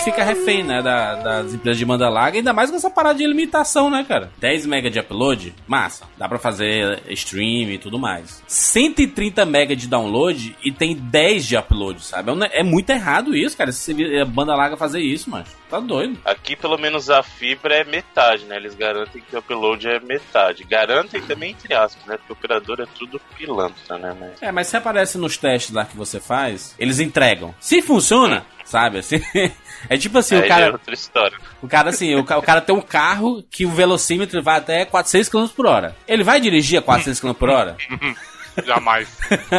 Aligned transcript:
gente 0.00 0.04
fica 0.04 0.24
refém, 0.24 0.64
né, 0.64 0.82
da, 0.82 1.14
das 1.16 1.54
empresas 1.54 1.78
de 1.78 1.84
banda 1.84 2.08
larga, 2.08 2.38
ainda 2.38 2.52
mais 2.52 2.70
com 2.70 2.76
essa 2.76 2.90
parada 2.90 3.18
de 3.18 3.26
limitação, 3.26 3.90
né, 3.90 4.04
cara? 4.06 4.30
10 4.38 4.66
MB 4.66 4.90
de 4.90 4.98
upload, 4.98 5.54
massa. 5.66 6.06
Dá 6.16 6.28
pra 6.28 6.38
fazer 6.38 7.02
stream 7.10 7.70
e 7.70 7.78
tudo 7.78 7.98
mais. 7.98 8.42
130 8.46 9.44
MB 9.44 9.76
de 9.76 9.86
download 9.86 10.56
e 10.64 10.72
tem 10.72 10.96
10 10.96 11.46
de 11.46 11.56
upload, 11.56 12.02
sabe? 12.02 12.30
É, 12.46 12.60
é 12.60 12.62
muito 12.62 12.90
errado 12.90 13.36
isso, 13.36 13.56
cara. 13.56 13.70
Se 13.72 13.94
a 14.18 14.24
banda 14.24 14.54
larga 14.54 14.76
fazer 14.76 15.00
isso, 15.00 15.30
mano. 15.30 15.44
Tá 15.68 15.78
doido. 15.78 16.18
Aqui, 16.24 16.56
pelo 16.56 16.76
menos, 16.76 17.10
a 17.10 17.22
fibra 17.22 17.76
é 17.76 17.84
metade, 17.84 18.44
né? 18.44 18.56
Eles 18.56 18.74
garantem 18.74 19.22
que 19.22 19.36
o 19.36 19.38
upload 19.38 19.86
é 19.86 20.00
metade. 20.00 20.64
Garantem 20.64 21.22
também, 21.22 21.52
entre 21.52 21.74
aspas, 21.74 22.04
né? 22.06 22.16
Porque 22.16 22.32
o 22.32 22.36
operador 22.36 22.80
é 22.80 22.86
tudo 22.98 23.20
pilantra, 23.36 23.96
né? 23.98 24.16
Mas... 24.18 24.42
É, 24.42 24.50
mas 24.50 24.66
se 24.66 24.76
aparece 24.76 25.16
nos 25.16 25.36
testes 25.36 25.72
lá 25.72 25.84
que 25.84 25.96
você 25.96 26.18
faz, 26.18 26.74
eles 26.78 26.98
entregam. 26.98 27.54
Se 27.60 27.80
funciona, 27.82 28.44
sabe? 28.64 28.98
Assim, 28.98 29.20
é 29.88 29.96
tipo 29.96 30.18
assim, 30.18 30.36
Aí 30.36 30.44
o 30.44 30.48
cara. 30.48 30.66
É 30.66 30.72
outra 30.72 30.94
história. 30.94 31.38
O 31.62 31.68
cara, 31.68 31.90
assim, 31.90 32.14
o, 32.14 32.20
o 32.20 32.42
cara 32.42 32.60
tem 32.60 32.74
um 32.74 32.80
carro 32.80 33.42
que 33.50 33.66
o 33.66 33.70
velocímetro 33.70 34.42
vai 34.42 34.58
até 34.58 34.84
400 34.84 35.28
km 35.28 35.46
por 35.48 35.66
hora. 35.66 35.96
Ele 36.06 36.24
vai 36.24 36.40
dirigir 36.40 36.78
a 36.78 36.82
400 36.82 37.20
km 37.20 37.32
por 37.34 37.48
hora? 37.48 37.76
Jamais. 38.64 39.08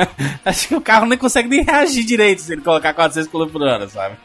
Acho 0.46 0.68
que 0.68 0.76
o 0.76 0.82
carro 0.82 1.06
nem 1.06 1.18
consegue 1.18 1.50
nem 1.50 1.64
reagir 1.64 2.04
direito 2.04 2.42
se 2.42 2.54
ele 2.54 2.62
colocar 2.62 2.94
400 2.94 3.32
km 3.32 3.48
por 3.52 3.62
hora, 3.62 3.88
sabe? 3.88 4.16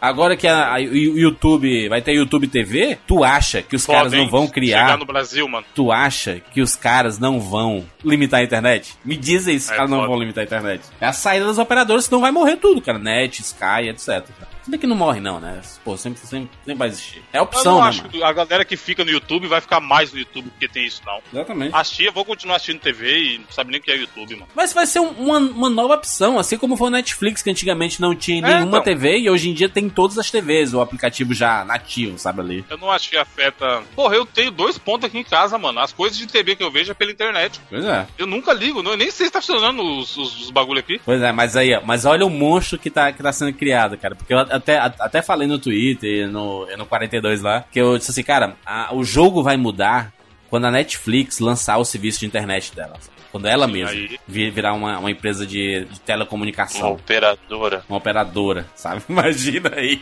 Agora 0.00 0.36
que 0.36 0.46
o 0.46 1.18
YouTube 1.18 1.88
vai 1.88 2.00
ter 2.00 2.12
YouTube 2.12 2.46
TV, 2.46 2.96
tu 3.04 3.24
acha 3.24 3.60
que 3.62 3.74
os 3.74 3.84
caras 3.84 4.12
não 4.12 4.28
vão 4.28 4.46
criar? 4.46 4.82
Chegar 4.82 4.98
no 4.98 5.04
Brasil, 5.04 5.48
mano. 5.48 5.66
Tu 5.74 5.90
acha 5.90 6.40
que 6.52 6.60
os 6.60 6.76
caras 6.76 7.18
não 7.18 7.40
vão 7.40 7.84
limitar 8.04 8.38
a 8.40 8.44
internet? 8.44 8.94
Me 9.04 9.16
diz 9.16 9.48
aí 9.48 9.58
se 9.58 9.66
os 9.66 9.72
É 9.72 9.76
caras 9.76 9.90
não 9.90 10.06
vão 10.06 10.16
limitar 10.16 10.42
a 10.42 10.46
internet. 10.46 10.84
É 11.00 11.06
a 11.06 11.12
saída 11.12 11.46
das 11.46 11.58
operadoras, 11.58 12.04
senão 12.04 12.20
vai 12.20 12.30
morrer 12.30 12.56
tudo, 12.58 12.80
cara. 12.80 12.98
Net, 12.98 13.40
Sky, 13.42 13.88
etc. 13.88 14.24
Se 14.68 14.70
bem 14.70 14.78
que 14.80 14.86
não 14.86 14.96
morre, 14.96 15.18
não, 15.18 15.40
né? 15.40 15.62
Pô, 15.82 15.96
sempre, 15.96 16.20
sempre, 16.20 16.50
sempre 16.58 16.74
vai 16.74 16.88
existir. 16.88 17.22
É 17.32 17.38
Eu 17.38 17.44
opção, 17.44 17.76
não 17.76 17.82
né, 17.84 17.88
acho 17.88 17.98
mano? 18.02 18.10
que 18.10 18.22
a 18.22 18.30
galera 18.34 18.66
que 18.66 18.76
fica 18.76 19.02
no 19.02 19.10
YouTube 19.10 19.46
vai 19.46 19.62
ficar 19.62 19.80
mais 19.80 20.12
no 20.12 20.18
YouTube 20.18 20.50
porque 20.50 20.68
tem 20.68 20.84
isso, 20.84 21.00
não. 21.06 21.20
Exatamente. 21.32 21.74
Assistir, 21.74 22.04
eu 22.04 22.12
vou 22.12 22.22
continuar 22.22 22.56
assistindo 22.56 22.78
TV 22.78 23.18
e 23.18 23.38
não 23.38 23.46
sabe 23.50 23.70
nem 23.70 23.80
o 23.80 23.82
que 23.82 23.90
é 23.90 23.96
YouTube, 23.96 24.34
mano. 24.34 24.46
Mas 24.54 24.74
vai 24.74 24.84
ser 24.84 25.00
um- 25.00 25.08
uma, 25.12 25.38
uma 25.38 25.70
nova 25.70 25.94
opção, 25.94 26.38
assim 26.38 26.58
como 26.58 26.76
foi 26.76 26.88
o 26.88 26.90
Netflix, 26.90 27.40
que 27.40 27.48
antigamente 27.50 27.98
não 27.98 28.14
tinha 28.14 28.38
É, 28.40 28.42
nenhuma 28.42 28.66
então. 28.78 28.82
TV 28.82 29.18
e 29.20 29.30
hoje 29.30 29.48
em 29.48 29.54
dia 29.54 29.70
tem 29.70 29.86
em 29.86 29.88
todas 29.88 30.18
as 30.18 30.30
TVs, 30.30 30.74
o 30.74 30.82
aplicativo 30.82 31.32
já 31.32 31.64
nativo, 31.64 32.18
sabe 32.18 32.42
ali. 32.42 32.64
Eu 32.68 32.76
não 32.76 32.90
acho 32.90 33.08
que 33.08 33.16
afeta. 33.16 33.82
Porra, 33.96 34.16
eu 34.16 34.26
tenho 34.26 34.50
dois 34.50 34.76
pontos 34.76 35.06
aqui 35.06 35.16
em 35.18 35.24
casa, 35.24 35.56
mano. 35.56 35.80
As 35.80 35.94
coisas 35.94 36.18
de 36.18 36.26
TV 36.26 36.54
que 36.56 36.62
eu 36.62 36.70
vejo 36.70 36.90
é 36.92 36.94
pela 36.94 37.10
internet. 37.10 37.58
Pois 37.70 37.86
é. 37.86 38.06
Eu 38.18 38.26
nunca 38.26 38.52
ligo, 38.52 38.82
não, 38.82 38.90
eu 38.90 38.98
nem 38.98 39.10
sei 39.10 39.24
se 39.24 39.32
tá 39.32 39.40
funcionando 39.40 39.80
os, 39.82 40.14
os, 40.18 40.42
os 40.42 40.50
bagulho 40.50 40.80
aqui. 40.80 41.00
Pois 41.06 41.22
é, 41.22 41.32
mas 41.32 41.56
aí, 41.56 41.74
ó, 41.74 41.80
mas 41.82 42.04
olha 42.04 42.26
o 42.26 42.30
monstro 42.30 42.78
que 42.78 42.90
tá, 42.90 43.10
que 43.12 43.22
tá 43.22 43.32
sendo 43.32 43.54
criado, 43.54 43.96
cara. 43.96 44.14
Porque 44.14 44.34
eu 44.34 44.57
até, 44.58 44.78
até 44.78 45.22
falei 45.22 45.48
no 45.48 45.58
Twitter, 45.58 46.28
no, 46.28 46.66
no 46.76 46.86
42 46.86 47.40
lá, 47.42 47.64
que 47.72 47.80
eu 47.80 47.96
disse 47.98 48.10
assim, 48.10 48.22
cara, 48.22 48.56
a- 48.64 48.94
o 48.94 49.02
jogo 49.04 49.42
vai 49.42 49.56
mudar 49.56 50.12
quando 50.50 50.66
a 50.66 50.70
Netflix 50.70 51.38
lançar 51.40 51.78
o 51.78 51.84
serviço 51.84 52.20
de 52.20 52.26
internet 52.26 52.74
dela. 52.74 52.94
Quando 53.30 53.46
ela 53.46 53.66
Sim, 53.66 53.72
mesma 53.74 53.90
aí. 53.90 54.18
virar 54.50 54.72
uma, 54.72 54.98
uma 54.98 55.10
empresa 55.10 55.46
de, 55.46 55.84
de 55.84 55.90
Uma 55.90 55.98
telecomunicação. 56.06 56.92
operadora. 56.92 57.84
Uma 57.86 57.98
operadora, 57.98 58.66
sabe? 58.74 59.02
Imagina 59.08 59.70
aí. 59.76 60.00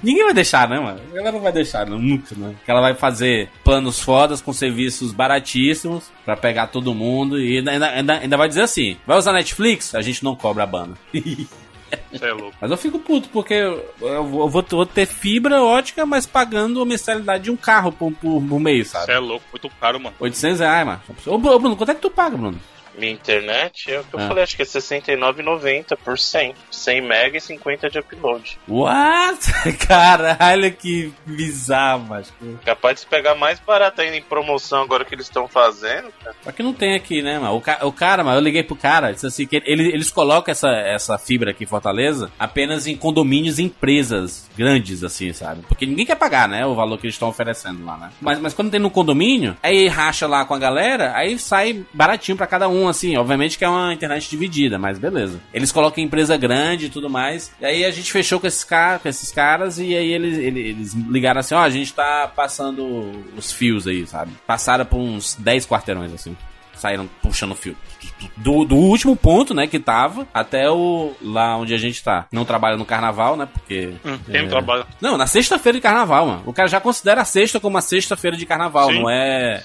Ninguém 0.00 0.22
vai 0.22 0.32
deixar, 0.34 0.68
né, 0.68 0.78
mano? 0.78 1.00
Ela 1.12 1.32
não 1.32 1.40
vai 1.40 1.50
deixar, 1.50 1.84
não, 1.84 1.98
nunca, 1.98 2.32
né? 2.36 2.54
Que 2.64 2.70
ela 2.70 2.80
vai 2.80 2.94
fazer 2.94 3.50
planos 3.64 3.98
fodas 3.98 4.40
com 4.40 4.52
serviços 4.52 5.10
baratíssimos 5.10 6.04
pra 6.24 6.36
pegar 6.36 6.68
todo 6.68 6.94
mundo 6.94 7.40
e 7.40 7.58
ainda, 7.58 7.72
ainda, 7.72 7.88
ainda, 7.90 8.18
ainda 8.20 8.36
vai 8.36 8.46
dizer 8.46 8.62
assim: 8.62 8.96
vai 9.04 9.18
usar 9.18 9.32
Netflix? 9.32 9.92
A 9.92 10.00
gente 10.00 10.22
não 10.22 10.36
cobra 10.36 10.62
a 10.62 10.66
banda. 10.66 10.94
É 12.20 12.32
louco. 12.32 12.56
Mas 12.60 12.70
eu 12.70 12.76
fico 12.76 12.98
puto, 12.98 13.28
porque 13.30 13.54
eu, 13.54 13.84
eu 14.00 14.24
vou, 14.24 14.48
vou- 14.48 14.86
ter 14.86 15.06
fibra 15.06 15.62
ótica, 15.62 16.04
mas 16.06 16.26
pagando 16.26 16.80
a 16.80 16.86
mensalidade 16.86 17.44
de 17.44 17.50
um 17.50 17.56
carro 17.56 17.92
por, 17.92 18.12
por, 18.12 18.42
por 18.42 18.60
mês, 18.60 18.88
sabe? 18.88 19.12
é 19.12 19.18
louco, 19.18 19.44
muito 19.52 19.68
caro, 19.80 19.98
mano. 20.00 20.14
800 20.18 20.60
reais, 20.60 20.86
mano. 20.86 21.00
Ô, 21.26 21.38
Bruno, 21.38 21.76
quanto 21.76 21.90
é 21.90 21.94
que 21.94 22.00
tu 22.00 22.10
paga, 22.10 22.36
Bruno? 22.36 22.58
Minha 22.98 23.12
internet, 23.12 23.90
é 23.92 24.00
o 24.00 24.04
que 24.04 24.14
eu 24.14 24.20
Ah. 24.20 24.28
falei, 24.28 24.44
acho 24.44 24.56
que 24.56 24.62
é 24.62 24.64
R$69,90 24.64 25.96
por 26.04 26.18
100. 26.18 26.54
100 26.70 27.00
mega 27.00 27.36
e 27.36 27.40
50 27.40 27.90
de 27.90 27.98
upload. 27.98 28.58
What? 28.68 29.38
Caralho, 29.86 30.72
que 30.72 31.12
bizarro, 31.26 32.06
mas. 32.08 32.32
Capaz 32.64 32.94
de 32.96 33.00
se 33.00 33.06
pegar 33.06 33.34
mais 33.34 33.58
barato 33.60 34.00
ainda 34.00 34.16
em 34.16 34.22
promoção 34.22 34.82
agora 34.82 35.04
que 35.04 35.14
eles 35.14 35.26
estão 35.26 35.48
fazendo. 35.48 36.12
cara. 36.22 36.36
Só 36.42 36.52
que 36.52 36.62
não 36.62 36.72
tem 36.72 36.94
aqui, 36.94 37.22
né, 37.22 37.38
mano? 37.38 37.56
O, 37.56 37.60
ca- 37.60 37.80
o 37.82 37.92
cara, 37.92 38.22
mano, 38.24 38.38
eu 38.38 38.42
liguei 38.42 38.62
pro 38.62 38.76
cara, 38.76 39.12
disse 39.12 39.26
assim 39.26 39.46
que 39.46 39.62
ele- 39.64 39.88
eles 39.92 40.10
colocam 40.10 40.52
essa, 40.52 40.68
essa 40.70 41.18
fibra 41.18 41.50
aqui 41.50 41.64
em 41.64 41.66
Fortaleza 41.66 42.30
apenas 42.38 42.86
em 42.86 42.96
condomínios 42.96 43.58
e 43.58 43.62
empresas 43.64 44.48
grandes, 44.56 45.02
assim, 45.04 45.32
sabe? 45.32 45.62
Porque 45.68 45.86
ninguém 45.86 46.06
quer 46.06 46.16
pagar, 46.16 46.48
né, 46.48 46.64
o 46.66 46.74
valor 46.74 46.98
que 46.98 47.06
eles 47.06 47.14
estão 47.14 47.28
oferecendo 47.28 47.84
lá, 47.84 47.96
né? 47.96 48.10
Mas, 48.20 48.38
mas 48.38 48.54
quando 48.54 48.70
tem 48.70 48.80
no 48.80 48.90
condomínio, 48.90 49.56
aí 49.62 49.88
racha 49.88 50.26
lá 50.26 50.44
com 50.44 50.54
a 50.54 50.58
galera, 50.58 51.12
aí 51.16 51.38
sai 51.38 51.84
baratinho 51.92 52.36
pra 52.36 52.46
cada 52.46 52.68
um, 52.68 52.83
assim. 52.88 53.16
Obviamente 53.16 53.56
que 53.58 53.64
é 53.64 53.68
uma 53.68 53.92
internet 53.92 54.28
dividida, 54.30 54.78
mas 54.78 54.98
beleza. 54.98 55.40
Eles 55.52 55.70
colocam 55.72 56.02
em 56.02 56.06
empresa 56.06 56.36
grande 56.36 56.86
e 56.86 56.90
tudo 56.90 57.08
mais. 57.10 57.52
E 57.60 57.64
aí 57.64 57.84
a 57.84 57.90
gente 57.90 58.10
fechou 58.12 58.38
com 58.40 58.46
esses, 58.46 58.64
ca- 58.64 58.98
com 58.98 59.08
esses 59.08 59.30
caras 59.30 59.78
e 59.78 59.94
aí 59.96 60.12
eles, 60.12 60.38
eles, 60.38 60.64
eles 60.66 60.92
ligaram 60.94 61.40
assim, 61.40 61.54
ó, 61.54 61.60
a 61.62 61.70
gente 61.70 61.92
tá 61.92 62.30
passando 62.34 63.10
os 63.36 63.52
fios 63.52 63.86
aí, 63.86 64.06
sabe? 64.06 64.32
Passaram 64.46 64.84
por 64.84 64.98
uns 64.98 65.34
10 65.34 65.66
quarteirões, 65.66 66.12
assim 66.12 66.36
saíram 66.76 67.08
puxando 67.22 67.52
o 67.52 67.54
fio. 67.54 67.74
Do, 68.36 68.64
do 68.64 68.76
último 68.76 69.14
ponto, 69.16 69.54
né, 69.54 69.66
que 69.66 69.78
tava, 69.78 70.26
até 70.32 70.70
o 70.70 71.12
lá 71.22 71.56
onde 71.56 71.74
a 71.74 71.78
gente 71.78 72.02
tá. 72.02 72.26
Não 72.32 72.44
trabalha 72.44 72.76
no 72.76 72.84
carnaval, 72.84 73.36
né, 73.36 73.48
porque... 73.52 73.94
Hum, 74.04 74.18
Quem 74.26 74.36
é, 74.36 74.42
não 74.42 74.48
trabalha. 74.48 74.86
Não, 75.00 75.16
na 75.16 75.26
sexta-feira 75.26 75.78
de 75.78 75.82
carnaval, 75.82 76.26
mano. 76.26 76.42
O 76.46 76.52
cara 76.52 76.68
já 76.68 76.80
considera 76.80 77.22
a 77.22 77.24
sexta 77.24 77.58
como 77.60 77.78
a 77.78 77.80
sexta-feira 77.80 78.36
de 78.36 78.46
carnaval, 78.46 78.88
Sim. 78.90 79.00
não 79.00 79.10
é... 79.10 79.62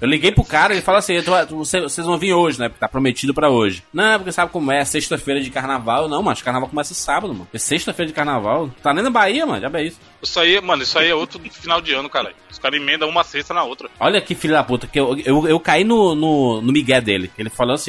Eu 0.00 0.08
liguei 0.08 0.30
pro 0.32 0.44
cara 0.44 0.72
e 0.72 0.76
ele 0.76 0.82
falou 0.84 0.98
assim, 0.98 1.14
"Eu 1.14 1.24
tô- 1.24 1.56
você- 1.56 1.80
vocês 1.80 2.06
vão 2.06 2.18
vir 2.18 2.32
hoje, 2.32 2.58
né, 2.58 2.68
porque 2.68 2.80
tá 2.80 2.88
prometido 2.88 3.32
pra 3.34 3.48
hoje. 3.50 3.82
Não, 3.92 4.18
porque 4.18 4.32
sabe 4.32 4.50
como 4.52 4.70
é, 4.72 4.84
sexta-feira 4.84 5.40
de 5.40 5.50
carnaval. 5.50 6.08
Não, 6.08 6.22
mas 6.22 6.42
carnaval 6.42 6.68
começa 6.68 6.94
sábado, 6.94 7.32
mano. 7.32 7.48
É 7.52 7.58
sexta-feira 7.58 8.08
de 8.08 8.14
carnaval. 8.14 8.70
Tá 8.82 8.92
nem 8.92 9.02
na 9.02 9.10
Bahia, 9.10 9.46
mano, 9.46 9.60
já 9.60 9.78
é 9.78 9.84
isso. 9.84 10.00
Isso 10.22 10.40
aí, 10.40 10.60
mano, 10.60 10.82
isso 10.82 10.98
aí 10.98 11.08
é 11.10 11.14
outro 11.14 11.38
final 11.52 11.80
de 11.80 11.92
ano, 11.92 12.08
cara. 12.08 12.32
Os 12.50 12.58
caras 12.58 12.80
emendam 12.80 13.08
uma 13.08 13.24
sexta 13.24 13.52
na 13.52 13.62
outra. 13.64 13.88
Olha 13.98 14.20
que 14.20 14.34
filho 14.34 14.54
da 14.54 14.62
puta, 14.64 14.86
que 14.86 14.98
eu, 14.98 15.16
eu, 15.24 15.48
eu 15.48 15.60
caí 15.60 15.84
no, 15.84 16.14
no, 16.14 16.60
no 16.62 16.72
migué 16.72 17.00
dele. 17.00 17.30
Ele 17.36 17.50
falou 17.50 17.74
assim: 17.74 17.83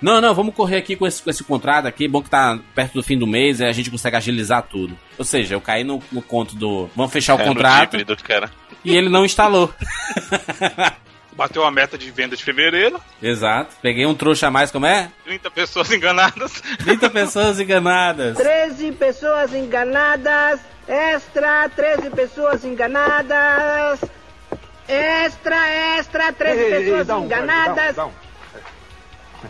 Não, 0.00 0.20
não, 0.20 0.34
vamos 0.34 0.54
correr 0.54 0.76
aqui 0.76 0.94
com 0.94 1.06
esse, 1.06 1.22
com 1.22 1.30
esse 1.30 1.42
contrato 1.42 1.86
aqui, 1.86 2.06
bom 2.06 2.22
que 2.22 2.28
tá 2.28 2.58
perto 2.74 2.92
do 2.94 3.02
fim 3.02 3.16
do 3.18 3.26
mês 3.26 3.60
e 3.60 3.64
a 3.64 3.72
gente 3.72 3.90
consegue 3.90 4.16
agilizar 4.16 4.62
tudo. 4.62 4.96
Ou 5.18 5.24
seja, 5.24 5.54
eu 5.54 5.60
caí 5.60 5.84
no, 5.84 6.02
no 6.12 6.20
conto 6.20 6.54
do. 6.54 6.88
Vamos 6.94 7.10
fechar 7.12 7.34
o 7.36 7.40
É 7.40 7.44
contrato 7.44 7.94
híbrido, 7.94 8.22
cara. 8.22 8.50
e 8.84 8.94
ele 8.94 9.08
não 9.08 9.24
instalou. 9.24 9.72
Bateu 11.32 11.64
a 11.66 11.70
meta 11.70 11.98
de 11.98 12.10
venda 12.10 12.34
de 12.34 12.42
fevereiro, 12.42 12.98
Exato. 13.22 13.76
Peguei 13.82 14.06
um 14.06 14.14
trouxa 14.14 14.46
a 14.46 14.50
mais, 14.50 14.70
como 14.70 14.86
é? 14.86 15.10
30 15.24 15.50
pessoas 15.50 15.92
enganadas. 15.92 16.62
30 16.84 17.10
pessoas 17.10 17.60
enganadas. 17.60 18.36
13 18.38 18.92
pessoas 18.92 19.54
enganadas. 19.54 20.60
Extra, 20.88 21.68
13 21.68 22.10
pessoas 22.10 22.64
enganadas. 22.64 24.00
Extra, 24.88 25.68
extra, 25.98 26.32
13 26.32 26.58
Ei, 26.58 26.64
ei, 26.66 26.72
ei, 26.74 26.84
pessoas 26.84 27.06
dá 27.06 27.18
um, 27.18 27.24
enganadas. 27.24 27.96
dá 27.96 28.06
um, 28.06 28.08
dá 28.10 28.12
um. 28.22 28.25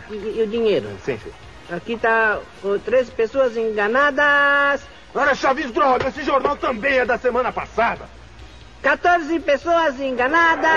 E, 0.11 0.39
e 0.39 0.41
o 0.41 0.47
dinheiro? 0.47 0.87
Sim, 1.03 1.17
sim. 1.17 1.31
Aqui 1.69 1.97
tá 1.97 2.39
o 2.63 2.79
13 2.79 3.11
pessoas 3.11 3.57
enganadas. 3.57 4.81
Olha, 5.13 5.35
Chaves, 5.35 5.71
droga, 5.71 6.07
esse 6.07 6.23
jornal 6.23 6.55
também 6.55 6.99
é 6.99 7.05
da 7.05 7.17
semana 7.17 7.51
passada. 7.51 8.07
14 8.81 9.39
pessoas 9.39 9.99
enganadas. 9.99 10.69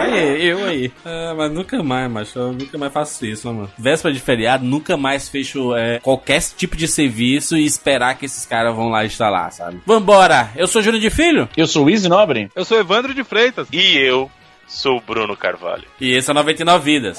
Aí, 0.00 0.46
eu 0.46 0.64
aí. 0.64 0.92
Ah, 1.04 1.34
mas 1.36 1.52
nunca 1.52 1.82
mais, 1.82 2.10
macho. 2.10 2.38
Eu 2.38 2.52
nunca 2.52 2.78
mais 2.78 2.92
faço 2.92 3.24
isso, 3.26 3.46
mano. 3.46 3.70
Véspera 3.78 4.12
de 4.12 4.20
feriado, 4.20 4.64
nunca 4.64 4.96
mais 4.96 5.28
fecho 5.28 5.74
é, 5.76 6.00
qualquer 6.00 6.40
tipo 6.40 6.76
de 6.76 6.88
serviço 6.88 7.56
e 7.56 7.64
esperar 7.66 8.16
que 8.16 8.24
esses 8.24 8.46
caras 8.46 8.74
vão 8.74 8.88
lá 8.88 9.04
instalar, 9.04 9.52
sabe? 9.52 9.80
Vambora! 9.86 10.50
Eu 10.56 10.66
sou 10.66 10.82
Júnior 10.82 11.00
de 11.00 11.10
Filho 11.10 11.48
Eu 11.56 11.66
sou 11.66 11.84
o 11.84 11.90
Easy 11.90 12.08
Nobre. 12.08 12.50
Eu 12.56 12.64
sou 12.64 12.78
Evandro 12.80 13.14
de 13.14 13.22
Freitas. 13.22 13.68
E 13.70 13.98
eu 13.98 14.30
sou 14.70 14.98
o 14.98 15.00
Bruno 15.00 15.36
Carvalho. 15.36 15.88
e 16.00 16.16
esse 16.16 16.30
é 16.30 16.32
o 16.32 16.34
99 16.34 16.84
Vidas. 16.84 17.18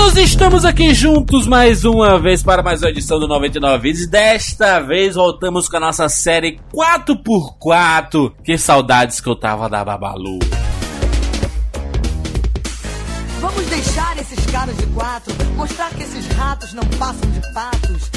Meninos, 0.00 0.16
estamos 0.16 0.64
aqui 0.64 0.94
juntos 0.94 1.46
mais 1.46 1.84
uma 1.84 2.18
vez 2.18 2.42
para 2.42 2.62
mais 2.62 2.80
uma 2.80 2.88
edição 2.88 3.20
do 3.20 3.28
99 3.28 3.82
Vídeos. 3.82 4.06
Desta 4.06 4.80
vez 4.80 5.14
voltamos 5.14 5.68
com 5.68 5.76
a 5.76 5.80
nossa 5.80 6.08
série 6.08 6.58
4x4. 6.72 8.32
Que 8.42 8.56
saudades 8.56 9.20
que 9.20 9.28
eu 9.28 9.36
tava 9.36 9.68
da 9.68 9.84
Babalu. 9.84 10.38
Vamos 13.40 13.66
deixar 13.66 14.16
esses 14.18 14.46
caras 14.46 14.76
de 14.78 14.86
quatro, 14.86 15.34
mostrar 15.54 15.90
que 15.90 16.02
esses 16.02 16.26
ratos 16.28 16.72
não 16.72 16.84
passam 16.98 17.30
de 17.30 17.52
patos. 17.52 18.10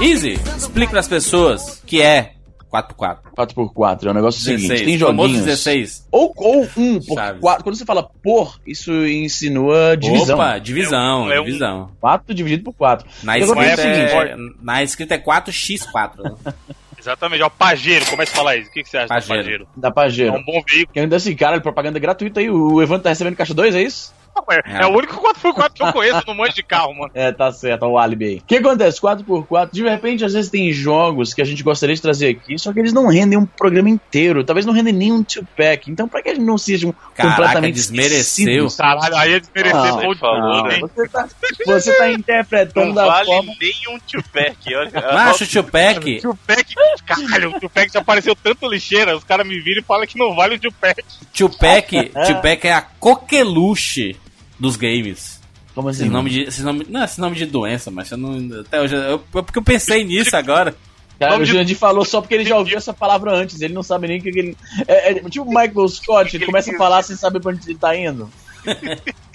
Easy, 0.00 0.38
explique 0.56 0.90
para 0.90 1.00
as 1.00 1.08
pessoas 1.08 1.82
que 1.84 2.00
é 2.00 2.34
4x4. 2.72 3.18
4x4 3.36 4.06
é 4.06 4.10
um 4.10 4.14
negócio 4.14 4.40
seguinte, 4.40 4.68
16, 4.68 4.86
tem 4.86 4.98
famoso 4.98 5.28
joguinhos. 5.28 5.46
16. 5.46 6.08
Ou, 6.12 6.32
ou 6.36 6.62
1 6.76 7.00
por 7.00 7.14
Sabe. 7.14 7.40
4. 7.40 7.64
Quando 7.64 7.76
você 7.76 7.84
fala 7.84 8.02
por, 8.22 8.60
isso 8.66 8.92
insinua 9.06 9.96
divisão. 9.96 10.36
Opa, 10.38 10.58
divisão, 10.58 11.30
É 11.30 11.36
é 11.36 11.40
um- 11.40 11.44
divisão. 11.44 11.90
4 12.00 12.34
dividido 12.34 12.64
por 12.64 12.72
4. 12.74 13.06
Na 13.22 13.38
escrita, 13.38 13.62
é, 13.64 13.76
seguinte, 13.76 14.54
na 14.62 14.82
escrita 14.82 15.14
é 15.14 15.18
4x4. 15.18 16.22
né? 16.22 16.54
Exatamente, 17.00 17.42
ó, 17.42 17.48
Pajeiro, 17.48 18.04
começa 18.06 18.30
a 18.32 18.36
falar 18.36 18.56
isso. 18.58 18.68
O 18.68 18.72
que, 18.74 18.82
que 18.82 18.88
você 18.90 18.98
acha 18.98 19.08
Pajeiro. 19.08 19.38
do 19.38 19.44
Pajeiro? 19.44 19.68
Da 19.74 19.88
É 19.88 19.90
Pajero. 19.90 20.32
um 20.34 20.44
bom 20.44 20.62
veículo. 20.68 20.92
Que 20.92 21.00
ainda 21.00 21.16
assim, 21.16 21.34
cara, 21.34 21.58
propaganda 21.58 21.98
gratuita 21.98 22.40
aí. 22.40 22.50
O 22.50 22.82
Evandro 22.82 23.04
tá 23.04 23.08
recebendo 23.08 23.36
caixa 23.36 23.54
2, 23.54 23.74
é 23.74 23.80
isso? 23.82 24.12
É, 24.50 24.82
é 24.82 24.86
o 24.86 24.90
único 24.90 25.16
4x4 25.16 25.72
que 25.74 25.82
eu 25.82 25.92
conheço 25.92 26.22
no 26.26 26.34
monte 26.34 26.54
de 26.54 26.62
carro, 26.62 26.94
mano. 26.94 27.10
É, 27.14 27.32
tá 27.32 27.52
certo, 27.52 27.84
ó, 27.84 27.88
o 27.90 27.98
álibi 27.98 28.24
aí. 28.24 28.36
O 28.36 28.42
que 28.42 28.56
acontece? 28.56 29.00
4x4, 29.00 29.70
de 29.72 29.82
repente, 29.82 30.24
às 30.24 30.32
vezes 30.32 30.50
tem 30.50 30.72
jogos 30.72 31.34
que 31.34 31.42
a 31.42 31.44
gente 31.44 31.62
gostaria 31.62 31.94
de 31.94 32.02
trazer 32.02 32.28
aqui, 32.28 32.58
só 32.58 32.72
que 32.72 32.80
eles 32.80 32.92
não 32.92 33.06
rendem 33.08 33.38
um 33.38 33.46
programa 33.46 33.88
inteiro. 33.88 34.44
Talvez 34.44 34.64
não 34.66 34.72
rendem 34.72 34.92
nem 34.92 35.12
um 35.12 35.22
two-pack. 35.22 35.90
Então, 35.90 36.08
pra 36.08 36.22
que 36.22 36.30
a 36.30 36.34
gente 36.34 36.44
não 36.44 36.58
sejam 36.58 36.94
Caraca, 37.14 37.36
completamente 37.36 37.74
desmereceu. 37.74 38.68
Caralho, 38.76 39.16
aí 39.16 39.34
é 39.34 39.40
desmerecer 39.40 39.74
Não, 39.74 40.00
todo 40.00 40.18
falou, 40.18 40.70
hein? 40.70 40.80
Você 40.80 41.08
tá, 41.08 41.28
você 41.66 41.92
tá 41.92 42.12
interpretando 42.12 42.86
Não 42.86 42.94
da 42.94 43.06
vale 43.06 43.26
forma. 43.26 43.52
nem 43.60 43.94
um 43.94 43.98
two-pack. 44.00 44.74
olha. 44.74 44.90
Macho 45.12 45.46
Tupac, 45.50 46.20
Tupac, 46.20 46.74
caralho, 47.06 47.50
o 47.56 47.60
Tupac 47.60 47.92
já 47.92 48.00
apareceu 48.00 48.34
tanto 48.36 48.68
lixeira, 48.68 49.16
os 49.16 49.24
caras 49.24 49.46
me 49.46 49.58
viram 49.60 49.80
e 49.80 49.84
falam 49.84 50.06
que 50.06 50.18
não 50.18 50.34
vale 50.34 50.56
o. 50.56 50.60
Tupac, 50.60 51.02
Tupac 51.32 52.66
é 52.66 52.72
a 52.72 52.82
coqueluche 52.82 54.16
dos 54.60 54.76
games. 54.76 55.40
Como 55.74 55.88
assim? 55.88 56.02
Esse 56.04 56.12
nome 56.12 56.30
de, 56.30 56.40
esse 56.42 56.62
nome, 56.62 56.86
não, 56.88 57.04
esse 57.04 57.20
nome 57.20 57.34
de 57.36 57.46
doença, 57.46 57.90
mas 57.90 58.10
eu 58.10 58.18
não. 58.18 58.60
Até 58.60 58.80
hoje. 58.80 58.94
Eu, 58.94 59.18
porque 59.32 59.58
eu 59.58 59.62
pensei 59.62 60.04
nisso 60.04 60.36
agora. 60.36 60.76
Cara, 61.18 61.36
o 61.36 61.44
de- 61.44 61.50
Jurandir 61.50 61.76
falou 61.76 62.02
só 62.04 62.20
porque 62.20 62.34
ele 62.34 62.44
já 62.46 62.56
ouviu 62.56 62.76
essa 62.78 62.92
palavra 62.94 63.32
antes, 63.34 63.60
ele 63.60 63.74
não 63.74 63.82
sabe 63.82 64.08
nem 64.08 64.18
o 64.20 64.22
que, 64.22 64.30
que 64.32 64.38
ele. 64.38 64.56
É, 64.86 65.10
é 65.12 65.14
tipo 65.30 65.44
o 65.44 65.48
Michael 65.48 65.88
Scott, 65.88 66.36
ele 66.36 66.46
começa 66.46 66.72
a 66.74 66.78
falar 66.78 67.02
sem 67.02 67.16
saber 67.16 67.40
pra 67.40 67.52
onde 67.52 67.68
ele 67.68 67.78
tá 67.78 67.96
indo. 67.96 68.30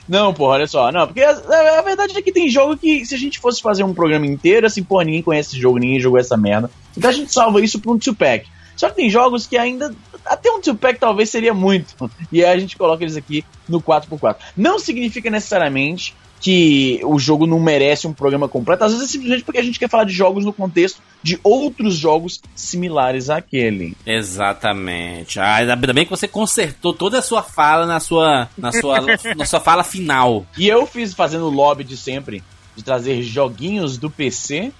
Não, 0.07 0.31
porra, 0.35 0.53
olha 0.53 0.67
só. 0.67 0.91
Não, 0.91 1.07
porque 1.07 1.21
a, 1.21 1.31
a- 1.31 1.79
a 1.79 1.81
verdade 1.81 2.15
é 2.15 2.21
que 2.21 2.31
tem 2.31 2.47
jogo 2.47 2.77
que, 2.77 3.03
se 3.05 3.15
a 3.15 3.17
gente 3.17 3.39
fosse 3.39 3.59
fazer 3.61 3.83
um 3.83 3.93
programa 3.93 4.27
inteiro, 4.27 4.67
assim, 4.67 4.83
porra, 4.83 5.03
ninguém 5.03 5.23
conhece 5.23 5.49
esse 5.49 5.59
jogo, 5.59 5.79
ninguém 5.79 5.99
jogou 5.99 6.19
essa 6.19 6.37
merda. 6.37 6.69
Então 6.95 7.09
a 7.09 7.13
gente 7.13 7.33
salva 7.33 7.59
isso 7.59 7.79
pra 7.79 7.91
um 7.91 7.97
two-pack. 7.97 8.45
Só 8.75 8.89
que 8.89 8.95
tem 8.97 9.09
jogos 9.09 9.47
que 9.47 9.57
ainda. 9.57 9.95
Até 10.25 10.49
um 10.49 10.61
two-pack 10.61 10.99
talvez 10.99 11.29
seria 11.29 11.53
muito. 11.53 12.09
E 12.31 12.43
aí 12.43 12.55
a 12.55 12.59
gente 12.59 12.77
coloca 12.77 13.03
eles 13.03 13.15
aqui 13.15 13.45
no 13.67 13.81
4x4. 13.81 14.37
Não 14.57 14.79
significa 14.79 15.29
necessariamente 15.29 16.15
que 16.39 16.99
o 17.03 17.17
jogo 17.17 17.47
não 17.47 17.59
merece 17.59 18.07
um 18.07 18.13
programa 18.13 18.47
completo. 18.47 18.83
Às 18.83 18.91
vezes 18.91 19.07
é 19.07 19.11
simplesmente 19.11 19.43
porque 19.43 19.57
a 19.57 19.63
gente 19.63 19.79
quer 19.79 19.89
falar 19.89 20.03
de 20.03 20.13
jogos 20.13 20.45
no 20.45 20.53
contexto 20.53 21.01
de 21.23 21.39
outros 21.43 21.95
jogos 21.95 22.39
similares 22.53 23.29
àquele. 23.29 23.97
Exatamente. 24.05 25.39
Ah, 25.39 25.55
ainda 25.55 25.75
bem 25.75 26.05
que 26.05 26.11
você 26.11 26.27
consertou 26.27 26.93
toda 26.93 27.19
a 27.19 27.21
sua 27.21 27.41
fala 27.41 27.87
na 27.87 27.99
sua, 27.99 28.47
na 28.57 28.71
sua, 28.71 28.99
na 29.35 29.45
sua 29.45 29.59
fala 29.59 29.83
final. 29.83 30.45
E 30.57 30.67
eu 30.67 30.85
fiz 30.85 31.13
fazendo 31.13 31.45
o 31.47 31.49
lobby 31.49 31.83
de 31.83 31.97
sempre. 31.97 32.43
De 32.75 32.83
trazer 32.83 33.21
joguinhos 33.21 33.97
do 33.97 34.09
PC. 34.09 34.71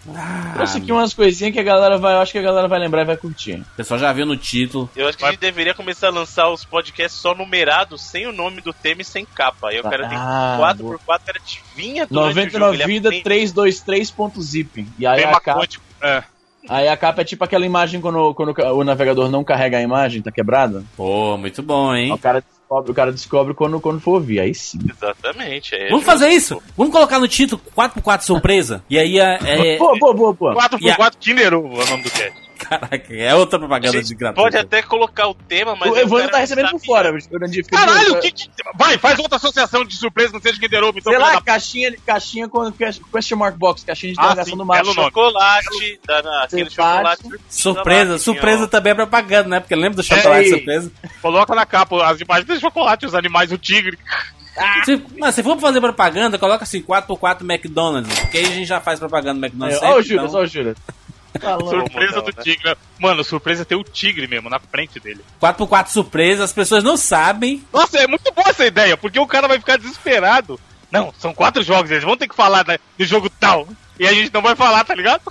Trouxe 0.53 0.77
aqui 0.79 0.91
umas 0.91 1.13
coisinhas 1.13 1.53
que 1.53 1.59
a 1.59 1.63
galera 1.63 1.97
vai. 1.97 2.13
Eu 2.13 2.19
acho 2.19 2.31
que 2.31 2.37
a 2.37 2.41
galera 2.41 2.67
vai 2.67 2.79
lembrar 2.79 3.03
e 3.03 3.05
vai 3.05 3.15
curtir. 3.15 3.53
O 3.61 3.75
pessoal 3.77 3.99
já 3.99 4.11
viu 4.11 4.25
no 4.25 4.35
título. 4.35 4.89
Eu 4.95 5.07
acho 5.07 5.17
que 5.17 5.23
a 5.23 5.31
gente 5.31 5.39
deveria 5.39 5.73
começar 5.73 6.07
a 6.07 6.11
lançar 6.11 6.49
os 6.49 6.65
podcasts 6.65 7.19
só 7.19 7.33
numerados, 7.33 8.01
sem 8.01 8.27
o 8.27 8.33
nome 8.33 8.59
do 8.59 8.73
tema 8.73 9.01
e 9.01 9.05
sem 9.05 9.25
capa. 9.25 9.69
Aí 9.69 9.79
o 9.79 9.83
cara 9.83 10.09
tem 10.09 10.17
Ah, 10.17 10.57
4x4, 10.59 11.21
era 11.27 11.39
vinha 11.75 12.05
durante 12.05 12.55
o 12.55 12.59
99 12.59 12.77
jogo, 12.77 12.87
vida 12.87 13.09
aprende. 13.09 13.23
323.zip. 13.23 14.87
E 14.99 15.05
aí 15.07 15.21
Bem 15.23 15.33
a, 15.33 15.39
capa. 15.39 15.67
É. 16.01 16.23
aí 16.67 16.87
a 16.87 16.97
capa 16.97 17.21
é 17.21 17.25
tipo 17.25 17.43
aquela 17.43 17.65
imagem 17.65 18.01
quando, 18.01 18.33
quando 18.33 18.53
o 18.73 18.83
navegador 18.83 19.29
não 19.29 19.43
carrega 19.43 19.77
a 19.77 19.81
imagem, 19.81 20.21
tá 20.21 20.31
quebrada. 20.31 20.83
Pô, 20.95 21.37
muito 21.37 21.61
bom, 21.63 21.95
hein? 21.95 22.11
O 22.11 22.17
cara 22.17 22.43
descobre, 22.65 22.91
o 22.91 22.95
cara 22.95 23.11
descobre 23.11 23.53
quando, 23.53 23.79
quando 23.79 23.99
for 23.99 24.15
ouvir. 24.15 24.39
Aí 24.39 24.53
sim. 24.53 24.79
Exatamente. 24.89 25.75
é 25.75 25.89
Vamos 25.89 26.03
justo. 26.03 26.05
fazer 26.05 26.29
isso? 26.29 26.61
Vamos 26.75 26.91
colocar 26.91 27.19
no 27.19 27.27
título 27.27 27.61
4x4 27.75 28.21
surpresa? 28.21 28.83
E 28.89 28.97
aí 28.97 29.19
é. 29.19 29.39
é 29.43 29.77
Boa, 29.77 29.97
boa, 29.97 30.13
boa, 30.13 30.33
boa. 30.33 30.55
4x4 30.55 31.13
Kinder 31.19 31.53
Ovo 31.53 31.79
é 31.79 31.83
o 31.83 31.89
nome 31.89 32.03
do 32.03 32.11
cast. 32.11 32.44
Caraca, 32.57 33.13
é 33.13 33.35
outra 33.35 33.59
propaganda 33.59 34.01
de 34.01 34.15
gratuito. 34.15 34.41
pode 34.43 34.57
até 34.57 34.81
colocar 34.81 35.27
o 35.27 35.33
tema, 35.33 35.75
mas. 35.75 35.91
O 35.91 35.97
Evandro 35.97 36.29
tá 36.29 36.37
recebendo 36.39 36.71
por 36.71 36.79
fora. 36.85 37.13
o 37.13 37.69
Caralho, 37.69 38.19
que, 38.19 38.31
que- 38.31 38.49
vai, 38.75 38.97
faz 38.97 39.19
outra 39.19 39.37
associação 39.37 39.85
de 39.85 39.95
surpresa, 39.95 40.33
não 40.33 40.41
seja 40.41 40.59
Kinder 40.59 40.83
Ovo, 40.83 40.99
então 40.99 41.11
Sei 41.11 41.21
lá, 41.21 41.33
da- 41.35 41.41
caixinha, 41.41 41.93
caixinha 42.05 42.47
com 42.49 42.71
question 42.71 43.37
mark 43.37 43.55
box, 43.57 43.83
caixinha 43.83 44.13
de 44.13 44.19
Ah, 44.19 44.23
interrogação 44.23 44.51
sim, 44.53 44.57
do 44.57 44.65
macho. 44.65 44.81
belo 44.83 44.95
nome. 44.95 45.07
Chocolate, 45.07 45.99
da, 46.07 46.21
na, 46.21 46.43
aquele 46.43 46.69
chocolate. 46.69 47.23
Surpresa, 47.49 48.17
surpresa 48.17 48.63
ó. 48.63 48.67
também 48.67 48.91
é 48.91 48.95
propaganda, 48.95 49.49
né? 49.49 49.59
Porque 49.59 49.75
lembra 49.75 49.95
do 49.97 50.03
chocolate 50.03 50.43
Ei. 50.45 50.49
surpresa? 50.49 50.91
Coloca 51.21 51.53
na 51.55 51.65
capa 51.65 52.05
as 52.09 52.19
imagens 52.21 52.47
de 52.47 52.59
chocolate, 52.59 53.05
os 53.05 53.13
animais, 53.15 53.51
o 53.51 53.57
tigre. 53.57 53.97
Se, 54.85 55.03
mas 55.17 55.35
se 55.35 55.43
for 55.43 55.59
fazer 55.59 55.81
propaganda, 55.81 56.37
coloca 56.39 56.63
assim 56.63 56.81
4x4 56.81 57.41
McDonald's. 57.41 58.17
Porque 58.21 58.37
aí 58.37 58.45
a 58.45 58.49
gente 58.51 58.65
já 58.65 58.79
faz 58.79 58.99
propaganda 58.99 59.37
do 59.39 59.45
McDonald's. 59.45 59.81
Olha 59.81 59.89
o 59.91 59.95
sempre, 59.95 60.07
Júlio, 60.07 60.25
então- 60.25 60.35
olha 60.39 60.45
o 60.45 60.47
Júlio. 60.47 60.75
Falando. 61.39 61.69
Surpresa 61.69 62.15
não, 62.17 62.23
do 62.23 62.33
né? 62.35 62.43
tigre. 62.43 62.77
Mano, 62.99 63.23
surpresa 63.23 63.61
é 63.61 63.65
ter 63.65 63.75
o 63.75 63.83
tigre 63.83 64.27
mesmo, 64.27 64.49
na 64.49 64.59
frente 64.59 64.99
dele. 64.99 65.21
4x4 65.41 65.87
surpresa, 65.87 66.43
as 66.43 66.53
pessoas 66.53 66.83
não 66.83 66.97
sabem. 66.97 67.63
Nossa, 67.73 67.97
é 67.99 68.07
muito 68.07 68.31
boa 68.33 68.49
essa 68.49 68.65
ideia, 68.65 68.95
porque 68.97 69.19
o 69.19 69.27
cara 69.27 69.47
vai 69.47 69.57
ficar 69.59 69.77
desesperado. 69.77 70.59
Não, 70.91 71.13
são 71.17 71.33
quatro 71.33 71.61
jogos, 71.63 71.91
eles 71.91 72.03
vão 72.03 72.15
ter 72.15 72.27
que 72.27 72.35
falar 72.35 72.63
da- 72.63 72.79
do 72.97 73.05
jogo 73.05 73.29
tal. 73.29 73.67
E 73.99 74.07
a 74.07 74.13
gente 74.13 74.33
não 74.33 74.41
vai 74.41 74.55
falar, 74.55 74.83
tá 74.85 74.95
ligado? 74.95 75.21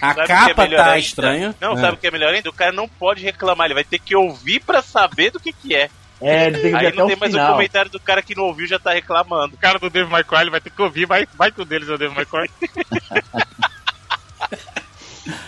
A 0.00 0.08
Sabe 0.08 0.20
o 0.20 0.22
que 0.22 0.28
capa 0.28 0.64
é 0.64 0.68
melhor 0.68 0.84
tá 0.84 0.90
ainda? 0.90 0.98
estranha. 0.98 1.54
Não, 1.60 1.72
É. 1.72 1.80
sabe 1.80 1.94
o 1.94 1.96
que 1.96 2.06
é 2.06 2.10
melhor 2.10 2.34
ainda? 2.34 2.50
O 2.50 2.52
cara 2.52 2.72
não 2.72 2.88
pode 2.88 3.22
reclamar, 3.22 3.66
ele 3.66 3.74
vai 3.74 3.84
ter 3.84 3.98
que 4.00 4.14
ouvir 4.16 4.60
pra 4.60 4.82
saber 4.82 5.30
do 5.30 5.40
que 5.40 5.52
que 5.52 5.74
é. 5.74 5.88
É, 6.20 6.46
ele 6.46 6.58
tem 6.58 6.74
Aí 6.74 6.86
até 6.86 6.96
não 6.96 7.04
o 7.04 7.08
tem 7.08 7.16
mais 7.16 7.32
o 7.32 7.36
final. 7.36 7.52
comentário 7.54 7.90
do 7.90 7.98
cara 7.98 8.22
que 8.22 8.34
não 8.36 8.44
ouviu 8.44 8.66
já 8.66 8.78
tá 8.78 8.92
reclamando. 8.92 9.54
O 9.54 9.58
cara 9.58 9.78
do 9.80 10.08
May 10.08 10.22
Cry 10.22 10.40
ele 10.42 10.50
vai 10.50 10.60
ter 10.60 10.70
que 10.70 10.80
ouvir, 10.82 11.04
vai, 11.04 11.26
vai 11.34 11.50
que 11.50 11.60
o 11.60 11.64
deles 11.64 11.88
é 11.88 11.94
o 11.94 12.14
May 12.14 12.26
Cry. 12.26 12.48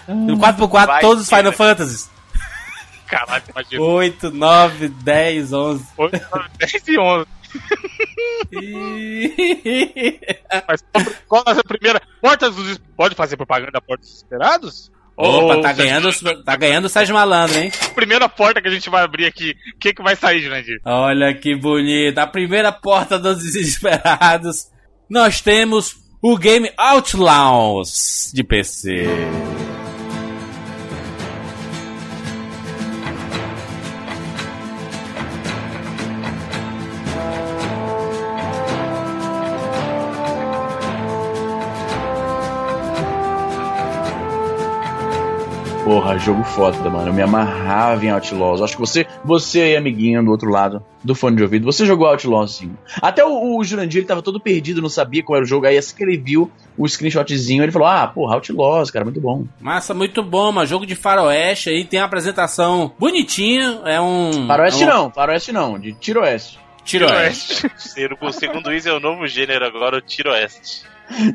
No 0.09 0.37
4x4, 0.38 0.87
Vai 0.87 1.00
todos 1.00 1.23
os 1.25 1.28
Final 1.28 1.45
vai. 1.45 1.52
Fantasies. 1.52 2.11
Caralho, 3.07 3.45
imagina. 3.50 3.83
8, 3.83 4.31
9, 4.31 4.88
10, 4.88 5.52
11. 5.52 5.85
8, 5.99 6.21
10 6.59 6.88
e 6.88 6.99
11. 6.99 7.26
Mas 10.69 10.85
qual- 11.28 11.45
é 11.47 11.50
a 11.52 11.64
primeira? 11.64 12.00
Portas 12.21 12.54
dos. 12.54 12.78
Pode 12.97 13.14
fazer 13.14 13.37
propaganda 13.37 13.73
da 13.73 13.81
Porta 13.81 14.02
dos 14.02 14.16
Esperados? 14.16 14.90
Opa, 15.16 15.54
Ou- 15.54 15.61
tá 15.61 15.73
ganhando, 15.73 16.11
tá 16.43 16.57
ganhando 16.57 16.87
o 16.87 16.88
Sérgio 16.88 17.14
Malandro, 17.14 17.57
hein? 17.59 17.71
Primeira 17.95 18.28
porta 18.28 18.61
que 18.61 18.66
a 18.66 18.71
gente 18.71 18.90
vai 18.90 19.04
abrir 19.04 19.26
aqui, 19.26 19.54
o 19.76 19.78
que, 19.78 19.95
que 19.95 20.02
vai 20.02 20.16
sair, 20.16 20.43
Jurandir? 20.43 20.81
Olha 20.85 21.33
que 21.33 21.54
bonito. 21.54 22.19
A 22.19 22.26
primeira 22.26 22.73
porta 22.73 23.16
dos 23.16 23.38
desesperados. 23.43 24.66
Nós 25.09 25.40
temos 25.40 25.95
o 26.26 26.38
game 26.38 26.71
Outlaws 26.78 28.31
de 28.33 28.43
PC. 28.43 29.04
Porra, 45.94 46.18
jogo 46.18 46.42
foda, 46.42 46.90
mano. 46.90 47.06
Eu 47.10 47.14
me 47.14 47.22
amarrava 47.22 48.04
em 48.04 48.10
Outlaws. 48.10 48.60
Acho 48.60 48.74
que 48.74 48.80
você, 48.80 49.06
você 49.24 49.60
aí, 49.60 49.76
amiguinho 49.76 50.24
do 50.24 50.30
outro 50.32 50.50
lado 50.50 50.84
do 51.04 51.14
fone 51.14 51.36
de 51.36 51.44
ouvido, 51.44 51.64
você 51.64 51.86
jogou 51.86 52.08
Outlaws 52.08 52.56
sim. 52.56 52.76
Até 53.00 53.24
o, 53.24 53.56
o 53.56 53.62
Jurandir, 53.62 54.00
ele 54.00 54.06
tava 54.08 54.20
todo 54.20 54.40
perdido, 54.40 54.82
não 54.82 54.88
sabia 54.88 55.22
qual 55.22 55.36
era 55.36 55.44
o 55.44 55.48
jogo. 55.48 55.66
Aí 55.66 55.78
assim 55.78 55.94
que 55.94 56.02
ele 56.02 56.16
viu 56.16 56.50
o 56.76 56.88
screenshotzinho, 56.88 57.62
ele 57.62 57.70
falou: 57.70 57.86
Ah, 57.86 58.08
porra, 58.08 58.34
Outlaws, 58.34 58.90
cara, 58.90 59.04
muito 59.04 59.20
bom. 59.20 59.44
Massa, 59.60 59.94
muito 59.94 60.20
bom, 60.20 60.50
mas 60.50 60.68
jogo 60.68 60.84
de 60.84 60.96
faroeste 60.96 61.70
aí, 61.70 61.84
tem 61.84 62.00
uma 62.00 62.06
apresentação 62.06 62.92
bonitinha, 62.98 63.82
é 63.84 64.00
um... 64.00 64.48
Faroeste 64.48 64.82
é 64.82 64.86
um 64.86 64.90
não, 64.90 65.10
faroeste 65.12 65.52
não, 65.52 65.78
de 65.78 65.92
tiroeste. 65.92 66.58
Tiroeste. 66.84 67.70
Ser- 67.76 68.18
O 68.20 68.32
segundo 68.34 68.72
isso 68.72 68.88
é 68.88 68.92
o 68.92 68.98
novo 68.98 69.28
gênero 69.28 69.64
agora, 69.64 69.98
o 69.98 70.00
tiroeste. 70.00 70.82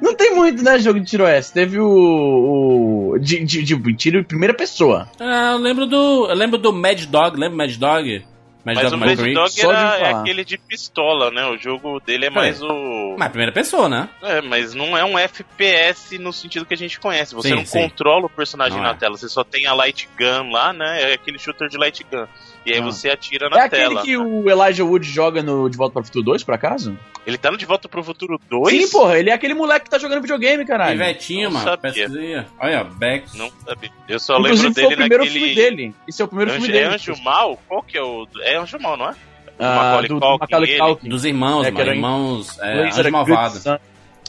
Não 0.01 0.15
tem 0.15 0.33
muito, 0.33 0.63
né, 0.63 0.79
jogo 0.79 0.99
de 0.99 1.05
tiroeste. 1.05 1.53
Teve 1.53 1.79
o. 1.79 3.13
o 3.13 3.19
de, 3.19 3.43
de, 3.43 3.63
de 3.63 3.93
tiro 3.95 4.19
em 4.19 4.23
primeira 4.23 4.53
pessoa. 4.53 5.07
Ah, 5.19 5.51
eu 5.53 5.57
lembro 5.57 5.85
do. 5.85 6.27
Eu 6.29 6.35
lembro 6.35 6.57
do 6.57 6.73
Mad 6.73 7.05
Dog, 7.05 7.38
lembra 7.39 7.57
Mad 7.57 7.75
Dog? 7.75 8.25
Mad 8.65 8.75
Mas 8.75 8.91
Dog 8.91 8.95
o 8.95 8.97
Mad. 8.97 9.33
Dog 9.33 9.55
de 9.55 9.65
era, 9.65 9.97
é 9.97 10.13
aquele 10.13 10.43
de 10.43 10.57
pistola, 10.57 11.31
né? 11.31 11.45
O 11.45 11.57
jogo 11.57 11.99
dele 12.01 12.25
é 12.25 12.29
mais 12.29 12.61
o. 12.61 13.15
Mas 13.17 13.29
primeira 13.29 13.51
pessoa, 13.53 13.88
né? 13.88 14.09
É, 14.21 14.41
mas 14.41 14.73
não 14.73 14.97
é 14.97 15.05
um 15.05 15.17
FPS 15.17 16.17
no 16.17 16.33
sentido 16.33 16.65
que 16.65 16.73
a 16.73 16.77
gente 16.77 16.99
conhece. 16.99 17.33
Você 17.35 17.49
Sim, 17.49 17.55
não 17.55 17.65
sim. 17.65 17.81
controla 17.81 18.25
o 18.25 18.29
personagem 18.29 18.77
Não 18.77 18.83
na 18.83 18.91
é. 18.91 18.95
tela, 18.95 19.17
você 19.17 19.29
só 19.29 19.43
tem 19.43 19.65
a 19.65 19.73
light 19.73 20.09
gun 20.17 20.51
lá, 20.51 20.73
né? 20.73 21.11
É 21.11 21.13
aquele 21.13 21.39
shooter 21.39 21.69
de 21.69 21.77
light 21.77 22.05
gun. 22.11 22.25
E 22.65 22.73
aí 22.73 22.79
Ah. 22.79 22.83
você 22.83 23.09
atira 23.09 23.47
É 23.47 23.49
na 23.49 23.63
aquele 23.63 23.81
tela. 23.89 24.01
que 24.03 24.17
o 24.17 24.49
Elijah 24.49 24.83
Wood 24.83 25.07
joga 25.09 25.41
no 25.41 25.69
De 25.69 25.77
Volta 25.77 25.93
para 25.93 26.01
o 26.01 26.05
Futuro 26.05 26.25
2, 26.25 26.43
por 26.43 26.53
acaso? 26.53 26.97
Ele 27.25 27.37
tá 27.37 27.49
no 27.51 27.57
De 27.57 27.65
Volta 27.65 27.87
pro 27.87 28.03
Futuro 28.03 28.39
2? 28.49 28.69
Sim, 28.85 28.91
porra, 28.91 29.17
ele 29.17 29.29
é 29.29 29.33
aquele 29.33 29.53
moleque 29.53 29.85
que 29.85 29.91
tá 29.91 29.97
jogando 29.97 30.21
videogame, 30.21 30.65
caralho. 30.65 30.97
Pivetinho, 30.99 31.45
não 31.49 31.51
mano. 31.59 31.65
sabia. 31.65 31.91
Pesquisa. 32.09 32.45
Olha, 32.59 32.83
Beck. 32.83 33.37
Não 33.37 33.49
sabia. 33.65 33.89
Eu 34.07 34.19
só 34.19 34.37
Inclusive 34.39 34.67
lembro 34.67 34.73
foi 34.73 34.83
dele 34.83 34.93
o 34.93 34.97
primeiro 34.97 35.23
naquele. 35.25 35.39
filme 35.39 35.55
dele. 35.55 35.95
Esse 36.07 36.21
é 36.21 36.25
o 36.25 36.27
primeiro 36.27 36.51
Anjo, 36.51 36.61
filme 36.61 36.77
é 36.77 36.81
dele. 36.83 36.95
Anjo 36.95 37.23
Mal? 37.23 37.59
Qual 37.67 37.83
que 37.83 37.97
é 37.97 38.03
o. 38.03 38.27
É 38.41 38.57
Anjo 38.57 38.79
Mal, 38.79 38.97
não 38.97 39.09
é? 39.09 39.15
Ah, 39.61 39.75
Macaulay 39.75 40.07
do, 40.07 40.19
Culkin, 40.19 40.37
Macaulay. 40.39 40.77
Culkin. 40.77 41.09
Dos 41.09 41.25
irmãos, 41.25 41.65
É, 41.67 41.71
mano. 41.71 41.91
Irmãos. 41.91 42.59
É, 42.59 42.73
Inglês 42.77 42.97
era 42.97 43.07
Anjo 43.07 43.11
Malvado. 43.11 43.51
Good 43.53 43.63
Son. 43.63 43.77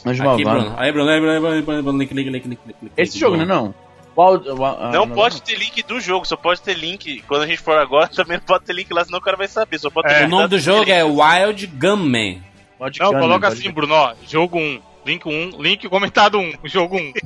Anjo 0.05 0.29
Aqui, 0.29 0.43
Malvado. 0.43 0.59
Bruno. 0.61 0.75
Aí, 0.79 0.91
Bruno, 0.91 1.09
aí, 1.09 1.19
Bruno, 1.19 1.31
aí, 1.33 1.39
Bruno, 1.39 1.55
aí, 1.55 1.61
Bruno, 1.61 1.83
Bruno, 1.83 1.99
link, 1.99 2.13
link, 2.13 2.29
link, 2.29 2.47
link, 2.47 2.59
link, 2.65 2.75
link. 2.81 2.91
Esse 2.97 3.17
jogo, 3.19 3.37
né, 3.37 3.45
não? 3.45 3.65
Qual, 3.71 3.75
ah, 3.75 3.90
não 4.91 5.09
pode 5.09 5.41
ter 5.41 5.55
link 5.57 5.83
do 5.83 5.99
jogo, 5.99 6.25
só 6.25 6.35
pode 6.35 6.61
ter 6.61 6.75
link. 6.75 7.23
Quando 7.27 7.43
a 7.43 7.47
gente 7.47 7.61
for 7.61 7.77
agora, 7.77 8.07
também 8.13 8.37
não 8.37 8.45
pode 8.45 8.65
ter 8.65 8.73
link 8.73 8.91
lá, 8.93 9.03
senão 9.05 9.19
o 9.19 9.21
cara 9.21 9.37
vai 9.37 9.47
saber. 9.47 9.79
Só 9.79 9.89
pode 9.89 10.13
É. 10.13 10.25
O 10.25 10.29
nome 10.29 10.47
do 10.47 10.59
jogo 10.59 10.89
é 10.89 11.03
Wild 11.03 11.67
Gunman. 11.67 12.43
Pode 12.77 12.99
Não, 12.99 13.09
crer, 13.09 13.21
coloca 13.21 13.47
pode 13.47 13.59
assim. 13.59 13.71
Bruno, 13.71 13.93
ó. 13.93 14.13
Jogo 14.27 14.57
1. 14.57 14.81
Link 15.05 15.27
1. 15.27 15.61
Link 15.61 15.87
comentado 15.87 16.39
1. 16.39 16.53
Jogo 16.65 16.97
1. 16.97 17.13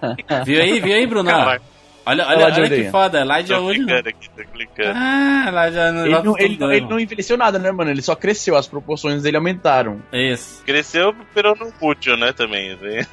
Viu 0.44 0.60
aí, 0.60 0.80
viu 0.80 0.94
aí, 0.94 1.06
Bruno? 1.06 1.30
Caralho. 1.30 1.62
Olha, 2.08 2.26
Olha 2.26 2.44
olha, 2.46 2.68
que 2.70 2.80
é. 2.86 2.90
foda. 2.90 3.22
Lá 3.22 3.42
de 3.42 3.48
Tô 3.48 3.62
onde? 3.62 3.78
clicando 3.80 4.08
aqui, 4.08 4.30
tô 4.34 4.42
clicando. 4.44 4.92
Ah, 4.94 5.50
lá 5.52 5.70
já 5.70 5.92
não. 5.92 6.06
Ele 6.06 6.22
não, 6.22 6.38
ele, 6.38 6.56
não, 6.58 6.72
ele 6.72 6.86
não 6.86 6.98
envelheceu 7.00 7.36
nada, 7.36 7.58
né, 7.58 7.70
mano? 7.70 7.90
Ele 7.90 8.00
só 8.00 8.14
cresceu, 8.14 8.56
as 8.56 8.66
proporções 8.66 9.22
dele 9.22 9.36
aumentaram. 9.36 10.00
Isso. 10.10 10.62
Cresceu, 10.64 11.14
pero 11.34 11.54
no 11.54 11.70
mútil, 11.80 12.16
né, 12.16 12.32
também. 12.32 12.76
né? 12.80 13.06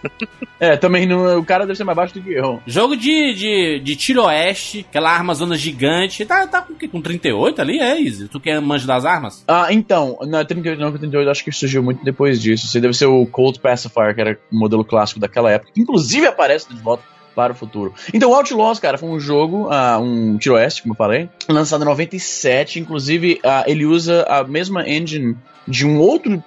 É, 0.59 0.77
também 0.77 1.05
não, 1.05 1.37
o 1.37 1.43
cara 1.45 1.65
deve 1.65 1.75
ser 1.75 1.83
mais 1.83 1.97
baixo 1.97 2.13
do 2.13 2.21
que 2.21 2.31
eu. 2.31 2.61
Jogo 2.65 2.95
de, 2.95 3.33
de, 3.33 3.79
de 3.83 3.95
tiro 3.97 4.23
oeste, 4.23 4.85
aquela 4.89 5.11
arma 5.11 5.33
zona 5.33 5.57
gigante. 5.57 6.25
Tá, 6.25 6.47
tá 6.47 6.61
com 6.61 6.71
o 6.71 6.75
quê? 6.77 6.87
Com 6.87 7.01
38 7.01 7.61
ali? 7.61 7.79
É, 7.79 8.01
Easy? 8.01 8.29
Tu 8.29 8.39
quer 8.39 8.61
manjo 8.61 8.87
das 8.87 9.03
armas? 9.03 9.43
Ah, 9.45 9.67
então, 9.71 10.17
na 10.21 10.45
38 10.45 10.79
não, 10.79 10.91
38 10.91 11.29
acho 11.29 11.43
que 11.43 11.51
surgiu 11.51 11.83
muito 11.83 12.03
depois 12.03 12.41
disso. 12.41 12.65
Isso 12.65 12.77
aí 12.77 12.81
deve 12.81 12.93
ser 12.93 13.07
o 13.07 13.25
Cold 13.25 13.59
Pacifier, 13.59 14.15
que 14.15 14.21
era 14.21 14.39
o 14.51 14.57
modelo 14.57 14.85
clássico 14.85 15.19
daquela 15.19 15.51
época. 15.51 15.71
Inclusive 15.75 16.25
aparece 16.27 16.73
de 16.73 16.79
volta 16.81 17.03
para 17.35 17.53
o 17.53 17.55
futuro. 17.55 17.93
Então, 18.13 18.33
Outlaws, 18.33 18.79
cara, 18.79 18.97
foi 18.97 19.09
um 19.09 19.19
jogo, 19.19 19.67
ah, 19.69 19.99
um 19.99 20.37
tiro 20.37 20.55
oeste, 20.55 20.81
como 20.81 20.93
eu 20.93 20.97
falei, 20.97 21.29
lançado 21.49 21.81
em 21.81 21.85
97. 21.85 22.79
Inclusive, 22.79 23.39
ah, 23.43 23.63
ele 23.67 23.85
usa 23.85 24.23
a 24.23 24.43
mesma 24.43 24.87
engine 24.87 25.37
de 25.67 25.85
um 25.85 25.99
outro 25.99 26.43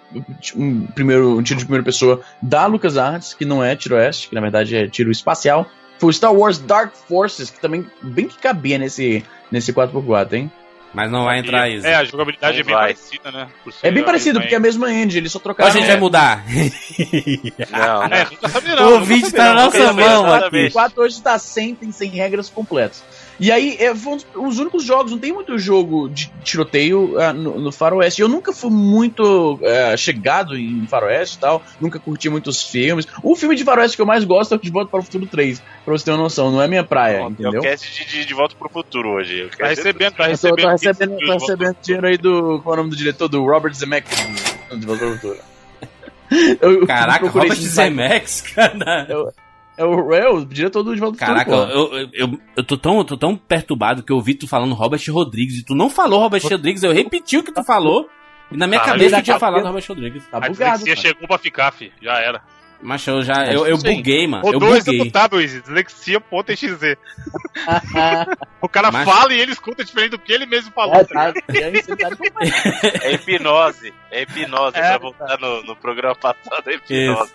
um 0.57 0.87
primeiro 0.87 1.37
um 1.37 1.43
tiro 1.43 1.59
de 1.59 1.65
primeira 1.65 1.85
pessoa 1.85 2.21
da 2.41 2.67
LucasArts, 2.67 3.35
que 3.35 3.45
não 3.45 3.63
é 3.63 3.75
tiro 3.77 3.97
oeste, 3.97 4.29
que 4.29 4.35
na 4.35 4.41
verdade 4.41 4.77
é 4.77 4.87
tiro 4.87 5.11
espacial. 5.11 5.67
Foi 5.99 6.11
o 6.11 6.13
Star 6.13 6.33
Wars 6.33 6.59
Dark 6.59 6.95
Forces, 6.95 7.51
que 7.51 7.61
também 7.61 7.85
bem 8.01 8.29
que 8.29 8.39
cabia 8.39 8.79
nesse, 8.79 9.25
nesse 9.51 9.73
4x4, 9.73 10.33
hein? 10.35 10.53
Mas 10.95 11.11
não 11.11 11.25
vai 11.25 11.39
entrar, 11.39 11.69
Easy. 11.71 11.87
É, 11.87 11.95
a 11.97 12.05
jogabilidade 12.05 12.55
Não 12.55 12.61
é 12.61 12.65
bem 12.65 12.75
vai. 12.75 12.95
parecida, 12.95 13.31
né? 13.31 13.49
É 13.83 13.91
bem 13.91 14.03
a 14.03 14.07
parecido, 14.07 14.41
porque 14.41 14.55
é 14.55 14.57
a 14.57 14.61
mesma 14.61 14.91
engine, 14.93 15.19
eles 15.19 15.33
só 15.33 15.39
Ou 15.39 15.41
a 15.41 15.43
trocaram. 15.45 15.71
gente 15.73 15.85
é, 15.85 15.87
vai 15.89 15.97
mudar? 15.99 16.45
Não, 17.71 18.03
É, 18.05 18.25
não. 18.25 18.31
nunca 18.31 18.49
sabe 18.49 18.73
O 18.73 18.77
não. 18.77 18.93
ouvinte 18.95 19.25
nunca 19.27 19.37
tá 19.37 19.45
na 19.45 19.55
não. 19.55 19.65
nossa 19.65 19.93
mão 19.93 20.35
aqui. 20.35 20.51
bicho. 20.51 20.73
4 20.73 21.03
hoje 21.03 21.23
tá 21.23 21.39
sem, 21.39 21.75
tem 21.75 21.93
sem 21.93 22.11
regras 22.11 22.49
completas. 22.49 23.05
E 23.41 23.53
aí, 23.53 23.77
é, 23.79 23.95
foi 23.95 24.15
um 24.15 24.17
dos, 24.17 24.27
os 24.35 24.59
únicos 24.59 24.85
jogos, 24.85 25.13
não 25.13 25.19
tem 25.19 25.33
muito 25.33 25.57
jogo 25.59 26.09
de 26.09 26.29
tiroteio 26.43 27.21
ah, 27.21 27.33
no, 27.33 27.59
no 27.61 27.71
Faroeste. 27.71 28.21
Eu 28.21 28.29
nunca 28.29 28.53
fui 28.53 28.71
muito 28.71 29.61
ah, 29.93 29.97
chegado 29.97 30.57
em 30.59 30.87
Faroeste 30.89 31.37
e 31.37 31.41
tal, 31.41 31.63
nunca 31.81 31.99
curti 32.01 32.29
muitos 32.29 32.63
filmes. 32.65 33.07
O 33.23 33.37
filme 33.37 33.55
de 33.55 33.63
Faroeste 33.65 33.97
que 33.97 34.03
eu 34.03 34.07
mais 34.07 34.25
gosto 34.25 34.53
é 34.53 34.57
o 34.57 34.61
De 34.61 34.71
Volta 34.71 34.91
para 34.91 35.01
o 35.01 35.03
Futuro 35.05 35.27
3, 35.27 35.61
pra 35.85 35.93
você 35.97 36.05
ter 36.05 36.11
uma 36.11 36.19
noção, 36.25 36.51
não 36.51 36.61
é 36.61 36.67
minha 36.67 36.83
praia, 36.83 37.19
É 37.19 37.23
o 37.27 37.31
entendeu? 37.31 37.63
cast 37.63 37.93
de, 38.05 38.11
de, 38.11 38.25
de 38.25 38.35
volta 38.35 38.57
pro 38.59 38.69
futuro 38.69 39.11
hoje. 39.11 39.39
Eu 39.41 39.51
Tá 39.51 39.69
recebendo, 39.69 40.13
tá 40.15 40.25
Eu 40.31 40.37
tô, 40.39 40.47
recebendo. 40.47 40.63
tô 40.63 40.69
recebendo, 40.71 41.19
tô 41.19 41.25
de 41.27 41.33
recebendo 41.33 41.77
dinheiro 41.83 42.07
aí 42.09 42.19
do. 42.19 42.61
Qual 42.63 42.75
é 42.75 42.79
o 42.79 42.83
nome 42.83 42.91
do 42.91 42.97
diretor? 42.97 43.29
Do 43.29 43.45
Robert 43.45 43.73
Zemeckis. 43.75 44.17
do 44.71 44.77
De 44.79 44.87
Volta 44.87 45.05
para 45.05 45.09
o 45.11 45.15
Futuro. 45.15 45.39
Eu- 46.61 46.73
eu 46.83 46.87
Caraca, 46.87 47.29
Robert. 47.29 47.55
Zemeckis, 47.55 48.41
cara. 48.43 49.07
É 49.79 49.85
o, 49.85 50.13
é 50.13 50.29
o 50.29 50.45
diretor 50.45 50.83
do 50.83 50.93
De 50.95 51.01
Volta 51.01 51.17
para 51.17 51.25
o 51.25 51.29
Caraca, 51.45 51.51
Futuro. 51.69 51.73
eu, 51.97 51.99
eu, 52.03 52.09
eu, 52.13 52.41
eu 52.57 52.65
tô, 52.65 52.77
tão, 52.77 52.99
eu 52.99 53.05
tô 53.05 53.17
tão 53.17 53.37
perturbado 53.37 54.03
que 54.03 54.11
eu 54.13 54.17
ouvi 54.17 54.35
tu 54.35 54.47
falando 54.49 54.75
Robert 54.75 55.01
Rodrigues 55.09 55.59
e 55.61 55.65
tu 55.65 55.75
não 55.75 55.89
falou 55.89 56.21
Robert 56.21 56.43
Rodrigues, 56.43 56.83
eu 56.83 56.93
repeti 56.93 57.37
o 57.39 57.43
que 57.45 57.53
tu 57.53 57.63
falou. 57.65 58.09
E 58.51 58.57
na 58.57 58.67
minha 58.67 58.81
Caralho, 58.81 58.99
cabeça 58.99 59.17
tu 59.17 59.19
ele 59.19 59.25
tinha 59.25 59.35
tá- 59.37 59.41
falado 59.41 59.65
Robert 59.65 59.85
Rodrigues. 59.89 60.27
Tá 60.27 60.39
A 60.39 60.41
bugado. 60.41 60.53
dislexia 60.79 60.95
cara. 60.97 61.07
chegou 61.09 61.29
pra 61.29 61.39
ficar, 61.39 61.71
fi. 61.73 61.93
Já 62.03 62.19
era. 62.19 62.43
Mas 62.81 63.05
eu 63.09 63.23
já. 63.23 63.45
Eu, 63.53 63.67
eu 63.67 63.75
isso 63.75 63.85
buguei, 63.85 64.27
mano. 64.29 64.45
Eu 64.47 64.53
Rodou 64.53 64.69
buguei. 64.81 65.45
Izzy. 65.45 65.61
Dislexia.exe. 65.63 66.69
O 68.61 68.69
cara 68.69 68.91
Mas- 68.91 69.05
fala 69.09 69.33
e 69.33 69.41
ele 69.41 69.53
escuta 69.53 69.85
diferente 69.85 70.11
do 70.13 70.19
que 70.19 70.33
ele 70.33 70.47
mesmo 70.47 70.73
falou. 70.73 70.95
É, 70.97 71.05
tá 71.05 71.33
tá, 71.33 71.39
é, 71.49 71.71
tá 71.73 73.03
É 73.03 73.13
hipnose. 73.15 73.93
É 74.11 74.23
hipnose. 74.23 74.77
É, 74.77 74.81
pra 74.91 74.99
voltar 74.99 75.39
no, 75.41 75.63
no 75.63 75.77
programa 75.77 76.15
passado, 76.17 76.69
é 76.69 76.75
hipnose. 76.75 77.33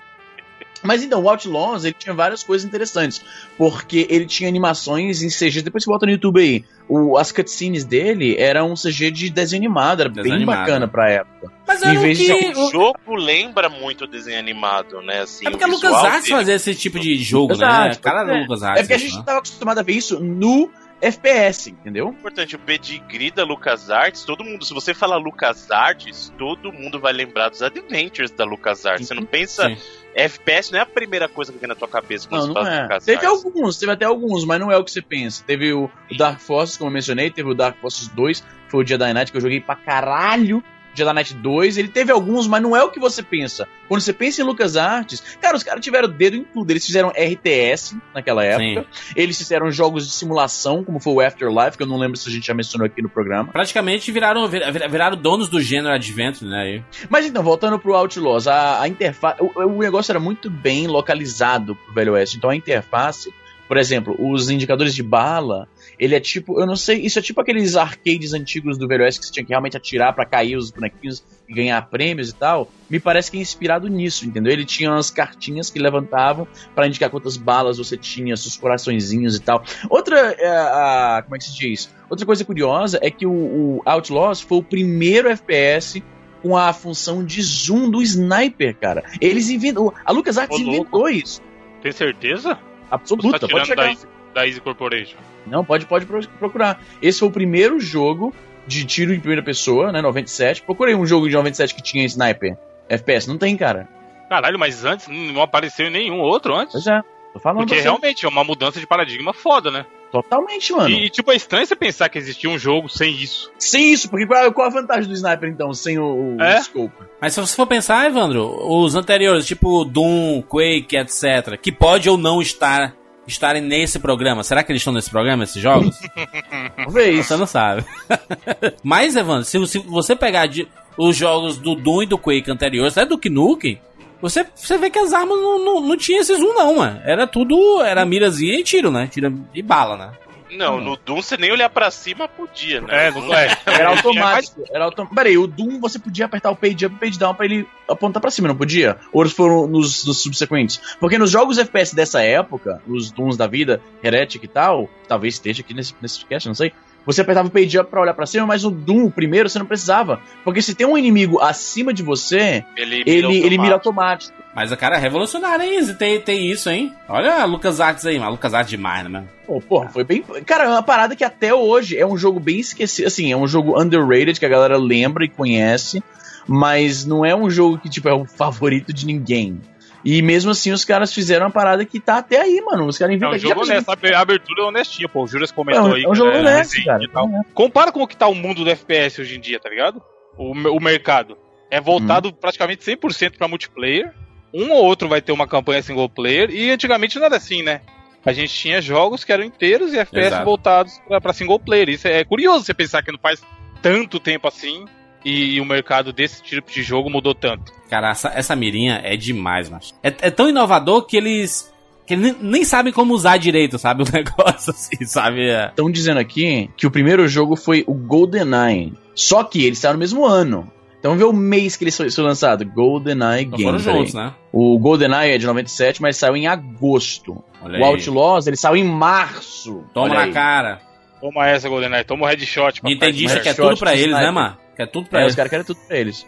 Mas 0.83 1.01
então, 1.03 1.21
o 1.23 1.29
Outlaws, 1.29 1.85
ele 1.85 1.95
tinha 1.97 2.13
várias 2.13 2.43
coisas 2.43 2.67
interessantes. 2.67 3.21
Porque 3.57 4.05
ele 4.09 4.25
tinha 4.25 4.49
animações 4.49 5.21
em 5.21 5.29
CG. 5.29 5.61
Depois 5.61 5.83
você 5.83 5.89
bota 5.89 6.05
no 6.05 6.11
YouTube 6.11 6.39
aí. 6.41 6.63
O, 6.89 7.17
as 7.17 7.31
cutscenes 7.31 7.85
dele 7.85 8.35
eram 8.37 8.71
um 8.71 8.75
CG 8.75 9.09
de 9.09 9.29
desenho 9.29 9.61
animado. 9.61 10.01
Era 10.01 10.09
Desenho 10.09 10.23
bem 10.25 10.33
animado. 10.43 10.59
bacana 10.59 10.87
pra 10.87 11.09
época. 11.09 11.51
Mas 11.65 11.81
Em 11.81 11.87
era 11.89 11.99
o 11.99 12.01
vez 12.01 12.17
de 12.17 12.25
que. 12.25 12.39
ser 12.41 12.57
O 12.57 12.67
o- 12.67 12.71
jogo 12.71 13.15
lembra 13.15 13.69
muito 13.69 14.03
o 14.03 14.07
desenho 14.07 14.37
animado, 14.37 15.01
né? 15.01 15.21
Assim, 15.21 15.47
É 15.47 15.49
porque 15.49 15.63
a 15.63 15.67
LucasArts 15.67 16.27
fazia 16.29 16.55
esse 16.55 16.75
tipo 16.75 16.99
de 16.99 17.15
jogo, 17.17 17.55
né? 17.55 17.95
Cara 18.01 18.37
é. 18.37 18.41
LucasArts. 18.41 18.79
É 18.79 18.83
porque 18.83 18.93
a 18.93 18.97
gente 18.97 19.15
né? 19.15 19.23
tava 19.25 19.37
acostumado 19.39 19.79
a 19.79 19.83
ver 19.83 19.93
isso 19.93 20.19
no 20.19 20.69
FPS, 21.03 21.69
entendeu? 21.69 22.09
importante, 22.09 22.55
o 22.55 22.59
pedigree 22.59 23.29
da 23.29 23.43
LucasArts, 23.43 24.23
todo 24.23 24.43
mundo, 24.43 24.63
se 24.63 24.73
você 24.73 24.93
falar 24.93 25.17
LucasArts, 25.17 26.31
todo 26.37 26.71
mundo 26.71 26.99
vai 26.99 27.11
lembrar 27.11 27.49
dos 27.49 27.61
Adventures 27.61 28.31
da 28.31 28.45
LucasArts. 28.45 29.07
Você 29.07 29.13
não 29.13 29.25
pensa, 29.25 29.67
Sim. 29.67 29.77
FPS 30.15 30.71
não 30.71 30.79
é 30.79 30.81
a 30.83 30.85
primeira 30.85 31.27
coisa 31.27 31.51
que 31.51 31.59
vem 31.59 31.67
na 31.67 31.75
tua 31.75 31.87
cabeça 31.89 32.27
quando 32.29 32.47
Não, 32.47 32.47
você 32.47 32.53
não 32.53 32.63
fala 32.63 32.75
é. 32.75 32.81
LucasArts. 32.83 33.05
Teve 33.05 33.25
alguns, 33.25 33.77
teve 33.77 33.91
até 33.91 34.05
alguns, 34.05 34.45
mas 34.45 34.59
não 34.59 34.71
é 34.71 34.77
o 34.77 34.83
que 34.83 34.91
você 34.91 35.01
pensa. 35.01 35.43
Teve 35.45 35.73
o 35.73 35.89
Dark 36.17 36.39
Forces, 36.39 36.77
como 36.77 36.89
eu 36.89 36.93
mencionei, 36.93 37.29
teve 37.29 37.49
o 37.49 37.53
Dark 37.53 37.77
Forces 37.79 38.07
2, 38.07 38.39
que 38.39 38.47
foi 38.69 38.83
o 38.83 38.87
Jedi 38.87 39.13
Knight 39.13 39.31
que 39.31 39.37
eu 39.37 39.41
joguei 39.41 39.59
pra 39.59 39.75
caralho. 39.75 40.63
Jedi 40.93 41.13
Knight 41.13 41.33
2, 41.33 41.77
ele 41.77 41.87
teve 41.87 42.11
alguns, 42.11 42.47
mas 42.47 42.61
não 42.61 42.75
é 42.75 42.83
o 42.83 42.89
que 42.89 42.99
você 42.99 43.21
pensa. 43.23 43.67
Quando 43.87 44.01
você 44.01 44.13
pensa 44.13 44.41
em 44.41 44.45
LucasArts, 44.45 45.21
cara, 45.41 45.55
os 45.57 45.63
caras 45.63 45.83
tiveram 45.83 46.07
dedo 46.09 46.35
em 46.37 46.43
tudo. 46.43 46.69
Eles 46.71 46.85
fizeram 46.85 47.09
RTS 47.09 47.95
naquela 48.13 48.43
época. 48.43 48.87
Eles 49.15 49.37
fizeram 49.37 49.71
jogos 49.71 50.05
de 50.07 50.13
simulação, 50.13 50.83
como 50.83 50.99
foi 50.99 51.13
o 51.13 51.21
Afterlife, 51.21 51.77
que 51.77 51.83
eu 51.83 51.87
não 51.87 51.97
lembro 51.97 52.17
se 52.17 52.29
a 52.29 52.31
gente 52.31 52.45
já 52.47 52.53
mencionou 52.53 52.85
aqui 52.85 53.01
no 53.01 53.09
programa. 53.09 53.51
Praticamente 53.51 54.11
viraram, 54.11 54.47
vir- 54.47 54.63
viraram 54.89 55.17
donos 55.17 55.49
do 55.49 55.61
gênero 55.61 55.93
Adventure, 55.93 56.49
né? 56.49 56.61
aí. 56.61 56.83
Mas 57.09 57.25
então, 57.25 57.43
voltando 57.43 57.77
pro 57.79 57.93
Outlaws, 57.95 58.47
a, 58.47 58.81
a 58.81 58.87
interface. 58.87 59.37
O, 59.41 59.59
o 59.61 59.79
negócio 59.79 60.11
era 60.11 60.19
muito 60.19 60.49
bem 60.49 60.87
localizado 60.87 61.75
pro 61.75 61.93
Velho 61.93 62.13
Oeste. 62.13 62.37
Então 62.37 62.49
a 62.49 62.55
interface, 62.55 63.33
por 63.67 63.77
exemplo, 63.77 64.15
os 64.19 64.49
indicadores 64.49 64.93
de 64.95 65.03
bala, 65.03 65.67
ele 66.03 66.15
é 66.15 66.19
tipo. 66.19 66.59
Eu 66.59 66.65
não 66.65 66.75
sei, 66.75 66.99
isso 67.01 67.17
é 67.17 67.21
tipo 67.21 67.39
aqueles 67.41 67.75
arcades 67.75 68.33
antigos 68.33 68.77
do 68.77 68.87
Velho 68.87 69.03
Oeste 69.03 69.19
que 69.21 69.25
você 69.27 69.31
tinha 69.31 69.43
que 69.45 69.49
realmente 69.51 69.77
atirar 69.77 70.13
pra 70.13 70.25
cair 70.25 70.55
os 70.57 70.69
bonequinhos 70.71 71.23
e 71.47 71.53
ganhar 71.53 71.81
prêmios 71.89 72.29
e 72.29 72.35
tal. 72.35 72.69
Me 72.89 72.99
parece 72.99 73.31
que 73.31 73.37
é 73.37 73.41
inspirado 73.41 73.87
nisso, 73.87 74.25
entendeu? 74.25 74.51
Ele 74.51 74.65
tinha 74.65 74.91
umas 74.91 75.09
cartinhas 75.09 75.69
que 75.69 75.79
levantavam 75.79 76.47
pra 76.75 76.87
indicar 76.87 77.09
quantas 77.09 77.37
balas 77.37 77.77
você 77.77 77.95
tinha, 77.97 78.35
seus 78.37 78.57
coraçõezinhos 78.57 79.35
e 79.35 79.39
tal. 79.39 79.63
Outra. 79.89 80.35
é, 80.37 80.47
a- 80.47 81.21
como 81.23 81.35
é 81.35 81.39
que 81.39 81.45
se 81.45 81.57
diz? 81.57 81.89
Outra 82.09 82.25
coisa 82.25 82.43
curiosa 82.45 82.99
é 83.01 83.09
que 83.09 83.25
o, 83.25 83.31
o 83.31 83.81
Outlaws 83.85 84.41
foi 84.41 84.57
o 84.59 84.63
primeiro 84.63 85.29
FPS 85.29 86.03
com 86.41 86.57
a 86.57 86.73
função 86.73 87.23
de 87.23 87.41
zoom 87.41 87.89
do 87.89 88.01
sniper, 88.01 88.75
cara. 88.77 89.03
Eles 89.21 89.49
inventam. 89.49 89.93
A 90.05 90.11
LucasArts 90.11 90.57
inventou 90.59 91.07
isso. 91.09 91.41
Tem 91.81 91.91
certeza? 91.91 92.59
Absoluta, 92.91 93.39
tá 93.39 93.47
pode 93.47 93.65
chegar. 93.67 93.89
Easy, 93.89 94.05
da 94.33 94.45
Easy 94.47 94.59
Corporation. 94.61 95.17
Não, 95.45 95.63
pode, 95.63 95.85
pode 95.85 96.05
pro- 96.05 96.27
procurar. 96.39 96.81
Esse 97.01 97.19
foi 97.19 97.27
o 97.27 97.31
primeiro 97.31 97.79
jogo 97.79 98.33
de 98.65 98.85
tiro 98.85 99.13
em 99.13 99.19
primeira 99.19 99.43
pessoa, 99.43 99.91
né? 99.91 100.01
97. 100.01 100.61
Procurei 100.63 100.95
um 100.95 101.05
jogo 101.05 101.27
de 101.27 101.35
97 101.35 101.75
que 101.75 101.81
tinha 101.81 102.05
sniper. 102.05 102.57
FPS, 102.89 103.27
não 103.27 103.37
tem, 103.37 103.55
cara. 103.57 103.87
Caralho, 104.29 104.57
mas 104.57 104.83
antes 104.85 105.07
não 105.07 105.41
apareceu 105.41 105.89
nenhum 105.91 106.19
outro 106.19 106.55
antes. 106.55 106.71
Pois 106.73 106.87
é. 106.87 107.01
Tô 107.33 107.39
falando 107.39 107.65
Porque 107.67 107.81
realmente 107.81 108.25
é 108.25 108.29
uma 108.29 108.43
mudança 108.43 108.79
de 108.79 108.85
paradigma 108.87 109.33
foda, 109.33 109.71
né? 109.71 109.85
Totalmente, 110.11 110.71
mano. 110.71 110.89
E, 110.89 111.05
e, 111.05 111.09
tipo, 111.09 111.31
é 111.31 111.35
estranho 111.35 111.65
você 111.65 111.75
pensar 111.75 112.07
que 112.07 112.19
existia 112.19 112.47
um 112.47 112.59
jogo 112.59 112.87
sem 112.87 113.11
isso. 113.11 113.51
Sem 113.57 113.91
isso, 113.91 114.07
porque 114.07 114.27
qual, 114.27 114.53
qual 114.53 114.67
a 114.67 114.69
vantagem 114.69 115.07
do 115.09 115.13
sniper, 115.15 115.49
então, 115.49 115.73
sem 115.73 115.97
o, 115.97 116.35
o 116.37 116.41
É? 116.41 116.61
scope? 116.61 116.93
Mas 117.19 117.33
se 117.33 117.41
você 117.41 117.55
for 117.55 117.65
pensar, 117.65 118.05
Evandro, 118.05 118.55
os 118.63 118.93
anteriores, 118.93 119.47
tipo 119.47 119.83
Doom, 119.83 120.43
Quake, 120.43 120.95
etc., 120.95 121.57
que 121.59 121.71
pode 121.71 122.07
ou 122.07 122.15
não 122.17 122.39
estar 122.43 122.93
estarem 123.27 123.61
nesse 123.61 123.99
programa? 123.99 124.43
Será 124.43 124.63
que 124.63 124.71
eles 124.71 124.81
estão 124.81 124.93
nesse 124.93 125.09
programa, 125.09 125.43
esses 125.43 125.61
jogos? 125.61 125.97
Talvez. 126.75 127.25
Você 127.25 127.35
não 127.37 127.45
sabe. 127.45 127.85
Mas, 128.83 129.15
Evandro, 129.15 129.43
se, 129.45 129.65
se 129.67 129.79
você 129.79 130.15
pegar 130.15 130.47
de- 130.47 130.67
os 130.97 131.15
jogos 131.15 131.57
do 131.57 131.75
Doom 131.75 132.03
e 132.03 132.05
do 132.05 132.17
Quake 132.17 132.51
anteriores, 132.51 132.97
até 132.97 133.05
do 133.07 133.19
Nukem, 133.29 133.79
você, 134.21 134.45
você 134.55 134.77
vê 134.77 134.89
que 134.89 134.99
as 134.99 135.11
armas 135.11 135.37
não, 135.37 135.59
não, 135.63 135.81
não 135.81 135.97
tinha 135.97 136.21
esses 136.21 136.39
um 136.39 136.53
não, 136.53 136.77
mano. 136.77 137.01
Era 137.03 137.25
tudo, 137.27 137.81
era 137.81 138.05
mirazinha 138.05 138.59
e 138.59 138.63
tiro, 138.63 138.89
né? 138.91 139.07
Tira 139.11 139.33
e 139.53 139.61
bala, 139.61 139.97
né? 139.97 140.11
Não, 140.57 140.79
no 140.79 140.95
Doom 140.95 141.21
você 141.21 141.37
nem 141.37 141.51
olhar 141.51 141.69
pra 141.69 141.91
cima 141.91 142.27
podia, 142.27 142.81
né? 142.81 143.07
É, 143.07 143.11
não 143.11 143.33
é. 143.33 143.57
Era 143.65 143.89
automático. 143.95 144.63
Era 144.71 144.85
autom... 144.85 145.05
Peraí, 145.07 145.37
o 145.37 145.47
Doom 145.47 145.79
você 145.79 145.99
podia 145.99 146.25
apertar 146.25 146.51
o 146.51 146.55
page 146.55 146.85
up 146.85 146.95
e 146.95 146.99
page 146.99 147.19
down 147.19 147.33
pra 147.33 147.45
ele 147.45 147.67
apontar 147.87 148.21
pra 148.21 148.31
cima, 148.31 148.47
não 148.47 148.55
podia? 148.55 148.97
Ou 149.11 149.21
eles 149.21 149.33
foram 149.33 149.67
nos, 149.67 150.05
nos 150.05 150.21
subsequentes? 150.21 150.79
Porque 150.99 151.17
nos 151.17 151.31
jogos 151.31 151.57
FPS 151.57 151.95
dessa 151.95 152.21
época, 152.21 152.81
os 152.87 153.11
Dooms 153.11 153.37
da 153.37 153.47
vida, 153.47 153.81
Heretic 154.03 154.43
e 154.43 154.47
tal, 154.47 154.89
talvez 155.07 155.35
esteja 155.35 155.61
aqui 155.61 155.73
nesse, 155.73 155.95
nesse 156.01 156.25
cast, 156.25 156.47
não 156.47 156.55
sei. 156.55 156.73
Você 157.05 157.21
apertava 157.21 157.47
o 157.47 157.51
page 157.51 157.77
up 157.77 157.89
pra 157.89 158.01
olhar 158.01 158.13
pra 158.13 158.25
cima, 158.25 158.45
mas 158.45 158.63
no 158.63 158.71
Doom, 158.71 159.05
o 159.05 159.11
primeiro, 159.11 159.49
você 159.49 159.59
não 159.59 159.65
precisava. 159.65 160.21
Porque 160.43 160.61
se 160.61 160.73
tem 160.73 160.87
um 160.87 160.97
inimigo 160.97 161.39
acima 161.39 161.93
de 161.93 162.01
você, 162.01 162.63
Ele, 162.77 163.03
ele, 163.05 163.37
ele 163.37 163.57
mira 163.57 163.73
automático. 163.73 164.33
automático. 164.33 164.43
Mas 164.55 164.71
o 164.71 164.77
cara 164.77 164.95
é 164.95 164.99
revolucionário, 164.99 165.65
hein? 165.65 165.93
Tem, 165.95 166.21
tem 166.21 166.49
isso, 166.49 166.69
hein? 166.69 166.93
Olha 167.09 167.41
a 167.41 167.45
Lucas 167.45 167.79
Arts 167.81 168.05
aí, 168.05 168.17
mano. 168.19 168.31
Lucas 168.31 168.53
Arts 168.53 168.69
demais, 168.69 169.03
né, 169.03 169.09
mano? 169.09 169.29
Pô, 169.45 169.59
porra, 169.59 169.89
foi 169.89 170.03
bem. 170.03 170.23
Cara, 170.45 170.65
é 170.65 170.69
uma 170.69 170.83
parada 170.83 171.15
que 171.15 171.23
até 171.23 171.53
hoje 171.53 171.97
é 171.97 172.05
um 172.05 172.15
jogo 172.17 172.39
bem 172.39 172.59
esquecido. 172.59 173.07
Assim, 173.07 173.31
é 173.31 173.35
um 173.35 173.47
jogo 173.47 173.81
underrated 173.81 174.39
que 174.39 174.45
a 174.45 174.49
galera 174.49 174.77
lembra 174.77 175.25
e 175.25 175.29
conhece, 175.29 176.01
mas 176.47 177.03
não 177.05 177.25
é 177.25 177.35
um 177.35 177.49
jogo 177.49 177.79
que, 177.79 177.89
tipo, 177.89 178.07
é 178.07 178.13
o 178.13 178.25
favorito 178.25 178.93
de 178.93 179.05
ninguém. 179.05 179.59
E 180.05 180.21
mesmo 180.21 180.51
assim, 180.51 180.71
os 180.71 180.83
caras 180.83 181.13
fizeram 181.13 181.45
uma 181.45 181.51
parada 181.51 181.85
que 181.85 181.99
tá 181.99 182.17
até 182.17 182.41
aí, 182.41 182.59
mano. 182.61 182.85
Os 182.87 182.97
caras 182.97 183.13
É 183.13 183.15
inventam 183.15 183.35
um 183.35 183.39
jogo 183.39 183.61
honesto, 183.61 183.89
a 183.89 184.19
abertura 184.19 184.63
é 184.63 184.65
honestinha, 184.65 185.07
pô. 185.07 185.23
O 185.23 185.27
Juras 185.27 185.49
É 185.51 185.53
comentou 185.53 185.87
um, 185.89 185.93
aí. 185.93 186.03
é 186.03 186.09
um 186.09 186.15
jogo 186.15 186.31
que 186.31 186.37
honesto, 186.39 186.83
cara. 186.83 187.07
tal. 187.13 187.29
Compara 187.53 187.91
com 187.91 188.01
o 188.03 188.07
que 188.07 188.17
tá 188.17 188.27
o 188.27 188.35
mundo 188.35 188.63
do 188.65 188.69
FPS 188.69 189.21
hoje 189.21 189.37
em 189.37 189.39
dia, 189.39 189.59
tá 189.59 189.69
ligado? 189.69 190.01
O, 190.37 190.51
o 190.51 190.81
mercado. 190.81 191.37
É 191.71 191.79
voltado 191.79 192.29
Uhum. 192.29 192.35
praticamente 192.35 192.83
100% 192.83 193.37
pra 193.37 193.47
multiplayer. 193.47 194.11
Um 194.53 194.71
ou 194.71 194.83
outro 194.83 195.07
vai 195.07 195.21
ter 195.21 195.31
uma 195.31 195.47
campanha 195.47 195.81
single 195.81 196.09
player. 196.09 196.49
E 196.51 196.69
antigamente 196.69 197.17
não 197.17 197.25
era 197.25 197.37
assim, 197.37 197.63
né? 197.63 197.81
A 198.25 198.31
gente 198.33 198.53
tinha 198.53 198.81
jogos 198.81 199.23
que 199.23 199.31
eram 199.31 199.43
inteiros 199.43 199.93
e 199.93 199.97
FPS 199.97 200.27
Exato. 200.27 200.45
voltados 200.45 200.99
pra, 201.07 201.19
pra 201.21 201.33
single 201.33 201.59
player. 201.59 201.89
Isso 201.89 202.07
é 202.07 202.23
curioso 202.23 202.63
você 202.65 202.73
pensar 202.73 203.01
que 203.03 203.11
não 203.11 203.19
faz 203.19 203.41
tanto 203.81 204.19
tempo 204.19 204.47
assim. 204.47 204.85
E, 205.25 205.59
o 205.61 205.65
mercado 205.65 206.11
desse 206.11 206.41
tipo 206.43 206.71
de 206.71 206.81
jogo 206.83 207.09
mudou 207.09 207.33
tanto. 207.33 207.71
Cara, 207.89 208.11
essa, 208.11 208.31
essa 208.35 208.55
mirinha 208.55 208.99
é 209.03 209.15
demais, 209.15 209.69
mano. 209.69 209.81
É, 210.01 210.07
é 210.21 210.29
tão 210.31 210.49
inovador 210.49 211.03
que 211.05 211.15
eles. 211.17 211.71
que 212.05 212.13
eles 212.13 212.23
nem, 212.23 212.35
nem 212.41 212.63
sabem 212.65 212.91
como 212.91 213.13
usar 213.13 213.37
direito, 213.37 213.77
sabe? 213.79 214.03
O 214.03 214.05
negócio 214.11 214.71
assim, 214.71 215.05
sabe? 215.05 215.49
É. 215.49 215.67
Estão 215.67 215.89
dizendo 215.91 216.19
aqui 216.19 216.69
que 216.75 216.85
o 216.87 216.91
primeiro 216.91 217.27
jogo 217.27 217.55
foi 217.55 217.83
o 217.87 217.93
GoldenEye. 217.93 218.93
Só 219.15 219.43
que 219.43 219.63
ele 219.65 219.75
saiu 219.75 219.93
no 219.93 219.99
mesmo 219.99 220.25
ano. 220.25 220.71
Então 220.99 221.11
vamos 221.11 221.19
ver 221.23 221.29
o 221.29 221.33
mês 221.33 221.75
que 221.75 221.83
ele 221.83 221.91
foi, 221.91 222.09
foi 222.09 222.23
lançado. 222.23 222.65
GoldenEye 222.65 223.45
Não 223.45 223.57
Game. 223.57 223.63
foram 223.63 223.79
juntos, 223.79 224.13
né? 224.13 224.33
O 224.51 224.79
GoldenEye 224.79 225.33
é 225.33 225.37
de 225.37 225.45
97, 225.45 226.01
mas 226.01 226.15
saiu 226.17 226.35
em 226.35 226.47
agosto. 226.47 227.43
Olha 227.61 227.73
O 227.79 227.83
aí. 227.85 227.91
Outlaws, 227.91 228.47
ele 228.47 228.55
saiu 228.57 228.77
em 228.77 228.83
março. 228.85 229.83
Toma 229.93 230.07
Olha 230.07 230.15
na 230.15 230.23
aí. 230.25 230.31
cara. 230.31 230.81
Toma 231.21 231.47
essa, 231.47 231.69
GoldenEye. 231.69 232.03
Toma 232.03 232.25
o 232.25 232.27
headshot. 232.27 232.81
Nintendista 232.83 233.39
quer 233.39 233.55
shot 233.55 233.67
tudo 233.69 233.77
pra 233.79 233.95
eles, 233.95 234.15
né, 234.15 234.31
mano? 234.31 234.57
Quer 234.75 234.87
tudo 234.87 235.07
pra 235.07 235.19
É, 235.19 235.21
eles. 235.23 235.33
os 235.33 235.35
caras 235.35 235.49
querem 235.49 235.65
tudo 235.65 235.79
pra 235.87 235.97
eles. 235.97 236.27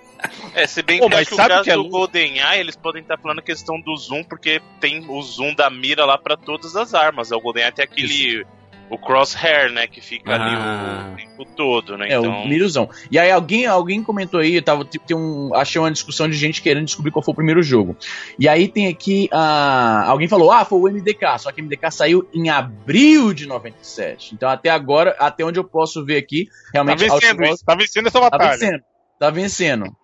É, 0.53 0.65
se 0.67 0.81
bem 0.81 0.99
Pô, 0.99 1.05
que 1.05 1.11
mas 1.15 1.21
acho 1.21 1.29
que 1.29 1.33
o 1.33 1.37
sabe 1.37 1.49
caso 1.49 1.63
que 1.63 1.71
é 1.71 1.75
do? 1.75 1.89
GoldenEye, 1.89 2.59
eles 2.59 2.75
podem 2.75 3.01
estar 3.01 3.17
falando 3.17 3.39
a 3.39 3.41
questão 3.41 3.79
do 3.79 3.95
zoom, 3.97 4.23
porque 4.23 4.61
tem 4.79 5.03
o 5.09 5.21
zoom 5.21 5.53
da 5.55 5.69
mira 5.69 6.05
lá 6.05 6.17
pra 6.17 6.37
todas 6.37 6.75
as 6.75 6.93
armas. 6.93 7.31
O 7.31 7.39
GoldenEye 7.39 7.71
tem 7.71 7.83
aquele... 7.85 8.45
O 8.89 8.97
crosshair, 8.97 9.71
né, 9.71 9.87
que 9.87 9.99
fica 9.99 10.35
Ah. 10.35 10.35
ali 10.35 11.13
o 11.13 11.15
tempo 11.17 11.45
todo, 11.55 11.97
né? 11.97 12.07
É, 12.09 12.17
então... 12.17 12.43
o 12.43 12.47
Miruzão. 12.47 12.89
E 13.09 13.17
aí 13.17 13.31
alguém, 13.31 13.65
alguém 13.65 14.03
comentou 14.03 14.39
aí, 14.39 14.55
eu 14.55 14.61
tava, 14.61 14.85
tem 14.85 15.01
tem 15.01 15.17
um, 15.17 15.53
achei 15.55 15.81
uma 15.81 15.91
discussão 15.91 16.29
de 16.29 16.35
gente 16.37 16.61
querendo 16.61 16.85
descobrir 16.85 17.11
qual 17.11 17.23
foi 17.23 17.31
o 17.31 17.35
primeiro 17.35 17.63
jogo. 17.63 17.97
E 18.37 18.47
aí 18.47 18.67
tem 18.67 18.87
aqui, 18.87 19.27
ah, 19.31 20.03
alguém 20.07 20.27
falou, 20.27 20.51
ah, 20.51 20.63
foi 20.65 20.79
o 20.79 20.87
MDK, 20.93 21.39
só 21.39 21.51
que 21.51 21.61
o 21.61 21.63
MDK 21.65 21.91
saiu 21.91 22.27
em 22.33 22.49
abril 22.49 23.33
de 23.33 23.47
97. 23.47 24.35
Então 24.35 24.47
até 24.49 24.69
agora, 24.69 25.15
até 25.19 25.43
onde 25.43 25.59
eu 25.59 25.63
posso 25.63 26.05
ver 26.05 26.17
aqui, 26.17 26.45
Tá 26.45 26.51
realmente 26.73 26.99
vencendo 26.99 27.29
Outlaws 27.31 27.55
isso. 27.55 27.65
Tá 27.65 27.75
vencendo 27.75 28.07
essa 28.07 28.19
tá 28.19 28.29
batalha. 28.29 28.51
vencendo. 28.51 28.83
Tá 29.17 29.29
vencendo. 29.29 29.95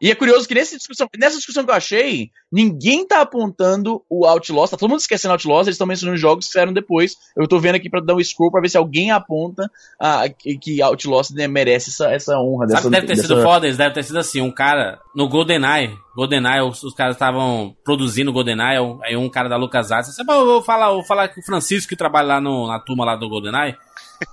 E 0.00 0.10
é 0.10 0.14
curioso 0.14 0.46
que 0.48 0.54
nessa 0.54 0.76
discussão, 0.76 1.08
nessa 1.18 1.36
discussão 1.36 1.64
que 1.64 1.70
eu 1.70 1.74
achei, 1.74 2.30
ninguém 2.52 3.06
tá 3.06 3.20
apontando 3.20 4.02
o 4.08 4.26
Outlaws, 4.26 4.70
tá 4.70 4.76
todo 4.76 4.88
mundo 4.90 5.00
esquecendo 5.00 5.32
Outlaws, 5.32 5.66
eles 5.66 5.74
estão 5.76 5.86
mencionando 5.86 6.18
jogos 6.18 6.46
que 6.46 6.52
saíram 6.52 6.72
depois. 6.72 7.16
Eu 7.36 7.46
tô 7.46 7.58
vendo 7.58 7.76
aqui 7.76 7.88
pra 7.88 8.00
dar 8.00 8.14
um 8.14 8.22
scroll 8.22 8.50
pra 8.50 8.60
ver 8.60 8.68
se 8.68 8.76
alguém 8.76 9.10
aponta 9.10 9.70
ah, 10.00 10.24
que, 10.28 10.58
que 10.58 10.82
Outlaws 10.82 11.30
né, 11.30 11.46
merece 11.46 11.90
essa, 11.90 12.10
essa 12.12 12.38
honra 12.40 12.68
Sabe 12.68 12.72
dessa. 12.74 12.82
que 12.82 12.90
deve 12.90 13.06
ter 13.06 13.16
dessa- 13.16 13.28
sido 13.28 13.42
foda? 13.42 13.66
Eles 13.66 13.76
devem 13.76 13.92
ter 13.94 14.02
sido 14.02 14.18
assim, 14.18 14.40
um 14.40 14.50
cara 14.50 14.98
no 15.14 15.28
GoldenEye. 15.28 15.96
GoldenEye, 16.16 16.60
os, 16.62 16.82
os 16.82 16.92
caras 16.94 17.14
estavam 17.14 17.74
produzindo 17.84 18.32
GoldenEye, 18.32 18.78
aí 19.04 19.16
um 19.16 19.28
cara 19.30 19.48
da 19.48 19.56
LucasArts 19.56 20.14
"Bom, 20.26 20.32
eu 20.32 20.46
vou 20.46 20.62
falar, 20.62 20.90
vou 20.90 21.04
falar 21.04 21.28
com 21.28 21.40
o 21.40 21.44
Francisco 21.44 21.88
que 21.88 21.96
trabalha 21.96 22.26
lá 22.26 22.40
no- 22.40 22.66
na 22.66 22.78
turma 22.80 23.04
lá 23.04 23.14
do 23.16 23.28
GoldenEye. 23.28 23.76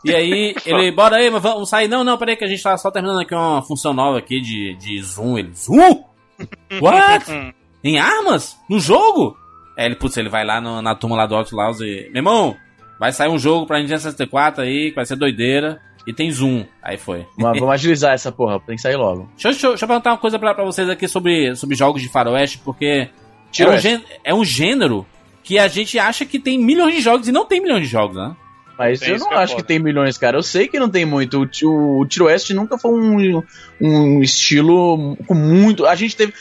E 0.03 0.13
aí, 0.13 0.55
ele, 0.65 0.91
bora 0.91 1.15
aí, 1.17 1.29
mas 1.29 1.41
vamos 1.41 1.69
sair. 1.69 1.87
Não, 1.87 2.03
não, 2.03 2.17
peraí 2.17 2.35
que 2.35 2.43
a 2.43 2.47
gente 2.47 2.61
tá 2.61 2.75
só 2.77 2.91
terminando 2.91 3.19
aqui 3.21 3.33
uma 3.33 3.61
função 3.61 3.93
nova 3.93 4.17
aqui 4.17 4.41
de, 4.41 4.75
de 4.75 5.01
zoom. 5.01 5.37
Ele, 5.37 5.53
zoom? 5.53 6.03
What? 6.81 7.25
em 7.83 7.97
armas? 7.99 8.57
No 8.69 8.79
jogo? 8.79 9.37
Aí 9.77 9.85
ele, 9.85 9.95
putz, 9.95 10.17
ele 10.17 10.29
vai 10.29 10.43
lá 10.45 10.59
no- 10.59 10.81
na 10.81 10.95
turma 10.95 11.15
lá 11.15 11.25
do 11.25 11.35
Outlaws 11.35 11.79
e, 11.81 12.09
meu 12.11 12.17
irmão, 12.17 12.55
vai 12.99 13.11
sair 13.11 13.29
um 13.29 13.37
jogo 13.39 13.65
pra 13.67 13.79
Nintendo 13.79 13.99
64 14.01 14.63
aí, 14.63 14.89
que 14.89 14.95
vai 14.95 15.05
ser 15.05 15.15
doideira. 15.15 15.79
E 16.05 16.13
tem 16.13 16.31
zoom. 16.31 16.63
Aí 16.81 16.95
foi. 16.97 17.25
Mas 17.37 17.53
Vamos 17.59 17.73
agilizar 17.75 18.13
essa 18.13 18.31
porra, 18.31 18.59
tem 18.61 18.77
que 18.77 18.81
sair 18.81 18.95
logo. 18.95 19.29
Deixa, 19.33 19.49
eu- 19.49 19.51
deixa 19.51 19.67
deixa 19.69 19.83
eu 19.83 19.87
perguntar 19.89 20.11
uma 20.11 20.17
coisa 20.17 20.39
pra, 20.39 20.53
pra 20.53 20.63
vocês 20.63 20.89
aqui 20.89 21.05
sobre, 21.07 21.53
sobre 21.55 21.75
jogos 21.75 22.01
de 22.01 22.07
faroeste, 22.07 22.59
porque 22.59 23.09
é 23.59 23.65
um, 23.67 24.01
é 24.23 24.33
um 24.33 24.45
gênero 24.45 25.05
que 25.43 25.59
a 25.59 25.67
gente 25.67 25.99
acha 25.99 26.25
que 26.25 26.39
tem 26.39 26.57
milhões 26.57 26.95
de 26.95 27.01
jogos 27.01 27.27
e 27.27 27.31
não 27.33 27.45
tem 27.45 27.59
milhões 27.61 27.81
de 27.83 27.87
jogos, 27.89 28.15
né? 28.15 28.33
Mas 28.79 29.01
É 29.01 29.11
eu 29.11 29.17
não 29.19 29.27
que 29.29 29.33
é 29.33 29.37
acho 29.37 29.51
foda. 29.53 29.61
que 29.63 29.67
tem 29.67 29.79
milhões, 29.79 30.17
cara. 30.17 30.37
Eu 30.37 30.43
sei 30.43 30.67
que 30.69 30.79
não 30.79 30.87
tem 30.89 31.05
muito. 31.05 31.41
O, 31.43 31.67
o, 31.67 31.99
o 32.01 32.05
Tiroeste 32.05 32.53
nunca 32.53 32.77
foi 32.77 32.91
um, 32.91 33.43
um 33.81 34.21
estilo 34.21 35.17
com 35.27 35.33
muito. 35.33 35.85
A 35.85 35.95
gente 35.95 36.15
teve. 36.15 36.33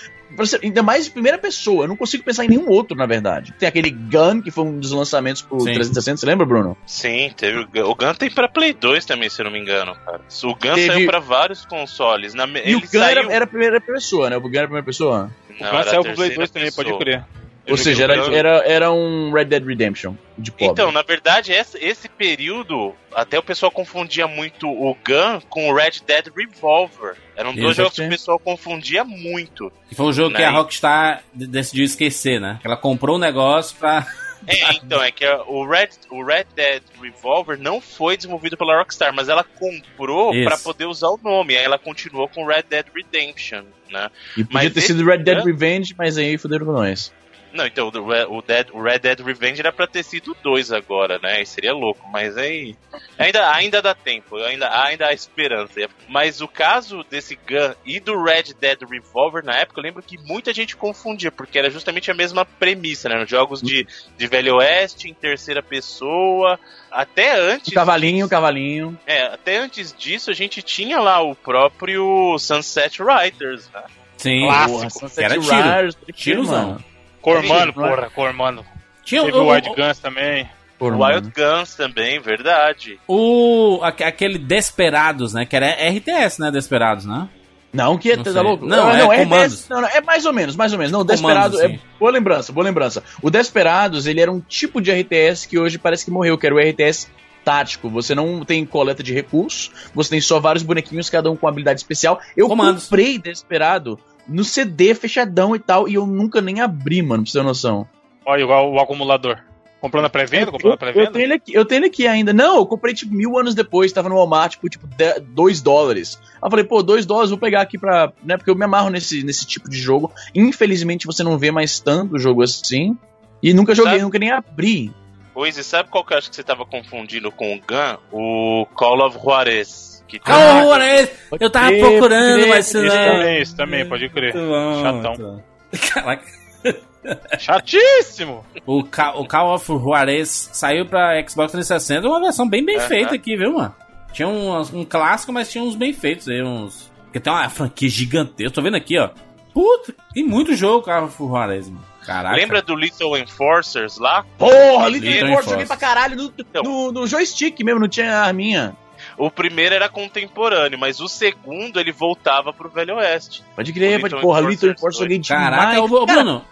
Ainda 0.63 0.83
mais 0.83 1.07
em 1.09 1.11
primeira 1.11 1.39
pessoa, 1.39 1.85
eu 1.85 1.89
não 1.89 1.97
consigo 1.97 2.23
pensar 2.25 2.45
em 2.45 2.49
nenhum 2.49 2.69
outro, 2.69 2.97
na 2.97 3.07
verdade. 3.07 3.55
Tem 3.59 3.69
aquele 3.69 3.91
Gun, 3.91 4.43
que 4.43 4.51
foi 4.51 4.65
um 4.65 4.79
dos 4.79 4.93
lançamentos 4.93 5.43
pro 5.43 5.59
Sim. 5.61 5.73
360, 5.75 6.17
você 6.19 6.27
lembra, 6.27 6.45
Bruno? 6.47 6.77
Sim, 6.87 7.33
teve 7.37 7.59
o 7.61 7.67
Gun. 7.69 7.91
O 7.91 7.95
Gun 7.95 8.15
tem 8.15 8.31
pra 8.31 8.49
Play 8.49 8.73
2 8.73 9.05
também, 9.05 9.29
se 9.29 9.41
eu 9.41 9.45
não 9.45 9.53
me 9.53 9.59
engano, 9.59 9.95
cara. 10.05 10.21
O 10.45 10.49
Gun 10.55 10.75
Teve- 10.75 10.87
saiu 10.87 11.07
pra 11.07 11.19
vários 11.19 11.65
consoles. 11.65 12.35
Na... 12.35 12.47
E 12.47 12.59
Ele 12.59 12.75
o 12.77 12.81
Gun 12.81 12.87
saiu... 12.89 13.03
era, 13.19 13.33
era 13.33 13.47
primeira 13.47 13.81
pessoa, 13.81 14.31
né? 14.31 14.37
O 14.37 14.41
Gun 14.41 14.51
era 14.57 14.63
primeira 14.67 14.85
pessoa. 14.87 15.31
O 15.49 15.63
Não, 15.63 15.71
Gun 15.71 15.77
era 15.79 15.91
saiu 15.91 16.03
pro 16.03 16.15
Play 16.15 16.35
2 16.35 16.37
terceira 16.37 16.49
também, 16.49 16.73
pode 16.73 16.89
pessoa. 16.89 17.01
crer. 17.01 17.25
Eu 17.67 17.73
Ou 17.73 17.77
seja, 17.77 18.05
era, 18.05 18.15
era, 18.33 18.51
era 18.65 18.93
um 18.93 19.33
Red 19.33 19.47
Dead 19.47 19.65
Redemption 19.67 20.15
de 20.39 20.53
pobre. 20.53 20.67
Então, 20.67 20.93
na 20.93 21.03
verdade, 21.03 21.51
esse, 21.53 21.77
esse 21.85 22.09
período, 22.09 22.95
até 23.13 23.37
o 23.39 23.43
pessoal 23.43 23.73
confundia 23.73 24.29
muito 24.29 24.69
o 24.69 24.95
Gun 24.95 25.41
com 25.49 25.69
o 25.69 25.75
Red 25.75 26.01
Dead 26.07 26.29
Revolver. 26.37 27.17
Eram 27.35 27.53
dois 27.55 27.73
Isso, 27.73 27.83
jogos 27.83 27.97
que 27.97 28.07
o 28.07 28.09
pessoal 28.09 28.39
confundia 28.39 29.05
muito. 29.05 29.73
Que 29.89 29.97
foi 29.97 30.07
um 30.07 30.13
jogo 30.13 30.35
que 30.35 30.41
Né? 30.43 30.47
a 30.47 30.51
Rockstar 30.53 31.25
de- 31.35 31.49
decidiu 31.49 31.85
esquecer, 31.85 32.41
né? 32.41 32.59
Que 32.61 32.69
ela 32.69 32.77
comprou 32.77 33.17
um 33.17 33.21
negócio 33.21 33.77
pra. 33.77 34.07
É, 34.47 34.75
então, 34.75 35.03
é 35.03 35.11
que 35.11 35.27
o 35.49 35.67
Red, 35.67 35.89
o 36.09 36.23
Red 36.23 36.45
Dead 36.55 36.81
Revolver 37.03 37.59
não 37.59 37.81
foi 37.81 38.17
desenvolvido 38.17 38.57
pela 38.57 38.79
Rockstar, 38.79 39.13
mas 39.13 39.29
ela 39.29 39.43
comprou 39.43 40.33
Isso. 40.33 40.45
pra 40.49 40.57
poder 40.59 40.85
usar 40.85 41.09
o 41.09 41.19
nome. 41.21 41.57
Aí 41.57 41.65
ela 41.65 41.79
continuou 41.79 42.29
com 42.29 42.47
Red 42.47 42.63
Dead 42.69 42.87
Redemption, 42.95 43.65
né? 43.91 44.09
E 44.37 44.45
podia 44.45 44.49
mas 44.53 44.73
ter 44.73 44.83
sido 44.83 45.05
Red 45.05 45.19
Dead 45.25 45.43
Revenge, 45.45 45.97
mas 45.99 46.17
aí 46.17 46.39
fuderam 46.39 46.67
com 46.67 46.73
nós. 46.73 47.13
Não, 47.57 47.67
então, 47.67 47.89
o 47.89 48.09
Red, 48.09 48.27
o 48.29 48.43
Dead, 48.43 48.69
o 48.73 48.83
Red 48.83 48.99
Dead 48.99 49.21
Revenge 49.21 49.61
era 49.61 49.73
pra 49.73 49.87
ter 49.87 50.03
sido 50.03 50.37
dois 50.43 50.71
agora, 50.71 51.19
né? 51.23 51.45
Seria 51.45 51.73
louco, 51.73 52.07
mas 52.13 52.37
aí. 52.37 52.77
Ainda, 53.19 53.51
ainda 53.51 53.81
dá 53.81 53.95
tempo, 53.95 54.37
ainda, 54.37 54.69
ainda 54.85 55.07
há 55.07 55.13
esperança. 55.13 55.73
Mas 56.09 56.41
o 56.41 56.49
caso 56.49 57.03
desse 57.11 57.35
Gun 57.35 57.75
e 57.85 57.99
do 57.99 58.23
Red 58.23 58.55
Dead 58.61 58.79
Revolver 58.89 59.45
na 59.45 59.57
época, 59.57 59.81
eu 59.81 59.85
lembro 59.85 60.03
que 60.03 60.19
muita 60.19 60.53
gente 60.53 60.77
confundia, 60.77 61.33
porque 61.33 61.59
era 61.59 61.71
justamente 61.71 62.11
a 62.11 62.15
mesma 62.15 62.45
premissa, 62.45 63.09
né? 63.09 63.19
Nos 63.19 63.31
jogos 63.31 63.63
de, 63.63 63.87
de 64.17 64.27
Velho 64.27 64.57
Oeste, 64.57 65.09
em 65.09 65.15
terceira 65.15 65.63
pessoa. 65.63 66.61
Até 66.91 67.39
antes. 67.39 67.73
Cavalinho, 67.73 68.27
o 68.27 68.29
cavalinho. 68.29 68.99
É, 69.07 69.23
até 69.23 69.57
antes 69.59 69.95
disso, 69.97 70.31
a 70.31 70.35
gente 70.35 70.63
tinha 70.63 71.01
lá 71.01 71.23
o 71.23 71.35
próprio 71.35 72.39
Sunset 72.39 73.01
Riders, 73.03 73.69
né? 73.73 73.83
Sim. 74.17 74.47
Clássico. 74.47 74.91
Sunset 74.91 75.25
era 75.25 75.39
tiro. 75.39 75.57
Riders, 75.57 75.97
Tirozão. 76.15 76.69
mano. 76.69 76.85
Cormano, 77.33 77.73
Sim, 77.73 77.79
não 77.81 77.87
é? 77.87 77.89
porra, 77.97 78.11
Cormano. 78.11 78.65
Tinha 79.05 79.25
Teve 79.25 79.37
o, 79.37 79.43
o 79.43 79.49
Wild 79.53 79.69
o, 79.69 79.75
Guns 79.75 79.99
também. 79.99 80.49
Porra, 80.79 80.97
Wild 80.97 81.33
mano. 81.37 81.57
Guns 81.59 81.75
também, 81.75 82.21
verdade. 82.21 83.01
o- 83.09 83.81
aque- 83.83 84.05
aquele 84.05 84.39
Desperados, 84.39 85.35
né? 85.35 85.45
Que 85.45 85.57
era 85.57 85.67
RTS, 85.71 86.41
né? 86.41 86.51
Desperados, 86.53 87.05
né? 87.05 87.29
Não, 87.73 87.99
que 87.99 88.13
é, 88.13 88.17
Não 88.17 88.23
tá 88.25 88.33
sei. 88.33 88.41
louco? 88.41 88.65
Não, 88.65 88.89
é 88.91 89.23
RTS 89.25 89.67
não, 89.69 89.81
não, 89.83 89.89
é 89.89 90.01
mais 90.01 90.25
ou 90.25 90.33
menos, 90.33 90.55
mais 90.57 90.73
ou 90.73 90.79
menos. 90.79 90.93
Não, 90.93 91.01
o 91.01 91.05
Desperados 91.05 91.61
é 91.61 91.79
boa 91.99 92.11
lembrança, 92.11 92.53
boa 92.53 92.65
lembrança. 92.65 93.03
O 93.21 93.29
Desperados, 93.29 94.07
ele 94.07 94.21
era 94.21 94.31
um 94.33 94.41
tipo 94.41 94.81
de 94.81 94.91
RTS 94.93 95.47
que 95.49 95.59
hoje 95.59 95.79
parece 95.79 96.05
que 96.05 96.11
morreu, 96.11 96.39
que 96.39 96.47
era 96.47 96.55
o 96.55 96.59
RTS 96.59 97.09
tático. 97.45 97.91
Você 97.91 98.15
não 98.15 98.45
tem 98.45 98.65
coleta 98.65 99.03
de 99.03 99.13
recursos, 99.13 99.71
você 99.95 100.11
tem 100.11 100.21
só 100.21 100.39
vários 100.41 100.63
bonequinhos, 100.63 101.11
cada 101.11 101.31
um 101.31 101.37
com 101.37 101.47
habilidade 101.49 101.81
especial. 101.81 102.19
Eu 102.37 102.49
Comandos. 102.49 102.85
comprei 102.85 103.19
Desperado 103.19 103.99
no 104.29 104.45
CD 104.45 104.95
fechadão 104.95 105.55
e 105.55 105.59
tal, 105.59 105.89
e 105.89 105.95
eu 105.95 106.07
nunca 106.07 106.41
nem 106.41 106.61
abri, 106.61 107.03
mano, 107.03 107.23
pra 107.23 107.31
você 107.33 107.39
ter 107.39 107.45
noção. 107.45 107.87
Olha, 108.25 108.43
igual 108.43 108.73
o 108.73 108.81
acumulador. 108.81 109.39
Comprou 109.81 110.03
na 110.03 110.09
pré-venda? 110.09 110.51
Comprou 110.51 110.71
na 110.71 110.75
Eu, 110.75 110.75
eu, 110.75 110.79
pré-venda? 110.79 111.13
tenho 111.13 111.25
ele 111.25 111.35
aqui, 111.35 111.55
eu 111.55 111.65
tenho 111.65 111.79
ele 111.81 111.87
aqui 111.87 112.07
ainda. 112.07 112.33
Não, 112.33 112.57
eu 112.57 112.67
comprei 112.67 112.93
tipo 112.95 113.15
mil 113.15 113.39
anos 113.39 113.55
depois, 113.55 113.93
tava 113.93 114.09
no 114.09 114.17
Walmart 114.17 114.57
por 114.57 114.69
tipo 114.71 114.89
2 115.29 115.61
dólares. 115.61 116.19
Aí 116.35 116.39
eu 116.47 116.51
falei, 116.51 116.65
pô, 116.65 116.83
2 116.83 117.05
dólares, 117.07 117.31
vou 117.31 117.39
pegar 117.39 117.61
aqui 117.61 117.79
pra. 117.79 118.13
né? 118.25 118.37
Porque 118.37 118.51
eu 118.51 118.55
me 118.57 118.65
amarro 118.65 118.89
nesse, 118.91 119.23
nesse 119.23 119.47
tipo 119.47 119.69
de 119.71 119.79
jogo. 119.79 120.11
Infelizmente 120.35 121.07
você 121.07 121.23
não 121.23 121.39
vê 121.39 121.51
mais 121.51 121.79
tanto 121.79 122.19
jogo 122.19 122.43
assim. 122.43 122.97
E 123.43 123.53
nunca 123.53 123.75
joguei, 123.75 123.93
Sabe? 123.93 124.03
nunca 124.03 124.19
nem 124.19 124.31
abri. 124.31 124.91
Pois, 125.35 125.57
e 125.59 125.63
sabe 125.63 125.91
qual 125.91 126.03
que 126.03 126.15
eu 126.15 126.19
acho 126.19 126.31
que 126.31 126.35
você 126.37 126.43
tava 126.43 126.65
confundindo 126.65 127.31
com 127.31 127.55
o 127.55 127.59
Gun? 127.61 127.99
O 128.11 128.67
Call 128.75 129.07
of 129.07 129.19
Juarez. 129.23 129.96
Que 130.07 130.21
Ah, 130.25 130.63
olha 130.67 131.01
esse- 131.03 131.13
eu 131.41 131.51
tava 131.51 131.69
crer, 131.69 131.81
procurando, 131.81 132.47
mas 132.49 132.69
isso 132.69 132.83
não. 132.83 132.89
também, 132.91 133.41
esse 133.41 133.57
também, 133.57 133.89
pode 133.89 134.09
crer. 134.09 134.33
Bom, 134.33 134.83
Chatão. 134.83 135.43
Caraca. 135.93 136.25
Chatíssimo! 137.39 138.45
O, 138.65 138.83
Ca- 138.85 139.15
o 139.15 139.27
Call 139.27 139.55
of 139.55 139.67
Juarez 139.67 140.51
saiu 140.53 140.87
pra 140.87 141.15
Xbox 141.29 141.53
360, 141.53 142.07
uma 142.07 142.21
versão 142.21 142.49
bem 142.49 142.65
bem 142.65 142.81
feita 142.81 143.15
aqui, 143.15 143.37
viu, 143.37 143.55
mano? 143.55 143.75
Tinha 144.13 144.27
um, 144.29 144.59
um 144.61 144.85
clássico, 144.85 145.33
mas 145.33 145.51
tinha 145.51 145.63
uns 145.63 145.77
bem 145.77 145.93
feitos 145.93 146.29
aí, 146.29 146.43
uns. 146.43 146.91
Porque 147.05 147.21
tem 147.21 147.33
uma 147.33 147.49
franquia 147.49 147.89
gigantesca. 147.89 148.53
Tô 148.55 148.63
vendo 148.63 148.77
aqui, 148.77 148.99
ó. 148.99 149.11
Puta, 149.53 149.95
tem 150.13 150.25
muito 150.25 150.55
jogo 150.55 150.83
Call 150.85 151.05
of 151.05 151.17
Juarez, 151.17 151.69
mano. 151.69 151.85
Caraca. 152.05 152.37
Lembra 152.37 152.63
do 152.63 152.75
Little 152.77 153.17
Enforcers 153.19 153.99
lá? 153.99 154.25
Porra, 154.39 154.89
Little 154.89 155.11
Little 155.11 155.11
Force, 155.11 155.25
Enforce. 155.33 155.51
joguei 155.51 155.67
pra 155.67 155.77
caralho 155.77 156.17
no, 156.17 156.33
no, 156.63 156.93
no 156.93 157.07
joystick 157.07 157.59
mesmo, 157.65 157.81
não 157.81 157.89
tinha 157.89 158.19
arminha. 158.21 158.77
O 159.19 159.31
primeiro 159.31 159.75
era 159.75 159.89
contemporâneo, 159.89 160.79
mas 160.79 161.01
o 161.01 161.09
segundo 161.09 161.81
ele 161.81 161.91
voltava 161.93 162.53
pro 162.53 162.69
Velho 162.69 162.97
Oeste. 162.97 163.43
Pode 163.55 163.73
crer, 163.73 164.01
pode. 164.01 164.21
Porra, 164.21 164.41
Little 164.43 164.77
Force 164.79 164.99
foi. 164.99 165.05
joguei 165.07 165.19
demais. 165.19 165.45
Caraca, 165.45 165.81
ô, 165.83 166.07
Cara, 166.07 166.23
Bruno. 166.23 166.45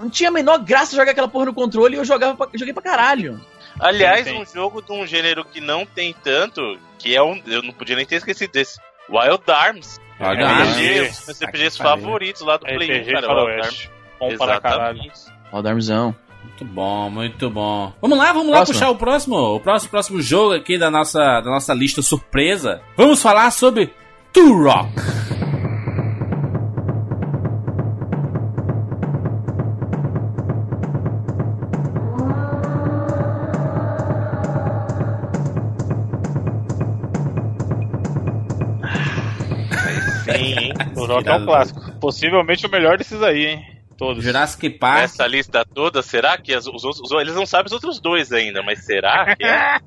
não 0.00 0.08
tinha 0.08 0.28
a 0.28 0.32
menor 0.32 0.58
graça 0.58 0.94
jogar 0.94 1.10
aquela 1.12 1.26
porra 1.28 1.46
no 1.46 1.54
controle 1.54 1.96
e 1.96 1.98
eu 1.98 2.04
jogava 2.04 2.36
pra, 2.36 2.48
joguei 2.54 2.72
pra 2.72 2.82
caralho. 2.82 3.40
Aliás, 3.80 4.24
Sim, 4.26 4.34
sim. 4.34 4.42
um 4.42 4.46
jogo 4.46 4.80
de 4.82 4.92
um 4.92 5.06
gênero 5.06 5.44
que 5.44 5.60
não 5.60 5.84
tem 5.84 6.14
tanto, 6.22 6.78
que 6.98 7.16
é 7.16 7.22
um. 7.22 7.42
Eu 7.46 7.62
não 7.62 7.72
podia 7.72 7.96
nem 7.96 8.06
ter 8.06 8.16
esquecido 8.16 8.52
desse. 8.52 8.78
Wild 9.10 9.42
Arms. 9.50 9.98
Olha, 10.20 10.40
É, 10.42 10.44
RPG. 10.44 10.70
RPG, 10.70 11.00
um 11.00 11.04
dos 11.08 11.26
meus 11.26 11.40
RPGs 11.42 11.78
favoritos 11.78 12.42
lá 12.42 12.56
do 12.56 12.66
Play 12.66 12.90
1, 12.90 13.00
RPG 13.02 13.12
cara. 13.12 13.28
Wild 13.34 13.50
Oeste. 13.50 13.66
Arms. 13.66 13.90
Bom 14.20 14.36
para 14.38 14.60
caralho. 14.60 15.00
Ó, 15.50 15.60
Darmzão. 15.60 16.14
Muito 16.62 16.74
bom, 16.74 17.10
muito 17.10 17.50
bom. 17.50 17.92
Vamos 18.00 18.16
lá, 18.16 18.32
vamos 18.32 18.48
lá 18.48 18.58
Próximo. 18.58 18.78
puxar 18.78 18.90
o 18.90 18.96
próximo, 18.96 19.36
o 19.36 19.60
próximo, 19.60 19.90
próximo 19.90 20.22
jogo 20.22 20.54
aqui 20.54 20.78
da 20.78 20.90
nossa, 20.90 21.18
da 21.40 21.50
nossa 21.50 21.74
lista 21.74 22.00
surpresa. 22.02 22.80
Vamos 22.96 23.20
falar 23.20 23.50
sobre 23.50 23.92
Turok. 24.32 24.88
Sim, 40.24 40.54
hein? 40.58 40.72
O 40.96 41.06
Rock 41.06 41.28
é 41.28 41.34
um 41.34 41.44
clássico. 41.44 41.80
Possivelmente 42.00 42.66
o 42.66 42.70
melhor 42.70 42.96
desses 42.96 43.22
aí, 43.22 43.46
hein? 43.46 43.71
Todos. 44.06 44.24
Jurassic 44.24 44.70
Park. 44.70 45.04
Essa 45.04 45.26
lista 45.26 45.64
toda, 45.64 46.02
será 46.02 46.36
que 46.38 46.52
as- 46.54 46.66
os 46.66 46.84
outros. 46.84 47.00
os- 47.10 47.20
eles 47.20 47.34
não 47.34 47.46
sabem 47.46 47.66
os 47.66 47.72
outros 47.72 48.00
dois 48.00 48.32
ainda, 48.32 48.62
mas 48.62 48.84
será 48.84 49.36
que 49.36 49.44
é? 49.44 49.78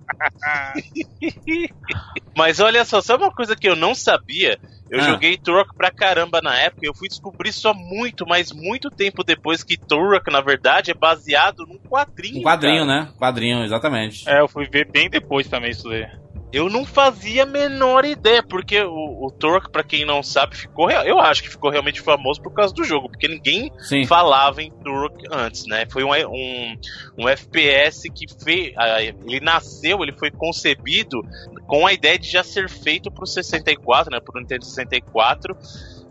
mas 2.36 2.60
olha 2.60 2.84
só, 2.86 3.01
sabe 3.01 3.23
uma 3.23 3.32
coisa 3.34 3.56
que 3.56 3.67
eu 3.67 3.75
não 3.75 3.93
sabia? 3.95 4.58
Eu 4.89 4.99
Ah. 4.99 5.04
joguei 5.04 5.36
Turok 5.38 5.75
pra 5.75 5.89
caramba 5.91 6.41
na 6.41 6.56
época 6.60 6.86
e 6.86 6.88
eu 6.89 6.93
fui 6.93 7.08
descobrir 7.08 7.51
só 7.51 7.73
muito, 7.73 8.25
mas 8.28 8.51
muito 8.51 8.89
tempo 8.91 9.23
depois 9.23 9.63
que 9.63 9.78
Turok, 9.78 10.32
na 10.32 10.41
verdade, 10.41 10.91
é 10.91 10.93
baseado 10.93 11.65
num 11.67 11.78
quadrinho. 11.80 12.39
Um 12.39 12.43
quadrinho, 12.43 12.86
cara. 12.86 13.01
né? 13.06 13.10
Quadrinho, 13.17 13.63
exatamente. 13.63 14.30
É, 14.30 14.39
eu 14.41 14.47
fui 14.47 14.65
ver 14.69 14.89
bem 14.91 15.10
depois 15.10 15.47
também 15.47 15.71
isso 15.71 15.89
daí. 15.89 16.08
Eu 16.55 16.69
não 16.69 16.85
fazia 16.85 17.43
a 17.43 17.45
menor 17.45 18.05
ideia, 18.05 18.41
porque 18.41 18.81
o, 18.81 19.25
o 19.27 19.29
Turok, 19.37 19.69
pra 19.69 19.83
quem 19.83 20.05
não 20.05 20.23
sabe, 20.23 20.55
ficou. 20.55 20.87
real- 20.87 21.03
Eu 21.05 21.19
acho 21.19 21.43
que 21.43 21.49
ficou 21.49 21.69
realmente 21.69 21.99
famoso 21.99 22.41
por 22.41 22.53
causa 22.53 22.73
do 22.73 22.83
jogo, 22.85 23.09
porque 23.09 23.27
ninguém 23.27 23.69
Sim. 23.79 24.05
falava 24.05 24.63
em 24.63 24.71
Turok 24.71 25.21
antes, 25.29 25.65
né? 25.67 25.85
Foi 25.91 26.03
um, 26.05 26.11
um, 26.11 26.75
um 27.17 27.27
FPS 27.27 28.09
que 28.09 28.25
fez. 28.41 28.73
Ele 29.27 29.41
nasceu, 29.41 30.01
ele 30.01 30.13
foi 30.13 30.31
concebido 30.31 31.21
com 31.67 31.85
a 31.85 31.91
ideia 31.91 32.17
de 32.17 32.29
já 32.31 32.41
ser 32.43 32.69
feito 32.69 33.11
pro 33.11 33.25
64, 33.27 34.09
né? 34.11 34.19
Pro 34.23 34.39
Nintendo 34.39 34.63
64. 34.63 35.57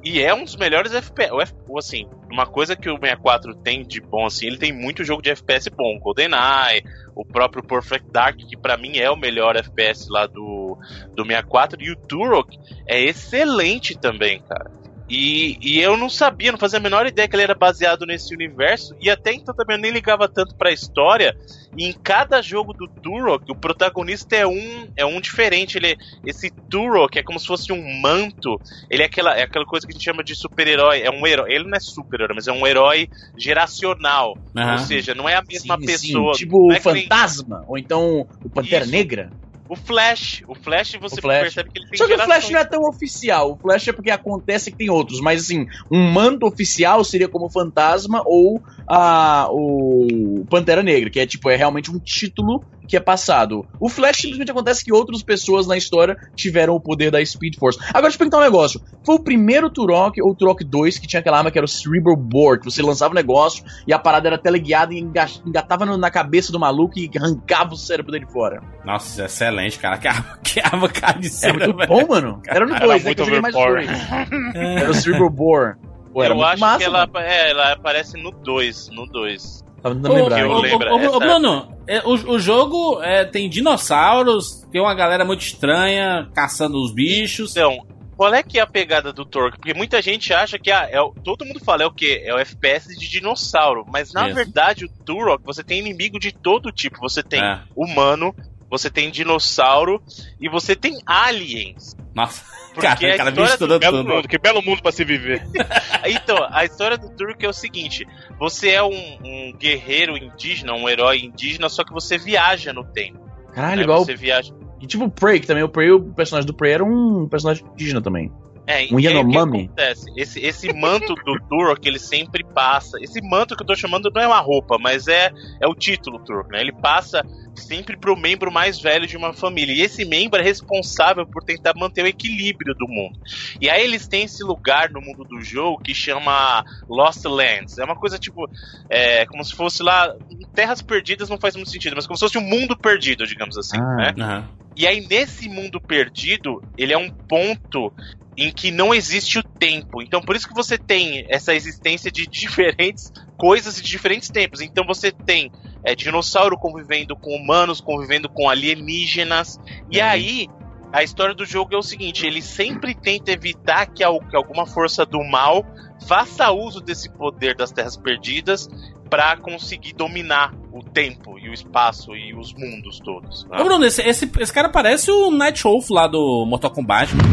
E 0.04 0.20
é 0.20 0.34
um 0.34 0.44
dos 0.44 0.56
melhores 0.56 0.92
FPS. 0.92 1.54
Assim, 1.78 2.06
uma 2.30 2.46
coisa 2.46 2.76
que 2.76 2.90
o 2.90 2.98
64 2.98 3.54
tem 3.54 3.82
de 3.82 4.00
bom, 4.00 4.26
assim, 4.26 4.46
ele 4.46 4.58
tem 4.58 4.72
muito 4.72 5.02
jogo 5.02 5.22
de 5.22 5.30
FPS 5.30 5.70
bom. 5.70 5.98
GoldenEye, 5.98 6.84
o 7.16 7.24
próprio 7.24 7.64
Perfect 7.64 8.10
Dark, 8.10 8.36
que 8.36 8.56
pra 8.56 8.76
mim 8.76 8.98
é 8.98 9.10
o 9.10 9.16
melhor 9.16 9.56
FPS 9.56 10.06
lá 10.10 10.26
do, 10.26 10.76
do 11.14 11.24
64. 11.24 11.82
E 11.82 11.90
o 11.90 11.96
Turok 11.96 12.54
é 12.86 13.00
excelente 13.00 13.98
também, 13.98 14.40
cara. 14.40 14.70
E, 15.08 15.58
e 15.60 15.80
eu 15.80 15.96
não 15.96 16.08
sabia, 16.08 16.50
não 16.50 16.58
fazia 16.58 16.78
a 16.78 16.82
menor 16.82 17.06
ideia 17.06 17.28
que 17.28 17.36
ele 17.36 17.42
era 17.42 17.54
baseado 17.54 18.06
nesse 18.06 18.34
universo. 18.34 18.94
E 19.00 19.10
até 19.10 19.32
então 19.34 19.54
também 19.54 19.76
eu 19.76 19.82
nem 19.82 19.90
ligava 19.90 20.26
tanto 20.28 20.54
pra 20.56 20.72
história. 20.72 21.34
E 21.76 21.86
em 21.86 21.94
cada 22.02 22.40
jogo 22.40 22.72
do 22.72 22.88
Turok, 23.02 23.44
o 23.50 23.56
protagonista 23.56 24.34
é 24.34 24.46
um 24.46 24.88
é 24.96 25.04
um 25.04 25.20
diferente. 25.20 25.76
Ele 25.76 25.92
é- 25.92 25.96
esse 26.24 26.50
Turok 26.70 27.18
é 27.18 27.22
como 27.22 27.38
se 27.38 27.46
fosse 27.46 27.72
um 27.72 28.00
manto. 28.00 28.58
Ele 28.90 29.02
é 29.02 29.06
aquela, 29.06 29.36
é 29.36 29.42
aquela 29.42 29.66
coisa 29.66 29.86
que 29.86 29.92
a 29.92 29.94
gente 29.94 30.04
chama 30.04 30.24
de 30.24 30.34
super-herói. 30.34 31.02
É 31.02 31.10
um 31.10 31.26
herói. 31.26 31.52
Ele 31.52 31.64
não 31.64 31.76
é 31.76 31.80
super-herói, 31.80 32.34
mas 32.34 32.46
é 32.46 32.52
um 32.52 32.66
herói 32.66 33.08
geracional. 33.36 34.38
Aham. 34.56 34.72
Ou 34.72 34.78
seja, 34.78 35.14
não 35.14 35.28
é 35.28 35.34
a 35.34 35.42
mesma 35.46 35.78
Sim, 35.78 35.86
pessoa. 35.86 36.34
sim, 36.34 36.44
tipo 36.44 36.68
o 36.68 36.72
é 36.72 36.80
que 36.80 36.92
nem 36.92 37.02
Fantasma, 37.02 37.64
ou 37.66 37.76
então 37.76 38.26
o 38.42 38.48
Pantera 38.50 38.84
Isso. 38.84 38.92
Negra. 38.92 39.30
O 39.74 39.76
Flash. 39.76 40.42
O 40.48 40.54
Flash 40.54 40.96
você 41.00 41.18
O 41.18 41.22
Flash. 41.22 41.40
percebe 41.42 41.70
que 41.70 41.78
ele 41.80 41.88
tem 41.90 41.98
Só 41.98 42.06
que 42.06 42.14
o 42.14 42.18
Flash 42.18 42.50
não 42.50 42.60
é 42.60 42.64
tão 42.64 42.82
oficial. 42.88 43.52
O 43.52 43.56
Flash 43.56 43.88
é 43.88 43.92
porque 43.92 44.10
acontece 44.10 44.70
que 44.70 44.76
tem 44.78 44.88
outros. 44.90 45.20
Mas 45.20 45.42
assim, 45.42 45.66
um 45.90 46.10
manto 46.10 46.46
oficial 46.46 47.02
seria 47.04 47.28
como 47.28 47.48
Fantasma 47.50 48.22
ou 48.24 48.62
a, 48.88 49.48
o 49.50 50.44
Pantera 50.48 50.82
Negra, 50.82 51.10
que 51.10 51.20
é 51.20 51.26
tipo, 51.26 51.48
é 51.50 51.56
realmente 51.56 51.90
um 51.90 51.98
título 51.98 52.62
que 52.86 52.98
é 52.98 53.00
passado. 53.00 53.66
O 53.80 53.88
Flash 53.88 54.18
simplesmente 54.18 54.50
acontece 54.50 54.84
que 54.84 54.92
outras 54.92 55.22
pessoas 55.22 55.66
na 55.66 55.74
história 55.74 56.18
tiveram 56.36 56.74
o 56.74 56.80
poder 56.80 57.10
da 57.10 57.24
Speed 57.24 57.54
Force. 57.58 57.78
Agora 57.88 58.02
deixa 58.02 58.16
eu 58.16 58.18
perguntar 58.18 58.38
um 58.38 58.42
negócio. 58.42 58.78
Foi 59.06 59.14
o 59.14 59.18
primeiro 59.20 59.70
Turok 59.70 60.20
ou 60.20 60.32
o 60.32 60.34
Turok 60.34 60.62
2 60.62 60.98
que 60.98 61.06
tinha 61.06 61.20
aquela 61.20 61.38
arma 61.38 61.50
que 61.50 61.56
era 61.58 61.64
o 61.64 61.68
Cerebral 61.68 62.14
Bore, 62.14 62.58
que 62.60 62.66
você 62.66 62.82
lançava 62.82 63.12
o 63.12 63.14
negócio 63.14 63.64
e 63.86 63.92
a 63.94 63.98
parada 63.98 64.28
era 64.28 64.36
teleguiada 64.36 64.92
e 64.92 64.98
enga- 64.98 65.26
engatava 65.46 65.86
na 65.96 66.10
cabeça 66.10 66.52
do 66.52 66.60
maluco 66.60 66.98
e 66.98 67.10
arrancava 67.16 67.72
o 67.72 67.76
cérebro 67.76 68.12
dele 68.12 68.26
fora. 68.30 68.62
Nossa, 68.84 69.22
é 69.22 69.28
cara. 69.72 69.98
Que 69.98 70.08
arma, 70.08 70.38
que 70.44 70.60
arma 70.60 70.86
É 70.86 71.00
carniceira, 71.00 71.58
muito 71.58 71.76
velho. 71.76 71.88
bom, 71.88 72.06
mano. 72.08 72.42
Era 72.46 72.66
no 72.66 72.74
Era 72.74 72.86
2, 72.86 73.02
né? 73.02 73.04
muito 73.08 73.16
Que 73.16 73.20
eu 73.22 73.24
joguei 73.26 73.40
mais 73.40 73.54
dois. 73.54 73.88
Era 74.54 74.90
o 74.90 74.94
Cerebral 74.94 75.30
Bore. 75.30 75.74
Pô, 76.12 76.22
era 76.22 76.32
eu 76.32 76.36
muito 76.36 76.48
acho 76.48 76.60
massa, 76.60 76.78
que 76.78 76.84
ela, 76.84 77.08
é, 77.16 77.50
ela 77.50 77.72
aparece 77.72 78.16
no 78.22 78.30
2. 78.30 78.88
No 78.90 79.04
2. 79.06 79.64
Tava 79.82 79.94
tentando 79.96 80.12
Ô, 80.12 80.16
lembrar. 80.16 80.40
eu 80.40 80.50
ô, 80.50 80.60
lembro, 80.60 80.90
ô, 80.92 80.94
ô, 80.96 81.00
essa- 81.00 81.18
Bruno, 81.18 81.76
é, 81.88 81.98
o, 82.04 82.12
o 82.34 82.38
jogo 82.38 83.02
é, 83.02 83.24
tem 83.24 83.50
dinossauros, 83.50 84.64
tem 84.70 84.80
uma 84.80 84.94
galera 84.94 85.24
muito 85.24 85.42
estranha 85.42 86.28
caçando 86.34 86.80
os 86.82 86.94
bichos. 86.94 87.50
Então, 87.50 87.78
qual 88.16 88.32
é 88.32 88.44
que 88.44 88.58
é 88.60 88.62
a 88.62 88.66
pegada 88.66 89.12
do 89.12 89.24
Torque? 89.24 89.58
Porque 89.58 89.74
muita 89.74 90.00
gente 90.00 90.32
acha 90.32 90.56
que 90.56 90.70
ah, 90.70 90.86
é 90.88 91.00
o- 91.00 91.12
todo 91.24 91.44
mundo 91.44 91.58
fala 91.64 91.82
é 91.82 91.86
o 91.86 91.90
quê? 91.92 92.22
É 92.24 92.32
o 92.32 92.38
FPS 92.38 92.96
de 92.96 93.08
dinossauro. 93.10 93.84
Mas 93.92 94.12
na 94.12 94.26
Isso. 94.26 94.36
verdade, 94.36 94.84
o 94.84 94.88
Turok, 95.04 95.42
você 95.44 95.64
tem 95.64 95.80
inimigo 95.80 96.18
de 96.20 96.30
todo 96.32 96.70
tipo. 96.70 97.00
Você 97.00 97.22
tem 97.24 97.42
É. 97.42 97.58
humano, 97.74 98.32
você 98.76 98.90
tem 98.90 99.10
dinossauro 99.10 100.02
e 100.40 100.48
você 100.48 100.74
tem 100.74 100.98
aliens. 101.06 101.96
Nossa, 102.14 102.44
Porque 102.74 102.86
cara, 102.86 103.16
cara 103.16 103.30
Belo 103.30 103.98
tudo. 104.02 104.14
mundo, 104.14 104.28
que 104.28 104.38
belo 104.38 104.62
mundo 104.62 104.82
pra 104.82 104.92
se 104.92 105.04
viver. 105.04 105.46
Então, 106.06 106.36
a 106.50 106.66
história 106.66 106.98
do 106.98 107.08
Turok 107.08 107.46
é 107.46 107.48
o 107.48 107.52
seguinte: 107.52 108.06
você 108.38 108.70
é 108.70 108.82
um, 108.82 109.18
um 109.24 109.54
guerreiro 109.56 110.18
indígena, 110.18 110.74
um 110.74 110.86
herói 110.86 111.20
indígena, 111.20 111.68
só 111.70 111.82
que 111.82 111.94
você 111.94 112.18
viaja 112.18 112.74
no 112.74 112.84
tempo. 112.84 113.20
Caralho, 113.54 113.76
né? 113.76 113.82
igual. 113.84 114.04
Você 114.04 114.14
viaja. 114.14 114.52
E 114.82 114.86
tipo 114.86 115.04
o 115.04 115.10
Prey, 115.10 115.40
que 115.40 115.46
também 115.46 115.62
o 115.62 115.68
Prey, 115.68 115.90
o 115.92 116.12
personagem 116.12 116.46
do 116.46 116.52
Prey 116.52 116.72
era 116.72 116.84
um 116.84 117.26
personagem 117.26 117.64
indígena 117.72 118.02
também. 118.02 118.30
É, 118.66 118.86
Um 118.92 118.98
e 118.98 119.06
aí 119.06 119.14
o 119.16 119.26
que 119.28 119.34
Yanomami? 119.34 119.64
acontece? 119.66 120.10
Esse, 120.16 120.40
esse 120.40 120.72
manto 120.72 121.14
do 121.14 121.38
Turok, 121.48 121.86
ele 121.86 121.98
sempre 121.98 122.42
passa. 122.44 122.98
Esse 123.00 123.20
manto 123.20 123.54
que 123.56 123.62
eu 123.62 123.66
tô 123.66 123.74
chamando 123.76 124.10
não 124.14 124.22
é 124.22 124.26
uma 124.26 124.40
roupa, 124.40 124.78
mas 124.78 125.06
é, 125.06 125.30
é 125.60 125.66
o 125.68 125.74
título 125.74 126.18
Turok, 126.20 126.50
né? 126.50 126.60
Ele 126.60 126.72
passa 126.72 127.22
sempre 127.54 127.96
pro 127.96 128.16
membro 128.16 128.50
mais 128.50 128.80
velho 128.80 129.06
de 129.06 129.16
uma 129.16 129.32
família. 129.32 129.72
E 129.74 129.82
esse 129.82 130.04
membro 130.04 130.40
é 130.40 130.42
responsável 130.42 131.26
por 131.26 131.44
tentar 131.44 131.74
manter 131.76 132.02
o 132.04 132.06
equilíbrio 132.08 132.74
do 132.74 132.88
mundo. 132.88 133.18
E 133.60 133.68
aí 133.68 133.84
eles 133.84 134.08
têm 134.08 134.24
esse 134.24 134.42
lugar 134.42 134.90
no 134.90 135.00
mundo 135.00 135.24
do 135.24 135.40
jogo 135.42 135.82
que 135.82 135.94
chama 135.94 136.64
Lost 136.88 137.24
Lands. 137.24 137.78
É 137.78 137.84
uma 137.84 137.96
coisa 137.96 138.18
tipo. 138.18 138.48
É, 138.88 139.26
como 139.26 139.44
se 139.44 139.54
fosse 139.54 139.82
lá. 139.82 140.14
Terras 140.54 140.80
perdidas 140.80 141.28
não 141.28 141.38
faz 141.38 141.54
muito 141.54 141.70
sentido, 141.70 141.94
mas 141.96 142.06
como 142.06 142.16
se 142.16 142.24
fosse 142.24 142.38
um 142.38 142.40
mundo 142.40 142.76
perdido, 142.76 143.26
digamos 143.26 143.58
assim, 143.58 143.76
Ah. 143.78 143.96
né? 143.96 144.14
Aham. 144.18 144.48
E 144.76 144.88
aí, 144.88 145.06
nesse 145.06 145.48
mundo 145.48 145.80
perdido, 145.80 146.60
ele 146.76 146.92
é 146.92 146.98
um 146.98 147.08
ponto 147.08 147.92
em 148.36 148.50
que 148.50 148.70
não 148.70 148.94
existe 148.94 149.38
o 149.38 149.42
tempo. 149.42 150.02
Então, 150.02 150.20
por 150.20 150.34
isso 150.36 150.48
que 150.48 150.54
você 150.54 150.76
tem 150.76 151.26
essa 151.28 151.54
existência 151.54 152.10
de 152.10 152.26
diferentes 152.30 153.12
coisas 153.36 153.76
de 153.76 153.82
diferentes 153.82 154.28
tempos. 154.28 154.60
Então, 154.60 154.84
você 154.86 155.12
tem 155.12 155.50
é, 155.84 155.94
dinossauro 155.94 156.56
convivendo 156.56 157.16
com 157.16 157.34
humanos, 157.36 157.80
convivendo 157.80 158.28
com 158.28 158.48
alienígenas. 158.48 159.58
E 159.90 159.98
Uhum. 159.98 160.04
aí, 160.04 160.48
a 160.92 161.02
história 161.02 161.34
do 161.34 161.44
jogo 161.44 161.74
é 161.74 161.76
o 161.76 161.82
seguinte: 161.82 162.26
ele 162.26 162.40
sempre 162.40 162.94
tenta 162.94 163.32
evitar 163.32 163.86
que 163.86 164.04
alguma 164.04 164.66
força 164.66 165.04
do 165.04 165.22
mal 165.24 165.64
faça 166.06 166.50
uso 166.52 166.80
desse 166.80 167.10
poder 167.10 167.56
das 167.56 167.72
Terras 167.72 167.96
Perdidas 167.96 168.68
para 169.10 169.36
conseguir 169.36 169.92
dominar 169.92 170.54
o 170.74 170.82
tempo 170.82 171.38
e 171.38 171.48
o 171.48 171.54
espaço 171.54 172.16
e 172.16 172.34
os 172.34 172.52
mundos 172.52 172.98
todos. 172.98 173.44
né? 173.44 173.60
Ô, 173.60 173.64
Bruno, 173.64 173.86
esse, 173.86 174.02
esse, 174.02 174.28
esse 174.40 174.52
cara 174.52 174.68
parece 174.68 175.08
o 175.08 175.30
Night 175.30 175.62
Wolf 175.62 175.88
lá 175.88 176.08
do 176.08 176.44
Mortal 176.44 176.72
Kombat. 176.72 177.12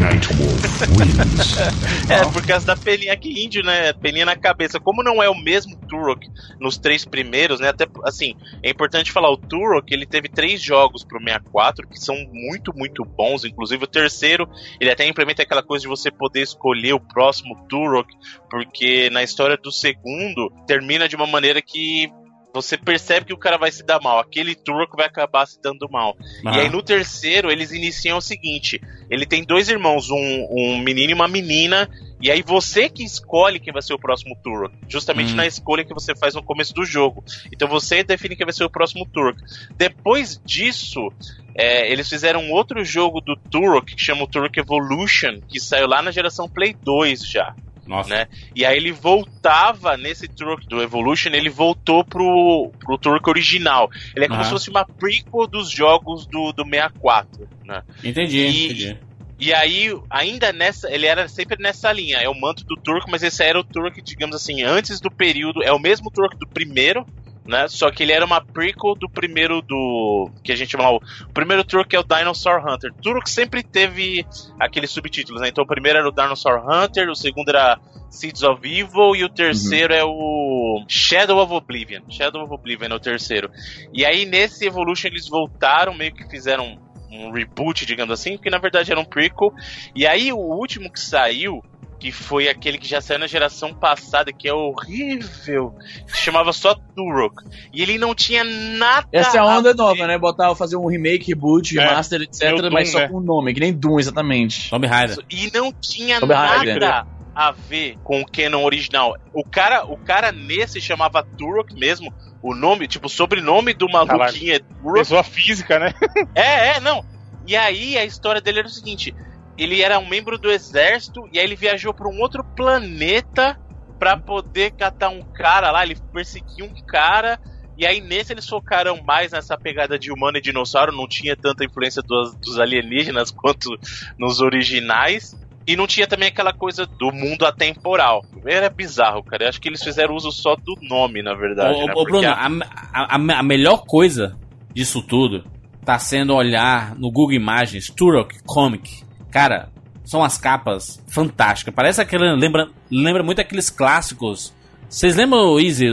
É, 2.10 2.26
por 2.32 2.46
causa 2.46 2.66
da 2.66 2.76
pelinha 2.76 3.16
que 3.16 3.46
índio, 3.46 3.64
né? 3.64 3.94
Pelinha 3.94 4.26
na 4.26 4.36
cabeça. 4.36 4.80
Como 4.80 5.02
não 5.02 5.24
é 5.24 5.30
o 5.30 5.36
mesmo 5.36 5.76
Turok 5.88 6.28
nos 6.60 6.78
três 6.78 7.06
primeiros, 7.06 7.60
né? 7.60 7.70
Até 7.70 7.88
assim, 8.04 8.36
é 8.62 8.70
importante 8.70 9.12
falar, 9.12 9.32
o 9.32 9.38
Turok, 9.38 9.94
ele 9.94 10.06
teve 10.06 10.28
três 10.28 10.62
jogos 10.62 11.04
pro 11.04 11.20
64 11.20 11.88
que 11.88 12.00
são 12.00 12.16
muito, 12.32 12.74
muito 12.76 13.04
bons. 13.06 13.46
Inclusive 13.46 13.86
o 13.86 13.88
terceiro, 13.88 14.50
ele 14.80 14.92
até 14.92 15.08
implementa 15.08 15.42
aquela 15.42 15.64
coisa 15.64 15.84
de 15.84 15.88
você 15.88 16.12
poder 16.12 16.42
escolher 16.42 16.94
o 16.94 17.00
próximo 17.00 17.56
Turok, 17.70 18.14
porque 18.50 19.10
na 19.10 19.24
história 19.24 19.58
do 19.58 19.72
segundo, 19.72 20.52
termina 20.68 21.08
de 21.08 21.16
uma 21.16 21.28
maneira 21.28 21.62
que 21.62 22.12
você 22.54 22.78
percebe 22.78 23.28
que 23.28 23.34
o 23.34 23.38
cara 23.38 23.58
vai 23.58 23.72
se 23.72 23.84
dar 23.84 24.02
mal. 24.02 24.20
Aquele 24.20 24.56
Turok 24.56 24.96
vai 24.96 25.06
acabar 25.06 25.46
se 25.46 25.62
dando 25.62 25.90
mal. 25.90 26.16
E 26.44 26.48
aí 26.60 26.70
no 26.70 26.84
terceiro 26.84 27.52
eles 27.52 27.72
iniciam 27.72 28.18
o 28.18 28.22
seguinte: 28.22 28.82
ele 29.10 29.26
tem 29.26 29.44
dois 29.44 29.70
irmãos, 29.70 30.10
um, 30.10 30.48
um 30.52 30.78
menino 30.80 31.12
e 31.12 31.14
uma 31.14 31.28
menina, 31.28 31.90
e 32.22 32.30
aí 32.30 32.42
você 32.42 32.90
que 32.90 33.04
escolhe 33.04 33.60
quem 33.60 33.72
vai 33.74 33.82
ser 33.82 33.94
o 33.94 34.00
próximo 34.00 34.36
Turok. 34.44 34.74
Justamente 34.88 35.34
Hum. 35.34 35.36
na 35.38 35.46
escolha 35.48 35.86
que 35.86 35.94
você 35.94 36.16
faz 36.16 36.36
no 36.36 36.44
começo 36.44 36.74
do 36.74 36.86
jogo. 36.86 37.24
Então 37.54 37.68
você 37.68 38.04
define 38.04 38.36
quem 38.36 38.46
vai 38.46 38.54
ser 38.54 38.64
o 38.64 38.70
próximo 38.70 39.06
Turok. 39.06 39.40
Depois 39.78 40.40
disso. 40.46 41.10
é, 41.54 41.92
eles 41.92 42.08
fizeram 42.08 42.42
um 42.42 42.52
outro 42.54 42.84
jogo 42.86 43.20
do 43.20 43.36
Turok 43.36 43.94
que 43.96 44.02
chama 44.02 44.24
o 44.24 44.28
Turok 44.28 44.58
Evolution, 44.58 45.42
que 45.50 45.60
saiu 45.60 45.86
lá 45.86 46.02
na 46.02 46.10
geração 46.10 46.48
Play 46.48 46.74
2 46.82 47.28
já. 47.28 47.54
Nossa. 47.92 48.10
né? 48.10 48.28
E 48.56 48.66
aí 48.66 48.78
ele 48.78 48.92
voltava 48.92 49.98
nesse 49.98 50.28
Turok 50.28 50.68
do 50.68 50.82
Evolution, 50.82 51.30
ele 51.34 51.50
voltou 51.50 52.04
pro, 52.06 52.72
pro 52.80 52.98
Turok 52.98 53.30
original. 53.30 53.90
Ele 54.16 54.26
é 54.26 54.28
como 54.28 54.40
Aham. 54.40 54.46
se 54.46 54.52
fosse 54.52 54.70
uma 54.70 54.86
prequel 54.98 55.48
dos 55.48 55.70
jogos 55.70 56.26
do, 56.28 56.52
do 56.54 56.64
64, 56.64 57.48
né? 57.66 57.84
Entendi, 58.04 58.38
E- 58.40 58.66
entendi. 58.66 58.98
E 59.44 59.52
aí, 59.56 59.90
ainda 60.08 60.54
nessa, 60.54 60.88
ele 60.94 61.08
era 61.08 61.28
sempre 61.28 61.58
nessa 61.60 61.92
linha, 61.92 62.18
é 62.20 62.30
o 62.30 62.40
manto 62.40 62.64
do 62.64 62.78
Turco, 62.84 63.10
mas 63.10 63.24
esse 63.24 63.44
era 63.44 63.60
o 63.60 63.64
Turco, 63.64 64.00
digamos 64.04 64.36
assim, 64.36 64.62
antes 64.62 65.02
do 65.02 65.10
período, 65.10 65.64
é 65.64 65.72
o 65.72 65.80
mesmo 65.80 66.12
Turco 66.12 66.38
do 66.38 66.48
primeiro, 66.54 67.04
né? 67.46 67.68
Só 67.68 67.90
que 67.92 68.04
ele 68.04 68.12
era 68.12 68.26
uma 68.26 68.42
prequel 68.42 68.96
do 68.96 69.10
primeiro 69.10 69.62
do 69.62 70.30
que 70.44 70.52
a 70.52 70.56
gente 70.56 70.72
chama 70.72 70.92
o 70.92 71.00
primeiro 71.34 71.64
Turco 71.64 71.96
é 71.96 72.00
o 72.00 72.04
Dinosaur 72.04 72.62
Hunter. 72.66 72.94
Turco 73.02 73.30
sempre 73.30 73.64
teve 73.64 74.26
aqueles 74.60 74.92
subtítulos, 74.92 75.42
né? 75.42 75.50
Então 75.50 75.64
o 75.64 75.68
primeiro 75.68 76.00
era 76.00 76.08
o 76.08 76.12
Dinosaur 76.12 76.62
Hunter, 76.68 77.10
o 77.10 77.16
segundo 77.16 77.50
era 77.50 77.80
Seeds 78.10 78.44
of 78.44 78.62
Evil 78.68 79.16
e 79.16 79.24
o 79.24 79.30
terceiro 79.30 79.94
é 79.94 80.04
o 80.04 80.84
Shadow 80.88 81.40
of 81.40 81.54
Oblivion. 81.54 82.02
Shadow 82.10 82.44
of 82.44 82.54
Oblivion 82.54 82.90
é 82.90 82.96
o 82.96 83.00
terceiro. 83.00 83.50
E 83.94 84.06
aí 84.06 84.26
nesse 84.26 84.66
Evolution 84.66 85.08
eles 85.08 85.28
voltaram, 85.28 85.94
meio 85.94 86.14
que 86.14 86.30
fizeram 86.30 86.78
um 87.12 87.32
reboot, 87.32 87.86
digamos 87.86 88.14
assim, 88.14 88.38
que 88.38 88.50
na 88.50 88.58
verdade 88.58 88.92
era 88.92 89.00
um 89.00 89.06
prequel. 89.06 89.54
E 89.96 90.08
aí 90.08 90.32
o 90.32 90.38
último 90.38 90.92
que 90.92 91.00
saiu, 91.00 91.62
que 92.02 92.12
foi 92.12 92.50
aquele 92.50 92.80
que 92.80 92.88
já 92.88 93.00
saiu 93.00 93.20
na 93.20 93.28
geração 93.28 93.76
passada, 93.76 94.34
que 94.34 94.48
é 94.48 94.54
horrível, 94.54 95.76
que 96.12 96.18
chamava 96.18 96.52
só 96.52 96.74
Turok. 96.74 97.44
E 97.72 97.80
ele 97.80 98.00
não 98.00 98.16
tinha 98.16 98.44
nada. 98.44 99.08
Essa 99.12 99.38
é 99.38 99.40
a 99.40 99.46
onda 99.46 99.70
ver- 99.72 99.76
nova, 99.78 100.08
né? 100.08 100.18
Botar, 100.18 100.56
fazer 100.56 100.78
um 100.78 100.88
remake, 100.88 101.28
reboot, 101.28 101.78
É, 101.78 101.86
remaster, 101.88 102.22
etc. 102.24 102.42
meio 102.42 102.58
Doom, 102.64 102.72
mas 102.72 102.92
só 102.92 102.98
né? 103.00 103.08
com 103.08 103.18
o 103.18 103.22
nome, 103.22 103.54
que 103.54 103.60
nem 103.60 103.72
Doom, 103.72 104.00
exatamente. 104.00 104.68
Tomb 104.72 104.88
Raider. 104.88 105.18
E 105.30 105.52
não 105.54 105.72
tinha 105.72 106.20
Tomb 106.20 106.34
Raider. 106.34 106.80
nada 106.80 107.08
a 107.36 107.52
ver 107.52 107.98
com 108.04 108.20
o 108.22 108.26
canon 108.26 108.64
original. 108.64 109.16
O 109.32 109.44
cara, 109.48 109.86
o 109.86 109.96
cara 109.96 110.32
nesse 110.32 110.82
chamava 110.82 111.22
Turok 111.24 111.76
mesmo. 111.76 112.12
O 112.42 112.56
nome, 112.56 112.88
tipo, 112.88 113.06
o 113.06 113.10
sobrenome 113.12 113.76
do 113.76 113.88
maluquinho 113.88 114.56
é 114.56 114.60
Turok. 114.60 114.98
Pessoa 114.98 115.24
física, 115.24 115.78
né? 115.78 115.94
É, 116.34 116.70
é, 116.78 116.80
não. 116.80 117.06
E 117.46 117.56
aí 117.56 117.96
a 117.96 118.04
história 118.04 118.42
dele 118.42 118.58
era 118.60 118.68
o 118.68 118.72
seguinte: 118.72 119.14
ele 119.64 119.82
era 119.82 120.00
um 120.00 120.08
membro 120.08 120.38
do 120.38 120.50
exército 120.52 121.22
e 121.32 121.38
aí 121.40 121.46
ele 121.46 121.56
viajou 121.56 121.94
para 121.94 122.08
um 122.10 122.20
outro 122.20 122.44
planeta 122.56 123.58
pra 124.00 124.18
poder 124.18 124.72
catar 124.72 125.10
um 125.10 125.22
cara 125.22 125.72
lá. 125.72 125.84
Ele 125.84 125.96
perseguiu 126.14 126.66
um 126.66 126.86
cara. 126.86 127.40
E 127.78 127.86
aí 127.86 128.02
nesse 128.02 128.34
eles 128.34 128.48
focaram 128.48 129.02
mais 129.04 129.32
nessa 129.32 129.58
pegada 129.58 129.98
de 129.98 130.12
humano 130.12 130.38
e 130.38 130.42
dinossauro. 130.42 130.92
Não 130.96 131.08
tinha 131.08 131.36
tanta 131.36 131.64
influência 131.66 132.02
dos, 132.02 132.36
dos 132.36 132.60
alienígenas 132.60 133.30
quanto 133.36 133.70
nos 134.18 134.40
originais. 134.42 135.36
E 135.68 135.76
não 135.76 135.86
tinha 135.86 136.08
também 136.08 136.30
aquela 136.30 136.52
coisa 136.52 136.88
do 136.88 137.12
mundo 137.12 137.46
atemporal. 137.46 138.26
Era 138.46 138.68
bizarro, 138.70 139.24
cara. 139.24 139.44
Eu 139.44 139.50
acho 139.50 139.62
que 139.62 139.70
eles 139.70 139.84
fizeram 139.84 140.16
uso 140.16 140.32
só 140.32 140.56
do 140.56 140.76
nome, 140.82 141.22
na 141.22 141.36
verdade. 141.36 141.76
Ô, 141.80 141.86
né? 141.86 141.94
ô, 141.96 142.04
Bruno, 142.04 142.28
a- 142.28 142.48
a, 142.92 143.16
a- 143.16 143.40
a 143.40 143.44
melhor 143.44 143.84
coisa 143.86 144.36
disso 144.74 145.04
tudo 145.04 145.44
tá 145.86 146.00
sendo 146.00 146.34
olhar 146.34 146.96
no 146.96 147.12
Google 147.12 147.34
Imagens 147.34 147.88
Turok 147.90 148.40
Comic. 148.44 149.04
Cara, 149.32 149.70
são 150.04 150.24
as 150.24 150.38
capas 150.38 151.02
fantásticas. 151.08 151.74
Parece 151.74 152.02
aquele. 152.02 152.34
Lembra, 152.36 152.68
lembra 152.90 153.24
muito 153.24 153.40
aqueles 153.42 153.70
clássicos. 153.70 154.54
Vocês 154.90 155.16
lembram, 155.16 155.58
Easy, 155.60 155.88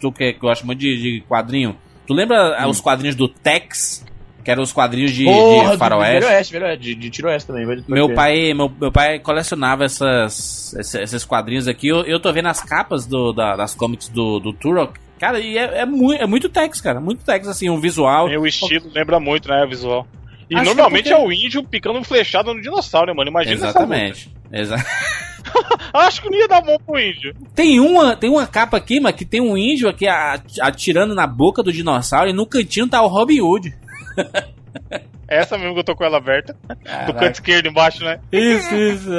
tu 0.00 0.10
que 0.10 0.32
gosta 0.32 0.66
muito 0.66 0.80
de, 0.80 1.00
de 1.00 1.20
quadrinho? 1.28 1.76
Tu 2.06 2.12
lembra 2.12 2.56
ah, 2.58 2.66
os 2.68 2.80
quadrinhos 2.80 3.14
do 3.14 3.28
Tex? 3.28 4.04
Que 4.42 4.50
eram 4.50 4.62
os 4.62 4.72
quadrinhos 4.72 5.12
de, 5.12 5.24
de 5.26 5.76
faroeste? 5.76 6.24
Oeste, 6.58 6.78
de, 6.80 6.94
de 6.94 7.10
Tiro 7.10 7.28
Oeste 7.28 7.46
também. 7.46 7.84
Meu 7.86 8.08
pai, 8.14 8.54
meu, 8.54 8.72
meu 8.80 8.90
pai 8.90 9.18
colecionava 9.18 9.84
essas, 9.84 10.72
esses, 10.74 10.94
esses 10.94 11.24
quadrinhos 11.26 11.68
aqui. 11.68 11.88
Eu, 11.88 12.04
eu 12.04 12.18
tô 12.18 12.32
vendo 12.32 12.46
as 12.48 12.60
capas 12.62 13.04
do, 13.06 13.32
da- 13.32 13.54
das 13.54 13.74
comics 13.74 14.08
do, 14.08 14.40
do 14.40 14.52
Turok. 14.54 14.98
Cara, 15.20 15.38
e 15.38 15.58
é, 15.58 15.80
é, 15.80 15.86
muito, 15.86 16.22
é 16.22 16.26
muito 16.26 16.48
Tex, 16.48 16.80
cara. 16.80 16.98
Muito 16.98 17.22
Tex, 17.22 17.46
assim, 17.46 17.68
um 17.68 17.78
visual. 17.78 18.28
Tem 18.28 18.38
o 18.38 18.46
estilo, 18.46 18.90
lembra 18.94 19.20
muito, 19.20 19.46
né? 19.48 19.62
O 19.62 19.68
visual. 19.68 20.06
E 20.50 20.56
Acho 20.56 20.64
normalmente 20.64 21.08
é 21.08 21.12
é, 21.12 21.16
porque- 21.16 21.28
o 21.28 21.32
índio 21.32 21.62
picando 21.64 21.98
um 21.98 22.04
flechado 22.04 22.52
no 22.52 22.60
dinossauro, 22.60 23.06
né, 23.06 23.12
mano? 23.16 23.30
Imagina 23.30 23.54
essa 23.54 23.68
Exatamente. 23.68 24.30
Exa 24.52 24.76
luta. 24.76 24.88
Acho 25.94 26.22
que 26.22 26.28
não 26.30 26.38
ia 26.38 26.48
dar 26.48 26.60
bom 26.60 26.76
pro 26.84 26.98
índio. 26.98 27.34
tem, 27.54 27.80
uma, 27.80 28.14
tem 28.16 28.28
uma 28.30 28.46
capa 28.46 28.76
aqui, 28.76 29.00
mas 29.00 29.14
que 29.14 29.24
tem 29.24 29.40
um 29.40 29.56
índio 29.56 29.88
aqui 29.88 30.06
atirando 30.60 31.14
na 31.14 31.26
boca 31.26 31.62
do 31.62 31.72
dinossauro 31.72 32.28
e 32.30 32.32
no 32.32 32.46
cantinho 32.46 32.88
tá 32.88 33.00
o 33.02 33.08
Robin 33.08 33.40
Hood. 33.40 33.74
Essa 35.28 35.56
mesmo 35.56 35.74
que 35.74 35.80
eu 35.80 35.84
tô 35.84 35.94
com 35.96 36.04
ela 36.04 36.18
aberta. 36.18 36.56
Do 36.68 36.76
Caraca. 36.84 37.12
canto 37.14 37.34
esquerdo 37.34 37.68
embaixo, 37.68 38.04
né? 38.04 38.20
Isso, 38.32 38.74
isso. 38.74 39.10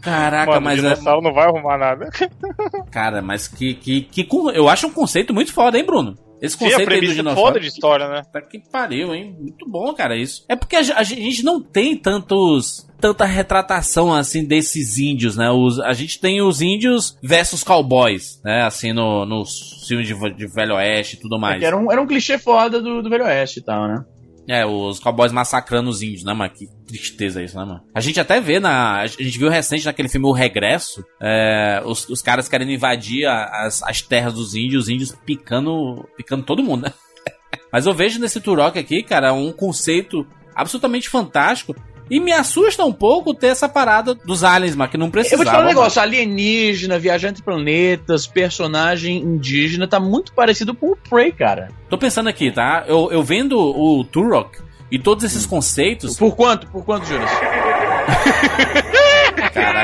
Caraca, 0.00 0.52
Mano, 0.52 0.62
mas 0.62 0.82
o 0.82 0.86
é, 0.86 0.90
dinossauro 0.90 1.22
não 1.22 1.32
vai 1.32 1.46
arrumar 1.46 1.78
nada. 1.78 2.08
Cara, 2.90 3.22
mas 3.22 3.48
que, 3.48 3.74
que, 3.74 4.02
que. 4.02 4.28
Eu 4.54 4.68
acho 4.68 4.86
um 4.86 4.92
conceito 4.92 5.32
muito 5.32 5.52
foda, 5.52 5.78
hein, 5.78 5.84
Bruno? 5.84 6.14
Esse 6.44 6.56
Sim, 6.58 6.66
a 6.66 6.68
conceito 6.70 6.78
aí 6.80 6.84
do 6.84 6.88
premissa 6.88 7.12
é 7.12 7.16
dinossauro. 7.16 7.48
foda 7.48 7.60
de 7.60 7.66
história, 7.68 8.08
né? 8.08 8.22
Tá 8.32 8.40
que 8.40 8.58
pariu, 8.70 9.14
hein? 9.14 9.34
Muito 9.38 9.68
bom, 9.68 9.92
cara, 9.94 10.16
isso. 10.16 10.44
É 10.48 10.54
porque 10.54 10.76
a, 10.76 10.82
ge- 10.82 10.92
a 10.92 11.02
gente 11.02 11.42
não 11.42 11.60
tem 11.60 11.96
tantos. 11.96 12.86
tanta 13.00 13.24
retratação 13.24 14.12
assim 14.14 14.44
desses 14.44 14.98
índios, 14.98 15.36
né? 15.36 15.50
Os, 15.50 15.78
a 15.80 15.92
gente 15.92 16.20
tem 16.20 16.40
os 16.42 16.60
índios 16.60 17.16
versus 17.22 17.62
cowboys, 17.64 18.40
né? 18.44 18.62
Assim, 18.62 18.92
no, 18.92 19.24
nos 19.26 19.84
filmes 19.88 20.06
de, 20.06 20.14
de 20.34 20.46
Velho 20.46 20.74
Oeste 20.74 21.16
e 21.16 21.20
tudo 21.20 21.36
É 21.36 21.38
mais. 21.40 21.58
que 21.58 21.64
era, 21.64 21.76
um, 21.76 21.90
era 21.90 22.00
um 22.00 22.06
clichê 22.06 22.38
foda 22.38 22.80
do, 22.80 23.02
do 23.02 23.10
Velho 23.10 23.24
Oeste 23.24 23.60
e 23.60 23.62
tal, 23.64 23.86
né? 23.88 24.04
É, 24.48 24.64
os 24.66 25.00
cowboys 25.00 25.32
massacrando 25.32 25.88
os 25.88 26.02
índios, 26.02 26.24
né, 26.24 26.34
mano? 26.34 26.50
Que 26.50 26.66
tristeza 26.86 27.42
isso, 27.42 27.56
né, 27.56 27.64
mano? 27.64 27.82
A 27.94 28.00
gente 28.00 28.20
até 28.20 28.40
vê 28.40 28.60
na. 28.60 29.00
A 29.00 29.06
gente 29.06 29.38
viu 29.38 29.48
recente 29.48 29.86
naquele 29.86 30.08
filme 30.08 30.26
O 30.26 30.32
Regresso, 30.32 31.04
é, 31.20 31.82
os, 31.84 32.08
os 32.08 32.20
caras 32.20 32.48
querendo 32.48 32.70
invadir 32.70 33.26
as, 33.26 33.82
as 33.82 34.02
terras 34.02 34.34
dos 34.34 34.54
índios, 34.54 34.84
os 34.84 34.88
índios 34.90 35.16
picando, 35.24 36.06
picando 36.16 36.44
todo 36.44 36.62
mundo, 36.62 36.82
né? 36.82 36.92
Mas 37.72 37.86
eu 37.86 37.94
vejo 37.94 38.20
nesse 38.20 38.40
Turok 38.40 38.78
aqui, 38.78 39.02
cara, 39.02 39.32
um 39.32 39.50
conceito 39.50 40.26
absolutamente 40.54 41.08
fantástico. 41.08 41.74
E 42.10 42.20
me 42.20 42.32
assusta 42.32 42.84
um 42.84 42.92
pouco 42.92 43.32
ter 43.32 43.46
essa 43.48 43.68
parada 43.68 44.14
dos 44.14 44.44
aliens, 44.44 44.76
mas 44.76 44.90
que 44.90 44.98
não 44.98 45.06
Eu 45.06 45.12
precisava. 45.12 45.42
vou 45.42 45.46
te 45.46 45.50
falar 45.54 45.64
um 45.64 45.68
negócio, 45.68 46.02
alienígena, 46.02 46.98
viajante 46.98 47.36
de 47.36 47.42
planetas, 47.42 48.26
personagem 48.26 49.18
indígena, 49.18 49.88
tá 49.88 49.98
muito 49.98 50.32
parecido 50.32 50.74
com 50.74 50.92
o 50.92 50.96
Prey, 50.96 51.32
cara. 51.32 51.70
Tô 51.88 51.96
pensando 51.96 52.28
aqui, 52.28 52.50
tá? 52.52 52.84
Eu, 52.86 53.10
eu 53.10 53.22
vendo 53.22 53.58
o 53.58 54.04
Turok 54.04 54.58
e 54.90 54.98
todos 54.98 55.24
esses 55.24 55.46
conceitos. 55.46 56.16
Por 56.18 56.36
quanto? 56.36 56.66
Por 56.66 56.84
quanto, 56.84 57.06
Juras? 57.06 57.30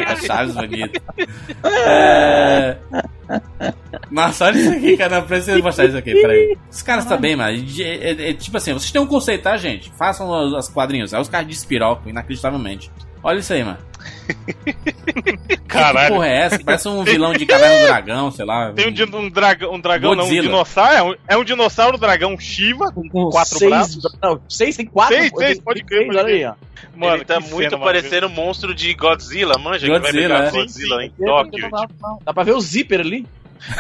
Caraca, 0.05 0.27
Chaves 0.27 0.55
bonito. 0.55 1.03
É... 1.65 2.77
Nossa, 4.11 4.47
olha 4.47 4.59
isso 4.59 4.71
aqui, 4.73 4.97
cara. 4.97 5.23
Precisa 5.23 5.59
mostrar 5.59 5.87
isso 5.87 5.97
aqui, 5.97 6.13
peraí. 6.15 6.57
Os 6.71 6.83
caras 6.83 7.05
também, 7.07 7.37
mano. 7.37 7.57
É, 7.81 7.83
é- 8.11 8.31
é 8.31 8.35
tipo 8.35 8.57
assim, 8.57 8.73
vocês 8.73 8.91
têm 8.91 9.01
um 9.01 9.07
conceito, 9.07 9.43
tá, 9.43 9.57
gente? 9.57 9.91
Façam 9.97 10.29
os, 10.29 10.53
os 10.53 10.69
quadrinhos. 10.69 11.15
Aí 11.15 11.21
os 11.21 11.29
caras 11.29 11.47
despiroco, 11.47 12.09
inacreditavelmente. 12.09 12.91
Olha 13.23 13.39
isso 13.39 13.53
aí, 13.53 13.65
mano. 13.65 13.79
Que 15.47 15.57
Caralho. 15.79 16.15
porra 16.15 16.27
é 16.27 16.37
essa? 16.39 16.59
Parece 16.65 16.89
um 16.89 17.05
vilão 17.05 17.33
de 17.33 17.47
Caverna 17.47 17.79
do 17.81 17.87
Dragão, 17.87 18.31
sei 18.31 18.45
lá. 18.45 18.73
Tem 18.73 18.87
um, 18.89 19.17
um 19.19 19.31
dragão, 19.31 19.75
um 19.75 19.81
dragão 19.81 20.11
não, 20.15 20.25
um 20.25 20.27
Godzilla. 20.27 20.43
dinossauro. 20.43 20.95
É 20.95 21.03
um, 21.03 21.15
é 21.29 21.37
um 21.37 21.45
dinossauro 21.45 21.99
dragão 21.99 22.39
Shiva 22.39 22.91
com 22.93 23.09
Com 23.09 23.31
quatro 23.31 23.57
seis, 23.59 23.71
braços. 23.71 24.17
Não, 24.21 24.41
seis 24.49 24.77
tem 24.77 24.87
quatro. 24.87 25.17
Seis, 25.17 25.31
seis, 25.37 25.61
pode 25.61 25.85
crer, 25.85 26.09
olha 26.09 26.25
aí, 26.25 26.45
ó. 26.45 26.55
Mano, 26.97 27.17
ele 27.17 27.25
tá 27.25 27.41
que 27.41 27.51
muito 27.51 27.71
cena 27.71 27.79
parecendo 27.85 28.27
um 28.27 28.31
monstro 28.31 28.75
de 28.75 28.93
Godzilla, 28.95 29.57
manja? 29.59 29.87
que 29.87 29.93
vai 29.93 30.01
Godzilla, 30.01 30.29
pegar 30.37 30.45
é. 30.47 30.51
Godzilla 30.51 31.05
em 31.05 31.13
Não, 31.19 31.27
Tóquio. 31.27 31.71
não, 31.71 31.87
não, 32.03 32.19
Dá 32.25 32.35
pra 32.35 32.43
ver 32.43 32.53
o 32.55 32.61
zíper 32.61 33.01
ali. 33.01 33.27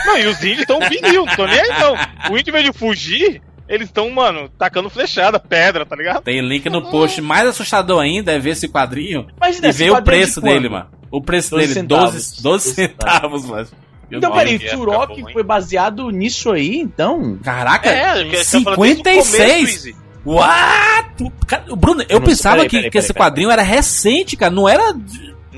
Não, 0.05 0.19
e 0.19 0.27
os 0.27 0.39
índios 0.45 0.61
estão 0.61 0.79
vinil, 0.81 1.25
não 1.27 1.37
tô 1.37 1.47
nem 1.47 1.59
aí 1.59 1.81
não. 1.81 1.95
O 2.33 2.39
índio, 2.39 2.51
em 2.51 2.53
vez 2.53 2.65
de 2.67 2.73
fugir, 2.73 3.43
eles 3.71 3.87
estão, 3.87 4.11
mano, 4.11 4.49
tacando 4.59 4.91
flechada, 4.91 5.39
pedra, 5.39 5.87
tá 5.87 5.95
ligado? 5.95 6.23
Tem 6.23 6.41
link 6.41 6.69
no 6.69 6.91
post. 6.91 7.23
Mais 7.23 7.47
assustador 7.47 8.01
ainda 8.01 8.33
é 8.33 8.39
ver 8.39 8.51
esse 8.51 8.69
quadrinho 8.69 9.29
Mas 9.41 9.61
e 9.63 9.71
ver 9.73 9.93
o 9.93 10.03
preço 10.03 10.41
dele, 10.41 10.69
mano. 10.69 10.89
O 11.09 11.23
preço 11.23 11.51
12 11.51 11.63
dele, 11.63 11.75
centavos. 11.75 12.13
12, 12.13 12.43
12 12.43 12.75
centavos, 12.75 13.47
mano. 13.47 13.69
Então, 14.11 14.33
peraí, 14.33 14.59
Turok 14.59 15.33
foi 15.33 15.45
baseado 15.45 16.11
nisso 16.11 16.51
aí, 16.51 16.79
então? 16.79 17.39
Caraca, 17.45 17.89
É, 17.89 18.25
porque 18.25 18.45
você 18.45 18.59
tá 18.59 18.75
falando 18.75 18.81
desde 18.81 19.01
o 19.01 19.05
começo, 19.05 19.33
56? 19.37 19.69
Izzy. 19.75 19.97
What? 20.27 21.33
Bruno, 21.77 22.05
eu 22.09 22.19
Não, 22.19 22.27
pensava 22.27 22.57
peraí, 22.57 22.69
que, 22.69 22.77
peraí, 22.77 22.91
que 22.91 22.99
esse 22.99 23.13
peraí, 23.13 23.29
quadrinho 23.29 23.51
era 23.51 23.63
recente, 23.63 24.37
cara. 24.37 24.53
Não 24.53 24.69
era. 24.69 24.93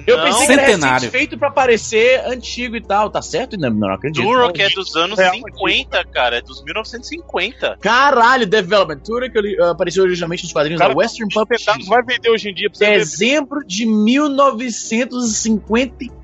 Eu 0.07 0.17
Não, 0.17 0.25
pensei 0.25 0.47
que 0.47 0.53
era 0.53 0.63
Centenário. 0.67 0.95
recente, 1.07 1.11
feito 1.11 1.39
pra 1.39 1.51
parecer 1.51 2.23
antigo 2.27 2.77
e 2.77 2.81
tal, 2.83 3.09
tá 3.11 3.21
certo? 3.23 3.57
Não, 3.59 3.71
não 3.71 3.93
acredito. 3.95 4.23
Turok 4.23 4.61
é 4.61 4.69
dos 4.71 4.95
anos 4.97 5.19
Real 5.19 5.35
50, 5.35 6.05
cara. 6.07 6.37
É 6.39 6.43
dos 6.43 6.63
1950. 6.65 7.79
Caralho, 7.81 8.47
Development 8.47 8.99
Turok 8.99 9.37
ele, 9.37 9.57
uh, 9.61 9.67
apareceu 9.71 10.03
originalmente 10.05 10.43
nos 10.45 10.53
quadrinhos 10.53 10.81
Cara, 10.81 10.93
da 10.93 10.99
Western 10.99 11.33
Centavos 11.33 11.59
Publishing. 11.59 11.89
vai 11.89 12.03
vender 12.03 12.31
hoje 12.31 12.51
em 12.51 12.55
dia 12.55 12.69
pra 12.69 12.79
você 12.79 12.87
ver. 12.87 12.99
Dezembro 12.99 13.65
de 13.67 13.87
1954. 13.87 16.22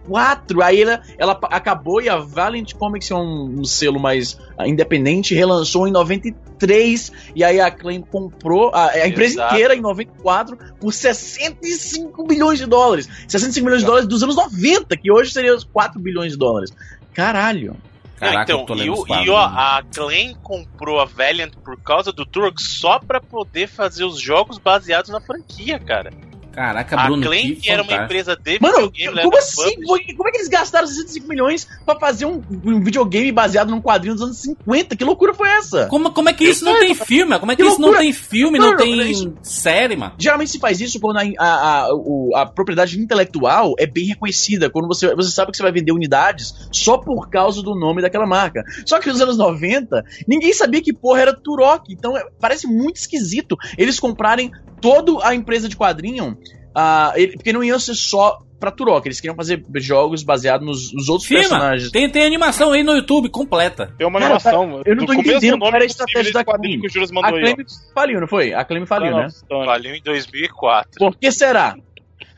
Aí 0.62 0.82
ela, 0.82 1.02
ela 1.18 1.38
acabou 1.50 2.00
e 2.00 2.08
a 2.08 2.16
Valiant 2.16 2.72
Comics, 2.74 3.10
é 3.10 3.14
um, 3.14 3.56
um 3.60 3.64
selo 3.64 3.98
mais 4.00 4.38
ah, 4.56 4.66
independente, 4.66 5.34
relançou 5.34 5.86
em 5.86 5.92
93. 5.92 7.12
E 7.34 7.44
aí 7.44 7.60
a 7.60 7.66
Acclaim 7.66 8.00
comprou 8.02 8.70
a, 8.74 8.90
a 8.90 9.08
empresa 9.08 9.34
Exato. 9.34 9.54
inteira 9.54 9.74
em 9.74 9.80
94 9.80 10.58
por 10.80 10.92
65 10.92 12.24
bilhões 12.26 12.58
de 12.58 12.66
dólares. 12.66 13.08
65 13.28 13.64
milhões 13.64 13.82
de 13.82 13.86
dólares 13.86 14.08
dos 14.08 14.22
anos 14.22 14.36
90, 14.36 14.96
que 14.96 15.10
hoje 15.12 15.32
seria 15.32 15.54
os 15.54 15.64
4 15.64 16.00
bilhões 16.00 16.32
de 16.32 16.38
dólares. 16.38 16.72
Caralho. 17.12 17.76
Caraca, 18.16 18.52
então, 18.52 18.76
e, 18.78 18.90
o- 18.90 19.04
e 19.06 19.30
ó, 19.30 19.48
né? 19.48 19.54
a 19.56 19.82
Clan 19.94 20.34
comprou 20.42 20.98
a 21.00 21.04
Valiant 21.04 21.52
por 21.64 21.80
causa 21.80 22.12
do 22.12 22.26
Turok 22.26 22.60
só 22.60 22.98
pra 22.98 23.20
poder 23.20 23.68
fazer 23.68 24.02
os 24.04 24.20
jogos 24.20 24.58
baseados 24.58 25.08
na 25.08 25.20
franquia, 25.20 25.78
cara. 25.78 26.10
Caraca, 26.58 26.96
a 27.00 27.04
Bruno, 27.06 27.22
Clan, 27.22 27.36
que, 27.36 27.56
que 27.56 27.70
era 27.70 27.82
uma 27.84 27.92
empresa 28.04 28.36
de 28.36 28.58
Mano, 28.60 28.74
videogame, 28.90 29.06
ela 29.12 29.22
como 29.22 29.38
assim? 29.38 29.74
publisher. 29.76 30.16
Como 30.16 30.28
é 30.28 30.32
que 30.32 30.38
eles 30.38 30.48
gastaram 30.48 30.86
65 30.88 31.28
milhões 31.28 31.68
pra 31.86 31.94
fazer 32.00 32.26
um, 32.26 32.42
um 32.64 32.82
videogame 32.82 33.30
baseado 33.30 33.70
num 33.70 33.80
quadrinho 33.80 34.14
dos 34.14 34.24
anos 34.24 34.38
50? 34.38 34.96
Que 34.96 35.04
loucura 35.04 35.32
foi 35.34 35.48
essa? 35.50 35.86
Como, 35.86 36.10
como 36.10 36.28
é 36.28 36.32
que 36.32 36.44
Eu 36.44 36.50
isso 36.50 36.64
não 36.64 36.72
sei, 36.78 36.86
tem 36.86 36.94
filme? 36.96 37.38
Como 37.38 37.52
é 37.52 37.54
que, 37.56 37.62
Que 37.62 37.68
isso 37.68 37.80
não 37.80 37.88
loucura. 37.90 38.02
tem 38.02 38.12
filme, 38.12 38.58
Não, 38.58 38.64
não, 38.66 38.72
não, 38.72 38.78
tem 38.78 38.96
mas 38.96 39.08
isso- 39.10 39.32
série, 39.42 39.94
mano? 39.96 40.14
Geralmente 40.18 40.50
se 40.50 40.58
faz 40.58 40.80
isso 40.80 40.98
quando 40.98 41.18
a, 41.18 41.22
a, 41.38 41.84
a, 41.86 42.42
a 42.42 42.46
propriedade 42.46 42.98
intelectual 42.98 43.74
é 43.78 43.86
bem 43.86 44.06
reconhecida, 44.06 44.68
quando 44.68 44.88
você, 44.88 45.14
você 45.14 45.30
sabe 45.30 45.52
que 45.52 45.56
você 45.56 45.62
vai 45.62 45.70
vender 45.72 45.92
unidades 45.92 46.68
só 46.72 46.98
por 46.98 47.30
causa 47.30 47.62
do 47.62 47.74
nome 47.78 48.02
daquela 48.02 48.26
marca. 48.26 48.64
Só 48.84 48.98
que 48.98 49.08
nos 49.08 49.20
anos 49.20 49.36
90, 49.38 50.04
ninguém 50.26 50.52
sabia 50.52 50.82
que 50.82 50.92
porra 50.92 51.20
era 51.22 51.32
Turok, 51.32 51.92
então 51.92 52.16
é- 52.16 52.24
parece 52.40 52.66
muito 52.66 52.96
esquisito 52.96 53.56
eles 53.76 54.00
comprarem 54.00 54.50
toda 54.80 55.26
a 55.26 55.34
empresa 55.34 55.68
de 55.68 55.76
quadrinho, 55.76 56.36
ah, 56.74 57.12
ele- 57.16 57.32
porque 57.32 57.52
não 57.52 57.62
iam 57.64 57.78
ser 57.78 57.94
só 57.94 58.38
pra 58.60 58.72
Turok, 58.72 59.06
eles 59.06 59.20
queriam 59.20 59.36
fazer 59.36 59.64
jogos 59.76 60.24
baseados 60.24 60.66
nos, 60.66 60.92
nos 60.92 61.08
outros 61.08 61.28
Filma, 61.28 61.42
personagens. 61.44 61.92
tem, 61.92 62.10
tem 62.10 62.24
animação 62.26 62.72
aí 62.72 62.82
no 62.82 62.92
YouTube 62.96 63.28
completa. 63.28 63.94
Tem 63.96 64.04
uma 64.06 64.18
Cara, 64.18 64.34
animação. 64.34 64.82
eu 64.84 64.96
não 64.96 65.06
tô 65.06 65.12
começo 65.14 65.30
entendendo 65.30 65.40
do 65.52 65.58
nome 65.58 65.60
qual 65.70 65.74
era 65.74 65.84
a 65.84 65.86
estratégia 65.86 66.32
da 66.32 66.44
Juras 66.92 67.10
A 67.10 67.14
mandou 67.14 67.36
aí. 67.36 67.54
Claim 67.54 67.66
faliu, 67.94 68.20
não 68.20 68.26
foi? 68.26 68.52
A 68.54 68.64
Claim 68.64 68.82
ó. 68.82 68.86
faliu, 68.86 69.10
Não, 69.12 69.18
né? 69.18 69.28
Faliu 69.64 69.94
em 69.94 70.02
2004. 70.02 70.90
Por 70.98 71.16
que 71.16 71.30
será? 71.30 71.76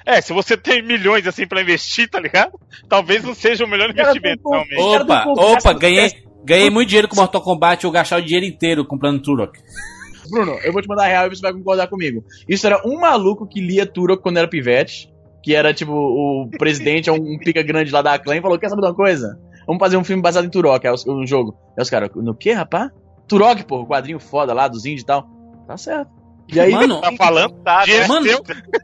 É, 0.04 0.20
se 0.20 0.32
você 0.34 0.56
tem 0.58 0.82
milhões 0.82 1.26
assim 1.26 1.46
pra 1.46 1.62
investir, 1.62 2.08
tá 2.10 2.20
ligado? 2.20 2.52
Talvez 2.88 3.22
não 3.24 3.34
seja 3.34 3.64
o 3.64 3.68
melhor 3.68 3.92
Cara, 3.94 4.10
investimento, 4.10 4.42
tô- 4.42 4.50
realmente. 4.50 5.02
Opa, 5.02 5.24
opa, 5.26 5.72
ganhei, 5.72 6.10
ganhei 6.44 6.68
muito 6.68 6.88
dinheiro 6.88 7.08
com 7.08 7.16
Mortal 7.16 7.40
Kombat, 7.40 7.84
eu 7.84 7.90
gastar 7.90 8.18
o 8.18 8.22
dinheiro 8.22 8.44
inteiro 8.44 8.84
comprando 8.84 9.22
Turok. 9.22 9.58
Bruno, 10.30 10.58
eu 10.62 10.72
vou 10.72 10.80
te 10.82 10.88
mandar 10.88 11.06
real 11.06 11.26
e 11.26 11.30
você 11.30 11.42
vai 11.42 11.52
concordar 11.52 11.88
comigo. 11.88 12.24
Isso 12.48 12.66
era 12.66 12.80
um 12.86 12.98
maluco 12.98 13.46
que 13.46 13.60
lia 13.60 13.86
Turok 13.86 14.22
quando 14.22 14.38
era 14.38 14.48
pivete, 14.48 15.12
que 15.42 15.54
era 15.54 15.72
tipo 15.74 15.92
o 15.92 16.48
presidente, 16.58 17.10
um, 17.10 17.14
um 17.14 17.38
pica 17.38 17.62
grande 17.62 17.90
lá 17.90 18.02
da 18.02 18.14
Acclaim, 18.14 18.38
e 18.38 18.42
falou: 18.42 18.58
Quer 18.58 18.68
saber 18.68 18.82
de 18.82 18.88
uma 18.88 18.94
coisa? 18.94 19.38
Vamos 19.66 19.80
fazer 19.80 19.96
um 19.96 20.04
filme 20.04 20.22
baseado 20.22 20.44
em 20.46 20.50
Turok, 20.50 20.86
é 20.86 20.92
um 21.08 21.26
jogo. 21.26 21.56
Aí 21.76 21.82
os 21.82 21.90
caras, 21.90 22.10
no 22.14 22.34
que, 22.34 22.52
rapá? 22.52 22.90
Turok, 23.28 23.64
pô, 23.64 23.80
o 23.82 23.86
quadrinho 23.86 24.18
foda 24.18 24.52
lá 24.52 24.66
dos 24.66 24.84
índios 24.84 25.02
e 25.02 25.06
tal. 25.06 25.26
Tá 25.66 25.76
certo. 25.76 26.10
E 26.52 26.58
aí, 26.58 26.72
Mano, 26.72 27.00
Tá 27.00 27.12
falando? 27.16 27.54
Tá, 27.62 27.84
de 27.84 27.92
né? 27.92 28.06
Mano, 28.08 28.26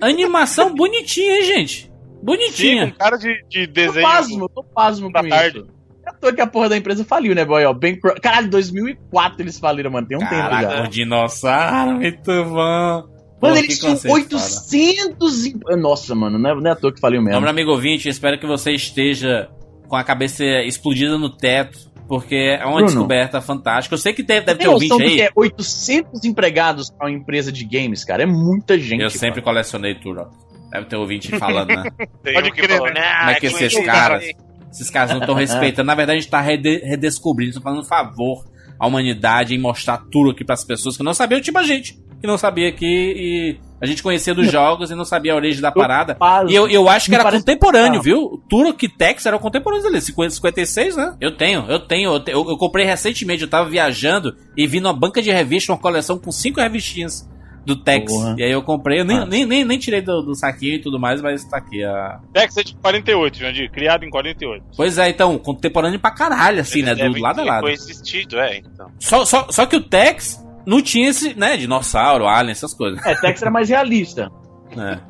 animação 0.00 0.72
bonitinha, 0.74 1.38
hein, 1.38 1.44
gente? 1.44 1.82
Sim, 1.86 1.92
Bonitinha. 2.22 2.90
com 2.92 2.98
cara 2.98 3.16
de, 3.16 3.44
de 3.48 3.66
tô 3.66 3.72
desenho. 3.72 4.06
pasmo, 4.06 4.48
tô 4.48 4.62
pasmo 4.62 5.12
com 5.12 5.28
tarde. 5.28 5.58
isso. 5.58 5.75
Eu 6.06 6.12
tô 6.20 6.32
que 6.32 6.40
a 6.40 6.46
porra 6.46 6.68
da 6.68 6.76
empresa 6.76 7.04
faliu, 7.04 7.34
né, 7.34 7.44
boy? 7.44 7.64
Ó, 7.64 7.72
bem... 7.72 7.98
Caralho, 8.22 8.48
2004 8.48 9.42
eles 9.42 9.58
faliram, 9.58 9.90
mano. 9.90 10.06
Tem 10.06 10.16
um 10.16 10.20
tempo 10.20 10.34
já. 10.34 10.48
Caraca, 10.48 10.82
o 10.84 10.88
dinossauro, 10.88 11.92
muito 11.96 12.44
bom. 12.44 13.02
Pô, 13.40 13.48
Mano, 13.48 13.56
que 13.60 13.64
eles 13.66 13.78
tinham 13.78 13.92
conceito 13.92 14.36
800 14.36 15.46
e... 15.46 15.54
Nossa, 15.76 16.14
mano, 16.14 16.38
não 16.38 16.50
é, 16.50 16.54
não 16.54 16.66
é 16.70 16.72
à 16.72 16.76
toa 16.76 16.92
que 16.92 17.00
faliu 17.00 17.20
mesmo. 17.22 17.40
Meu 17.40 17.50
amigo 17.50 17.70
ouvinte, 17.70 18.08
espero 18.08 18.38
que 18.38 18.46
você 18.46 18.72
esteja 18.72 19.48
com 19.88 19.94
a 19.96 20.02
cabeça 20.02 20.42
explodida 20.64 21.18
no 21.18 21.28
teto, 21.28 21.78
porque 22.08 22.34
é 22.58 22.64
uma 22.64 22.76
Bruno. 22.76 22.86
descoberta 22.86 23.40
fantástica. 23.42 23.94
Eu 23.94 23.98
sei 23.98 24.14
que 24.14 24.22
deve, 24.22 24.46
deve 24.46 24.60
ter 24.60 24.68
ouvinte 24.68 24.96
que 24.96 25.02
aí. 25.02 25.20
é 25.20 25.30
800 25.36 26.24
empregados 26.24 26.88
pra 26.88 27.08
uma 27.08 27.14
empresa 27.16 27.52
de 27.52 27.64
games, 27.66 28.04
cara? 28.04 28.22
É 28.22 28.26
muita 28.26 28.78
gente. 28.78 29.02
Eu 29.02 29.10
sempre 29.10 29.42
cara. 29.42 29.52
colecionei 29.52 29.94
Turok. 29.96 30.30
Deve 30.72 30.86
ter 30.86 30.96
ouvinte 30.96 31.36
falando, 31.38 31.68
né? 31.68 31.84
Pode 32.32 32.48
um 32.48 32.52
que 32.52 32.62
crer, 32.62 32.80
né? 32.80 33.00
"Nah, 33.00 33.18
Como 33.18 33.30
é 33.30 33.34
que 33.34 33.48
Clan 33.50 33.58
esses 33.60 33.72
Turok". 33.74 33.86
caras, 33.86 34.24
esses 34.70 34.90
caras 34.90 35.10
não 35.12 35.20
estão 35.20 35.34
respeitando? 35.34 35.86
Na 35.86 35.94
verdade, 35.94 36.18
a 36.18 36.20
gente 36.20 36.30
tá 36.30 36.40
rede- 36.40 36.80
redescobrindo, 36.84 37.50
estão 37.50 37.62
fazendo 37.62 37.80
um 37.80 37.84
favor 37.84 38.44
à 38.78 38.86
humanidade 38.86 39.54
em 39.54 39.58
mostrar 39.58 39.98
tudo 40.10 40.30
aqui 40.30 40.44
pras 40.44 40.64
pessoas 40.64 40.96
que 40.96 41.02
não 41.02 41.14
sabiam, 41.14 41.40
tipo 41.40 41.58
a 41.58 41.62
gente, 41.62 41.94
que 42.20 42.26
não 42.26 42.36
sabia 42.38 42.70
que 42.72 42.86
e 42.86 43.56
a 43.80 43.84
gente 43.86 44.02
conhecia 44.02 44.34
dos 44.34 44.50
jogos 44.50 44.90
e 44.90 44.94
não 44.94 45.04
sabia 45.04 45.32
a 45.32 45.36
origem 45.36 45.60
da 45.60 45.70
parada. 45.70 46.16
E 46.50 46.54
eu, 46.54 46.66
eu 46.68 46.88
acho 46.88 47.08
que 47.10 47.14
era 47.14 47.30
contemporâneo, 47.30 48.00
Ah. 48.00 48.02
viu? 48.02 48.42
Turok 48.48 48.88
Tex 48.88 49.24
eram 49.26 49.38
contemporâneos 49.38 49.86
ali, 49.86 50.00
50, 50.00 50.30
56, 50.34 50.96
né? 50.96 51.14
Eu 51.20 51.36
tenho, 51.36 51.64
eu 51.68 51.78
tenho. 51.78 52.10
Eu, 52.12 52.20
te- 52.20 52.30
eu- 52.32 52.48
eu 52.48 52.56
comprei 52.56 52.86
recentemente, 52.86 53.42
eu 53.42 53.48
tava 53.50 53.68
viajando 53.68 54.34
e 54.56 54.66
vi 54.66 54.80
numa 54.80 54.94
banca 54.94 55.20
de 55.20 55.30
revista 55.30 55.72
uma 55.72 55.78
coleção 55.78 56.18
com 56.18 56.32
cinco 56.32 56.58
revistinhas 56.60 57.28
do 57.66 57.76
Tex. 57.76 58.10
Porra. 58.12 58.34
E 58.38 58.42
aí 58.44 58.50
eu 58.52 58.62
comprei, 58.62 59.00
eu 59.00 59.04
nem, 59.04 59.18
Ah. 59.18 59.26
nem, 59.26 59.44
nem, 59.44 59.64
nem 59.64 59.78
tirei 59.78 60.00
do, 60.00 60.22
do 60.22 60.34
saquinho 60.34 60.74
e 60.76 60.80
tudo 60.80 60.98
mais, 60.98 61.20
mas 61.20 61.44
tá 61.44 61.56
aqui 61.58 61.82
a. 61.84 62.20
Tex 62.32 62.56
é 62.56 62.62
de 62.62 62.74
48, 62.76 63.38
Jandir. 63.38 63.70
Criado 63.70 64.04
em 64.04 64.10
48. 64.10 64.64
Pois 64.76 64.96
é, 64.98 65.08
então, 65.10 65.36
contemporâneo 65.38 65.98
pra 66.00 66.10
caralho, 66.12 66.60
assim, 66.60 66.78
Eles 66.80 66.96
né? 66.96 67.08
Do 67.10 67.18
lado 67.20 67.40
a 67.40 67.44
lado. 67.44 67.62
coexistido, 67.64 68.38
é, 68.38 68.58
então. 68.58 68.90
Só, 69.00 69.24
só, 69.24 69.48
só 69.50 69.66
que 69.66 69.76
o 69.76 69.80
Tex 69.82 70.40
não 70.64 70.80
tinha 70.80 71.08
esse, 71.10 71.34
né? 71.38 71.56
Dinossauro, 71.56 72.26
alien, 72.26 72.52
essas 72.52 72.72
coisas. 72.72 73.04
É, 73.04 73.14
Tex 73.16 73.42
era 73.42 73.50
mais 73.50 73.68
realista. 73.68 74.30
né? 74.74 75.00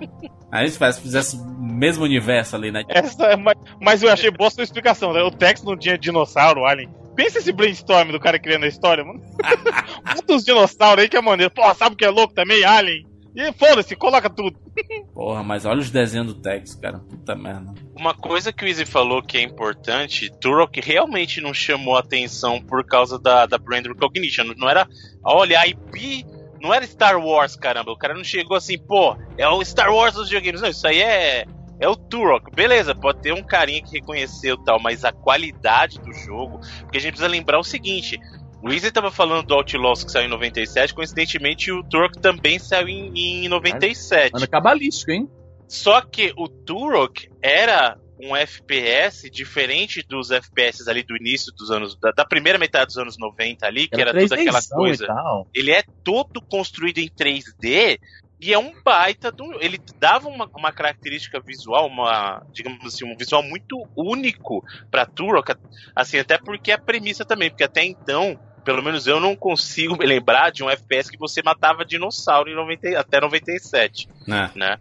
Aí 0.50 0.68
se 0.70 0.78
fizesse- 0.78 1.00
fizesse 1.02 1.36
o 1.36 1.44
mesmo 1.62 2.04
universo 2.04 2.56
ali, 2.56 2.70
né? 2.70 2.82
Essa 2.88 3.24
é 3.26 3.36
mais... 3.36 3.58
Mas 3.82 4.02
eu 4.02 4.10
achei 4.10 4.30
boa 4.30 4.48
a 4.48 4.50
sua 4.50 4.62
explicação, 4.64 5.12
né? 5.12 5.20
O 5.22 5.30
Tex 5.30 5.62
não 5.62 5.76
tinha 5.76 5.98
dinossauro, 5.98 6.64
alien. 6.64 6.88
Pensa 7.16 7.38
esse 7.38 7.50
brainstorm 7.50 8.12
do 8.12 8.20
cara 8.20 8.38
criando 8.38 8.64
a 8.64 8.68
história, 8.68 9.04
mano. 9.04 9.20
Bota 10.04 10.32
uns 10.34 10.44
dinossauros 10.44 11.02
aí 11.02 11.08
que 11.08 11.16
é 11.16 11.20
maneiro. 11.20 11.52
Pô, 11.52 11.62
sabe 11.74 11.94
o 11.94 11.98
que 11.98 12.04
é 12.04 12.10
louco 12.10 12.34
também? 12.34 12.62
Alien. 12.62 13.06
E 13.34 13.52
foda-se, 13.52 13.94
coloca 13.94 14.30
tudo. 14.30 14.58
Porra, 15.12 15.42
mas 15.42 15.66
olha 15.66 15.80
os 15.80 15.90
desenhos 15.90 16.26
do 16.28 16.34
Tex, 16.34 16.74
cara. 16.74 16.98
Puta 17.00 17.34
merda. 17.34 17.74
Uma 17.94 18.14
coisa 18.14 18.50
que 18.50 18.64
o 18.64 18.68
Izzy 18.68 18.86
falou 18.86 19.22
que 19.22 19.36
é 19.36 19.42
importante, 19.42 20.30
Turok 20.40 20.80
realmente 20.80 21.40
não 21.40 21.52
chamou 21.52 21.96
atenção 21.96 22.62
por 22.62 22.84
causa 22.84 23.18
da, 23.18 23.44
da 23.44 23.58
brand 23.58 23.84
recognition. 23.86 24.44
Não 24.56 24.68
era, 24.68 24.88
olha, 25.22 25.60
a 25.60 25.66
IP 25.66 26.24
não 26.60 26.72
era 26.72 26.86
Star 26.86 27.18
Wars, 27.18 27.56
caramba. 27.56 27.92
O 27.92 27.98
cara 27.98 28.14
não 28.14 28.24
chegou 28.24 28.56
assim, 28.56 28.78
pô, 28.78 29.16
é 29.36 29.46
o 29.46 29.62
Star 29.62 29.92
Wars 29.92 30.14
dos 30.14 30.30
videogames. 30.30 30.62
Não, 30.62 30.70
isso 30.70 30.86
aí 30.86 31.02
é. 31.02 31.46
É 31.78 31.88
o 31.88 31.96
Turok. 31.96 32.50
Beleza, 32.54 32.94
pode 32.94 33.20
ter 33.20 33.32
um 33.32 33.42
carinha 33.42 33.82
que 33.82 33.92
reconheceu 33.92 34.56
tal, 34.56 34.80
mas 34.80 35.04
a 35.04 35.12
qualidade 35.12 35.98
do 36.00 36.12
jogo. 36.12 36.60
Porque 36.80 36.98
a 36.98 37.00
gente 37.00 37.12
precisa 37.12 37.28
lembrar 37.28 37.58
o 37.58 37.64
seguinte: 37.64 38.18
o 38.62 38.72
Easy 38.72 38.90
tava 38.90 39.10
falando 39.10 39.46
do 39.46 39.54
Outlaws 39.54 40.04
que 40.04 40.10
saiu 40.10 40.26
em 40.26 40.30
97, 40.30 40.94
coincidentemente 40.94 41.70
o 41.70 41.84
Turok 41.84 42.18
também 42.20 42.58
saiu 42.58 42.88
em, 42.88 43.44
em 43.44 43.48
97. 43.48 44.32
Mano, 44.32 44.48
cabalístico, 44.48 45.10
hein? 45.10 45.28
Só 45.68 46.00
que 46.00 46.32
o 46.36 46.48
Turok 46.48 47.28
era 47.42 47.98
um 48.18 48.34
FPS 48.34 49.30
diferente 49.30 50.02
dos 50.08 50.30
FPS 50.30 50.88
ali 50.88 51.02
do 51.02 51.16
início 51.16 51.52
dos 51.52 51.70
anos. 51.70 51.98
Da, 52.00 52.12
da 52.12 52.24
primeira 52.24 52.58
metade 52.58 52.86
dos 52.86 52.98
anos 52.98 53.18
90 53.18 53.66
ali, 53.66 53.88
que 53.88 54.00
era, 54.00 54.12
toda 54.18 54.34
aquela 54.34 54.60
3Dzão 54.60 54.76
coisa. 54.76 55.06
Ele 55.54 55.70
é 55.70 55.82
todo 56.02 56.40
construído 56.40 56.98
em 56.98 57.08
3D 57.08 57.98
e 58.40 58.52
é 58.52 58.58
um 58.58 58.72
baita 58.84 59.32
do. 59.32 59.44
Ele 59.62 59.78
dava 59.98 60.28
uma, 60.28 60.48
uma 60.54 60.72
característica 60.72 61.40
visual, 61.40 61.86
uma, 61.86 62.42
digamos 62.52 62.84
assim, 62.84 63.04
um 63.04 63.16
visual 63.16 63.42
muito 63.42 63.88
único 63.96 64.62
pra 64.90 65.06
Turok, 65.06 65.54
assim, 65.94 66.18
até 66.18 66.36
porque 66.36 66.70
a 66.70 66.78
premissa 66.78 67.24
também, 67.24 67.50
porque 67.50 67.64
até 67.64 67.84
então. 67.84 68.38
Pelo 68.64 68.82
menos 68.82 69.06
eu 69.06 69.20
não 69.20 69.36
consigo 69.36 69.96
me 69.96 70.04
lembrar 70.04 70.50
de 70.50 70.64
um 70.64 70.68
FPS 70.68 71.08
que 71.08 71.16
você 71.16 71.40
matava 71.40 71.84
dinossauro 71.84 72.50
em 72.50 72.54
90, 72.56 72.98
até 72.98 73.20
97 73.20 74.08
Né? 74.26 74.50
né? 74.56 74.76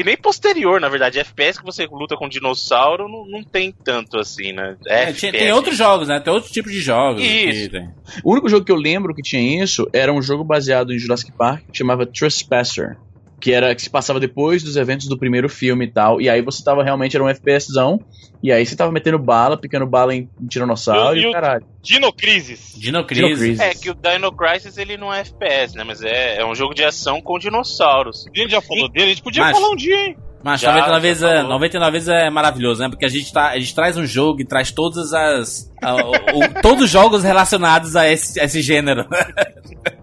E 0.00 0.04
nem 0.04 0.16
posterior, 0.16 0.80
na 0.80 0.88
verdade. 0.88 1.18
FPS 1.18 1.58
que 1.58 1.64
você 1.64 1.86
luta 1.90 2.16
com 2.16 2.28
dinossauro 2.28 3.08
não, 3.08 3.26
não 3.26 3.42
tem 3.44 3.70
tanto 3.72 4.18
assim, 4.18 4.52
né? 4.52 4.76
É, 4.86 5.02
FPS. 5.02 5.18
tinha- 5.20 5.32
tem 5.32 5.52
outros 5.52 5.76
jogos, 5.76 6.08
né? 6.08 6.18
Tem 6.20 6.32
outros 6.32 6.50
tipos 6.52 6.72
de 6.72 6.80
jogos. 6.80 7.22
Isso. 7.22 7.62
que 7.64 7.68
tem. 7.68 7.88
O 8.24 8.32
único 8.32 8.48
jogo 8.48 8.64
que 8.64 8.72
eu 8.72 8.76
lembro 8.76 9.14
que 9.14 9.22
tinha 9.22 9.62
isso 9.62 9.88
era 9.92 10.12
um 10.12 10.22
jogo 10.22 10.42
baseado 10.42 10.92
em 10.92 10.98
Jurassic 10.98 11.32
Park 11.32 11.64
que 11.70 11.78
chamava 11.78 12.06
Trespasser. 12.06 12.96
Que 13.40 13.52
era 13.52 13.74
que 13.74 13.80
se 13.80 13.88
passava 13.88 14.20
depois 14.20 14.62
dos 14.62 14.76
eventos 14.76 15.08
do 15.08 15.16
primeiro 15.18 15.48
filme 15.48 15.86
e 15.86 15.90
tal. 15.90 16.20
E 16.20 16.28
aí 16.28 16.42
você 16.42 16.62
tava 16.62 16.84
realmente, 16.84 17.16
era 17.16 17.24
um 17.24 17.28
FPSzão. 17.34 17.98
E 18.42 18.52
aí 18.52 18.64
você 18.66 18.76
tava 18.76 18.92
metendo 18.92 19.18
bala, 19.18 19.56
picando 19.56 19.86
bala 19.86 20.14
em, 20.14 20.28
em 20.40 20.46
tiranossauro 20.46 21.16
E 21.16 21.20
e, 21.20 21.24
e 21.24 21.26
o- 21.26 21.32
caralho. 21.32 21.64
Dinocrisis. 21.82 22.72
Dino 22.74 22.98
Dino 22.98 23.04
Crisis. 23.06 23.38
Crisis. 23.38 23.60
É 23.60 23.74
que 23.74 23.90
o 23.90 23.94
Dino 23.94 24.30
Crisis 24.32 24.76
ele 24.78 24.96
não 24.98 25.12
é 25.12 25.20
FPS, 25.20 25.74
né? 25.76 25.84
Mas 25.84 26.02
é, 26.02 26.40
é 26.40 26.44
um 26.46 26.54
jogo 26.54 26.74
de 26.74 26.84
ação 26.84 27.20
com 27.22 27.38
dinossauros. 27.38 28.26
A 28.34 28.38
gente 28.38 28.50
já 28.50 28.60
falou 28.60 28.88
dele, 28.90 29.06
a 29.06 29.08
gente 29.08 29.22
podia 29.22 29.42
Mas- 29.42 29.56
falar 29.58 29.70
um 29.72 29.76
dia, 29.76 29.96
hein? 30.06 30.16
Mas 30.42 30.62
Já, 30.62 30.68
99 30.72 30.94
já 30.94 31.02
vezes, 31.02 31.22
é, 31.22 31.34
falou. 31.36 31.50
99 31.50 31.92
vezes 31.92 32.08
é 32.08 32.30
maravilhoso, 32.30 32.80
né? 32.82 32.88
Porque 32.88 33.04
a 33.04 33.08
gente, 33.08 33.30
tá, 33.30 33.50
a 33.50 33.58
gente 33.58 33.74
traz 33.74 33.98
um 33.98 34.06
jogo 34.06 34.40
e 34.40 34.44
traz 34.46 34.70
todas 34.72 35.12
as. 35.12 35.70
a- 35.82 35.96
o- 35.96 36.10
o- 36.10 36.62
todos 36.62 36.84
os 36.84 36.90
jogos 36.90 37.22
relacionados 37.22 37.94
a 37.94 38.08
esse, 38.10 38.40
a 38.40 38.44
esse 38.44 38.62
gênero. 38.62 39.06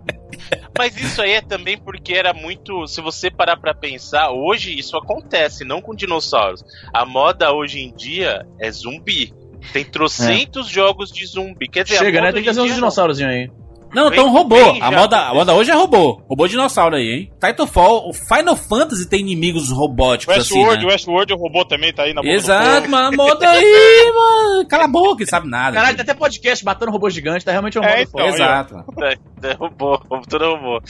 Mas 0.77 0.97
isso 0.97 1.21
aí 1.21 1.31
é 1.33 1.41
também 1.41 1.77
porque 1.77 2.13
era 2.13 2.33
muito. 2.33 2.87
Se 2.87 3.01
você 3.01 3.29
parar 3.29 3.57
pra 3.57 3.73
pensar, 3.73 4.31
hoje 4.31 4.77
isso 4.77 4.97
acontece, 4.97 5.63
não 5.63 5.81
com 5.81 5.95
dinossauros. 5.95 6.63
A 6.93 7.05
moda 7.05 7.51
hoje 7.51 7.79
em 7.79 7.93
dia 7.93 8.45
é 8.59 8.71
zumbi. 8.71 9.33
Tem 9.73 9.83
trocentos 9.83 10.67
jogos 10.67 11.11
de 11.11 11.25
zumbi. 11.25 11.67
Quer 11.67 11.83
dizer, 11.83 11.97
a 11.97 11.99
Chega, 11.99 12.21
né? 12.21 12.31
Tem 12.31 12.43
que 12.43 12.49
em 12.49 12.59
uns 12.59 12.75
dinossauros 12.75 13.19
aí. 13.21 13.49
Não, 13.97 14.09
então 14.09 14.29
robô. 14.29 14.55
A 14.79 14.91
moda, 14.91 15.17
a 15.17 15.33
moda 15.33 15.55
hoje 15.55 15.71
é 15.71 15.73
robô. 15.73 16.21
Robô 16.29 16.47
dinossauro 16.47 16.95
aí, 16.95 17.09
hein? 17.09 17.31
Titanfall, 17.43 18.07
o 18.07 18.13
Final 18.13 18.55
Fantasy 18.55 19.09
tem 19.09 19.21
inimigos 19.21 19.71
robóticos 19.71 20.37
assim, 20.37 20.53
Westworld, 20.53 20.85
né? 20.85 20.91
Westworld, 20.91 21.33
o 21.33 21.35
robô 21.35 21.65
também 21.65 21.91
tá 21.91 22.03
aí 22.03 22.13
na 22.13 22.21
boca 22.21 22.31
do 22.31 22.37
Exato, 22.37 22.89
mano. 22.91 23.07
A 23.07 23.11
moda 23.11 23.49
aí, 23.49 24.11
mano. 24.13 24.67
Cala 24.67 24.83
a 24.83 24.87
boca, 24.87 25.25
sabe 25.25 25.49
nada. 25.49 25.75
Caralho, 25.75 25.95
tem 25.95 26.03
até 26.03 26.13
podcast 26.13 26.63
matando 26.63 26.91
robô 26.91 27.09
gigante, 27.09 27.43
tá 27.43 27.49
realmente 27.49 27.79
um 27.79 27.83
É, 27.83 28.03
então. 28.03 28.11
foda. 28.11 28.27
Exato. 28.27 28.85
É, 29.01 29.17
Derrubou, 29.39 29.99
tudo 30.27 30.39
derrubou. 30.39 30.81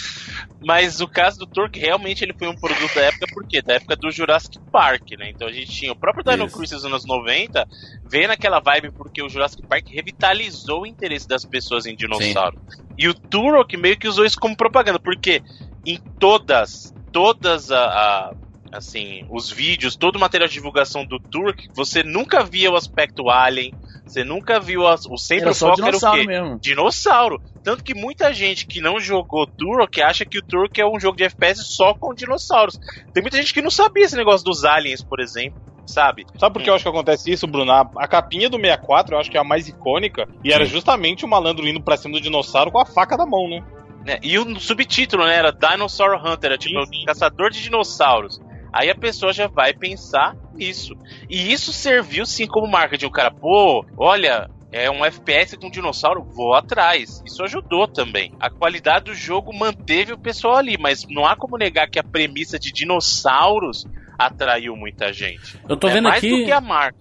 Mas 0.66 1.02
o 1.02 1.08
caso 1.08 1.40
do 1.40 1.46
Turk 1.46 1.78
realmente 1.78 2.24
ele 2.24 2.34
foi 2.34 2.48
um 2.48 2.56
produto 2.56 2.94
da 2.96 3.02
época, 3.02 3.28
por 3.34 3.46
quê? 3.46 3.62
Da 3.62 3.74
época 3.76 3.96
do 3.96 4.10
Jurassic 4.12 4.58
Park, 4.72 5.12
né? 5.18 5.30
Então 5.30 5.48
a 5.48 5.52
gente 5.52 5.72
tinha 5.72 5.92
o 5.92 5.96
próprio 5.96 6.24
Dino 6.24 6.46
Isso. 6.46 6.58
Crisis 6.58 6.84
nos 6.84 6.86
anos 6.86 7.06
90, 7.06 7.68
veio 8.06 8.28
naquela 8.28 8.60
vibe 8.60 8.92
porque 8.92 9.22
o 9.22 9.30
Jurassic 9.30 9.62
Park 9.68 9.88
revitalizou 9.90 10.82
o 10.82 10.86
interesse 10.86 11.28
das 11.28 11.46
pessoas 11.46 11.86
em 11.86 11.96
dinossauro. 11.96 12.58
E 12.98 13.08
o 13.08 13.14
Turok 13.14 13.76
meio 13.78 13.98
que 13.98 14.08
usou 14.08 14.26
isso 14.26 14.40
como 14.40 14.56
propaganda, 14.58 15.00
porque 15.00 15.42
em 15.86 15.98
todas, 16.20 16.94
todas 17.14 17.72
a, 17.72 17.86
a- 17.86 18.32
assim, 18.74 19.26
os 19.30 19.50
vídeos, 19.50 19.96
todo 19.96 20.16
o 20.16 20.20
material 20.20 20.48
de 20.48 20.54
divulgação 20.56 21.06
do 21.06 21.20
Turk, 21.20 21.68
você 21.76 22.04
nunca 22.04 22.44
via 22.44 22.72
o 22.72 22.76
aspecto 22.76 23.30
alien, 23.30 23.72
você 24.06 24.24
nunca 24.24 24.60
viu 24.60 24.88
as- 24.88 25.06
o 25.06 25.18
sempre 25.18 25.46
Era 25.46 25.54
só 25.54 25.68
foco 25.70 25.82
era 25.82 25.88
o 25.90 25.92
dinossauro 25.92 26.20
quê? 26.22 26.28
mesmo. 26.28 26.60
dinossauro. 26.60 27.42
Tanto 27.64 27.84
que 27.84 27.94
muita 27.94 28.34
gente 28.34 28.66
que 28.66 28.80
não 28.82 29.00
jogou 29.00 29.46
Turok 29.58 30.02
acha 30.02 30.26
que 30.26 30.38
o 30.40 30.42
Turok 30.42 30.80
é 30.80 30.86
um 30.86 31.00
jogo 31.00 31.18
de 31.18 31.24
FPS 31.26 31.64
só 31.66 31.94
com 31.94 32.14
dinossauros. 32.14 32.80
Tem 33.14 33.22
muita 33.22 33.38
gente 33.38 33.54
que 33.54 33.62
não 33.62 33.70
sabia 33.72 34.06
esse 34.06 34.16
negócio 34.16 34.46
dos 34.46 34.64
aliens, 34.64 35.04
por 35.04 35.20
exemplo, 35.20 35.60
sabe? 35.88 36.26
Sabe 36.38 36.54
por 36.54 36.62
que 36.62 36.70
eu 36.70 36.76
acho 36.76 36.84
que 36.84 36.90
acontece 36.90 37.32
isso, 37.32 37.48
Bruno? 37.48 37.72
A, 37.72 38.08
capinha 38.08 38.50
do 38.50 38.58
64 38.58 39.16
eu 39.16 39.20
acho 39.20 39.32
que 39.32 39.38
é 39.38 39.40
a 39.40 39.44
mais 39.44 39.68
icônica. 39.68 40.28
E 40.44 40.52
era 40.52 40.66
justamente 40.66 41.26
o 41.26 41.28
malandro 41.28 41.68
indo 41.68 41.82
pra 41.82 41.98
cima 41.98 42.14
do 42.14 42.22
dinossauro 42.22 42.72
com 42.72 42.80
a 42.80 42.86
faca 42.86 43.18
na 43.18 43.26
mão, 43.26 43.50
né? 43.50 43.64
Né? 44.08 44.20
E 44.24 44.40
o 44.40 44.58
subtítulo, 44.58 45.26
né, 45.26 45.36
era 45.36 45.52
Dinosaur 45.52 46.16
Hunter, 46.16 46.52
era 46.52 46.58
tipo 46.58 46.80
Sim, 46.86 47.00
sim. 47.00 47.06
caçador 47.06 47.50
de 47.50 47.62
dinossauros. 47.62 48.40
Aí 48.72 48.90
a 48.90 48.96
pessoa 48.96 49.34
já 49.34 49.48
vai 49.48 49.74
pensar 49.74 50.36
nisso. 50.54 50.96
E 51.30 51.52
isso 51.52 51.74
serviu 51.74 52.26
sim 52.26 52.48
como 52.48 52.68
marca 52.68 52.98
de 52.98 53.06
um 53.06 53.12
cara, 53.12 53.32
pô, 53.32 53.86
olha, 53.98 54.50
é 54.72 54.90
um 54.90 55.04
FPS 55.04 55.58
com 55.58 55.70
dinossauro, 55.70 56.24
vou 56.24 56.54
atrás. 56.54 57.22
Isso 57.26 57.44
ajudou 57.44 57.88
também. 57.88 58.34
A 58.40 58.50
qualidade 58.50 59.06
do 59.06 59.14
jogo 59.14 59.54
manteve 59.54 60.14
o 60.14 60.18
pessoal 60.18 60.56
ali, 60.56 60.78
mas 60.78 61.06
não 61.10 61.26
há 61.26 61.36
como 61.36 61.58
negar 61.58 61.90
que 61.90 62.00
a 62.00 62.04
premissa 62.04 62.58
de 62.58 62.72
dinossauros 62.72 63.86
atraiu 64.18 64.76
muita 64.76 65.12
gente. 65.14 65.60
Eu 65.68 65.78
tô 65.78 65.88
é 65.88 65.94
vendo 65.94 66.08
aqui 66.08 66.46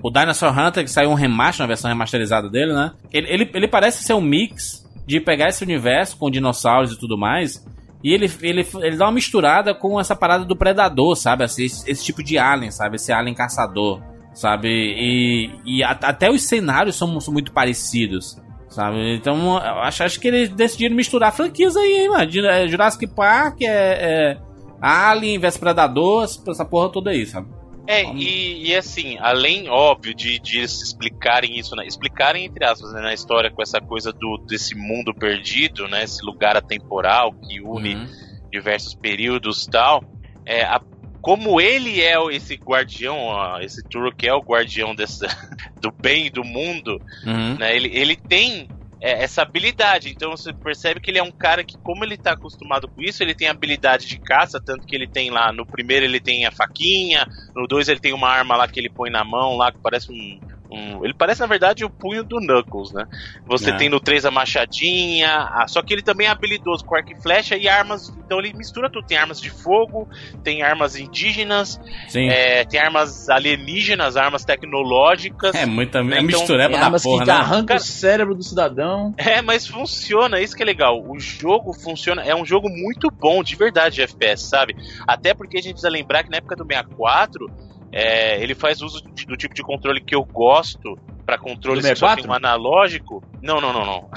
o 0.03 0.11
Dinosaur 0.11 0.59
Hunter, 0.59 0.85
que 0.85 0.91
saiu 0.91 1.11
um 1.11 1.14
remaster, 1.14 1.62
uma 1.62 1.69
versão 1.69 1.89
remasterizada 1.89 2.49
dele, 2.51 2.73
né? 2.73 2.93
Ele, 3.12 3.27
ele, 3.33 3.51
ele 3.55 3.69
parece 3.69 4.03
ser 4.05 4.14
um 4.14 4.21
mix 4.21 4.85
de 5.07 5.21
pegar 5.21 5.49
esse 5.49 5.62
universo 5.64 6.17
com 6.19 6.31
dinossauros 6.31 6.93
e 6.93 6.99
tudo 6.99 7.17
mais. 7.17 7.64
E 8.05 8.12
ele, 8.12 8.31
ele, 8.43 8.67
ele 8.83 8.97
dá 8.97 9.07
uma 9.07 9.12
misturada 9.12 9.75
com 9.75 9.99
essa 9.99 10.14
parada 10.14 10.45
do 10.45 10.55
predador, 10.55 11.17
sabe? 11.17 11.45
Assim, 11.45 11.64
esse, 11.64 11.91
esse 11.91 12.05
tipo 12.05 12.23
de 12.23 12.39
alien, 12.39 12.71
sabe? 12.71 12.97
Esse 12.97 13.12
alien 13.12 13.35
caçador, 13.35 14.01
sabe? 14.35 14.69
E, 14.69 15.51
e 15.64 15.83
a- 15.83 15.91
até 16.03 16.31
os 16.31 16.43
cenários 16.43 16.97
são, 16.97 17.19
são 17.21 17.33
muito 17.33 17.53
parecidos, 17.53 18.37
sabe? 18.69 19.14
Então, 19.17 19.57
acho, 19.59 20.05
acho 20.05 20.21
que 20.21 20.29
eles 20.29 20.51
decidiram 20.51 20.95
misturar 20.95 21.33
franquias 21.33 21.77
aí, 21.77 22.03
hein, 22.03 22.11
mano? 22.11 22.47
É, 22.49 22.69
Jurassic 22.69 23.07
Park 23.09 23.62
é, 23.62 23.67
é 23.67 24.39
Alien 24.81 25.39
vs 25.39 25.57
Predador, 25.57 26.24
essa 26.24 26.64
porra 26.64 26.89
toda 26.91 27.11
aí, 27.11 27.27
sabe? 27.27 27.49
É, 27.89 28.03
e, 28.14 28.68
e 28.68 28.74
assim, 28.74 29.16
além, 29.20 29.68
óbvio, 29.68 30.12
de, 30.12 30.41
de 30.41 30.59
eles 30.59 30.83
explicarem 30.83 31.57
isso, 31.57 31.77
né? 31.77 31.87
Explicarem, 31.87 32.45
entre 32.45 32.64
aspas, 32.64 32.93
né, 32.93 33.01
na 33.01 33.14
história 33.14 33.49
com 33.51 33.62
essa 33.62 33.81
coisa 33.81 34.12
do, 34.12 34.39
desse 34.47 34.74
mundo 34.74 35.14
perdido, 35.14 35.87
né? 35.87 36.03
Esse 36.03 36.24
lugar 36.24 36.57
atemporal 36.57 37.33
que 37.33 37.61
une 37.61 37.95
Uhum. 37.95 38.07
diversos 38.51 38.95
períodos 38.95 39.64
e 39.64 39.70
tal. 39.70 40.03
É, 40.45 40.64
a- 40.64 40.81
como 41.22 41.61
ele 41.61 42.01
é 42.01 42.14
esse 42.35 42.55
guardião, 42.55 43.18
ó, 43.18 43.61
esse 43.61 43.83
Turok 43.89 44.27
é 44.27 44.35
o 44.35 44.41
guardião 44.43 44.93
desse, 44.95 45.20
do 45.81 45.93
bem 45.93 46.27
e 46.27 46.31
do 46.31 46.43
mundo, 46.45 47.01
Uhum. 47.24 47.55
né? 47.57 47.74
Ele, 47.77 47.89
ele 47.97 48.16
tem 48.16 48.66
é, 49.01 49.22
essa 49.22 49.42
habilidade. 49.42 50.11
Então 50.11 50.30
você 50.30 50.53
percebe 50.53 51.01
que 51.01 51.11
ele 51.11 51.18
é 51.18 51.22
um 51.22 51.32
cara 51.32 51.64
que, 51.64 51.76
como 51.82 52.05
ele 52.05 52.16
tá 52.16 52.32
acostumado 52.32 52.88
com 52.88 53.03
isso, 53.03 53.22
ele 53.22 53.34
tem 53.34 53.49
habilidade 53.49 54.07
de 54.07 54.18
caça, 54.18 54.61
tanto 54.64 54.86
que 54.86 54.94
ele 54.94 55.07
tem 55.07 55.30
lá, 55.30 55.53
no 55.53 55.66
primeiro 55.66 56.05
ele 56.05 56.20
tem 56.20 56.47
a 56.47 56.53
faquinha, 56.53 57.26
no 57.55 57.66
dois 57.66 57.88
ele 57.88 58.01
tem 58.01 58.12
uma 58.12 58.28
arma 58.28 58.57
lá 58.57 58.68
que 58.68 58.80
ele 58.80 58.90
põe 58.90 59.11
na 59.11 59.24
mão, 59.24 59.57
lá 59.57 59.72
que 59.72 59.78
parece 59.82 60.11
um. 60.12 60.40
Um- 60.71 61.05
ele 61.05 61.14
parece, 61.14 61.41
na 61.41 61.47
verdade, 61.47 61.85
o 61.85 61.91
punho 61.91 62.23
do 62.25 62.39
Knuckles, 62.41 62.93
né? 62.93 63.05
Você 63.47 63.71
É. 63.71 63.77
tem 63.77 63.89
no 63.89 64.01
3 64.01 64.25
a 64.25 64.31
machadinha, 64.31 65.31
a- 65.53 65.67
só 65.69 65.83
que 65.83 65.93
ele 65.95 66.03
também 66.03 66.27
é 66.27 66.31
habilidoso 66.31 66.85
com 66.85 66.95
arco 66.97 67.12
e 67.12 67.21
flecha 67.23 67.57
e 67.57 67.69
armas. 67.69 68.12
Então 68.25 68.39
ele 68.39 68.53
mistura 68.53 68.91
tudo. 68.91 69.07
Tem 69.07 69.17
armas 69.17 69.41
de 69.41 69.51
fogo, 69.51 70.09
tem 70.43 70.62
armas 70.62 70.97
indígenas, 70.97 71.81
Sim. 72.09 72.29
é, 72.29 72.64
tem 72.64 72.81
armas 72.81 73.29
alienígenas, 73.29 74.17
armas 74.17 74.45
tecnológicas. 74.45 75.55
É 75.55 75.67
muita 75.67 76.01
Então, 76.01 76.23
mistureba 76.23 76.71
Tem 76.71 76.79
da 76.81 76.87
armas 76.87 77.03
porra, 77.03 77.25
que 77.25 77.31
né? 77.31 77.37
arranca 77.37 77.67
Cara- 77.69 77.81
o 77.81 77.83
cérebro 77.85 78.35
do 78.35 78.43
cidadão. 78.43 79.14
É, 79.17 79.41
mas 79.43 79.67
funciona, 79.67 80.41
isso 80.41 80.57
que 80.57 80.62
é 80.62 80.67
legal. 80.67 81.03
O 81.07 81.19
jogo 81.19 81.73
funciona, 81.73 82.23
é 82.23 82.35
um 82.35 82.45
jogo 82.45 82.69
muito 82.69 83.11
bom, 83.11 83.43
de 83.43 83.55
verdade, 83.57 83.97
de 83.97 84.03
FPS, 84.03 84.45
sabe? 84.49 84.75
Até 85.07 85.35
porque 85.35 85.59
a 85.59 85.61
gente 85.62 85.73
precisa 85.73 85.91
lembrar 85.91 86.23
que 86.25 86.31
na 86.31 86.39
época 86.39 86.57
do 86.57 86.64
64, 86.64 87.51
é, 87.99 88.42
ele 88.42 88.55
faz 88.55 88.82
uso 88.82 89.03
de- 89.14 89.24
do 89.24 89.36
tipo 89.36 89.55
de 89.55 89.62
controle 89.62 90.01
que 90.05 90.14
eu 90.14 90.22
gosto 90.22 90.99
para 91.24 91.38
controles 91.38 91.82
Do 91.84 91.88
que 91.90 91.97
só 91.97 92.09
tem 92.14 92.24
64? 92.24 92.30
um 92.30 92.34
analógico. 92.34 93.24
Não, 93.42 93.61
não, 93.61 93.72
não, 93.72 93.84
não. 93.86 94.11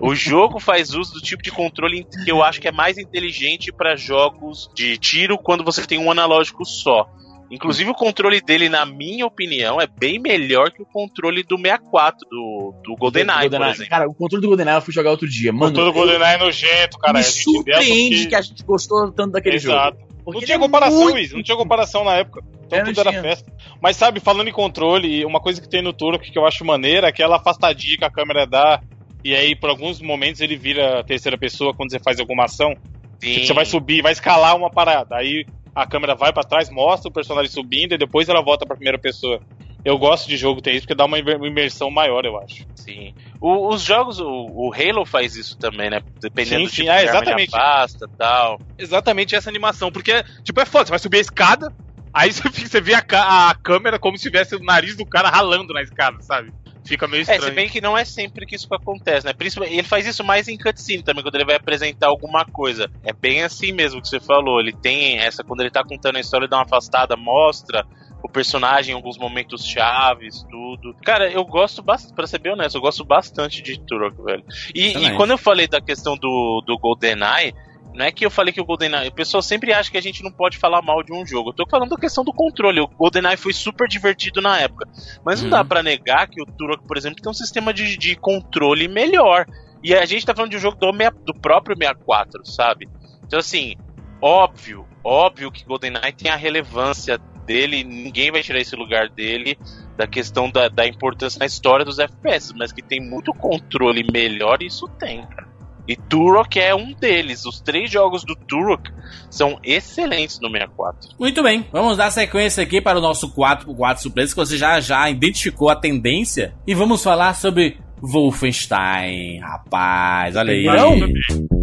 O 0.00 0.14
jogo 0.14 0.60
faz 0.60 0.94
uso 0.94 1.12
do 1.14 1.20
tipo 1.20 1.42
de 1.42 1.50
controle 1.50 2.06
que 2.24 2.30
eu 2.30 2.42
acho 2.42 2.60
que 2.60 2.68
é 2.68 2.72
mais 2.72 2.96
inteligente 2.98 3.72
para 3.76 3.96
jogos 3.96 4.68
de 4.74 4.96
tiro 4.96 5.36
quando 5.36 5.64
você 5.64 5.84
tem 5.86 5.98
um 5.98 6.10
analógico 6.10 6.64
só. 6.64 7.06
Inclusive 7.50 7.90
o 7.90 7.94
controle 7.94 8.40
dele, 8.40 8.68
na 8.68 8.84
minha 8.86 9.24
opinião, 9.26 9.80
é 9.80 9.86
bem 9.86 10.18
melhor 10.18 10.70
que 10.72 10.82
o 10.82 10.86
controle 10.86 11.42
do 11.44 11.56
64, 11.56 12.18
do, 12.28 12.74
do 12.84 12.96
GoldenEye, 12.96 13.48
por 13.50 13.62
exemplo. 13.66 13.88
Cara, 13.90 14.08
o 14.08 14.14
controle 14.14 14.42
do 14.42 14.48
GoldenEye 14.48 14.76
eu 14.76 14.82
fui 14.82 14.92
jogar 14.92 15.10
outro 15.10 15.28
dia. 15.28 15.52
Mano, 15.52 15.72
Todo 15.74 15.92
GoldenEye 15.92 16.34
é 16.34 16.38
nojento, 16.38 16.98
cara. 16.98 17.12
me 17.12 17.18
A 17.20 17.22
gente 17.22 17.42
surpreende 17.44 18.16
dessa 18.16 18.28
que 18.28 18.34
a 18.34 18.40
gente 18.40 18.64
gostou 18.64 19.12
tanto 19.12 19.32
daquele 19.32 19.56
Exato. 19.56 19.96
jogo. 19.98 20.15
Não 20.26 20.32
Porque 20.32 20.46
tinha 20.46 20.56
ele 20.56 20.64
é 20.64 20.66
comparação, 20.66 21.00
muito- 21.00 21.18
isso. 21.18 21.36
Não 21.36 21.42
tinha 21.42 21.56
comparação 21.56 22.04
na 22.04 22.14
época. 22.16 22.42
Então 22.66 22.78
É, 22.80 22.82
tudo 22.84 22.94
não 22.96 23.00
era 23.02 23.10
tinha. 23.10 23.22
festa. 23.22 23.52
Mas 23.80 23.96
sabe, 23.96 24.18
falando 24.20 24.48
em 24.48 24.52
controle, 24.52 25.24
uma 25.24 25.40
coisa 25.40 25.60
que 25.60 25.68
tem 25.68 25.80
no 25.80 25.92
Turok 25.92 26.30
que 26.30 26.38
eu 26.38 26.44
acho 26.44 26.64
maneira 26.64 27.06
é 27.06 27.10
aquela 27.10 27.36
afastadinha 27.36 27.96
que 27.96 28.04
a 28.04 28.10
câmera 28.10 28.44
dá. 28.46 28.80
E 29.24 29.34
aí, 29.34 29.54
por 29.56 29.70
alguns 29.70 30.00
momentos, 30.00 30.40
ele 30.40 30.56
vira 30.56 31.02
terceira 31.04 31.38
pessoa 31.38 31.72
quando 31.74 31.90
você 31.90 31.98
faz 32.00 32.18
alguma 32.20 32.44
ação. 32.44 32.74
Sim. 33.20 33.34
Tipo, 33.34 33.46
você 33.46 33.52
vai 33.52 33.64
subir, 33.64 34.02
vai 34.02 34.12
escalar 34.12 34.56
uma 34.56 34.70
parada. 34.70 35.16
Aí 35.16 35.46
a 35.74 35.86
câmera 35.86 36.14
vai 36.14 36.32
pra 36.32 36.42
trás, 36.42 36.68
mostra 36.70 37.08
o 37.08 37.12
personagem 37.12 37.50
subindo 37.50 37.92
e 37.94 37.98
depois 37.98 38.28
ela 38.28 38.42
volta 38.42 38.66
pra 38.66 38.76
primeira 38.76 38.98
pessoa. 38.98 39.40
Eu 39.84 39.96
gosto 39.98 40.28
de 40.28 40.36
jogo 40.36 40.56
que 40.56 40.62
tem 40.64 40.74
isso 40.74 40.82
porque 40.86 40.96
dá 40.96 41.04
uma 41.04 41.18
imer- 41.18 41.40
imersão 41.44 41.88
maior, 41.90 42.24
eu 42.24 42.36
acho. 42.38 42.66
Sim. 42.74 43.14
O- 43.40 43.72
os 43.74 43.82
jogos, 43.82 44.18
o, 44.20 44.26
o 44.26 44.72
Halo 44.74 45.04
faz 45.04 45.36
isso 45.36 45.56
também, 45.58 45.90
né? 45.90 46.00
Dependendo 46.20 46.60
Sim, 46.60 46.64
do 46.64 46.70
sim. 46.70 46.82
tipo 46.82 46.90
Ah, 46.90 47.02
de 47.02 47.08
exatamente. 47.08 47.56
afasta 47.56 48.08
tal. 48.16 48.60
Exatamente 48.78 49.34
essa 49.36 49.48
animação. 49.50 49.90
Porque, 49.92 50.22
tipo, 50.44 50.60
é 50.60 50.66
foda. 50.66 50.86
Você 50.86 50.90
vai 50.90 50.98
subir 50.98 51.18
a 51.18 51.20
escada, 51.20 51.72
aí 52.14 52.32
você, 52.32 52.48
você 52.48 52.80
vê 52.80 52.94
a, 52.94 53.04
a 53.50 53.54
câmera 53.62 53.98
como 53.98 54.16
se 54.16 54.24
tivesse 54.24 54.54
o 54.56 54.60
nariz 54.60 54.96
do 54.96 55.06
cara 55.06 55.28
ralando 55.28 55.72
na 55.72 55.82
escada, 55.82 56.16
sabe? 56.20 56.50
Fica 56.86 57.08
meio 57.08 57.22
É, 57.22 57.24
se 57.24 57.32
estranho. 57.32 57.54
bem 57.54 57.68
que 57.68 57.80
não 57.80 57.98
é 57.98 58.04
sempre 58.04 58.46
que 58.46 58.54
isso 58.54 58.68
acontece, 58.72 59.26
né? 59.26 59.32
Principalmente, 59.32 59.74
ele 59.76 59.82
faz 59.88 60.06
isso 60.06 60.22
mais 60.22 60.46
em 60.46 60.56
cutscene 60.56 61.02
também, 61.02 61.22
quando 61.22 61.34
ele 61.34 61.44
vai 61.44 61.56
apresentar 61.56 62.06
alguma 62.06 62.44
coisa. 62.52 62.88
É 63.04 63.12
bem 63.12 63.42
assim 63.42 63.72
mesmo 63.72 64.00
que 64.00 64.08
você 64.08 64.20
falou. 64.20 64.60
Ele 64.60 64.72
tem 64.72 65.18
essa, 65.18 65.42
quando 65.42 65.60
ele 65.60 65.70
tá 65.70 65.82
contando 65.84 66.16
a 66.16 66.20
história, 66.20 66.44
ele 66.44 66.50
dá 66.50 66.58
uma 66.58 66.62
afastada, 66.64 67.16
mostra 67.16 67.84
o 68.26 68.32
personagem 68.32 68.92
em 68.92 68.96
alguns 68.96 69.16
momentos 69.16 69.64
chaves, 69.64 70.44
tudo. 70.50 70.94
Cara, 71.04 71.30
eu 71.30 71.44
gosto 71.44 71.82
bastante, 71.82 72.14
pra 72.14 72.26
ser 72.26 72.38
bem 72.38 72.52
honesto, 72.52 72.74
eu 72.76 72.80
gosto 72.80 73.04
bastante 73.04 73.62
de 73.62 73.78
Turok, 73.86 74.20
velho. 74.24 74.44
E, 74.74 75.06
e 75.06 75.16
quando 75.16 75.30
eu 75.30 75.38
falei 75.38 75.66
da 75.68 75.80
questão 75.80 76.16
do, 76.16 76.62
do 76.66 76.76
GoldenEye, 76.78 77.54
não 77.94 78.04
é 78.04 78.12
que 78.12 78.26
eu 78.26 78.30
falei 78.30 78.52
que 78.52 78.60
o 78.60 78.64
GoldenEye. 78.64 79.08
O 79.08 79.14
pessoal 79.14 79.40
sempre 79.40 79.72
acha 79.72 79.90
que 79.90 79.96
a 79.96 80.02
gente 80.02 80.22
não 80.22 80.30
pode 80.30 80.58
falar 80.58 80.82
mal 80.82 81.02
de 81.02 81.14
um 81.14 81.24
jogo. 81.24 81.50
Eu 81.50 81.54
tô 81.54 81.66
falando 81.66 81.90
da 81.90 81.96
questão 81.96 82.22
do 82.24 82.32
controle. 82.32 82.80
O 82.80 82.88
GoldenEye 82.88 83.36
foi 83.38 83.52
super 83.54 83.88
divertido 83.88 84.42
na 84.42 84.58
época. 84.58 84.86
Mas 85.24 85.40
não 85.40 85.46
Uhum. 85.46 85.50
dá 85.50 85.64
pra 85.64 85.82
negar 85.82 86.28
que 86.28 86.42
o 86.42 86.44
Turok, 86.44 86.84
por 86.86 86.96
exemplo, 86.98 87.22
tem 87.22 87.30
um 87.30 87.34
sistema 87.34 87.72
de, 87.72 87.96
de 87.96 88.14
controle 88.16 88.86
melhor. 88.88 89.46
E 89.82 89.94
a 89.94 90.04
gente 90.04 90.26
tá 90.26 90.34
falando 90.34 90.50
de 90.50 90.56
um 90.56 90.60
jogo 90.60 90.76
do, 90.76 90.92
do 91.24 91.34
próprio 91.40 91.76
64, 91.76 92.44
sabe? 92.44 92.88
Então, 93.24 93.38
assim, 93.38 93.74
óbvio, 94.20 94.86
óbvio 95.02 95.50
que 95.50 95.64
GoldenEye 95.64 96.12
tem 96.12 96.30
a 96.30 96.36
relevância 96.36 97.18
dele, 97.46 97.84
ninguém 97.84 98.30
vai 98.30 98.42
tirar 98.42 98.60
esse 98.60 98.74
lugar 98.76 99.08
dele, 99.08 99.56
da 99.96 100.06
questão 100.06 100.50
da, 100.50 100.68
da 100.68 100.86
importância 100.86 101.38
na 101.38 101.46
história 101.46 101.84
dos 101.84 101.98
FPS, 101.98 102.52
mas 102.56 102.72
que 102.72 102.82
tem 102.82 103.00
muito 103.00 103.32
controle 103.32 104.04
melhor, 104.12 104.62
isso 104.62 104.88
tem, 104.98 105.24
cara. 105.26 105.46
E 105.88 105.94
Turok 105.94 106.58
é 106.58 106.74
um 106.74 106.92
deles. 106.92 107.46
Os 107.46 107.60
três 107.60 107.88
jogos 107.90 108.24
do 108.24 108.34
Turok 108.34 108.90
são 109.30 109.58
excelentes 109.62 110.40
no 110.40 110.50
64. 110.50 111.10
Muito 111.18 111.42
bem, 111.42 111.64
vamos 111.70 111.96
dar 111.96 112.10
sequência 112.10 112.62
aqui 112.62 112.80
para 112.80 112.98
o 112.98 113.02
nosso 113.02 113.32
4 113.32 113.72
4 113.72 114.02
surpresa, 114.02 114.32
que 114.32 114.36
você 114.36 114.58
já, 114.58 114.80
já 114.80 115.08
identificou 115.08 115.68
a 115.70 115.76
tendência. 115.76 116.54
E 116.66 116.74
vamos 116.74 117.02
falar 117.02 117.34
sobre 117.34 117.78
Wolfenstein, 118.02 119.38
rapaz, 119.38 120.34
olha 120.34 120.52
aí. 120.52 120.64
Não? 120.64 121.55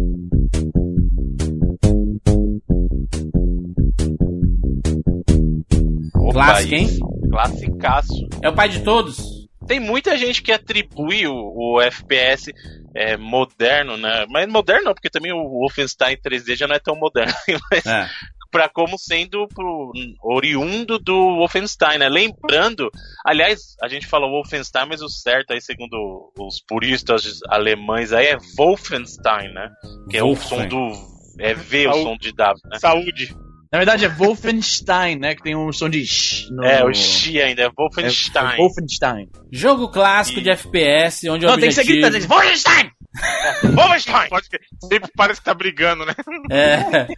Opa, 6.24 6.32
Clássico, 6.32 6.74
hein? 6.74 6.88
Classicaço. 7.30 8.28
É 8.42 8.48
o 8.48 8.54
pai 8.54 8.68
de 8.68 8.80
todos. 8.82 9.44
Tem 9.66 9.80
muita 9.80 10.16
gente 10.16 10.42
que 10.42 10.52
atribui 10.52 11.26
o, 11.26 11.34
o 11.34 11.80
FPS 11.80 12.52
é, 12.94 13.16
moderno, 13.16 13.96
né? 13.96 14.26
Mas 14.28 14.46
moderno 14.46 14.86
não, 14.86 14.94
porque 14.94 15.10
também 15.10 15.32
o 15.32 15.48
Wolfenstein 15.48 16.16
3D 16.16 16.56
já 16.56 16.66
não 16.66 16.74
é 16.76 16.78
tão 16.78 16.94
moderno. 16.94 17.32
Mas 17.70 17.86
É. 17.86 18.08
pra 18.50 18.68
como 18.68 18.98
sendo 18.98 19.48
pro, 19.48 19.90
oriundo 20.22 20.98
do 20.98 21.36
Wolfenstein, 21.38 21.98
né? 21.98 22.08
Lembrando, 22.08 22.90
aliás, 23.24 23.74
a 23.82 23.88
gente 23.88 24.06
fala 24.06 24.28
Wolfenstein, 24.28 24.86
mas 24.86 25.02
o 25.02 25.08
certo 25.08 25.52
aí, 25.52 25.60
segundo 25.60 26.30
os 26.38 26.60
puristas 26.60 27.40
alemães 27.48 28.12
aí, 28.12 28.26
é 28.28 28.38
Wolfenstein, 28.56 29.52
né? 29.52 29.70
Que 30.08 30.18
é 30.18 30.22
o 30.22 30.36
som 30.36 30.66
do... 30.68 31.14
É 31.40 31.52
V 31.52 31.88
o 31.88 31.92
som 31.94 32.16
de 32.16 32.32
W, 32.32 32.60
né? 32.70 32.78
Saúde. 32.78 33.34
Na 33.74 33.78
verdade 33.78 34.04
é 34.04 34.08
Wolfenstein, 34.08 35.16
né? 35.18 35.34
Que 35.34 35.42
tem 35.42 35.56
um 35.56 35.72
som 35.72 35.88
de 35.90 36.06
sh 36.06 36.48
no... 36.48 36.62
É, 36.62 36.84
o 36.84 36.94
Xi 36.94 37.42
ainda, 37.42 37.62
é 37.62 37.64
É, 37.64 37.70
Wolfenstein. 37.76 38.52
é 38.52 38.56
Wolfenstein. 38.56 39.28
Jogo 39.50 39.88
clássico 39.88 40.38
E- 40.38 40.42
de 40.44 40.50
FPS, 40.50 41.28
onde 41.28 41.44
o 41.44 41.48
Não, 41.48 41.58
tem 41.58 41.70
que 41.70 41.74
ser 41.74 41.80
objetivo... 41.80 42.08
gritando. 42.08 42.28
Wolfenstein! 42.32 42.90
Wolfenstein! 43.74 44.28
Pode. 44.28 44.46
Sempre 44.88 45.10
parece 45.16 45.40
que 45.40 45.44
tá 45.44 45.54
brigando, 45.54 46.06
né? 46.06 46.14
É. 46.52 47.08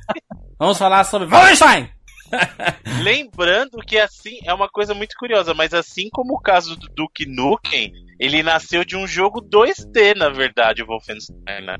Vamos 0.58 0.78
falar 0.78 1.04
sobre 1.04 1.28
Wolfenstein! 1.28 1.90
Lembrando 3.02 3.76
que 3.86 3.98
assim 3.98 4.38
é 4.44 4.54
uma 4.54 4.68
coisa 4.70 4.94
muito 4.94 5.14
curiosa, 5.18 5.52
mas 5.52 5.74
assim 5.74 6.08
como 6.10 6.36
o 6.36 6.40
caso 6.40 6.74
do 6.74 6.88
Duke 6.94 7.26
Nukem, 7.26 7.92
ele 8.18 8.42
nasceu 8.42 8.84
de 8.84 8.96
um 8.96 9.06
jogo 9.06 9.40
2D, 9.40 10.16
na 10.16 10.28
verdade, 10.28 10.82
o 10.82 10.86
Wolfenstein, 10.86 11.64
né? 11.64 11.76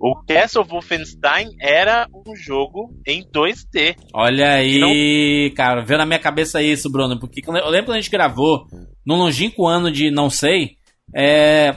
O 0.00 0.14
Castle 0.24 0.64
Wolfenstein 0.64 1.48
era 1.60 2.06
um 2.14 2.34
jogo 2.36 2.90
em 3.06 3.22
2D. 3.22 3.96
Olha 4.14 4.54
aí, 4.54 5.52
cara, 5.56 5.84
veio 5.84 5.98
na 5.98 6.06
minha 6.06 6.18
cabeça 6.18 6.62
isso, 6.62 6.90
Bruno, 6.90 7.18
porque 7.18 7.42
eu 7.46 7.68
lembro 7.68 7.86
quando 7.86 7.98
a 7.98 8.00
gente 8.00 8.10
gravou, 8.10 8.66
num 9.04 9.16
longínquo 9.16 9.66
ano 9.66 9.90
de 9.90 10.10
não 10.10 10.30
sei, 10.30 10.76
é, 11.14 11.76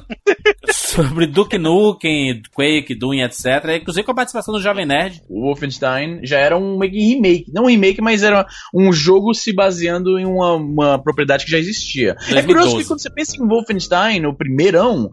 sobre 0.72 1.26
Duke 1.26 1.58
Nukem, 1.58 2.42
Quake, 2.54 2.96
Doom, 2.96 3.16
etc. 3.16 3.80
Inclusive 3.82 4.06
com 4.06 4.12
a 4.12 4.16
participação 4.16 4.54
do 4.54 4.62
Jovem 4.62 4.86
Nerd. 4.86 5.22
O 5.30 5.42
Wolfenstein 5.42 6.20
já 6.24 6.38
era 6.38 6.58
um 6.58 6.80
remake. 6.80 7.52
Não 7.54 7.64
um 7.64 7.68
remake, 7.68 8.02
mas 8.02 8.24
era 8.24 8.46
um 8.74 8.92
jogo 8.92 9.34
se 9.34 9.54
baseando 9.54 10.20
em 10.20 10.26
uma, 10.26 10.54
uma 10.54 11.00
propriedade 11.00 11.46
que 11.46 11.52
já 11.52 11.58
existia. 11.58 12.16
É 12.28 12.34
2012. 12.34 12.46
curioso 12.46 12.78
que 12.78 12.86
quando 12.86 13.02
você 13.02 13.10
pensa 13.10 13.38
em 13.38 13.48
Wolfenstein, 13.48 14.26
o 14.26 14.34
primeirão, 14.34 15.12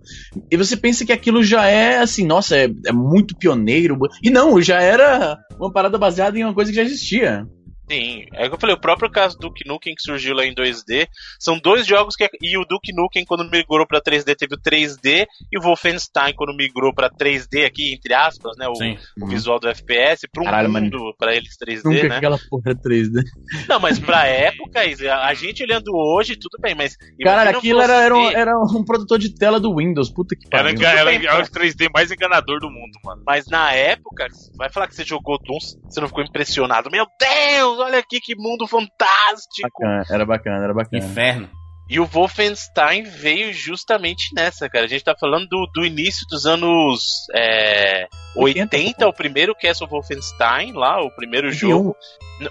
e 0.50 0.56
você 0.56 0.76
pensa 0.76 1.04
que 1.04 1.12
aquilo 1.12 1.42
já 1.42 1.66
é 1.66 1.98
assim, 1.98 2.26
nossa, 2.26 2.56
é, 2.56 2.68
é 2.86 2.92
muito 2.92 3.36
pioneiro. 3.36 3.98
E 4.22 4.30
não, 4.30 4.60
já 4.60 4.80
era 4.80 5.38
uma 5.58 5.72
parada 5.72 5.98
baseada 5.98 6.38
em 6.38 6.44
uma 6.44 6.54
coisa 6.54 6.70
que 6.70 6.76
já 6.76 6.82
existia. 6.82 7.46
Sim, 7.90 8.24
é 8.34 8.46
o 8.46 8.48
que 8.50 8.54
eu 8.54 8.60
falei, 8.60 8.76
o 8.76 8.80
próprio 8.80 9.10
caso 9.10 9.36
do 9.36 9.48
Duke 9.48 9.66
Nukem 9.66 9.94
que 9.94 10.02
surgiu 10.02 10.34
lá 10.34 10.44
em 10.44 10.54
2D, 10.54 11.08
são 11.38 11.58
dois 11.58 11.86
jogos 11.86 12.14
que 12.14 12.28
e 12.40 12.56
o 12.56 12.64
Duke 12.64 12.92
Nukem 12.94 13.24
quando 13.24 13.48
migrou 13.50 13.86
pra 13.86 14.00
3D 14.00 14.36
teve 14.36 14.54
o 14.54 14.60
3D 14.60 15.26
e 15.52 15.58
o 15.58 15.62
Wolfenstein 15.62 16.32
quando 16.34 16.54
migrou 16.54 16.94
pra 16.94 17.10
3D 17.10 17.66
aqui 17.66 17.92
entre 17.94 18.14
aspas, 18.14 18.56
né, 18.56 18.68
o, 18.68 18.74
Sim. 18.76 18.96
o 19.20 19.26
visual 19.26 19.58
do 19.58 19.68
FPS 19.68 20.28
para 20.30 20.42
um 20.42 20.44
Caralho, 20.44 20.72
mundo 20.72 21.14
pra 21.18 21.34
eles 21.34 21.56
3D, 21.56 21.84
Nunca 21.84 22.08
né? 22.08 22.16
aquela 22.16 22.38
porra 22.48 22.74
3D. 22.74 23.22
Não, 23.68 23.80
mas 23.80 23.98
pra 23.98 24.26
época, 24.26 24.80
a 24.80 25.34
gente 25.34 25.62
olhando 25.62 25.90
hoje, 25.94 26.36
tudo 26.36 26.58
bem, 26.60 26.74
mas. 26.74 26.96
Caralho, 27.22 27.50
imagina 27.50 27.58
aquilo 27.58 27.80
era, 27.80 27.94
era, 27.94 28.16
um, 28.16 28.30
era 28.30 28.58
um 28.58 28.84
produtor 28.84 29.18
de 29.18 29.34
tela 29.34 29.58
do 29.58 29.74
Windows. 29.76 30.10
Puta 30.10 30.36
que 30.36 30.46
Era, 30.52 30.72
pariu. 30.72 30.86
era, 30.86 31.04
bem, 31.04 31.26
era 31.26 31.42
o 31.42 31.46
3D 31.46 31.88
mais 31.92 32.10
enganador 32.10 32.60
do 32.60 32.68
mundo, 32.68 32.98
mano. 33.04 33.22
Mas 33.26 33.46
na 33.46 33.72
época, 33.72 34.26
vai 34.56 34.70
falar 34.70 34.86
que 34.88 34.94
você 34.94 35.04
jogou 35.04 35.38
Doom, 35.38 35.58
você 35.58 36.00
não 36.00 36.08
ficou 36.08 36.22
impressionado. 36.22 36.90
Meu 36.90 37.06
Deus, 37.18 37.79
olha 37.82 37.98
aqui 37.98 38.20
que 38.20 38.34
mundo 38.36 38.66
fantástico! 38.66 39.82
Bacana, 39.82 40.04
era 40.10 40.26
bacana, 40.26 40.64
era 40.64 40.74
bacana. 40.74 41.04
Inferno. 41.04 41.50
E 41.88 41.98
o 41.98 42.06
Wolfenstein 42.06 43.02
veio 43.02 43.52
justamente 43.52 44.32
nessa, 44.32 44.68
cara. 44.68 44.84
A 44.84 44.88
gente 44.88 45.02
tá 45.02 45.12
falando 45.18 45.48
do, 45.48 45.66
do 45.74 45.84
início 45.84 46.24
dos 46.30 46.46
anos 46.46 47.26
é, 47.34 48.06
80, 48.36 48.76
80, 48.76 49.08
o 49.08 49.12
primeiro 49.12 49.56
Castle 49.56 49.88
Wolfenstein, 49.88 50.72
lá, 50.72 51.02
o 51.02 51.10
primeiro 51.10 51.48
81. 51.48 51.68
jogo. 51.68 51.96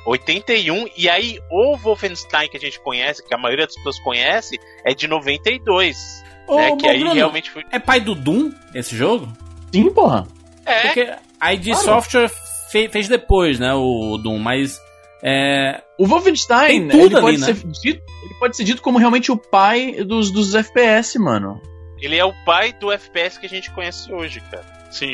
81, 0.05 0.88
e 0.97 1.09
aí 1.09 1.39
o 1.49 1.77
Wolfenstein 1.77 2.49
que 2.49 2.57
a 2.57 2.59
gente 2.59 2.80
conhece, 2.82 3.25
que 3.25 3.34
a 3.34 3.38
maioria 3.38 3.65
das 3.65 3.75
pessoas 3.75 3.99
conhece, 4.01 4.59
é 4.86 4.93
de 4.93 5.07
92. 5.07 6.23
Ô, 6.47 6.57
né, 6.57 6.75
que 6.75 6.88
aí 6.88 6.99
Bruno, 6.99 7.13
realmente 7.13 7.49
foi. 7.49 7.63
É 7.71 7.80
pai 7.80 8.01
do 8.01 8.13
Doom 8.15 8.51
esse 8.73 8.95
jogo? 8.95 9.32
Sim, 9.73 9.89
porra. 9.93 10.27
É, 10.65 10.82
Porque 10.88 11.13
a 11.39 11.53
ID 11.53 11.67
Claro. 11.67 11.84
Software 11.86 12.30
fe- 12.71 12.89
fez 12.89 13.07
depois, 13.07 13.57
né, 13.57 13.73
o 13.73 14.17
Doom, 14.17 14.38
mas 14.38 14.77
é, 15.24 15.82
O 15.97 16.05
Wolfenstein, 16.05 16.88
Tem 16.88 16.89
tudo 16.89 17.17
ele, 17.17 17.22
pode 17.22 17.28
ali, 17.28 17.38
né? 17.38 17.45
ser 17.47 17.67
dito, 17.67 18.03
ele 18.24 18.34
pode 18.39 18.57
ser 18.57 18.63
dito 18.63 18.82
como 18.82 18.97
realmente 18.97 19.32
o 19.32 19.38
pai 19.38 20.03
dos, 20.03 20.32
dos 20.32 20.55
FPS, 20.55 21.17
mano. 21.20 21.61
ele 22.01 22.15
é 22.15 22.26
o 22.26 22.34
pai 22.45 22.74
do 22.74 22.91
FPS 22.91 23.39
que 23.39 23.45
a 23.45 23.49
gente 23.49 23.72
conhece 23.72 24.11
hoje, 24.13 24.41
cara. 24.51 24.65
Sim, 24.91 25.11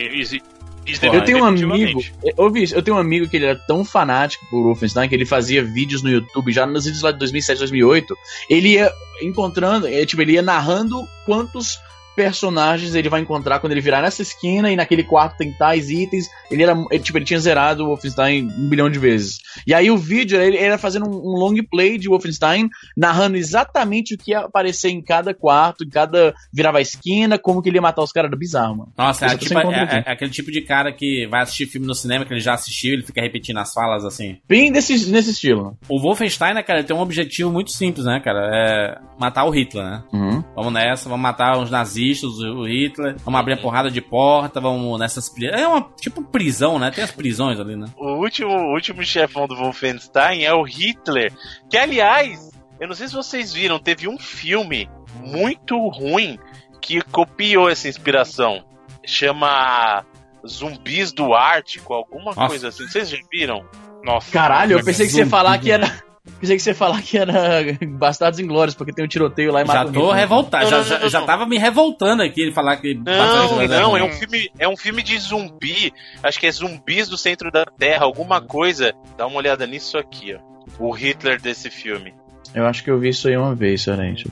Porra, 1.01 1.15
eu 1.15 1.23
tenho 1.23 1.39
um 1.39 1.45
amigo, 1.45 1.99
eu, 2.37 2.49
vi, 2.51 2.71
eu 2.71 2.81
tenho 2.83 2.95
um 2.95 2.99
amigo 2.99 3.27
que 3.27 3.37
ele 3.37 3.45
era 3.45 3.59
tão 3.67 3.83
fanático 3.83 4.45
por 4.51 4.61
Wolfenstein 4.61 5.09
que 5.09 5.15
ele 5.15 5.25
fazia 5.25 5.63
vídeos 5.63 6.03
no 6.03 6.11
YouTube, 6.11 6.51
já 6.51 6.65
nos 6.67 6.85
vídeos 6.85 7.01
lá 7.01 7.11
de 7.11 7.17
2007, 7.17 7.57
2008, 7.57 8.15
ele 8.51 8.73
ia 8.73 8.91
encontrando, 9.19 9.87
é, 9.87 10.05
tipo, 10.05 10.21
ele 10.21 10.33
ia 10.33 10.43
narrando 10.43 11.03
quantos 11.25 11.79
personagens 12.15 12.95
ele 12.95 13.09
vai 13.09 13.21
encontrar 13.21 13.59
quando 13.59 13.71
ele 13.73 13.81
virar 13.81 14.01
nessa 14.01 14.21
esquina 14.21 14.71
e 14.71 14.75
naquele 14.75 15.03
quarto 15.03 15.37
tem 15.37 15.51
tais 15.51 15.89
itens. 15.89 16.29
Ele 16.49 16.63
era, 16.63 16.75
ele, 16.91 17.03
tipo, 17.03 17.17
ele 17.17 17.25
tinha 17.25 17.39
zerado 17.39 17.83
o 17.83 17.87
Wolfenstein 17.87 18.45
um 18.57 18.69
bilhão 18.69 18.89
de 18.89 18.97
vezes. 18.99 19.39
E 19.67 19.73
aí 19.73 19.91
o 19.91 19.97
vídeo, 19.97 20.39
ele, 20.39 20.57
ele 20.57 20.65
era 20.65 20.77
fazendo 20.77 21.07
um, 21.07 21.13
um 21.15 21.37
long 21.37 21.55
play 21.69 21.97
de 21.97 22.07
Wolfenstein, 22.09 22.69
narrando 22.95 23.37
exatamente 23.37 24.13
o 24.15 24.17
que 24.17 24.31
ia 24.31 24.39
aparecer 24.39 24.89
em 24.89 25.01
cada 25.01 25.33
quarto, 25.33 25.83
em 25.83 25.89
cada 25.89 26.33
virava 26.53 26.77
a 26.77 26.81
esquina, 26.81 27.37
como 27.37 27.61
que 27.61 27.69
ele 27.69 27.77
ia 27.77 27.81
matar 27.81 28.03
os 28.03 28.11
caras, 28.11 28.29
era 28.29 28.37
bizarro, 28.37 28.77
mano. 28.77 28.93
Nossa, 28.97 29.25
é, 29.25 29.37
tipo- 29.37 29.57
é- 29.59 29.79
aqui. 29.81 30.09
é 30.09 30.11
aquele 30.11 30.31
tipo 30.31 30.51
de 30.51 30.61
cara 30.61 30.91
que 30.91 31.27
vai 31.27 31.41
assistir 31.41 31.65
filme 31.67 31.87
no 31.87 31.93
cinema 31.95 32.25
que 32.25 32.33
ele 32.33 32.39
já 32.39 32.53
assistiu, 32.53 32.93
ele 32.93 33.03
fica 33.03 33.21
repetindo 33.21 33.57
as 33.57 33.73
falas 33.73 34.05
assim. 34.05 34.37
Bem 34.47 34.71
desse, 34.71 35.09
nesse 35.09 35.31
estilo. 35.31 35.77
O 35.89 35.99
Wolfenstein, 35.99 36.53
né, 36.53 36.63
cara, 36.63 36.79
ele 36.79 36.87
tem 36.87 36.95
um 36.95 37.01
objetivo 37.01 37.51
muito 37.51 37.71
simples, 37.71 38.05
né, 38.05 38.19
cara? 38.23 38.49
É 38.53 38.97
matar 39.19 39.45
o 39.45 39.49
Hitler, 39.49 39.83
né? 39.85 40.03
Uhum. 40.13 40.43
Vamos 40.55 40.73
nessa, 40.73 41.09
vamos 41.09 41.23
matar 41.23 41.57
os 41.57 41.69
nazistas, 42.05 42.39
o 42.39 42.65
Hitler, 42.65 43.15
vamos 43.23 43.39
abrir 43.39 43.53
a 43.53 43.57
porrada 43.57 43.89
de 43.89 44.01
porta, 44.01 44.61
vamos 44.61 44.99
nessas. 44.99 45.31
É 45.41 45.67
uma 45.67 45.89
tipo 45.99 46.21
prisão, 46.21 46.77
né? 46.77 46.91
Tem 46.91 47.03
as 47.03 47.11
prisões 47.11 47.59
ali, 47.59 47.75
né? 47.75 47.87
O 47.97 48.15
último, 48.15 48.51
o 48.51 48.73
último 48.73 49.03
chefão 49.03 49.47
do 49.47 49.55
Wolfenstein 49.55 50.43
é 50.43 50.53
o 50.53 50.63
Hitler. 50.63 51.33
Que, 51.69 51.77
aliás, 51.77 52.51
eu 52.79 52.87
não 52.87 52.95
sei 52.95 53.07
se 53.07 53.13
vocês 53.13 53.53
viram, 53.53 53.79
teve 53.79 54.07
um 54.07 54.17
filme 54.17 54.89
muito 55.23 55.77
ruim 55.89 56.37
que 56.81 57.01
copiou 57.01 57.69
essa 57.69 57.87
inspiração. 57.87 58.63
Chama 59.05 60.05
Zumbis 60.47 61.11
do 61.11 61.33
Ártico, 61.33 61.93
alguma 61.93 62.33
Nossa. 62.33 62.47
coisa 62.47 62.67
assim. 62.69 62.87
Vocês 62.87 63.09
já 63.09 63.17
viram? 63.31 63.65
Nossa. 64.03 64.31
Caralho, 64.31 64.77
eu 64.77 64.85
pensei 64.85 65.07
que 65.07 65.13
você 65.13 65.19
ia 65.19 65.27
falar 65.27 65.57
que 65.57 65.71
era. 65.71 66.04
Pensei 66.39 66.57
que 66.57 66.63
você 66.63 66.71
ia 66.71 66.75
falar 66.75 67.01
que 67.01 67.17
era 67.17 67.33
Bastardos 67.97 68.39
Inglórios, 68.39 68.75
porque 68.75 68.91
tem 68.91 69.05
um 69.05 69.07
tiroteio 69.07 69.51
lá 69.51 69.61
e 69.61 69.65
Já 69.65 69.85
tô 69.85 70.11
revoltado, 70.11 70.69
já, 70.69 70.77
não, 70.77 70.83
já, 70.83 70.99
não, 70.99 71.09
já 71.09 71.19
não. 71.19 71.27
tava 71.27 71.45
me 71.45 71.57
revoltando 71.57 72.23
aqui 72.23 72.41
ele 72.41 72.51
falar 72.51 72.77
que. 72.77 72.93
Não, 72.95 73.67
não, 73.67 73.97
é 73.97 74.03
Inglórios 74.03 74.03
um 74.03 74.11
filme, 74.11 74.51
é 74.57 74.67
um 74.67 74.75
filme 74.75 75.03
de 75.03 75.17
zumbi. 75.17 75.93
Acho 76.23 76.39
que 76.39 76.47
é 76.47 76.51
zumbis 76.51 77.07
do 77.07 77.17
centro 77.17 77.51
da 77.51 77.65
Terra, 77.65 78.05
alguma 78.05 78.41
coisa. 78.41 78.93
Dá 79.17 79.27
uma 79.27 79.37
olhada 79.37 79.65
nisso 79.67 79.97
aqui, 79.97 80.35
ó. 80.35 80.39
O 80.79 80.91
Hitler 80.91 81.39
desse 81.39 81.69
filme. 81.69 82.13
Eu 82.53 82.65
acho 82.65 82.83
que 82.83 82.89
eu 82.89 82.99
vi 82.99 83.09
isso 83.09 83.27
aí 83.27 83.37
uma 83.37 83.53
vez, 83.53 83.83
Sorrente. 83.83 84.27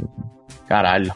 Caralho. 0.68 1.14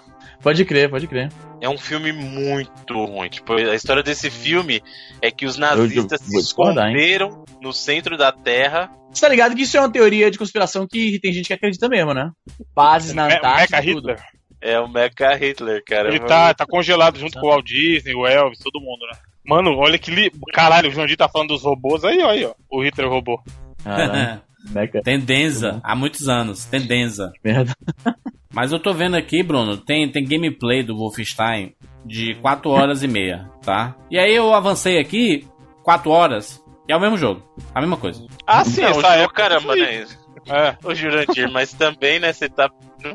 Pode 0.47 0.63
crer, 0.63 0.89
pode 0.89 1.07
crer. 1.07 1.29
É 1.59 1.67
um 1.67 1.77
filme 1.77 2.13
muito 2.13 2.93
ruim. 3.05 3.27
Tipo, 3.27 3.55
a 3.55 3.75
história 3.75 4.01
desse 4.01 4.29
filme 4.29 4.81
é 5.21 5.29
que 5.29 5.45
os 5.45 5.57
nazistas 5.57 6.21
Eu- 6.21 6.27
eu 6.27 6.31
se 6.31 6.47
esconderam 6.47 7.43
no 7.61 7.73
centro 7.73 8.15
da 8.17 8.31
Terra. 8.31 8.89
Você 9.11 9.19
tá 9.19 9.27
ligado 9.27 9.53
que 9.53 9.63
isso 9.63 9.75
é 9.75 9.81
uma 9.81 9.91
teoria 9.91 10.31
de 10.31 10.37
conspiração 10.37 10.87
que 10.87 11.19
tem 11.19 11.33
gente 11.33 11.47
que 11.47 11.53
acredita 11.53 11.89
mesmo, 11.89 12.13
né? 12.13 12.31
Bases 12.73 13.13
na 13.13 13.25
Antártida. 13.25 13.77
Mecha 13.81 13.91
tudo. 13.93 14.07
Hitler. 14.09 14.23
É 14.61 14.79
o 14.79 14.87
Mecha 14.87 15.35
Hitler, 15.35 15.83
cara. 15.85 16.07
Ele 16.07 16.21
tá, 16.21 16.53
tá 16.53 16.65
congelado 16.65 17.19
junto 17.19 17.37
com 17.37 17.47
o 17.47 17.49
Walt 17.49 17.65
Disney, 17.65 18.15
o 18.15 18.25
Elvis, 18.25 18.59
todo 18.59 18.79
mundo, 18.79 19.01
né? 19.11 19.19
Mano, 19.45 19.75
olha 19.77 19.99
que 19.99 20.09
li... 20.09 20.31
Caralho, 20.53 20.87
o 20.89 20.93
Jandir 20.93 21.17
tá 21.17 21.27
falando 21.27 21.49
dos 21.49 21.63
robôs 21.63 22.05
aí, 22.05 22.21
ó, 22.23 22.29
aí, 22.29 22.45
ó. 22.45 22.53
O 22.71 22.81
Hitler 22.81 23.09
robô. 23.09 23.37
Caralho. 23.83 24.41
Mecha. 24.71 25.01
Tendenza, 25.01 25.81
há 25.83 25.93
muitos 25.93 26.29
anos. 26.29 26.63
Tendenza. 26.63 27.33
Merda. 27.43 27.73
Mas 28.57 28.71
eu 28.71 28.79
tô 28.79 28.91
vendo 28.91 29.15
aqui, 29.15 29.43
Bruno, 29.43 29.77
tem, 29.77 30.11
tem 30.11 30.25
gameplay 30.25 30.81
do 30.81 30.97
Wolfenstein 30.97 31.75
de 32.03 32.33
4 32.41 32.71
horas 32.71 33.03
e 33.03 33.07
meia, 33.07 33.47
tá? 33.61 33.95
E 34.09 34.17
aí 34.17 34.33
eu 34.35 34.51
avancei 34.51 34.97
aqui, 34.97 35.47
4 35.83 36.09
horas, 36.09 36.59
e 36.89 36.91
é 36.91 36.97
o 36.97 36.99
mesmo 36.99 37.19
jogo. 37.19 37.43
A 37.75 37.79
mesma 37.79 37.97
coisa. 37.97 38.25
Ah, 38.47 38.65
sim, 38.65 38.81
Não, 38.81 38.89
essa 38.89 39.13
época. 39.15 39.43
caramba, 39.43 39.75
né? 39.75 40.07
É. 40.47 40.75
Ô, 40.83 40.95
Jurandir, 40.95 41.51
mas 41.51 41.71
também, 41.73 42.19
né, 42.19 42.33
você 42.33 42.49
tá 42.49 42.67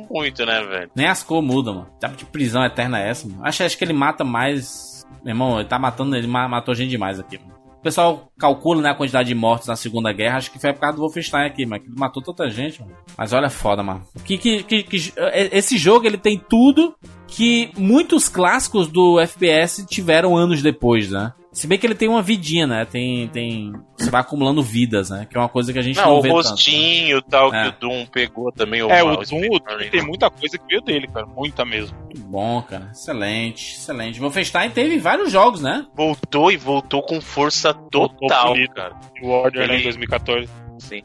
muito, 0.08 0.46
né, 0.46 0.62
velho? 0.64 0.90
Nem 0.94 1.08
as 1.08 1.24
cores 1.24 1.44
mudam, 1.44 1.74
mano. 1.74 1.88
Tipo 1.98 2.14
de 2.16 2.24
prisão 2.26 2.64
eterna 2.64 3.00
é 3.02 3.08
essa, 3.08 3.26
mano? 3.26 3.44
Acho, 3.44 3.64
acho 3.64 3.76
que 3.76 3.82
ele 3.82 3.92
mata 3.92 4.22
mais. 4.22 5.04
Meu 5.24 5.32
irmão, 5.32 5.58
ele 5.58 5.68
tá 5.68 5.76
matando, 5.76 6.14
ele 6.14 6.28
ma- 6.28 6.46
matou 6.46 6.72
gente 6.72 6.90
demais 6.90 7.18
aqui, 7.18 7.36
mano. 7.38 7.52
Pessoal 7.82 8.30
calcula 8.38 8.80
né, 8.80 8.90
a 8.90 8.94
quantidade 8.94 9.28
de 9.28 9.34
mortos 9.34 9.66
na 9.68 9.74
Segunda 9.76 10.12
Guerra, 10.12 10.38
acho 10.38 10.50
que 10.52 10.58
foi 10.58 10.72
por 10.72 10.80
causa 10.80 10.96
do 10.96 11.02
Wolfenstein 11.02 11.46
aqui, 11.46 11.66
mas 11.66 11.82
que 11.82 11.88
matou 11.90 12.22
tanta 12.22 12.48
gente, 12.48 12.80
mano. 12.80 12.92
Mas 13.18 13.32
olha 13.32 13.50
foda, 13.50 13.82
mano. 13.82 14.02
Que, 14.24 14.38
que, 14.38 14.62
que, 14.62 14.82
que- 14.84 15.12
esse 15.50 15.76
jogo 15.76 16.06
ele 16.06 16.16
tem 16.18 16.38
tudo 16.38 16.94
que 17.26 17.70
muitos 17.76 18.28
clássicos 18.28 18.86
do 18.86 19.18
FPS 19.18 19.84
tiveram 19.86 20.36
anos 20.36 20.62
depois, 20.62 21.10
né? 21.10 21.32
Se 21.52 21.66
bem 21.66 21.78
que 21.78 21.86
ele 21.86 21.94
tem 21.94 22.08
uma 22.08 22.22
vidinha, 22.22 22.66
né? 22.66 22.84
Tem. 22.86 23.28
tem 23.28 23.72
você 23.96 24.08
vai 24.10 24.22
acumulando 24.22 24.62
vidas, 24.62 25.10
né? 25.10 25.26
Que 25.30 25.36
é 25.36 25.40
uma 25.40 25.48
coisa 25.50 25.70
que 25.72 25.78
a 25.78 25.82
gente 25.82 25.96
não, 25.96 26.04
Não, 26.06 26.18
o 26.18 26.22
vê 26.22 26.28
tanto. 26.30 26.48
rostinho 26.48 27.18
e 27.18 27.22
tal, 27.22 27.54
É. 27.54 27.62
que 27.64 27.68
o 27.76 27.80
Doom 27.80 28.06
pegou 28.06 28.50
também. 28.50 28.80
É, 28.80 29.04
o 29.04 29.12
o 29.12 29.16
Doom 29.18 29.58
tem 29.90 30.00
né? 30.00 30.06
muita 30.06 30.30
coisa 30.30 30.56
que 30.56 30.66
veio 30.66 30.80
dele, 30.80 31.06
cara. 31.08 31.26
Muita 31.26 31.64
mesmo. 31.64 31.96
Muito 32.04 32.20
bom, 32.22 32.62
cara. 32.62 32.88
Excelente, 32.90 33.74
excelente. 33.76 34.18
Wolfenstein 34.18 34.70
teve 34.70 34.98
vários 34.98 35.30
jogos, 35.30 35.60
né? 35.60 35.86
Voltou 35.94 36.50
e 36.50 36.56
voltou 36.56 37.02
com 37.02 37.20
força 37.20 37.74
total, 37.74 38.54
bonito. 38.54 38.72
cara. 38.74 38.98
O 39.22 39.28
Order 39.28 39.68
né, 39.68 39.74
em 39.74 39.76
Ele- 39.76 39.84
2014. 39.84 40.48
Sim. 40.78 41.02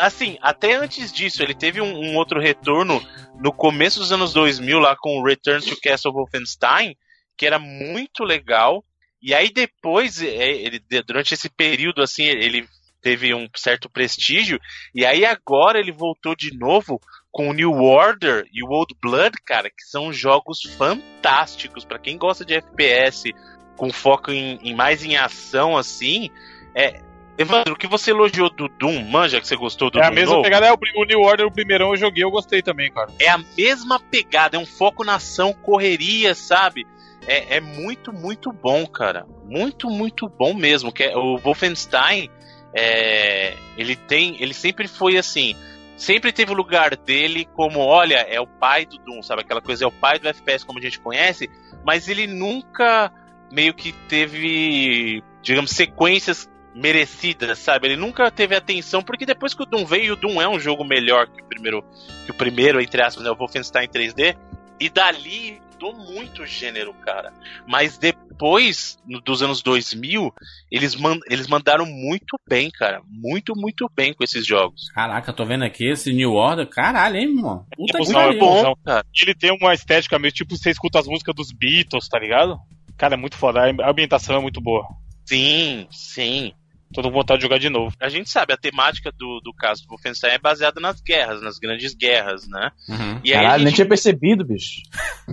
Assim, 0.00 0.36
até 0.42 0.74
antes 0.76 1.10
disso, 1.12 1.42
ele 1.42 1.54
teve 1.54 1.80
um, 1.80 1.92
um 1.98 2.16
outro 2.16 2.38
retorno 2.40 3.02
no 3.40 3.52
começo 3.52 3.98
dos 3.98 4.12
anos 4.12 4.32
2000, 4.32 4.78
lá 4.78 4.94
com 4.96 5.18
o 5.18 5.24
Return 5.24 5.60
to 5.64 5.76
Castle 5.82 6.12
Wolfenstein, 6.12 6.94
que 7.36 7.46
era 7.46 7.58
muito 7.58 8.22
legal. 8.22 8.84
E 9.20 9.34
aí 9.34 9.50
depois, 9.50 10.22
é, 10.22 10.50
ele, 10.50 10.80
durante 11.06 11.34
esse 11.34 11.48
período, 11.48 12.02
assim, 12.02 12.24
ele 12.24 12.68
teve 13.00 13.34
um 13.34 13.48
certo 13.56 13.88
prestígio. 13.88 14.60
E 14.94 15.04
aí 15.04 15.24
agora 15.24 15.78
ele 15.78 15.92
voltou 15.92 16.34
de 16.34 16.56
novo 16.56 17.00
com 17.30 17.48
o 17.50 17.52
New 17.52 17.72
Order 17.74 18.46
e 18.52 18.62
o 18.62 18.70
Old 18.70 18.94
Blood, 19.00 19.36
cara, 19.44 19.70
que 19.70 19.82
são 19.84 20.12
jogos 20.12 20.62
fantásticos. 20.76 21.84
Pra 21.84 21.98
quem 21.98 22.18
gosta 22.18 22.44
de 22.44 22.54
FPS 22.54 23.32
com 23.76 23.92
foco 23.92 24.30
em, 24.30 24.58
em 24.62 24.74
mais 24.74 25.04
em 25.04 25.16
ação, 25.16 25.76
assim, 25.76 26.30
é, 26.74 27.00
Evandro, 27.38 27.74
o 27.74 27.76
que 27.76 27.86
você 27.86 28.10
elogiou 28.10 28.50
do 28.50 28.68
Doom, 28.68 29.04
manja 29.04 29.40
que 29.40 29.46
você 29.46 29.54
gostou 29.54 29.88
do 29.88 30.00
É 30.00 30.02
a 30.02 30.08
Doom 30.08 30.14
mesma 30.16 30.32
novo? 30.32 30.42
pegada. 30.42 30.66
É, 30.66 30.72
o, 30.72 30.76
o 30.96 31.04
New 31.04 31.20
Order, 31.20 31.46
o 31.46 31.52
primeirão 31.52 31.90
eu 31.90 31.96
joguei, 31.96 32.24
eu 32.24 32.30
gostei 32.32 32.60
também, 32.60 32.90
cara. 32.90 33.12
É 33.20 33.28
a 33.28 33.38
mesma 33.56 34.00
pegada, 34.00 34.56
é 34.56 34.60
um 34.60 34.66
foco 34.66 35.04
na 35.04 35.14
ação, 35.14 35.52
correria, 35.52 36.34
sabe? 36.34 36.84
É, 37.28 37.56
é 37.56 37.60
muito, 37.60 38.12
muito 38.12 38.50
bom, 38.50 38.86
cara. 38.86 39.26
Muito, 39.44 39.90
muito 39.90 40.28
bom 40.28 40.54
mesmo. 40.54 40.90
Que 40.90 41.04
é- 41.04 41.16
o 41.16 41.36
Wolfenstein, 41.36 42.30
é, 42.74 43.54
ele 43.76 43.94
tem, 43.94 44.42
ele 44.42 44.54
sempre 44.54 44.88
foi 44.88 45.18
assim, 45.18 45.54
sempre 45.96 46.32
teve 46.32 46.52
o 46.52 46.54
lugar 46.54 46.96
dele 46.96 47.46
como, 47.54 47.80
olha, 47.80 48.16
é 48.16 48.40
o 48.40 48.46
pai 48.46 48.86
do 48.86 48.98
Doom, 48.98 49.22
sabe? 49.22 49.42
Aquela 49.42 49.60
coisa, 49.60 49.84
é 49.84 49.86
o 49.86 49.92
pai 49.92 50.18
do 50.18 50.28
FPS 50.28 50.64
como 50.64 50.78
a 50.78 50.82
gente 50.82 50.98
conhece, 50.98 51.50
mas 51.84 52.08
ele 52.08 52.26
nunca 52.26 53.12
meio 53.52 53.74
que 53.74 53.92
teve, 53.92 55.22
digamos, 55.42 55.70
sequências 55.70 56.48
merecidas, 56.74 57.58
sabe? 57.58 57.88
Ele 57.88 57.96
nunca 57.96 58.30
teve 58.30 58.54
atenção, 58.54 59.02
porque 59.02 59.26
depois 59.26 59.52
que 59.52 59.62
o 59.62 59.66
Doom 59.66 59.84
veio, 59.84 60.12
o 60.12 60.16
Doom 60.16 60.40
é 60.40 60.48
um 60.48 60.60
jogo 60.60 60.84
melhor 60.84 61.26
que 61.26 61.42
o 61.42 61.44
primeiro, 61.44 61.84
que 62.24 62.30
o 62.30 62.34
primeiro, 62.34 62.80
entre 62.80 63.02
aspas, 63.02 63.24
né, 63.24 63.30
o 63.30 63.36
Wolfenstein 63.36 63.88
3D, 63.88 64.36
e 64.78 64.88
dali 64.88 65.60
mudou 65.78 65.94
muito 65.94 66.42
o 66.42 66.46
gênero, 66.46 66.92
cara. 66.94 67.32
Mas 67.66 67.96
depois, 67.98 68.98
no- 69.06 69.20
dos 69.20 69.42
anos 69.42 69.62
2000, 69.62 70.32
eles, 70.70 70.94
man- 70.96 71.18
eles 71.30 71.46
mandaram 71.46 71.86
muito 71.86 72.38
bem, 72.48 72.70
cara. 72.70 73.00
Muito, 73.08 73.54
muito 73.56 73.90
bem 73.94 74.12
com 74.12 74.24
esses 74.24 74.44
jogos. 74.46 74.88
Caraca, 74.90 75.32
tô 75.32 75.44
vendo 75.44 75.64
aqui 75.64 75.86
esse 75.86 76.12
New 76.12 76.32
Order. 76.32 76.66
Caralho, 76.66 77.16
hein, 77.16 77.28
irmão? 77.28 77.64
Puta 77.76 77.98
Tipo, 77.98 78.10
que 78.10 78.16
é. 78.18 78.38
Bom, 78.38 78.74
cara. 78.84 79.04
Ele 79.22 79.34
tem 79.34 79.52
uma 79.52 79.72
estética 79.74 80.18
meio 80.18 80.32
tipo 80.32 80.56
você 80.56 80.70
escuta 80.70 80.98
as 80.98 81.06
músicas 81.06 81.34
dos 81.34 81.52
Beatles, 81.52 82.08
tá 82.08 82.18
ligado? 82.18 82.58
Cara, 82.96 83.14
é 83.14 83.16
muito 83.16 83.36
foda. 83.36 83.60
A 83.62 83.90
ambientação 83.90 84.36
é 84.36 84.40
muito 84.40 84.60
boa. 84.60 84.84
Sim, 85.24 85.86
sim. 85.90 86.52
Tô 86.92 87.02
com 87.02 87.10
vontade 87.10 87.40
de 87.40 87.44
jogar 87.44 87.58
de 87.58 87.68
novo. 87.68 87.94
A 88.00 88.08
gente 88.08 88.30
sabe, 88.30 88.52
a 88.52 88.56
temática 88.56 89.12
do, 89.12 89.40
do 89.40 89.52
caso 89.52 89.82
do 89.82 89.88
Wolfenstein 89.88 90.32
é 90.32 90.38
baseada 90.38 90.80
nas 90.80 91.00
guerras, 91.00 91.42
nas 91.42 91.58
grandes 91.58 91.94
guerras, 91.94 92.48
né? 92.48 92.70
Uhum. 92.88 93.20
E 93.22 93.32
aí 93.32 93.38
a 93.38 93.42
Caralho, 93.42 93.58
nem 93.58 93.66
gente 93.68 93.76
tinha 93.76 93.88
percebido, 93.88 94.44
bicho. 94.44 94.80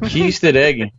Que 0.10 0.24
easter 0.28 0.56
egg. 0.56 0.92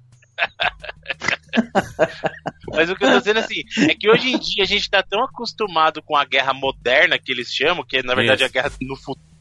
Mas 2.69 2.91
o 2.91 2.97
que 2.97 3.05
eu 3.05 3.11
tô 3.11 3.19
dizendo 3.19 3.41
assim, 3.41 3.63
é 3.89 3.95
que 3.95 4.11
hoje 4.11 4.29
em 4.29 4.39
dia 4.39 4.65
a 4.65 4.67
gente 4.67 4.91
tá 4.91 5.03
tão 5.03 5.23
acostumado 5.23 6.03
com 6.03 6.17
a 6.17 6.25
guerra 6.25 6.53
moderna 6.53 7.19
que 7.19 7.33
eles 7.33 7.53
chamam, 7.53 7.85
que 7.85 7.99
é 7.99 8.03
na 8.03 8.15
verdade 8.15 8.43
Isso. 8.43 8.51
a 8.51 8.53
guerra 8.53 8.73
no 8.81 8.97
futuro, 8.97 9.36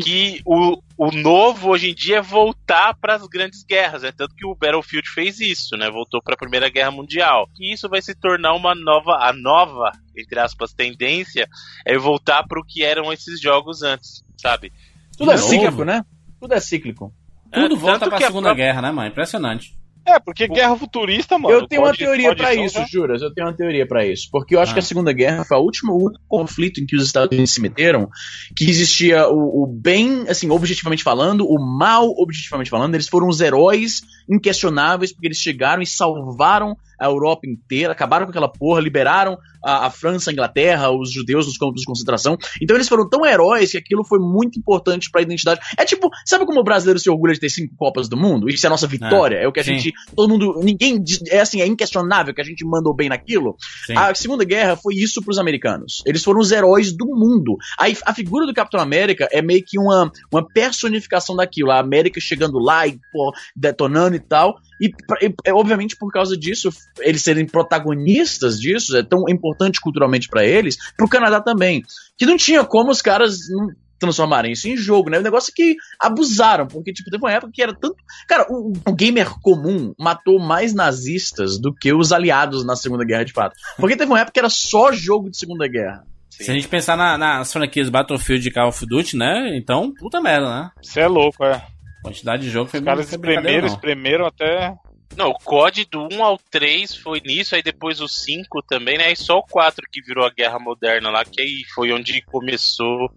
que 0.00 0.40
o, 0.44 0.80
o 0.96 1.10
novo 1.10 1.68
hoje 1.70 1.90
em 1.90 1.94
dia 1.94 2.18
é 2.18 2.22
voltar 2.22 2.94
para 3.00 3.14
as 3.14 3.26
grandes 3.26 3.62
guerras, 3.64 4.02
né? 4.02 4.12
Tanto 4.12 4.34
que 4.34 4.46
o 4.46 4.54
Battlefield 4.54 5.08
fez 5.08 5.40
isso, 5.40 5.76
né? 5.76 5.90
Voltou 5.90 6.22
para 6.22 6.34
a 6.34 6.38
Primeira 6.38 6.68
Guerra 6.68 6.90
Mundial. 6.90 7.48
E 7.58 7.72
isso 7.72 7.88
vai 7.88 8.00
se 8.02 8.14
tornar 8.14 8.54
uma 8.54 8.74
nova, 8.74 9.16
a 9.20 9.32
nova, 9.32 9.90
entre 10.16 10.38
aspas, 10.38 10.72
tendência 10.72 11.48
é 11.86 11.96
voltar 11.98 12.44
para 12.46 12.60
o 12.60 12.64
que 12.64 12.82
eram 12.82 13.12
esses 13.12 13.40
jogos 13.40 13.82
antes, 13.82 14.22
sabe? 14.36 14.72
Tudo 15.16 15.30
é 15.32 15.34
De 15.34 15.40
novo? 15.40 15.50
cíclico, 15.52 15.84
né? 15.84 16.04
Tudo 16.40 16.54
é 16.54 16.60
cíclico. 16.60 17.14
Tudo 17.52 17.74
É, 17.74 17.78
volta 17.78 18.08
que 18.08 18.14
a 18.14 18.18
Segunda 18.18 18.48
própria- 18.50 18.66
Guerra, 18.66 18.82
né, 18.82 18.90
mano? 18.92 19.08
Impressionante. 19.08 19.74
É, 20.06 20.18
porque 20.18 20.48
guerra 20.48 20.76
futurista, 20.76 21.38
mano. 21.38 21.54
eu 21.54 21.66
tenho 21.68 21.82
uma 21.82 21.88
COD- 21.90 21.98
teoria 21.98 22.36
são 22.36 22.64
isso, 22.64 22.74
já- 22.78 22.86
juras. 22.86 23.22
Eu 23.22 23.32
tenho 23.32 23.46
uma 23.46 23.52
teoria 23.56 23.86
pra 23.86 24.04
isso. 24.06 24.28
Porque 24.32 24.56
eu 24.56 24.60
acho 24.60 24.72
Ah. 24.72 24.74
que 24.74 24.80
a 24.80 24.82
Segunda 24.82 25.12
Guerra 25.12 25.44
foi 25.44 25.56
o 25.56 25.60
último 25.60 26.10
conflito 26.26 26.80
em 26.80 26.86
que 26.86 26.96
os 26.96 27.04
Estados 27.04 27.30
Unidos 27.32 27.52
se 27.52 27.60
meteram, 27.60 28.08
que 28.56 28.64
existia 28.68 29.28
o, 29.28 29.62
o 29.62 29.66
bem, 29.66 30.24
assim, 30.28 30.50
objetivamente 30.50 31.02
falando, 31.02 31.46
o 31.46 31.58
mal, 31.60 32.08
objetivamente 32.18 32.70
falando. 32.70 32.94
Eles 32.94 33.08
foram 33.08 33.28
os 33.28 33.40
heróis 33.40 34.02
inquestionáveis, 34.28 35.12
porque 35.12 35.26
eles 35.28 35.38
chegaram 35.38 35.82
e 35.82 35.86
salvaram 35.86 36.76
a 36.98 37.06
Europa 37.06 37.46
inteira, 37.46 37.92
acabaram 37.92 38.26
com 38.26 38.30
aquela 38.30 38.48
porra, 38.48 38.80
liberaram 38.80 39.38
a, 39.64 39.86
a 39.86 39.90
França, 39.90 40.30
a 40.30 40.32
Inglaterra, 40.32 40.90
os 40.90 41.12
judeus 41.12 41.46
nos 41.46 41.58
campos 41.58 41.80
de 41.80 41.86
concentração. 41.86 42.36
Então 42.60 42.76
eles 42.76 42.88
foram 42.88 43.08
tão 43.08 43.24
heróis 43.24 43.70
que 43.70 43.78
aquilo 43.78 44.04
foi 44.04 44.18
muito 44.18 44.58
importante 44.58 45.10
pra 45.10 45.22
identidade. 45.22 45.60
É 45.76 45.84
tipo, 45.84 46.10
sabe 46.24 46.46
como 46.46 46.60
o 46.60 46.64
brasileiro 46.64 46.98
se 46.98 47.10
orgulha 47.10 47.34
de 47.34 47.40
ter 47.40 47.50
cinco 47.50 47.74
Copas 47.76 48.08
do 48.08 48.16
Mundo? 48.16 48.48
Isso 48.48 48.66
é 48.66 48.68
a 48.68 48.70
nossa 48.70 48.86
vitória, 48.86 49.36
é, 49.36 49.48
o 49.48 49.52
que 49.52 49.60
a 49.60 49.64
sim. 49.64 49.78
gente. 49.78 49.92
Todo 50.14 50.28
mundo. 50.28 50.60
Ninguém. 50.62 51.02
É 51.28 51.40
assim, 51.40 51.60
é 51.60 51.66
inquestionável 51.66 52.34
que 52.34 52.40
a 52.40 52.44
gente 52.44 52.64
mandou 52.64 52.94
bem 52.94 53.08
naquilo. 53.08 53.56
Sim. 53.86 53.96
A 53.96 54.14
Segunda 54.14 54.44
Guerra 54.44 54.76
foi 54.76 54.94
isso 54.94 55.22
pros 55.22 55.38
americanos. 55.38 56.02
Eles 56.06 56.22
foram 56.22 56.40
os 56.40 56.50
heróis 56.50 56.92
do 56.92 57.06
mundo. 57.06 57.56
Aí 57.78 57.96
a 58.04 58.14
figura 58.14 58.46
do 58.46 58.54
Capitão 58.54 58.80
América 58.80 59.28
é 59.32 59.40
meio 59.42 59.62
que 59.64 59.78
uma, 59.78 60.10
uma 60.32 60.46
personificação 60.46 61.36
daquilo. 61.36 61.70
A 61.70 61.78
América 61.78 62.20
chegando 62.20 62.58
lá 62.58 62.86
e 62.86 62.98
pô, 63.12 63.32
detonando 63.56 64.16
e 64.16 64.20
tal. 64.20 64.56
E, 64.80 64.90
e, 65.20 65.34
é, 65.44 65.52
obviamente, 65.52 65.96
por 65.96 66.10
causa 66.10 66.36
disso, 66.36 66.70
eles 67.00 67.22
serem 67.22 67.46
protagonistas 67.46 68.58
disso, 68.58 68.96
é 68.96 69.02
tão 69.02 69.24
importante 69.28 69.49
culturalmente 69.80 70.28
pra 70.28 70.44
eles, 70.44 70.76
pro 70.96 71.08
Canadá 71.08 71.40
também. 71.40 71.82
Que 72.18 72.26
não 72.26 72.36
tinha 72.36 72.64
como 72.64 72.90
os 72.90 73.00
caras 73.02 73.36
não 73.50 73.68
transformarem 73.98 74.52
isso 74.52 74.66
em 74.66 74.76
jogo, 74.78 75.10
né? 75.10 75.18
O 75.18 75.22
negócio 75.22 75.50
é 75.50 75.54
que 75.54 75.76
abusaram, 76.00 76.66
porque, 76.66 76.90
tipo, 76.92 77.10
teve 77.10 77.22
uma 77.22 77.32
época 77.32 77.52
que 77.54 77.62
era 77.62 77.74
tanto. 77.74 77.96
Cara, 78.26 78.46
o, 78.48 78.72
o 78.86 78.94
gamer 78.94 79.28
comum 79.42 79.92
matou 79.98 80.38
mais 80.40 80.72
nazistas 80.72 81.58
do 81.60 81.74
que 81.74 81.92
os 81.92 82.10
aliados 82.10 82.64
na 82.64 82.74
Segunda 82.76 83.04
Guerra, 83.04 83.24
de 83.26 83.32
fato. 83.34 83.54
Porque 83.76 83.96
teve 83.96 84.10
uma 84.10 84.18
época 84.20 84.32
que 84.32 84.38
era 84.40 84.48
só 84.48 84.90
jogo 84.90 85.28
de 85.30 85.36
Segunda 85.36 85.68
Guerra. 85.68 86.04
Se 86.30 86.50
a 86.50 86.54
gente 86.54 86.68
pensar 86.68 86.96
na- 86.96 87.18
nas 87.18 87.52
franquias 87.52 87.90
Battlefield 87.90 88.48
e 88.48 88.50
Call 88.50 88.68
of 88.68 88.86
Duty, 88.86 89.16
né? 89.18 89.54
Então, 89.58 89.92
puta 89.92 90.18
merda, 90.22 90.48
né? 90.48 90.70
Você 90.82 91.00
é 91.00 91.06
louco, 91.06 91.44
é. 91.44 91.52
A 91.52 92.02
quantidade 92.02 92.42
de 92.44 92.48
jogo 92.48 92.70
foi 92.70 92.80
Os 92.80 92.86
caras 92.86 93.10
espremeram, 93.12 93.66
espremeram 93.66 94.24
até. 94.26 94.74
Não, 95.16 95.30
o 95.30 95.34
COD 95.38 95.84
do 95.90 96.08
1 96.12 96.24
ao 96.24 96.38
3 96.50 96.94
foi 96.96 97.20
nisso, 97.20 97.54
aí 97.54 97.62
depois 97.62 98.00
o 98.00 98.08
5 98.08 98.62
também, 98.62 98.96
né? 98.96 99.10
E 99.12 99.16
só 99.16 99.38
o 99.38 99.42
4 99.42 99.84
que 99.90 100.00
virou 100.00 100.24
a 100.24 100.30
Guerra 100.30 100.58
Moderna 100.58 101.10
lá, 101.10 101.24
que 101.24 101.40
aí 101.42 101.62
foi 101.74 101.92
onde 101.92 102.22
começou. 102.22 103.10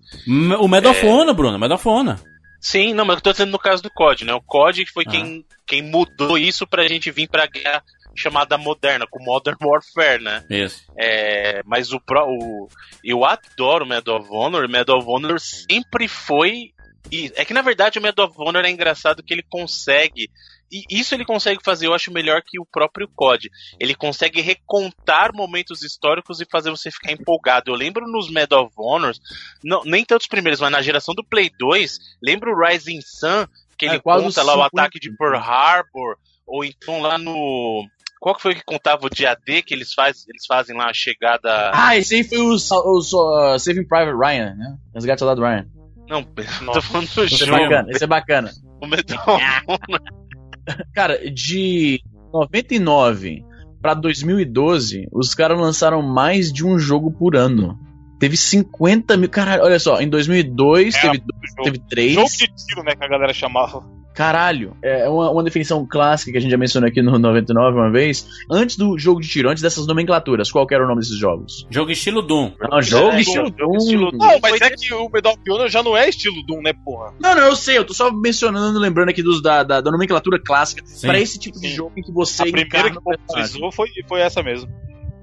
O 0.60 0.68
Medal 0.68 0.91
of 0.91 1.06
Honor, 1.06 1.34
Bruno, 1.36 1.58
Honor. 1.89 2.20
Sim, 2.60 2.94
não, 2.94 3.04
mas 3.06 3.18
eu 3.18 3.22
tô 3.22 3.32
dizendo 3.32 3.52
no 3.52 3.60
caso 3.60 3.84
do 3.84 3.89
COD, 3.91 4.26
né? 4.26 4.34
O 4.34 4.41
COD 4.41 4.86
foi 4.91 5.04
Ah. 5.08 5.12
quem, 5.12 5.46
quem 5.68 5.82
mudou 5.82 6.38
isso 6.38 6.66
pra 6.66 6.88
gente 6.88 7.12
vir 7.12 7.28
pra 7.30 7.46
guerra 7.46 7.84
chamada 8.16 8.58
moderna, 8.58 9.06
com 9.10 9.24
Modern 9.24 9.58
Warfare, 9.62 10.22
né? 10.24 10.46
Isso. 10.50 10.82
É, 10.98 11.62
mas 11.66 11.91
o, 11.91 12.00
pro- 12.00 12.26
o 12.28 12.68
eu 13.04 13.26
adoro 13.26 13.84
o 13.86 13.88
Medal 13.88 14.20
of 14.20 14.30
Honor. 14.32 14.70
Medal 14.70 14.98
of 15.00 15.08
Honor 15.10 15.39
sempre 15.39 16.08
foi. 16.08 16.72
e 17.12 17.32
é 17.36 17.44
que 17.44 17.54
na 17.54 17.62
verdade 17.62 18.00
o 18.00 18.02
Medal 18.02 18.28
of 18.28 18.36
Honor 18.39 18.64
é 18.66 18.70
engraçado 18.70 19.22
que 19.24 19.34
ele 19.34 19.44
consegue. 19.50 20.30
E 20.74 20.84
isso 20.89 21.13
ele 21.13 21.24
consegue 21.24 21.59
fazer, 21.63 21.86
eu 21.86 21.93
acho 21.93 22.11
melhor 22.11 22.41
que 22.41 22.59
o 22.59 22.65
próprio 22.65 23.07
COD. 23.07 23.51
Ele 23.80 23.93
consegue 23.93 24.41
recontar 24.41 25.32
momentos 25.32 25.84
históricos 25.84 26.41
e 26.41 26.47
fazer 26.49 26.71
você 26.71 26.89
ficar 26.89 27.11
empolgado. 27.11 27.69
Eu 27.69 27.76
lembro 27.76 28.07
nos 28.07 28.32
Medal 28.32 28.65
of 28.65 28.74
Honors, 28.78 29.21
não, 29.63 29.84
nem 29.84 30.03
tantos 30.03 30.26
primeiros, 30.26 30.59
mas 30.59 30.71
na 30.71 30.82
geração 30.82 31.13
do 31.13 31.24
Play 31.24 31.51
2, 31.59 31.99
lembro 32.24 32.51
o 32.51 32.59
Rising 32.59 33.01
Sun, 33.01 33.45
que 33.78 33.86
É, 33.86 33.89
ele 33.89 33.99
quase 33.99 34.24
conta 34.24 34.41
lá 34.41 34.57
o 34.57 34.63
ataque 34.63 34.99
de 34.99 35.15
Pearl 35.15 35.36
Harbor, 35.36 36.17
ou 36.47 36.65
então 36.65 37.01
lá 37.01 37.17
no. 37.17 37.86
Qual 38.19 38.34
que 38.34 38.41
foi 38.41 38.55
que 38.55 38.63
contava 38.63 39.05
o 39.05 39.09
dia 39.09 39.36
D 39.45 39.61
que 39.61 39.74
eles, 39.74 39.93
faz, 39.93 40.26
eles 40.30 40.45
fazem 40.47 40.76
lá 40.76 40.89
a 40.89 40.93
chegada. 40.93 41.71
Ah, 41.74 41.97
esse 41.97 42.15
aí 42.15 42.24
foi 42.24 42.38
o, 42.38 42.55
o, 42.55 42.99
o, 42.99 43.53
uh, 43.53 43.59
Saving 43.59 43.86
Private 43.86 44.17
Ryan, 44.17 44.55
né? 44.55 44.78
Resgate 44.95 45.19
Soldado 45.19 45.41
Ryan. 45.41 45.67
Não, 46.07 46.24
tô 46.74 46.82
falando 46.82 47.13
do 47.13 47.24
Esse 47.24 47.43
é 47.43 47.47
bacana, 47.47 47.91
esse 47.91 48.03
é 48.03 48.07
bacana. 48.07 48.51
O 48.82 48.88
Medal 48.88 49.17
of 49.28 49.43
Cara, 50.93 51.30
de 51.32 52.01
99 52.34 53.43
pra 53.82 53.93
2012, 53.93 55.07
os 55.11 55.34
caras 55.36 55.59
lançaram 55.59 56.01
mais 56.01 56.51
de 56.51 56.66
um 56.66 56.80
jogo 56.80 57.11
por 57.11 57.36
ano. 57.36 57.78
Teve 58.20 58.38
50 58.38 59.18
mil. 59.18 59.30
Caralho, 59.30 59.64
olha 59.64 59.80
só, 59.80 59.99
em 59.99 60.09
2002 60.09 60.95
Era 60.95 61.11
teve, 61.11 61.24
jogo. 61.49 61.64
teve 61.64 61.80
3. 61.89 62.14
Jogo 62.14 62.30
de 62.30 62.47
tiro, 62.66 62.84
né? 62.84 62.95
Que 62.95 63.03
a 63.03 63.07
galera 63.09 63.34
chamava. 63.34 63.84
Caralho, 64.14 64.78
é 64.84 65.09
uma, 65.09 65.32
uma 65.32 65.43
definição 65.43 65.86
clássica 65.88 66.32
que 66.32 66.38
a 66.38 66.41
gente 66.41 66.51
já 66.51 66.57
mencionou 66.57 66.88
aqui 66.88 67.01
no 67.01 67.18
99 67.18 67.78
uma 67.78 67.91
vez. 67.91 68.28
Antes 68.49 68.78
do 68.78 68.97
jogo 68.97 69.20
de 69.20 69.28
tiro, 69.28 69.49
antes 69.49 69.61
dessas 69.64 69.88
nomenclaturas, 69.88 70.51
qual 70.51 70.68
que 70.68 70.76
era 70.76 70.84
o 70.84 70.88
nome 70.88 71.01
desses 71.01 71.18
jogos? 71.18 71.66
Jogo 71.70 71.91
estilo 71.91 72.22
Doom. 72.22 72.51
Não, 72.70 72.82
jogo 72.82 73.11
É, 73.14 73.22
estilo 73.22 73.49
Doom. 73.49 73.78
estilo 73.78 74.11
Doom. 74.11 74.18
Não, 74.18 74.39
mas 74.41 74.57
Foi 74.59 74.68
é 74.68 74.70
que 74.72 74.93
o 74.93 75.09
Medal 75.09 75.34
of 75.34 75.51
Honor 75.51 75.68
já 75.70 75.82
não 75.82 75.97
é 75.97 76.07
estilo 76.09 76.43
Doom, 76.45 76.61
né, 76.61 76.74
porra? 76.86 77.14
Não, 77.20 77.34
não, 77.36 77.41
eu 77.43 77.55
sei, 77.55 77.78
eu 77.78 77.86
tô 77.86 77.93
só 77.93 78.11
mencionando, 78.11 78.78
lembrando 78.78 79.09
aqui 79.09 79.24
dos, 79.24 79.41
da, 79.41 79.64
da, 79.64 79.82
da 79.82 79.91
nomenclatura 79.91 80.39
clássica 80.39 80.84
Sim. 80.86 81.07
pra 81.07 81.20
esse 81.20 81.39
tipo 81.39 81.59
de 81.59 81.70
Sim. 81.70 81.76
jogo 81.76 81.93
em 81.97 82.01
que 82.03 82.11
você 82.11 82.43
A 82.43 82.45
primeira 82.45 82.91
que 82.91 83.01
popularizou 83.01 83.72
foi, 83.72 83.89
foi 84.07 84.22
essa 84.22 84.43
mesmo. 84.43 84.72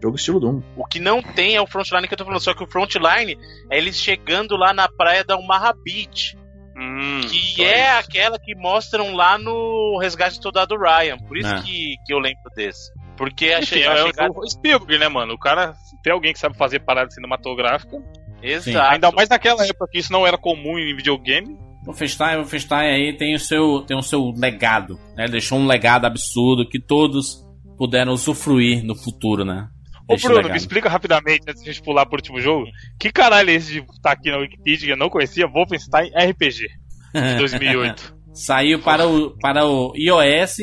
Jogo 0.03 0.17
estilo 0.17 0.41
Doom. 0.41 0.63
O 0.77 0.87
que 0.87 0.99
não 0.99 1.23
tem 1.23 1.57
é 1.57 1.61
o 1.61 1.67
Frontline 1.67 2.09
que 2.09 2.15
eu 2.15 2.19
tô 2.19 2.25
falando, 2.25 2.41
só 2.41 2.55
que 2.55 2.65
o 2.65 2.67
Frontline 2.67 3.39
é 3.71 3.77
eles 3.77 3.97
chegando 3.97 4.57
lá 4.57 4.73
na 4.73 4.89
praia 4.89 5.23
da 5.23 5.37
Omaha 5.37 5.75
Beach, 5.85 6.37
Hum, 6.81 7.21
que 7.29 7.63
é 7.63 7.91
isso. 7.91 7.99
aquela 8.09 8.39
que 8.39 8.55
mostram 8.55 9.15
lá 9.15 9.37
no 9.37 9.99
Resgate 10.01 10.39
do 10.39 10.43
Soldado 10.43 10.77
Ryan. 10.77 11.19
Por 11.19 11.37
isso 11.37 11.53
É. 11.53 11.61
que, 11.63 11.97
que 12.07 12.13
eu 12.15 12.19
lembro 12.19 12.43
desse. 12.57 12.91
Porque 13.17 13.47
a, 13.53 13.59
Enfim, 13.59 13.67
che 13.81 13.87
a 13.87 13.93
é, 13.93 14.07
chegada. 14.07 14.33
o 14.35 14.49
Spielberg, 14.49 14.99
né, 14.99 15.09
mano? 15.09 15.35
O 15.35 15.39
cara, 15.39 15.75
tem 16.03 16.13
alguém 16.13 16.33
que 16.33 16.39
sabe 16.39 16.57
fazer 16.57 16.81
parada 16.81 17.11
cinematográfica, 17.11 17.99
Exato. 18.43 18.79
ainda 18.93 19.11
mais 19.13 19.29
naquela 19.29 19.63
época 19.65 19.87
que 19.91 19.99
isso 19.99 20.11
não 20.11 20.27
era 20.27 20.39
comum 20.39 20.79
em 20.79 20.97
videogame. 20.97 21.53
O 21.83 21.87
Wolfenstein, 21.87 22.37
o 22.37 22.41
Wolfenstein 22.41 22.89
aí 22.91 23.13
tem 23.17 23.35
o 23.35 23.39
seu, 23.39 23.83
tem 23.83 23.97
o 23.97 24.03
seu 24.03 24.33
legado, 24.37 24.95
né? 25.17 25.25
Ele 25.25 25.33
deixou 25.33 25.59
um 25.59 25.67
legado 25.67 26.07
absurdo 26.07 26.67
que 26.69 26.79
todos 26.81 27.45
puderam 27.77 28.13
usufruir 28.13 28.83
no 28.85 28.95
futuro, 28.95 29.45
né? 29.45 29.69
Ô 30.11 30.17
Bruno, 30.17 30.37
legado. 30.37 30.51
me 30.53 30.57
explica 30.57 30.89
rapidamente, 30.89 31.43
antes 31.49 31.63
de 31.63 31.71
a 31.71 31.73
gente 31.73 31.83
pular 31.83 32.05
pro 32.07 32.17
último 32.17 32.41
jogo. 32.41 32.67
Que 32.99 33.13
caralho 33.13 33.51
é 33.51 33.55
esse 33.55 33.73
de 33.73 33.79
estar 33.79 34.13
aqui 34.13 34.31
na 34.31 34.39
Wikipedia 34.39 34.87
que 34.87 34.93
eu 34.93 34.97
não 34.97 35.09
conhecia? 35.09 35.47
Wolfenstein 35.47 36.11
RPG, 36.11 36.67
de 37.15 37.39
2008. 37.39 38.17
Saiu 38.35 38.81
para 38.81 39.07
o, 39.07 39.37
para 39.39 39.67
o 39.67 39.93
iOS 39.97 40.59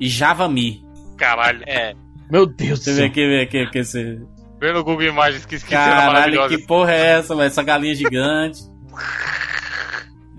e 0.00 0.08
JavaMe. 0.08 0.82
Caralho. 1.16 1.62
É. 1.66 1.94
Meu 2.30 2.46
Deus 2.46 2.80
do 2.80 2.92
céu. 2.92 3.06
aqui, 3.06 3.26
vê 3.26 3.42
aqui, 3.42 3.66
que 3.70 3.78
esse... 3.78 4.18
Vê 4.58 4.72
no 4.72 4.84
Google 4.84 5.08
Imagens 5.08 5.44
que 5.44 5.56
esqueci 5.56 5.74
Caralho, 5.74 6.48
que 6.48 6.58
porra 6.58 6.92
é 6.92 7.18
essa, 7.18 7.34
velho? 7.34 7.46
Essa 7.46 7.62
galinha 7.62 7.94
gigante. 7.94 8.60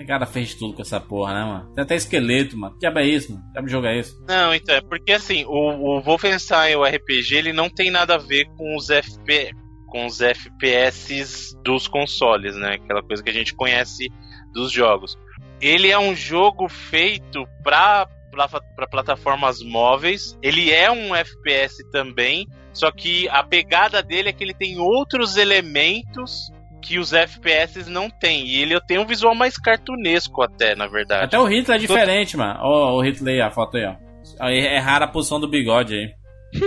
Cara 0.08 0.26
fez 0.26 0.54
tudo 0.56 0.74
com 0.74 0.82
essa 0.82 1.00
porra, 1.00 1.34
né, 1.34 1.46
mano? 1.46 1.74
Tem 1.74 1.84
até 1.84 1.96
esqueleto, 1.96 2.58
mano. 2.58 2.78
Que 2.78 2.86
é 2.86 3.06
isso, 3.06 3.32
mano? 3.32 3.44
Que 3.54 3.72
jogo 3.72 3.88
é 3.88 4.00
esse? 4.00 4.20
Não, 4.28 4.54
então, 4.54 4.76
é 4.76 4.82
porque 4.82 5.14
assim, 5.14 5.46
o, 5.46 5.52
o 5.52 6.02
Wolfenstein, 6.02 6.76
o 6.76 6.84
RPG, 6.84 7.36
ele 7.36 7.54
não 7.54 7.70
tem 7.70 7.90
nada 7.90 8.16
a 8.16 8.18
ver 8.18 8.46
com 8.58 8.76
os 8.76 8.88
FP, 8.88 9.52
com 9.88 10.06
os 10.06 10.20
FPS 10.20 11.56
dos 11.64 11.88
consoles, 11.88 12.56
né? 12.56 12.76
Aquela 12.76 13.04
coisa 13.04 13.24
que 13.24 13.30
a 13.30 13.34
gente 13.34 13.54
conhece 13.54 14.10
dos 14.52 14.72
jogos. 14.72 15.18
Ele 15.62 15.90
é 15.90 15.98
um 15.98 16.16
jogo 16.16 16.68
feito 16.68 17.48
pra, 17.64 18.08
pra, 18.32 18.48
pra 18.48 18.88
plataformas 18.88 19.62
móveis. 19.62 20.38
Ele 20.42 20.72
é 20.72 20.92
um 20.92 21.16
FPS 21.16 21.78
também, 21.92 22.48
só 22.74 22.92
que 22.92 23.30
a 23.30 23.44
pegada 23.44 24.04
dele 24.04 24.30
é 24.30 24.34
que 24.34 24.44
ele 24.44 24.54
tem 24.54 24.80
outros 24.80 25.38
elementos 25.38 26.52
que 26.84 27.00
os 27.00 27.14
FPS 27.14 27.90
não 27.90 28.10
têm. 28.10 28.46
E 28.46 28.62
ele 28.62 28.80
tem 28.82 29.00
um 29.00 29.06
visual 29.06 29.34
mais 29.34 29.58
cartunesco 29.58 30.44
até, 30.44 30.76
na 30.76 30.86
verdade. 30.86 31.24
Até 31.26 31.40
o 31.40 31.46
Hitler 31.46 31.78
é 31.78 31.80
diferente, 31.80 32.36
mano. 32.38 32.60
Ó, 32.62 32.98
o 32.98 33.02
Hitler 33.02 33.36
aí, 33.36 33.42
a 33.42 33.50
foto 33.50 33.78
aí, 33.78 33.86
ó. 33.86 33.96
Aí 34.40 34.60
É 34.60 34.80
rara 34.80 35.06
a 35.06 35.08
posição 35.08 35.40
do 35.40 35.48
bigode 35.48 35.96
aí. 35.96 36.14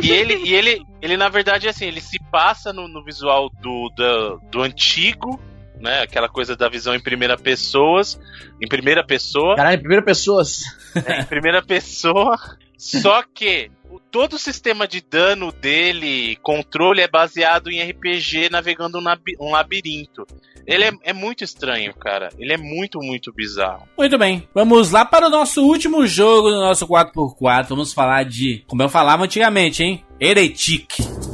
E 0.03 0.11
ele, 0.11 0.35
e 0.45 0.55
ele, 0.55 0.83
ele 1.01 1.17
na 1.17 1.29
verdade, 1.29 1.69
assim, 1.69 1.85
ele 1.87 2.01
se 2.01 2.19
passa 2.31 2.73
no, 2.73 2.89
no 2.89 3.05
visual 3.05 3.49
do, 3.63 3.89
do, 3.97 4.41
do 4.51 4.63
antigo, 4.63 5.41
né? 5.81 6.03
Aquela 6.03 6.29
coisa 6.29 6.57
da 6.57 6.69
visão 6.69 6.95
em 6.95 7.01
primeira 7.01 7.37
pessoa, 7.37 8.03
em 8.61 8.67
primeira 8.67 9.05
pessoa, 9.05 9.55
Caralho, 9.55 9.79
primeira 9.79 10.05
pessoa. 10.05 10.43
né, 10.95 11.21
em 11.21 11.25
primeira 11.25 11.63
pessoa. 11.63 12.37
Só 12.77 13.23
que 13.23 13.71
todo 14.11 14.35
o 14.35 14.39
sistema 14.39 14.87
de 14.87 15.01
dano 15.01 15.53
dele, 15.53 16.37
controle, 16.43 17.01
é 17.01 17.09
baseado 17.09 17.71
em 17.71 17.83
RPG 17.83 18.49
navegando 18.51 18.99
um, 18.99 19.03
labi- 19.03 19.37
labirinto. 19.39 20.27
Ele 20.67 20.85
é, 20.85 20.93
é 21.05 21.13
muito 21.13 21.45
estranho, 21.45 21.95
cara. 21.95 22.29
Ele 22.39 22.53
é 22.53 22.57
muito, 22.57 22.99
muito 23.01 23.33
bizarro. 23.33 23.87
Muito 23.97 24.19
bem, 24.19 24.49
vamos 24.53 24.91
lá 24.91 25.05
para 25.05 25.27
o 25.29 25.31
nosso 25.31 25.63
último 25.65 26.07
jogo 26.07 26.51
do 26.51 26.57
nosso 26.61 26.87
4x4. 26.89 27.69
Vamos 27.69 27.93
falar 27.93 28.25
de, 28.25 28.65
como 28.67 28.83
eu 28.83 28.89
falava 28.89 29.25
antigamente, 29.25 29.83
hein? 29.83 30.05
Heretic. 30.21 31.26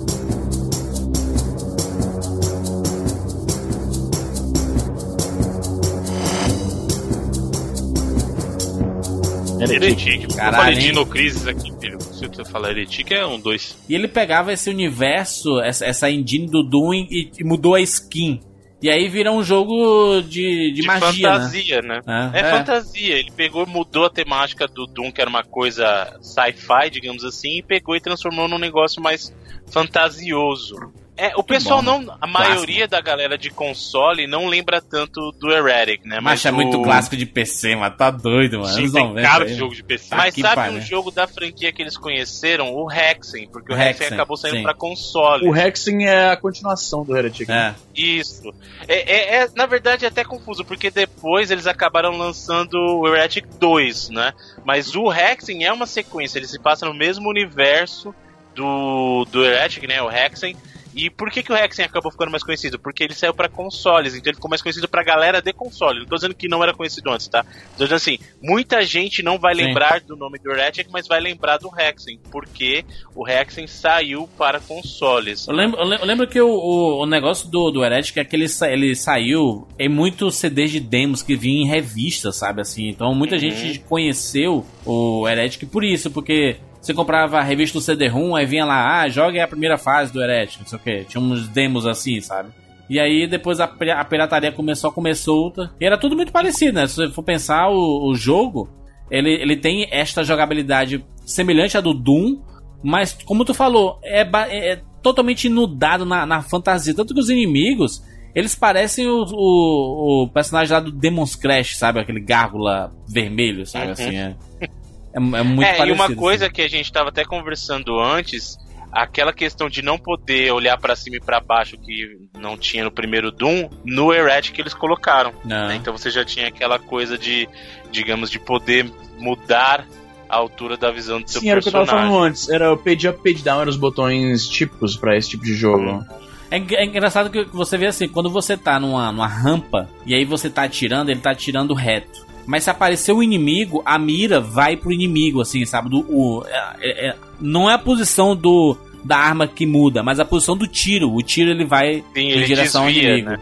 Heretic. 9.75 10.07
Heretic. 10.07 10.31
Eu 10.31 10.37
Caralho, 10.37 10.57
falei 10.57 10.75
hein? 10.75 10.81
Dino 10.81 11.07
Crisis 11.07 11.47
aqui, 11.47 11.73
filho. 11.81 12.01
Se 12.01 12.27
você 12.27 12.45
falar 12.45 12.71
Heretic, 12.71 13.11
é 13.13 13.27
um 13.27 13.39
dois. 13.41 13.77
E 13.89 13.95
ele 13.95 14.09
pegava 14.09 14.53
esse 14.53 14.71
universo, 14.71 15.61
essa, 15.61 15.85
essa 15.87 16.11
engine 16.11 16.47
do 16.47 16.63
Doom 16.63 16.95
e, 16.95 17.31
e 17.39 17.45
mudou 17.45 17.75
a 17.75 17.81
skin. 17.81 18.41
E 18.83 18.91
aí 18.91 19.09
vira 19.09 19.31
um 19.31 19.45
jogo 19.45 20.21
de, 20.23 20.73
de, 20.73 20.81
De 20.81 20.87
magia, 20.89 21.29
né? 21.31 21.35
fantasia, 21.39 21.83
né? 21.83 22.01
É, 22.35 22.41
É, 22.41 22.41
é. 22.41 22.51
fantasia. 22.51 23.15
Ele 23.17 23.31
pegou, 23.31 23.65
mudou 23.65 24.07
a 24.07 24.11
temática 24.11 24.67
do 24.67 24.87
Doom, 24.87 25.13
que 25.13 25.21
era 25.21 25.31
uma 25.31 25.45
coisa 25.45 26.19
sci-fi, 26.21 26.91
digamos 26.91 27.25
assim, 27.25 27.59
e 27.59 27.63
pegou 27.63 27.95
e 27.95 28.01
transformou 28.01 28.49
num 28.49 28.59
negócio 28.59 29.01
mais 29.01 29.33
fantasioso. 29.71 30.75
É, 31.15 31.37
o 31.37 31.43
pessoal 31.43 31.83
bom, 31.83 32.01
não. 32.01 32.17
A 32.21 32.27
maioria 32.27 32.89
da 32.89 32.99
galera 33.01 33.37
de 33.37 33.51
console 33.51 34.27
não 34.27 34.47
lembra 34.47 34.81
tanto 34.81 35.31
do 35.33 35.53
Heretic, 35.53 36.07
né? 36.07 36.21
Mas 36.21 36.45
é 36.45 36.51
o- 36.51 36.55
muito 36.55 36.83
clássico 36.83 37.17
de 37.19 37.27
PC, 37.27 37.77
mano. 37.77 37.95
Tá 37.95 38.11
doido, 38.11 38.61
mano. 38.61 38.73
Sim, 38.73 38.91
tem 38.91 39.05
90 39.09 39.29
cara 39.29 39.45
aí, 39.45 39.51
de 39.53 39.59
jogo 39.59 39.75
de 39.75 39.85
PC. 39.85 40.15
Mas 40.17 40.35
que 40.35 40.41
sabe 40.41 40.71
um 40.75 40.81
jogo 40.81 41.11
da 41.11 41.27
franquia 41.29 41.71
que 41.71 41.83
eles 41.83 41.99
conheceram? 41.99 42.73
O 42.75 42.91
Hexen, 42.91 43.47
porque 43.47 43.73
o, 43.73 43.77
O 43.77 43.79
Hexen, 43.79 43.91
Hexen, 44.07 44.15
acabou 44.17 44.37
saindo 44.39 44.57
sim. 44.57 44.63
pra 44.63 44.73
console. 44.75 45.47
O 45.49 45.55
Hexen 45.55 46.07
é 46.07 46.31
a 46.31 46.37
continuação 46.37 47.05
do 47.05 47.15
Heretic. 47.15 47.49
É. 47.51 47.75
Isso. 47.95 48.43
É, 48.89 49.13
é- 49.13 49.43
é, 49.43 49.49
na 49.55 49.67
verdade, 49.67 50.07
é 50.07 50.09
até 50.09 50.25
confuso, 50.25 50.65
porque 50.65 50.91
depois 50.91 51.51
eles 51.51 51.67
acabaram 51.67 52.17
lançando 52.17 52.75
o 52.75 53.07
Heretic 53.07 53.45
2, 53.61 54.09
né? 54.09 54.33
Mas 54.65 54.97
o 54.97 55.13
Hexen 55.13 55.63
é 55.65 55.73
uma 55.73 55.87
sequência, 55.87 56.39
ele 56.39 56.49
se 56.49 56.59
passa 56.59 56.87
no 56.87 56.95
mesmo 56.95 57.29
universo 57.29 58.15
do, 58.55 59.27
do 59.31 59.45
Heretic, 59.45 59.85
né? 59.87 60.01
O 60.03 60.11
Hexen. 60.11 60.57
E 60.95 61.09
por 61.09 61.31
que, 61.31 61.43
que 61.43 61.53
o 61.53 61.57
Hexen 61.57 61.85
acabou 61.85 62.13
ficando 62.13 62.31
mais 62.31 62.43
conhecido? 62.43 62.79
Porque 62.79 63.03
ele 63.03 63.15
saiu 63.15 63.33
pra 63.33 63.49
consoles, 63.49 64.15
então 64.15 64.31
ele 64.31 64.37
ficou 64.37 64.51
mais 64.51 64.61
conhecido 64.61 64.89
pra 64.89 65.03
galera 65.03 65.41
de 65.41 65.53
console. 65.53 66.01
Não 66.01 66.07
tô 66.07 66.17
dizendo 66.17 66.35
que 66.35 66.49
não 66.49 66.63
era 66.63 66.75
conhecido 66.75 67.11
antes, 67.11 67.29
tá? 67.29 67.43
Tô 67.77 67.85
dizendo 67.85 67.95
assim, 67.97 68.19
muita 68.43 68.83
gente 68.83 69.23
não 69.23 69.39
vai 69.39 69.55
Sim. 69.55 69.63
lembrar 69.65 70.01
do 70.01 70.17
nome 70.17 70.39
do 70.39 70.51
Heretic, 70.51 70.89
mas 70.93 71.07
vai 71.09 71.21
lembrar 71.21 71.57
do 71.59 71.71
Hexen, 71.79 72.19
porque 72.31 72.85
o 73.15 73.27
Hexen 73.29 73.67
saiu 73.67 74.29
para 74.37 74.61
consoles. 74.61 75.47
Eu 75.49 75.55
lembro, 75.55 75.81
eu 75.81 75.85
lem- 75.87 75.99
eu 75.99 76.07
lembro 76.07 76.27
que 76.27 76.41
o, 76.41 76.49
o, 76.51 77.03
o 77.03 77.07
negócio 77.07 77.49
do, 77.49 77.71
do 77.71 77.85
Heretic 77.85 78.17
é 78.19 78.25
que 78.25 78.37
ele, 78.37 78.49
sa- 78.49 78.71
ele 78.71 78.95
saiu 78.95 79.67
em 79.79 79.89
muitos 79.89 80.37
CDs 80.37 80.71
de 80.71 80.81
demos 80.81 81.23
que 81.23 81.37
vinham 81.37 81.63
em 81.65 81.69
revista, 81.69 82.33
sabe 82.33 82.61
assim? 82.61 82.89
Então 82.89 83.15
muita 83.15 83.35
Uhum. 83.37 83.41
gente 83.41 83.79
conheceu 83.81 84.65
o 84.85 85.27
Heretic 85.27 85.67
por 85.71 85.83
isso, 85.85 86.11
porque 86.11 86.57
você 86.83 86.93
comprava 86.93 87.39
a 87.39 87.43
revista 87.43 87.79
do 87.79 87.83
CD-ROM, 87.83 88.35
aí 88.35 88.45
vinha 88.45 88.65
lá, 88.65 89.01
ah, 89.03 89.09
joga 89.09 89.43
a 89.45 89.49
primeira 89.49 89.79
fase 89.79 90.13
do 90.13 90.21
Heretic, 90.21 90.61
não 90.61 90.67
sei 90.67 90.79
o 90.79 90.83
que. 90.83 91.05
Tinha 91.05 91.23
uns 91.23 91.49
demos 91.49 91.87
assim, 91.87 92.21
sabe? 92.21 92.51
E 92.91 92.99
aí 92.99 93.27
depois 93.27 93.61
a, 93.61 93.65
a 93.65 94.05
pirataria 94.05 94.51
começou 94.53 94.91
a 94.91 94.93
comer 94.93 95.15
solta. 95.15 95.73
E 95.81 95.87
era 95.87 95.97
tudo 95.97 96.17
muito 96.17 96.33
parecido, 96.33 96.75
né? 96.75 96.87
Se 96.89 96.97
você 96.97 97.09
for 97.09 97.23
pensar, 97.23 97.69
o, 97.71 98.11
o 98.11 98.15
jogo, 98.15 98.69
ele, 99.11 99.31
ele 99.31 99.57
tem 99.57 99.87
esta 99.93 100.25
jogabilidade 100.25 101.05
semelhante 101.25 101.79
à 101.79 101.81
do 101.81 101.95
Doom, 101.95 102.43
mas 102.83 103.13
como 103.25 103.45
tu 103.45 103.55
falou, 103.55 103.99
é, 104.03 104.23
é- 104.23 104.73
é 104.73 104.83
totalmente 105.03 105.47
inundado 105.47 106.05
na, 106.05 106.27
na 106.27 106.43
fantasia. 106.43 106.95
Tanto 106.95 107.15
que 107.15 107.21
os 107.21 107.31
inimigos, 107.31 108.03
eles 108.35 108.55
parecem 108.57 109.07
o, 109.07 109.25
o, 109.33 110.25
o 110.25 110.29
personagem 110.29 110.75
lá 110.75 110.81
do 110.81 110.91
Demon's 110.91 111.37
Crash, 111.37 111.77
sabe? 111.77 112.01
Aquele 112.01 112.21
gárgula 112.21 112.93
vermelho, 113.09 113.65
sabe? 113.65 113.87
Uhum. 113.87 113.93
Assim, 113.93 114.17
é, 114.17 114.37
é, 115.15 115.19
é 115.19 115.43
muito 115.43 115.63
é, 115.63 115.77
parecido. 115.77 115.89
e 115.89 115.93
uma 115.93 116.15
coisa 116.15 116.47
assim. 116.47 116.55
que 116.55 116.63
a 116.63 116.69
gente 116.69 116.93
tava 116.93 117.09
até 117.11 117.25
conversando 117.25 117.99
antes, 117.99 118.57
aquela 118.91 119.33
questão 119.33 119.69
de 119.69 119.83
não 119.83 119.99
poder 119.99 120.53
olhar 120.53 120.77
pra 120.79 120.95
cima 120.97 121.17
e 121.17 121.21
pra 121.21 121.41
baixo 121.41 121.77
que 121.79 122.19
não 122.39 122.57
tinha 122.57 122.85
no 122.85 122.91
primeiro 122.91 123.31
Doom, 123.31 123.69
no 123.85 124.13
Heretic 124.13 124.59
eles 124.59 124.75
colocaram. 124.75 125.33
Né? 125.45 125.77
Então 125.77 125.97
você 125.97 126.11
já 126.11 126.25
tinha 126.25 126.49
aquela 126.49 126.79
coisa 126.79 127.17
de, 127.17 127.49
digamos, 127.91 128.31
de 128.31 128.39
poder 128.39 128.91
mudar 129.19 129.87
a 130.29 130.37
altura 130.37 130.77
da 130.77 130.91
visão 130.91 131.21
do 131.21 131.31
seu 131.31 131.41
Sim, 131.43 131.51
era 131.51 131.61
o 131.61 131.63
que 131.63 131.69
eu 131.69 131.73
tava 131.73 131.85
personagem. 131.85 132.11
falando 132.11 132.27
antes. 132.27 132.49
Era 132.49 132.73
o 132.73 132.77
page 132.77 133.07
up, 133.09 133.23
page 133.23 133.43
down, 133.45 133.61
eram 133.61 133.71
os 133.71 133.77
botões 133.77 134.49
típicos 134.49 134.97
pra 134.97 135.17
esse 135.17 135.29
tipo 135.31 135.45
de 135.45 135.55
jogo. 135.55 136.05
É, 136.51 136.57
engra- 136.59 136.79
é 136.79 136.85
engraçado 136.85 137.31
que 137.31 137.45
você 137.45 137.79
vê 137.79 137.87
assim, 137.87 138.09
quando 138.09 138.29
você 138.31 138.57
tá 138.57 138.79
numa, 138.81 139.11
numa 139.13 139.27
rampa 139.27 139.89
e 140.07 140.15
aí 140.15 140.25
você 140.25 140.51
tá 140.51 140.65
atirando, 140.65 141.11
ele 141.11 141.21
tá 141.21 141.31
atirando 141.31 141.73
reto. 141.75 142.22
Mas 142.47 142.65
se 142.65 142.71
aparecer 142.71 143.13
o 143.13 143.23
inimigo, 143.23 143.83
a 143.85 143.99
mira 143.99 144.41
vai 144.41 144.77
pro 144.77 144.93
inimigo, 144.93 145.41
assim, 145.41 145.65
sabe? 145.65 145.89
Do, 145.91 146.01
o, 146.09 146.45
é- 146.47 146.77
é- 146.81 147.09
é- 147.11 147.17
não 147.41 147.71
é 147.71 147.75
a 147.75 147.79
posição 147.79 148.35
do, 148.35 148.77
da 149.05 149.17
arma 149.17 149.47
que 149.47 149.65
muda, 149.67 150.03
mas 150.03 150.19
a 150.21 150.25
posição 150.25 150.57
do 150.57 150.67
tiro. 150.67 151.13
O 151.15 151.23
tiro 151.23 151.51
ele 151.51 151.65
vai 151.65 152.05
Sim, 152.15 152.21
em 152.21 152.31
ele 152.31 152.45
direção 152.45 152.87
desvia, 152.87 153.03
ao 153.11 153.19
inimigo. 153.19 153.31
né? 153.31 153.39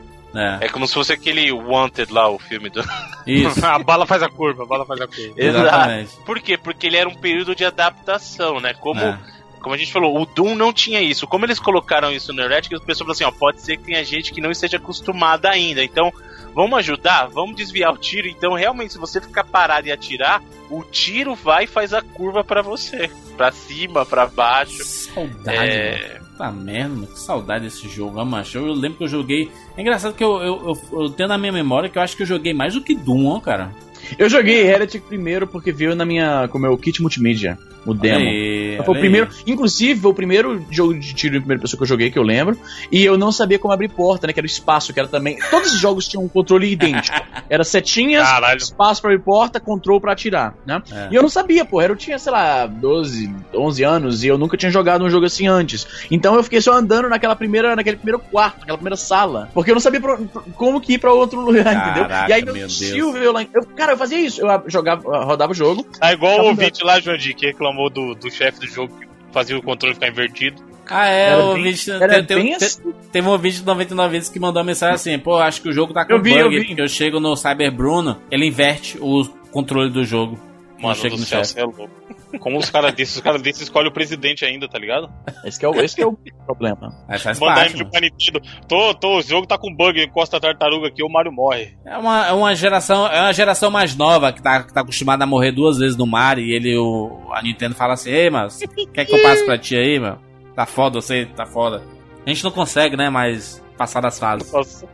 É, 0.61 0.67
É 0.67 0.69
como 0.69 0.87
se 0.87 0.95
fosse 0.95 1.13
aquele 1.13 1.51
Wanted 1.51 2.13
lá, 2.13 2.29
o 2.31 2.39
filme 2.39 2.71
do. 2.71 2.85
isso. 3.27 3.63
a 3.67 3.79
bala 3.81 4.07
faz 4.07 4.23
a 4.23 4.29
curva, 4.29 4.63
a 4.63 4.67
bala 4.67 4.87
faz 4.87 5.01
a 5.01 5.07
curva. 5.09 5.35
Exatamente. 5.37 6.11
Por 6.25 6.39
quê? 6.41 6.57
Porque 6.57 6.87
ele 6.87 6.97
era 6.97 7.09
um 7.09 7.15
período 7.15 7.55
de 7.55 7.65
adaptação, 7.65 8.61
né? 8.61 8.73
Como, 8.75 9.01
É. 9.01 9.19
como 9.61 9.75
a 9.75 9.79
gente 9.79 9.91
falou, 9.93 10.21
o 10.21 10.27
Doom 10.27 10.55
não 10.55 10.73
tinha 10.73 11.01
isso. 11.03 11.27
Como 11.27 11.45
eles 11.47 11.59
colocaram 11.59 12.13
isso 12.13 12.33
no 12.33 12.43
Heretic, 12.43 12.73
as 12.75 12.81
pessoas 12.81 12.99
falaram 12.99 13.13
assim, 13.13 13.25
ó, 13.25 13.31
pode 13.33 13.61
ser 13.61 13.77
que 13.79 13.85
tenha 13.85 14.05
gente 14.05 14.33
que 14.33 14.41
não 14.41 14.51
esteja 14.53 14.77
acostumada 14.77 15.51
ainda. 15.51 15.83
Então, 15.83 16.13
vamos 16.55 16.79
ajudar? 16.79 17.29
Vamos 17.29 17.57
desviar 17.57 17.93
o 17.93 17.99
tiro. 17.99 18.29
Então, 18.29 18.55
realmente, 18.55 18.93
se 18.93 18.99
você 18.99 19.21
ficar 19.21 19.45
parado 19.45 19.89
e 19.89 19.93
atirar, 19.93 20.43
o 20.71 20.83
tiro 20.83 21.35
vai 21.35 21.65
e 21.65 21.69
faz 21.69 21.93
a 21.93 22.03
curva 22.03 22.45
pra 22.45 22.63
você. 22.63 23.11
Pra 23.37 23.51
cima, 23.53 24.05
pra 24.05 24.27
baixo. 24.27 24.85
Saudade, 24.85 25.59
É. 25.59 26.21
Puta 26.31 26.51
merda, 26.53 26.89
mano. 26.95 27.07
Que 27.07 27.19
saudade 27.19 27.65
desse 27.65 27.89
jogo, 27.89 28.19
ah, 28.19 28.25
macho. 28.25 28.59
Eu 28.59 28.73
lembro 28.73 28.99
que 28.99 29.05
eu 29.05 29.09
joguei. 29.09 29.51
É 29.77 29.81
engraçado 29.81 30.15
que 30.15 30.25
eu, 30.25 30.41
eu, 30.43 30.79
eu, 30.93 31.01
eu 31.03 31.11
tenho 31.11 31.29
na 31.29 31.37
minha 31.37 31.53
memória 31.53 31.89
que 31.89 31.99
eu 31.99 32.03
acho 32.03 32.17
que 32.17 32.23
eu 32.23 32.27
joguei 32.27 32.55
mais 32.55 32.75
do 32.75 32.83
que 32.83 32.95
Doom, 32.95 33.27
ó, 33.27 33.41
cara. 33.41 33.71
Eu 34.19 34.29
joguei 34.29 34.67
Heretic 34.67 35.03
primeiro 35.05 35.47
porque 35.47 35.71
veio 35.71 35.95
na 35.95 36.05
minha, 36.05 36.49
com 36.49 36.59
o 36.59 36.61
meu 36.61 36.77
kit 36.79 37.01
multimídia, 37.03 37.59
o 37.87 37.95
demo. 37.95 38.19
Aí, 38.21 38.79
Foi 38.85 38.95
o 38.95 38.99
primeiro, 38.99 39.29
inclusive, 39.47 40.01
foi 40.01 40.11
o 40.11 40.15
primeiro 40.15 40.65
jogo 40.71 40.95
de 40.99 41.15
tiro 41.15 41.37
em 41.37 41.41
primeira 41.41 41.61
pessoa 41.61 41.79
que 41.79 41.83
eu 41.85 41.89
joguei, 41.89 42.11
que 42.11 42.19
eu 42.19 42.23
lembro. 42.23 42.59
E 42.93 43.05
eu 43.05 43.17
não 43.19 43.33
sabia 43.33 43.59
como 43.59 43.73
abrir 43.73 43.89
porta, 43.89 44.27
né? 44.27 44.33
Que 44.33 44.41
era 44.41 44.45
o 44.45 44.51
espaço, 44.51 44.93
que 44.93 45.01
era 45.01 45.09
também. 45.09 45.39
Todos 45.51 45.73
os 45.75 45.79
jogos 45.81 46.07
tinham 46.09 46.25
um 46.25 46.29
controle 46.29 46.71
idêntico. 46.71 47.19
Era 47.51 47.65
setinhas, 47.65 48.23
Caralho. 48.29 48.59
espaço 48.59 49.03
pra 49.03 49.11
abrir 49.13 49.25
porta, 49.25 49.59
control 49.59 50.01
pra 50.01 50.13
atirar, 50.13 50.55
né? 50.65 50.81
É. 50.93 51.09
E 51.11 51.15
eu 51.17 51.23
não 51.23 51.29
sabia, 51.29 51.65
pô. 51.65 51.83
Eu 51.83 51.97
tinha, 51.97 52.17
sei 52.17 52.31
lá, 52.31 52.65
12, 52.67 53.29
11 53.53 53.83
anos 53.83 54.23
e 54.23 54.29
eu 54.29 54.39
nunca 54.39 54.57
tinha 54.57 54.71
jogado 54.71 55.05
um 55.05 55.11
jogo 55.11 55.27
assim 55.27 55.49
antes. 55.49 55.85
Então 56.13 56.37
eu 56.37 56.45
fiquei 56.45 56.61
só 56.61 56.73
andando 56.75 57.09
naquela 57.09 57.35
primeira, 57.35 57.75
naquele 57.75 57.97
primeiro 57.97 58.21
quarto, 58.21 58.61
naquela 58.61 58.79
primeira 58.79 58.97
sala. 58.97 59.51
Porque 59.53 59.71
eu 59.71 59.75
não 59.75 59.81
sabia 59.81 60.01
pra- 60.01 60.17
pra- 60.17 60.43
como 60.55 60.81
que 60.81 60.93
ir 60.95 60.99
pra 60.99 61.13
outro 61.13 61.41
lugar, 61.41 61.67
entendeu? 61.75 62.05
Caraca, 62.09 62.31
E 62.31 62.33
aí 62.33 62.45
meu 62.45 62.69
tio 62.69 63.13
veio 63.13 63.33
lá. 63.33 63.45
Eu, 63.53 63.65
cara, 63.75 63.93
eu 63.95 63.99
fazia 63.99 64.19
isso. 64.21 64.41
Eu 64.43 64.63
jogava, 64.69 65.25
rodava 65.25 65.51
o 65.51 65.55
jogo. 65.55 65.83
Tá 65.99 66.13
igual 66.13 66.41
o 66.43 66.45
ouvinte 66.51 66.85
lá, 66.85 67.01
Jandir, 67.01 67.35
que 67.35 67.47
reclamou 67.47 67.70
do, 67.91 68.15
do 68.15 68.31
chefe 68.31 68.61
do 68.61 68.67
jogo 68.67 68.95
que 68.99 69.07
fazia 69.33 69.57
o 69.59 69.63
controle 69.63 69.95
ficar 69.95 70.09
invertido. 70.09 70.63
Ah, 70.89 71.07
é, 71.09 71.21
Era 71.31 71.37
o 71.45 71.55
bem- 71.55 71.59
ouvinte. 71.67 71.91
Era 71.91 72.09
tem- 72.15 72.25
tem- 72.25 72.43
bem 72.45 72.55
assim. 72.55 72.83
Teve 73.13 73.29
um 73.29 73.31
ouvinte 73.31 73.59
de 73.61 73.65
99 73.67 74.11
vezes 74.13 74.29
que 74.29 74.41
mandou 74.41 74.61
uma 74.61 74.67
mensagem 74.67 74.95
assim: 74.97 75.19
pô, 75.19 75.37
acho 75.37 75.63
que 75.63 75.69
o 75.69 75.73
jogo 75.73 75.93
tá 75.93 76.05
com 76.05 76.13
Eu 76.15 76.23
vi, 76.23 76.31
bug, 76.31 76.41
eu 76.43 76.51
vi. 76.51 76.67
porque 76.67 76.81
eu 76.83 76.89
chego 76.89 77.21
no 77.21 77.37
Cyber 77.37 77.71
Bruno, 77.73 78.21
ele 78.31 78.47
inverte 78.47 78.99
o 79.01 79.25
controle 79.53 79.89
do 79.91 80.05
jogo. 80.05 80.39
Mano 80.81 80.95
chega 80.95 81.17
do 81.17 81.23
céu, 81.25 81.45
você 81.45 81.61
é 81.61 81.65
louco. 81.65 81.91
Como 82.39 82.59
os 82.59 82.71
caras 82.71 82.93
desses, 82.95 83.17
os 83.17 83.21
caras 83.23 83.43
desses 83.43 83.63
escolhem 83.63 83.89
o 83.89 83.93
presidente 83.93 84.45
ainda, 84.45 84.69
tá 84.69 84.79
ligado? 84.79 85.11
Esse 85.45 85.59
que 85.59 85.65
é 85.67 85.69
o, 85.69 85.75
esse 85.81 85.97
que 85.97 86.03
é 86.03 86.07
o 86.07 86.17
problema. 86.47 86.95
Aí 87.09 87.19
faz 87.19 87.39
Mandar 87.41 87.55
parte. 87.57 87.77
mano. 87.77 87.91
Nintendo. 88.01 88.41
Tô, 88.69 88.95
tô, 88.95 89.19
o 89.19 89.23
jogo 89.23 89.47
tá 89.47 89.59
com 89.59 89.75
bug, 89.75 90.01
encosta 90.03 90.37
a 90.37 90.41
tartaruga 90.41 90.89
aqui, 90.89 91.03
o 91.03 91.09
Mario 91.09 91.33
morre. 91.33 91.77
É 91.85 91.99
uma, 91.99 92.27
é 92.29 92.33
uma 92.33 92.55
geração, 92.55 93.07
é 93.09 93.21
uma 93.21 93.33
geração 93.33 93.71
mais 93.71 93.97
nova 93.97 94.33
que 94.33 94.41
tá, 94.41 94.63
que 94.63 94.73
tá 94.73 94.81
acostumada 94.83 95.25
a 95.25 95.27
morrer 95.27 95.51
duas 95.53 95.79
vezes 95.79 95.97
no 95.97 96.07
mar 96.07 96.39
e 96.39 96.53
ele, 96.53 96.77
o, 96.79 97.21
a 97.33 97.43
Nintendo 97.43 97.75
fala 97.75 97.95
assim, 97.95 98.11
ei, 98.11 98.31
mas 98.31 98.61
quer 98.95 99.05
que 99.05 99.15
eu 99.15 99.23
passe 99.23 99.45
pra 99.45 99.59
ti 99.59 99.77
aí, 99.77 99.99
meu? 99.99 100.17
Tá 100.55 100.67
foda, 100.67 101.01
você 101.01 101.27
tá 101.27 101.45
foda. 101.47 101.83
A 102.25 102.29
gente 102.31 102.45
não 102.45 102.51
consegue, 102.53 102.97
né, 102.97 103.11
mas 103.11 103.63
passar 103.77 104.01
das 104.01 104.19
fases. 104.19 104.53
Nossa, 104.53 104.87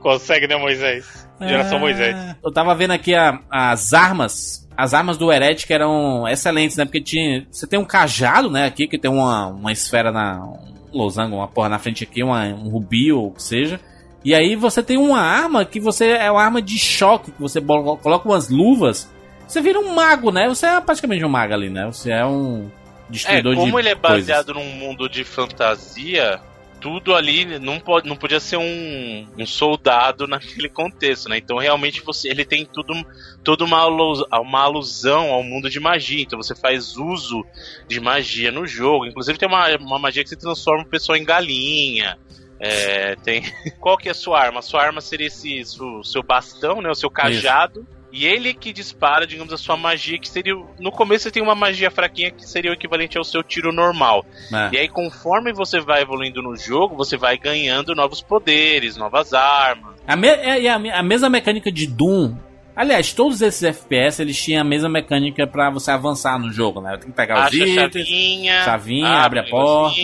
consegue, 0.00 0.46
né, 0.46 0.56
Moisés? 0.56 1.28
Geração 1.40 1.76
É. 1.78 1.80
Moisés. 1.80 2.16
Eu 2.42 2.52
tava 2.52 2.74
vendo 2.74 2.92
aqui 2.92 3.14
a- 3.14 3.40
as 3.50 3.92
armas. 3.92 4.67
As 4.78 4.94
armas 4.94 5.16
do 5.16 5.32
Heretic 5.32 5.68
eram 5.72 6.28
excelentes, 6.28 6.76
né? 6.76 6.84
Porque 6.84 7.00
tinha. 7.00 7.44
Você 7.50 7.66
tem 7.66 7.78
um 7.80 7.84
cajado, 7.84 8.48
né? 8.48 8.64
Aqui, 8.64 8.86
que 8.86 8.96
tem 8.96 9.10
uma, 9.10 9.48
uma 9.48 9.72
esfera 9.72 10.12
na. 10.12 10.38
Um 10.40 10.78
losango, 10.98 11.34
uma 11.36 11.48
porra 11.48 11.68
na 11.68 11.80
frente 11.80 12.04
aqui, 12.04 12.22
uma, 12.22 12.44
um 12.44 12.68
rubi 12.68 13.12
ou 13.12 13.26
o 13.26 13.30
que 13.32 13.42
seja. 13.42 13.80
E 14.24 14.32
aí 14.34 14.54
você 14.54 14.80
tem 14.80 14.96
uma 14.96 15.20
arma 15.20 15.64
que 15.64 15.80
você. 15.80 16.10
É 16.12 16.30
uma 16.30 16.42
arma 16.44 16.62
de 16.62 16.78
choque, 16.78 17.32
que 17.32 17.40
você 17.40 17.60
coloca 17.60 18.28
umas 18.28 18.48
luvas. 18.48 19.10
Você 19.48 19.60
vira 19.60 19.80
um 19.80 19.94
mago, 19.94 20.30
né? 20.30 20.46
Você 20.48 20.64
é 20.66 20.80
praticamente 20.80 21.24
um 21.24 21.28
mago 21.28 21.54
ali, 21.54 21.68
né? 21.68 21.86
Você 21.86 22.12
é 22.12 22.24
um 22.24 22.70
É, 23.08 23.10
destruidor 23.10 23.54
de. 23.56 23.60
como 23.60 23.80
ele 23.80 23.88
é 23.88 23.94
coisas. 23.96 24.20
baseado 24.28 24.54
num 24.54 24.64
mundo 24.76 25.08
de 25.08 25.24
fantasia, 25.24 26.40
tudo 26.80 27.14
ali 27.14 27.58
não, 27.58 27.78
pode, 27.78 28.08
não 28.08 28.16
podia 28.16 28.40
ser 28.40 28.56
um, 28.56 29.26
um 29.36 29.46
soldado 29.46 30.26
naquele 30.28 30.68
contexto, 30.68 31.28
né? 31.28 31.38
Então 31.38 31.58
realmente 31.58 32.00
você, 32.02 32.28
ele 32.28 32.44
tem 32.44 32.64
tudo, 32.64 32.94
toda 33.42 33.64
uma, 33.64 33.86
uma 33.86 34.60
alusão 34.60 35.32
ao 35.32 35.42
mundo 35.42 35.68
de 35.68 35.80
magia. 35.80 36.22
Então 36.22 36.40
você 36.40 36.54
faz 36.54 36.96
uso 36.96 37.44
de 37.86 38.00
magia 38.00 38.50
no 38.50 38.66
jogo. 38.66 39.06
Inclusive 39.06 39.38
tem 39.38 39.48
uma, 39.48 39.76
uma 39.76 39.98
magia 39.98 40.22
que 40.22 40.30
se 40.30 40.36
transforma 40.36 40.84
o 40.84 40.88
pessoal 40.88 41.16
em 41.16 41.24
galinha. 41.24 42.18
É, 42.60 43.14
tem. 43.16 43.42
Qual 43.78 43.96
que 43.96 44.08
é 44.08 44.12
a 44.12 44.14
sua 44.14 44.40
arma? 44.40 44.62
Sua 44.62 44.82
arma 44.82 45.00
seria 45.00 45.28
esse 45.28 45.64
seu, 45.64 46.02
seu 46.02 46.22
bastão, 46.22 46.80
né? 46.80 46.90
O 46.90 46.94
seu 46.94 47.10
cajado. 47.10 47.86
E 48.12 48.26
ele 48.26 48.54
que 48.54 48.72
dispara, 48.72 49.26
digamos, 49.26 49.52
a 49.52 49.58
sua 49.58 49.76
magia, 49.76 50.18
que 50.18 50.28
seria. 50.28 50.54
No 50.78 50.90
começo 50.90 51.24
você 51.24 51.30
tem 51.30 51.42
uma 51.42 51.54
magia 51.54 51.90
fraquinha 51.90 52.30
que 52.30 52.48
seria 52.48 52.70
o 52.70 52.74
equivalente 52.74 53.18
ao 53.18 53.24
seu 53.24 53.42
tiro 53.42 53.72
normal. 53.72 54.24
É. 54.52 54.70
E 54.72 54.78
aí, 54.78 54.88
conforme 54.88 55.52
você 55.52 55.78
vai 55.80 56.02
evoluindo 56.02 56.42
no 56.42 56.56
jogo, 56.56 56.96
você 56.96 57.16
vai 57.16 57.36
ganhando 57.36 57.94
novos 57.94 58.22
poderes, 58.22 58.96
novas 58.96 59.32
armas. 59.34 59.94
A, 60.06 60.16
me- 60.16 60.28
é- 60.28 60.68
a, 60.68 60.78
me- 60.78 60.90
a 60.90 61.02
mesma 61.02 61.28
mecânica 61.28 61.70
de 61.70 61.86
Doom. 61.86 62.34
Aliás, 62.74 63.12
todos 63.12 63.42
esses 63.42 63.62
FPS 63.62 64.22
eles 64.22 64.40
tinham 64.40 64.60
a 64.60 64.64
mesma 64.64 64.88
mecânica 64.88 65.46
pra 65.48 65.68
você 65.68 65.90
avançar 65.90 66.38
no 66.38 66.50
jogo, 66.52 66.80
né? 66.80 66.96
Tem 66.96 67.10
que 67.10 67.16
pegar 67.16 67.40
os 67.40 67.46
Acha 67.46 67.64
a 67.64 67.66
itens, 67.66 68.06
chavinha, 68.06 68.64
chavinha, 68.64 69.08
abre 69.08 69.40
a 69.40 69.42
um 69.42 69.50
porta. 69.50 70.00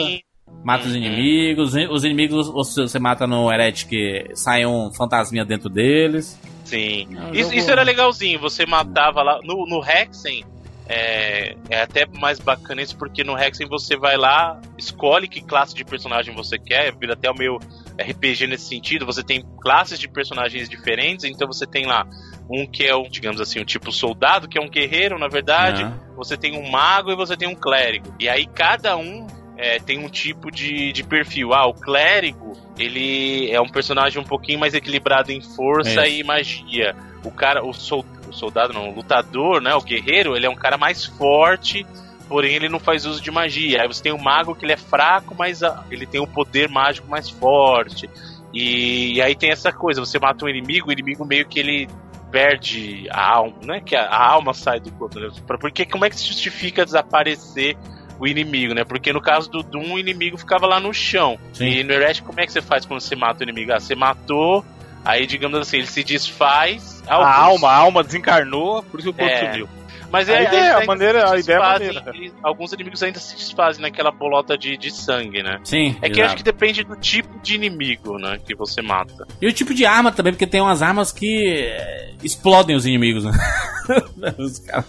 mata 0.64 0.84
os 0.84 0.90
Uhum. 0.90 0.96
inimigos. 0.96 1.74
Os 1.90 2.02
inimigos 2.04 2.48
você 2.48 2.82
você 2.82 2.98
mata 2.98 3.26
no 3.28 3.50
Heretic, 3.50 4.28
sai 4.34 4.66
um 4.66 4.92
fantasminha 4.92 5.44
dentro 5.44 5.68
deles. 5.68 6.36
Sim. 6.74 7.08
Um 7.16 7.34
Isso, 7.34 7.54
isso 7.54 7.70
era 7.70 7.82
legalzinho, 7.82 8.38
você 8.38 8.66
matava 8.66 9.22
lá. 9.22 9.38
No, 9.42 9.66
no 9.66 9.82
Hexen, 9.82 10.44
é, 10.86 11.56
é 11.70 11.80
até 11.82 12.06
mais 12.06 12.38
bacana 12.38 12.82
isso, 12.82 12.96
porque 12.96 13.24
no 13.24 13.38
Hexen 13.38 13.66
você 13.68 13.96
vai 13.96 14.16
lá, 14.16 14.60
escolhe 14.76 15.28
que 15.28 15.40
classe 15.40 15.74
de 15.74 15.84
personagem 15.84 16.34
você 16.34 16.58
quer, 16.58 16.94
vira 16.94 17.14
até 17.14 17.30
o 17.30 17.34
meu 17.34 17.58
RPG 17.98 18.46
nesse 18.46 18.68
sentido. 18.68 19.06
Você 19.06 19.22
tem 19.22 19.42
classes 19.60 19.98
de 19.98 20.08
personagens 20.08 20.68
diferentes, 20.68 21.24
então 21.24 21.46
você 21.46 21.66
tem 21.66 21.86
lá 21.86 22.06
um 22.50 22.66
que 22.66 22.84
é 22.84 22.94
um, 22.94 23.08
digamos 23.08 23.40
assim, 23.40 23.60
um 23.60 23.64
tipo 23.64 23.90
soldado, 23.90 24.48
que 24.48 24.58
é 24.58 24.60
um 24.60 24.68
guerreiro, 24.68 25.18
na 25.18 25.28
verdade. 25.28 25.84
né? 25.84 25.98
Você 26.16 26.36
tem 26.36 26.58
um 26.58 26.70
mago 26.70 27.10
e 27.10 27.16
você 27.16 27.36
tem 27.36 27.48
um 27.48 27.54
clérigo. 27.54 28.14
E 28.20 28.28
aí 28.28 28.46
cada 28.46 28.96
um 28.96 29.26
é, 29.56 29.78
tem 29.78 29.98
um 29.98 30.08
tipo 30.08 30.50
de, 30.50 30.92
de 30.92 31.02
perfil. 31.04 31.52
Ah, 31.52 31.66
o 31.66 31.74
clérigo, 31.74 32.56
ele 32.78 33.50
é 33.50 33.60
um 33.60 33.68
personagem 33.68 34.20
um 34.20 34.24
pouquinho 34.24 34.58
mais 34.58 34.74
equilibrado 34.74 35.30
em 35.32 35.40
força 35.40 36.06
Isso. 36.06 36.20
e 36.20 36.24
magia. 36.24 36.96
O 37.24 37.30
cara, 37.30 37.64
o, 37.64 37.72
sol- 37.72 38.04
o 38.28 38.32
soldado 38.32 38.72
não, 38.72 38.90
o 38.90 38.94
lutador, 38.94 39.60
né, 39.60 39.74
o 39.74 39.80
guerreiro, 39.80 40.36
ele 40.36 40.46
é 40.46 40.50
um 40.50 40.56
cara 40.56 40.76
mais 40.76 41.04
forte, 41.04 41.86
porém 42.28 42.54
ele 42.54 42.68
não 42.68 42.80
faz 42.80 43.06
uso 43.06 43.22
de 43.22 43.30
magia. 43.30 43.82
Aí 43.82 43.88
você 43.88 44.02
tem 44.02 44.12
o 44.12 44.18
mago 44.18 44.54
que 44.54 44.64
ele 44.64 44.72
é 44.72 44.76
fraco, 44.76 45.34
mas 45.38 45.62
ah, 45.62 45.84
ele 45.90 46.06
tem 46.06 46.20
um 46.20 46.26
poder 46.26 46.68
mágico 46.68 47.08
mais 47.08 47.30
forte. 47.30 48.10
E, 48.52 49.14
e 49.14 49.22
aí 49.22 49.34
tem 49.34 49.50
essa 49.50 49.72
coisa, 49.72 50.00
você 50.00 50.18
mata 50.18 50.44
um 50.44 50.48
inimigo, 50.48 50.88
o 50.88 50.92
inimigo 50.92 51.24
meio 51.24 51.46
que 51.46 51.58
ele 51.58 51.88
perde 52.30 53.06
a 53.10 53.36
alma, 53.36 53.54
não 53.62 53.74
é 53.74 53.80
que 53.80 53.94
a, 53.94 54.06
a 54.06 54.32
alma 54.32 54.52
sai 54.52 54.80
do 54.80 54.90
corpo, 54.90 55.20
né? 55.20 55.28
Porque 55.60 55.86
como 55.86 56.04
é 56.04 56.10
que 56.10 56.16
se 56.16 56.26
justifica 56.26 56.84
desaparecer 56.84 57.76
o 58.18 58.26
inimigo, 58.26 58.74
né? 58.74 58.84
Porque 58.84 59.12
no 59.12 59.20
caso 59.20 59.50
do 59.50 59.62
Doom, 59.62 59.94
o 59.94 59.98
inimigo 59.98 60.36
ficava 60.38 60.66
lá 60.66 60.78
no 60.80 60.92
chão. 60.94 61.38
Sim. 61.52 61.66
E 61.66 61.84
no 61.84 61.92
Heretic, 61.92 62.24
como 62.24 62.40
é 62.40 62.46
que 62.46 62.52
você 62.52 62.62
faz 62.62 62.84
quando 62.86 63.00
você 63.00 63.16
mata 63.16 63.40
o 63.40 63.42
inimigo? 63.42 63.72
Ah, 63.72 63.80
você 63.80 63.94
matou, 63.94 64.64
aí 65.04 65.26
digamos 65.26 65.58
assim, 65.58 65.78
ele 65.78 65.86
se 65.86 66.02
desfaz. 66.04 67.02
A 67.06 67.14
alguns- 67.14 67.36
alma, 67.36 67.68
a 67.70 67.76
alma 67.76 68.02
desencarnou, 68.04 68.82
por 68.84 69.00
isso 69.00 69.10
o 69.10 69.14
corpo 69.14 69.30
É. 69.30 69.50
sumiu. 69.50 69.68
Mas 70.12 70.28
A 70.28 70.34
é, 70.34 70.44
ideia- 70.44 70.76
a 70.78 70.84
maneira- 70.84 71.28
a 71.32 71.36
ideia 71.38 71.56
é 71.56 71.58
maneira. 71.60 72.04
eles- 72.14 72.32
alguns 72.40 72.72
inimigos 72.72 73.02
ainda 73.02 73.18
se 73.18 73.34
desfazem 73.34 73.82
naquela 73.82 74.12
bolota 74.12 74.56
de, 74.56 74.76
de 74.76 74.88
sangue, 74.92 75.42
né? 75.42 75.58
Sim. 75.64 75.96
É 76.00 76.08
que 76.08 76.20
eu 76.20 76.24
acho 76.26 76.36
que 76.36 76.42
depende 76.44 76.84
do 76.84 76.94
tipo 76.94 77.36
de 77.40 77.56
inimigo, 77.56 78.16
né? 78.16 78.38
Que 78.46 78.54
você 78.54 78.80
mata. 78.80 79.26
E 79.42 79.46
o 79.48 79.52
tipo 79.52 79.74
de 79.74 79.84
arma 79.84 80.12
também, 80.12 80.32
porque 80.32 80.46
tem 80.46 80.60
umas 80.60 80.82
armas 80.82 81.10
que 81.10 81.66
é, 81.66 82.12
explodem 82.22 82.76
os 82.76 82.86
inimigos, 82.86 83.24
né? 83.24 83.32
Os 84.38 84.60
caras-. 84.60 84.86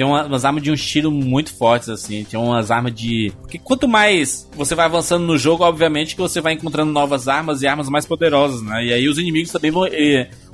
Tem 0.00 0.06
uma- 0.06 0.24
umas 0.24 0.46
armas 0.46 0.62
de 0.62 0.70
um 0.70 0.74
estilo 0.74 1.10
muito 1.10 1.52
fortes, 1.54 1.90
assim. 1.90 2.24
Tem 2.24 2.40
umas 2.40 2.70
armas 2.70 2.94
de. 2.94 3.30
Porque 3.42 3.58
quanto 3.58 3.86
mais 3.86 4.48
você 4.56 4.74
vai 4.74 4.86
avançando 4.86 5.26
no 5.26 5.36
jogo, 5.36 5.62
obviamente 5.62 6.14
que 6.14 6.20
você 6.22 6.40
vai 6.40 6.54
encontrando 6.54 6.90
novas 6.90 7.28
armas 7.28 7.60
e 7.60 7.66
armas 7.66 7.86
mais 7.90 8.06
poderosas, 8.06 8.62
né? 8.62 8.82
E 8.82 8.94
aí 8.94 9.06
os 9.10 9.18
inimigos 9.18 9.52
também 9.52 9.70
vão. 9.70 9.86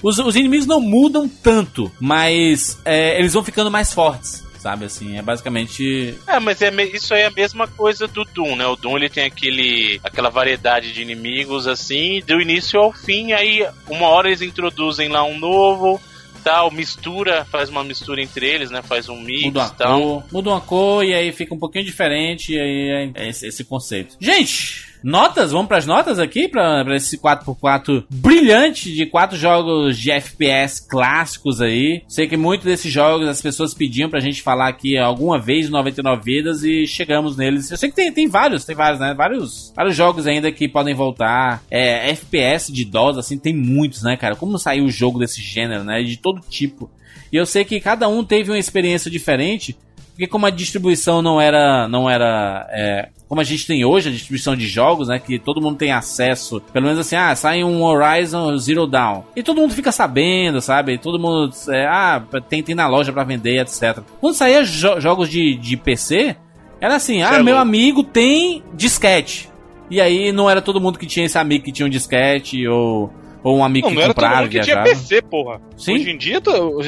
Os, 0.03 0.19
os 0.19 0.35
inimigos 0.35 0.67
não 0.67 0.81
mudam 0.81 1.29
tanto, 1.29 1.93
mas 2.01 2.77
eh, 2.85 3.21
eles 3.21 3.35
vão 3.35 3.45
ficando 3.45 3.71
mais 3.71 3.95
fortes, 3.95 4.45
sabe? 4.59 4.85
Assim, 4.87 5.17
é 5.17 5.23
basicamente. 5.23 6.17
É, 6.27 6.41
mas 6.41 6.61
é, 6.61 6.73
isso 6.93 7.15
aí 7.15 7.21
é 7.21 7.27
a 7.27 7.31
mesma 7.31 7.69
coisa 7.69 8.09
do 8.09 8.25
Doom, 8.25 8.57
né? 8.57 8.67
O 8.67 8.75
Doom 8.75 8.97
ele 8.97 9.09
tem 9.09 9.27
aquele, 9.27 10.01
aquela 10.03 10.29
variedade 10.29 10.93
de 10.93 11.03
inimigos 11.03 11.69
assim, 11.69 12.21
do 12.27 12.41
início 12.41 12.81
ao 12.81 12.93
fim, 12.93 13.31
aí 13.33 13.65
uma 13.89 14.09
hora 14.09 14.27
eles 14.27 14.43
introduzem 14.43 15.09
lá 15.09 15.23
um 15.23 15.39
novo, 15.39 16.01
tal, 16.47 16.71
mistura, 16.71 17.45
faz 17.45 17.69
uma 17.69 17.83
mistura 17.83 18.23
entre 18.23 18.47
eles, 18.47 18.71
né? 18.71 18.81
Faz 18.81 19.09
um 19.09 19.21
mix 19.21 19.47
Muda 19.47 19.61
uma 19.63 19.69
tal. 19.71 20.01
cor, 20.01 20.25
muda 20.31 20.51
uma 20.51 20.61
cor 20.61 21.05
e 21.05 21.13
aí 21.13 21.33
fica 21.33 21.53
um 21.53 21.59
pouquinho 21.59 21.85
diferente 21.85 22.53
e 22.53 22.61
aí 22.61 23.13
é 23.17 23.29
esse, 23.29 23.49
esse 23.49 23.65
conceito. 23.65 24.17
Gente, 24.21 24.87
notas, 25.07 25.53
vamos 25.53 25.69
pras 25.69 25.87
notas 25.87 26.19
aqui 26.19 26.49
pra, 26.49 26.85
pra 26.85 26.97
esse 26.97 27.17
4x4 27.17 28.05
brilhante 28.11 28.93
de 28.93 29.07
quatro 29.07 29.37
jogos 29.37 29.97
de 29.97 30.11
FPS 30.11 30.81
clássicos 30.81 31.61
aí. 31.61 32.03
Sei 32.09 32.27
que 32.27 32.37
muitos 32.37 32.67
desses 32.67 32.93
jogos 32.93 33.29
as 33.29 33.41
pessoas 33.41 33.73
pediam 33.73 34.11
pra 34.11 34.19
gente 34.19 34.43
falar 34.43 34.67
aqui 34.67 34.99
alguma 34.99 35.39
vez 35.39 35.71
no 35.71 35.77
99 35.77 36.23
vidas 36.25 36.65
e 36.65 36.87
chegamos 36.87 37.37
neles. 37.37 37.71
Eu 37.71 37.77
sei 37.77 37.89
que 37.89 37.95
tem, 37.95 38.13
tem 38.13 38.27
vários, 38.27 38.65
tem 38.65 38.75
vários, 38.75 38.99
né? 38.99 39.15
Vários, 39.15 39.73
vários 39.77 39.95
jogos 39.95 40.27
ainda 40.27 40.51
que 40.51 40.69
podem 40.69 40.95
voltar. 40.95 41.63
É, 41.71 42.11
FPS 42.11 42.73
de 42.73 42.85
DOS, 42.85 43.19
assim, 43.19 43.39
tem 43.39 43.55
muitos, 43.55 44.03
né, 44.03 44.17
cara? 44.17 44.35
Como 44.35 44.59
saiu 44.59 44.87
o 44.87 44.91
jogo 44.91 45.21
desse 45.21 45.41
gênero, 45.41 45.85
né? 45.85 46.03
De 46.03 46.17
todo 46.17 46.41
tipo. 46.41 46.91
E 47.33 47.37
eu 47.37 47.47
sei 47.47 47.65
que 47.65 47.79
cada 47.79 48.09
um 48.09 48.25
teve 48.25 48.51
uma 48.51 48.59
experiência 48.59 49.11
diferente, 49.11 49.77
porque 50.11 50.27
como 50.27 50.47
a 50.47 50.51
distribuição 50.51 51.21
não 51.21 51.41
era, 51.41 51.87
não 51.89 52.09
era, 52.09 52.67
é, 52.71 53.09
como 53.29 53.41
a 53.41 53.45
gente 53.45 53.67
tem 53.67 53.85
hoje, 53.85 54.09
a 54.09 54.13
distribuição 54.13 54.55
de 54.55 54.67
jogos, 54.67 55.09
né, 55.09 55.19
que 55.19 55.39
todo 55.39 55.61
mundo 55.61 55.77
tem 55.77 55.91
acesso, 55.93 56.61
pelo 56.73 56.85
menos 56.87 57.01
assim, 57.01 57.17
ah, 57.17 57.35
sai 57.35 57.65
um 57.65 57.83
Horizon 57.83 58.57
Zero 58.59 58.87
Dawn, 58.87 59.23
e 59.35 59.43
todo 59.43 59.61
mundo 59.61 59.75
fica 59.75 59.91
sabendo, 59.91 60.61
sabe, 60.61 60.97
todo 60.99 61.19
mundo, 61.19 61.53
é, 61.71 61.87
ah, 61.87 62.23
tem, 62.49 62.63
tem 62.63 62.75
na 62.75 62.87
loja 62.87 63.13
pra 63.13 63.25
vender, 63.25 63.61
etc. 63.61 63.99
Quando 64.21 64.35
saía 64.35 64.63
jo- 64.65 65.01
jogos 65.01 65.29
de, 65.29 65.55
de 65.57 65.77
PC, 65.77 66.37
era 66.81 66.95
assim, 66.97 67.23
ah, 67.23 67.31
é 67.37 67.43
meu 67.43 67.59
amigo 67.59 68.05
tem 68.05 68.63
disquete. 68.75 69.49
E 69.91 70.01
aí 70.01 70.31
não 70.33 70.51
era 70.51 70.61
todo 70.61 70.81
mundo 70.81 70.99
que 70.99 71.07
tinha 71.07 71.27
esse 71.27 71.39
amigo 71.39 71.65
que 71.65 71.73
tinha 71.73 71.87
um 71.87 71.91
disquete, 71.91 72.67
ou, 72.69 73.13
ou 73.47 73.59
um 73.59 73.65
amigo 73.65 73.87
Não, 73.87 73.91
que 73.91 74.21
não 74.21 74.27
era 74.33 74.49
que 74.49 74.59
tinha. 74.59 74.83
PC, 74.83 75.23
porra. 75.23 75.61
Sim. 75.77 75.95
Hoje 75.95 76.11
em 76.11 76.19
dia, 76.19 76.43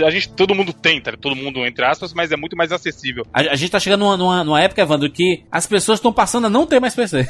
a 0.04 0.10
gente, 0.10 0.28
todo 0.30 0.56
mundo 0.56 0.72
tem, 0.72 1.00
tá? 1.00 1.12
Todo 1.12 1.36
mundo, 1.36 1.64
entre 1.64 1.84
aspas, 1.84 2.12
mas 2.12 2.32
é 2.32 2.36
muito 2.36 2.56
mais 2.56 2.72
acessível. 2.72 3.24
A, 3.32 3.42
a 3.42 3.54
gente 3.54 3.70
tá 3.70 3.78
chegando 3.78 4.00
numa, 4.00 4.16
numa, 4.16 4.42
numa 4.42 4.60
época, 4.60 4.82
Evandro, 4.82 5.08
que 5.08 5.44
as 5.52 5.68
pessoas 5.68 6.00
estão 6.00 6.12
passando 6.12 6.48
a 6.48 6.50
não 6.50 6.66
ter 6.66 6.80
mais 6.80 6.96
PC. 6.96 7.28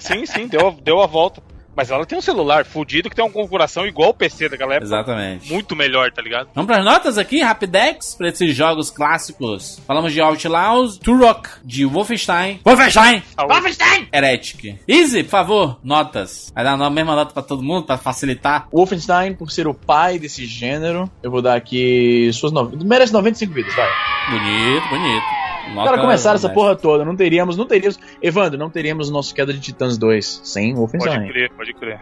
Sim, 0.00 0.26
sim, 0.26 0.48
deu, 0.48 0.76
deu 0.82 1.00
a 1.00 1.06
volta. 1.06 1.40
Mas 1.76 1.90
ela 1.90 2.06
tem 2.06 2.16
um 2.16 2.22
celular 2.22 2.64
fudido 2.64 3.10
que 3.10 3.14
tem 3.14 3.24
uma 3.24 3.30
configuração 3.30 3.86
igual 3.86 4.10
o 4.10 4.14
PC 4.14 4.48
daquela 4.48 4.74
época. 4.74 4.86
Exatamente. 4.86 5.52
Muito 5.52 5.76
melhor, 5.76 6.10
tá 6.10 6.22
ligado? 6.22 6.48
Vamos 6.54 6.66
pras 6.66 6.84
notas 6.84 7.18
aqui, 7.18 7.42
Rapidex, 7.42 8.14
pra 8.14 8.28
esses 8.28 8.54
jogos 8.54 8.90
clássicos. 8.90 9.80
Falamos 9.86 10.12
de 10.12 10.20
Outlaws, 10.20 10.98
Turok, 10.98 11.48
de 11.62 11.84
Wolfenstein. 11.84 12.60
Wolfenstein! 12.64 13.22
Wolfenstein! 13.38 14.08
Heretic. 14.12 14.78
Easy, 14.88 15.22
por 15.22 15.30
favor, 15.30 15.78
notas. 15.84 16.50
Vai 16.54 16.64
dar 16.64 16.72
a 16.80 16.90
mesma 16.90 17.14
nota 17.14 17.34
pra 17.34 17.42
todo 17.42 17.62
mundo, 17.62 17.84
pra 17.84 17.98
facilitar. 17.98 18.68
Wolfenstein, 18.72 19.34
por 19.34 19.50
ser 19.50 19.66
o 19.66 19.74
pai 19.74 20.18
desse 20.18 20.46
gênero, 20.46 21.10
eu 21.22 21.30
vou 21.30 21.42
dar 21.42 21.56
aqui 21.56 22.30
suas 22.32 22.52
no... 22.52 22.70
merece 22.84 23.12
95 23.12 23.52
vidas, 23.52 23.74
vai. 23.74 23.88
Bonito, 24.30 24.88
bonito. 24.88 25.45
Nota 25.74 25.90
Cara, 25.90 26.00
começaram 26.02 26.36
essa 26.36 26.46
honesta. 26.46 26.60
porra 26.60 26.76
toda, 26.76 27.04
não 27.04 27.16
teríamos, 27.16 27.56
não 27.56 27.66
teríamos, 27.66 27.98
Evandro, 28.22 28.58
não 28.58 28.70
teríamos 28.70 29.10
nosso 29.10 29.34
Queda 29.34 29.52
de 29.52 29.60
Titãs 29.60 29.98
2 29.98 30.40
sem 30.44 30.68
Pode 30.74 30.78
Wolfenstein. 30.78 31.28
crer, 31.28 31.50
pode 31.50 31.74
crer. 31.74 32.00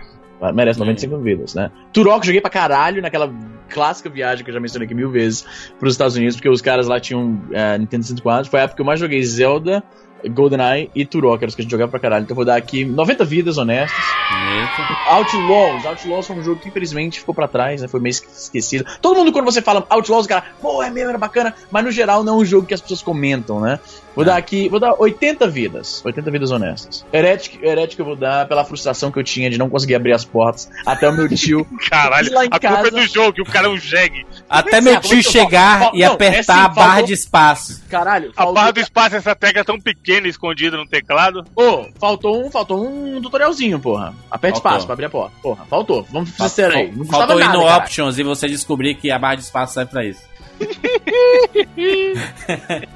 Merece 0.54 0.78
95 0.78 1.18
vidas, 1.18 1.54
né? 1.54 1.70
Turok 1.92 2.26
joguei 2.26 2.40
pra 2.40 2.50
caralho 2.50 3.00
naquela 3.00 3.32
clássica 3.68 4.10
viagem 4.10 4.44
que 4.44 4.50
eu 4.50 4.54
já 4.54 4.60
mencionei 4.60 4.84
aqui 4.84 4.94
mil 4.94 5.10
vezes 5.10 5.72
pros 5.78 5.94
Estados 5.94 6.16
Unidos, 6.16 6.36
porque 6.36 6.48
os 6.48 6.60
caras 6.60 6.86
lá 6.86 7.00
tinham 7.00 7.40
é, 7.52 7.78
Nintendo 7.78 8.02
64. 8.04 8.50
Foi 8.50 8.60
a 8.60 8.64
época 8.64 8.76
que 8.76 8.82
eu 8.82 8.86
mais 8.86 9.00
joguei 9.00 9.22
Zelda, 9.24 9.82
GoldenEye 10.28 10.90
e 10.94 11.04
Turok, 11.04 11.36
eram 11.42 11.48
os 11.48 11.54
que 11.54 11.62
a 11.62 11.64
gente 11.64 11.70
jogava 11.70 11.90
pra 11.90 12.00
caralho. 12.00 12.22
Então 12.24 12.32
eu 12.34 12.36
vou 12.36 12.44
dar 12.44 12.56
aqui 12.56 12.84
90 12.84 13.24
vidas 13.24 13.58
honestas. 13.58 13.98
Bonito. 14.30 14.98
Outlaws. 15.06 15.84
Outlaws 15.86 16.26
foi 16.26 16.36
um 16.36 16.42
jogo 16.44 16.60
que 16.60 16.68
infelizmente 16.68 17.18
ficou 17.20 17.34
pra 17.34 17.48
trás, 17.48 17.82
né? 17.82 17.88
Foi 17.88 18.00
meio 18.00 18.12
esquecido. 18.12 18.84
Todo 19.00 19.16
mundo, 19.18 19.32
quando 19.32 19.44
você 19.44 19.60
fala 19.62 19.86
Outlaws, 19.90 20.26
o 20.26 20.28
cara, 20.28 20.44
pô, 20.60 20.82
é 20.82 20.90
mesmo, 20.90 21.10
era 21.10 21.18
bacana, 21.18 21.54
mas 21.70 21.84
no 21.84 21.90
geral 21.90 22.22
não 22.24 22.34
é 22.34 22.36
um 22.42 22.44
jogo 22.44 22.66
que 22.66 22.74
as 22.74 22.80
pessoas 22.80 23.02
comentam, 23.02 23.60
né? 23.60 23.78
Vou 24.14 24.22
É. 24.22 24.26
dar 24.28 24.36
aqui, 24.36 24.68
vou 24.68 24.78
dar 24.78 24.94
80 24.98 25.48
vidas. 25.48 26.00
80 26.04 26.30
vidas 26.30 26.50
honestas. 26.52 27.04
Heretic, 27.12 27.60
Heretic 27.62 27.98
eu 27.98 28.04
vou 28.04 28.14
dar 28.16 28.46
pela 28.46 28.64
frustração 28.64 29.10
que 29.10 29.18
eu 29.18 29.24
tinha 29.24 29.50
de 29.50 29.58
não 29.58 29.68
conseguir 29.68 29.96
abrir 29.96 30.12
as 30.12 30.24
portas 30.24 30.70
até 30.86 31.08
o 31.08 31.12
meu 31.12 31.28
tio. 31.28 31.66
Caralho, 31.90 32.32
Lá 32.32 32.44
em 32.44 32.48
a 32.48 32.50
culpa 32.52 32.68
casa- 32.68 32.88
é 32.88 32.90
do 32.92 33.06
jogo, 33.08 33.32
que 33.32 33.42
o 33.42 33.44
cara 33.44 33.66
é 33.66 33.70
um 33.70 33.76
jegue. 33.76 34.24
Até 34.48 34.76
é, 34.76 34.80
meu 34.80 35.00
tio 35.00 35.18
é 35.18 35.20
que 35.22 35.26
eu 35.28 35.32
chegar 35.32 35.78
falo? 35.80 35.96
e 35.96 36.00
Não, 36.00 36.06
é 36.06 36.14
apertar 36.14 36.54
assim, 36.54 36.64
a 36.64 36.68
barra 36.68 36.86
faltou- 36.90 37.06
de 37.06 37.12
espaço. 37.12 37.82
Caralho, 37.90 38.30
A 38.30 38.34
faltou, 38.34 38.54
barra 38.54 38.70
do 38.70 38.80
espaço, 38.80 39.16
essa 39.16 39.34
tecla 39.34 39.60
é 39.60 39.64
tão 39.64 39.80
pequena 39.80 40.13
e 40.26 40.28
escondida 40.28 40.76
no 40.76 40.86
teclado. 40.86 41.44
Ô, 41.54 41.86
faltou 41.98 42.44
um, 42.44 42.50
faltou 42.50 42.86
um 42.86 43.20
tutorialzinho, 43.20 43.78
porra. 43.80 44.14
Aperte 44.30 44.60
Faltou. 44.60 44.70
espaço 44.70 44.86
pra 44.86 44.92
abrir 44.94 45.06
a 45.06 45.10
porta. 45.10 45.34
Porra, 45.42 45.64
faltou. 45.66 46.06
Vamos 46.10 46.30
ser 46.30 46.42
sinceros 46.44 46.76
aí. 46.76 46.92
Não 46.92 47.04
Faltou 47.04 47.38
ir 47.38 47.44
nada, 47.44 47.58
no 47.58 47.64
cara. 47.64 47.76
Options 47.78 48.18
e 48.18 48.22
você 48.22 48.48
descobrir 48.48 48.94
que 48.94 49.10
a 49.10 49.18
barra 49.18 49.36
de 49.36 49.42
espaço 49.42 49.74
serve 49.74 49.90
pra 49.90 50.04
isso. 50.04 50.22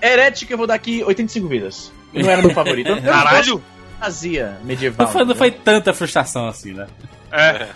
Heretic 0.00 0.50
eu 0.50 0.58
vou 0.58 0.66
dar 0.66 0.74
aqui 0.74 1.02
85 1.02 1.48
vidas. 1.48 1.92
Não 2.12 2.30
era 2.30 2.40
meu 2.40 2.54
favorito. 2.54 2.90
Caralho! 3.02 3.62
fantasia 3.98 4.56
medieval. 4.62 5.06
Não 5.06 5.12
foi, 5.12 5.24
não 5.24 5.34
foi 5.34 5.50
tanta 5.50 5.92
frustração 5.92 6.46
assim, 6.46 6.72
né? 6.72 6.86
É. 7.32 7.66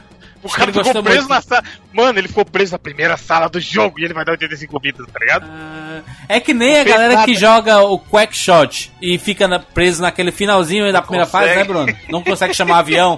O 0.43 0.49
cara 0.49 0.70
ele 0.70 0.84
ficou 0.84 1.03
preso 1.03 1.18
muito. 1.20 1.28
na 1.28 1.40
sala. 1.40 1.62
Mano, 1.93 2.18
ele 2.18 2.28
ficou 2.28 2.45
preso 2.45 2.72
na 2.72 2.78
primeira 2.78 3.16
sala 3.16 3.49
do 3.49 3.61
jogo 3.61 4.01
e 4.01 4.05
ele 4.05 4.12
vai 4.12 4.24
dar 4.24 4.32
85 4.32 4.80
vidas, 4.80 5.07
tá 5.07 5.18
ligado? 5.20 5.47
Ah, 5.49 6.01
É 6.28 6.40
que 6.40 6.53
nem 6.53 6.80
a 6.80 6.82
fez 6.82 6.88
galera 6.95 7.14
nada. 7.14 7.26
que 7.26 7.34
joga 7.36 7.80
o 7.82 7.99
Quack 7.99 8.36
Shot 8.36 8.93
e 9.01 9.18
fica 9.18 9.47
na- 9.47 9.61
preso 9.61 10.03
naquele 10.03 10.32
finalzinho 10.32 10.93
da 10.93 11.01
primeira 11.01 11.26
fase, 11.26 11.49
consegue. 11.49 11.59
né, 11.61 11.64
Bruno? 11.84 11.99
Não 12.09 12.22
consegue 12.22 12.55
chamar 12.55 12.78
avião. 12.78 13.16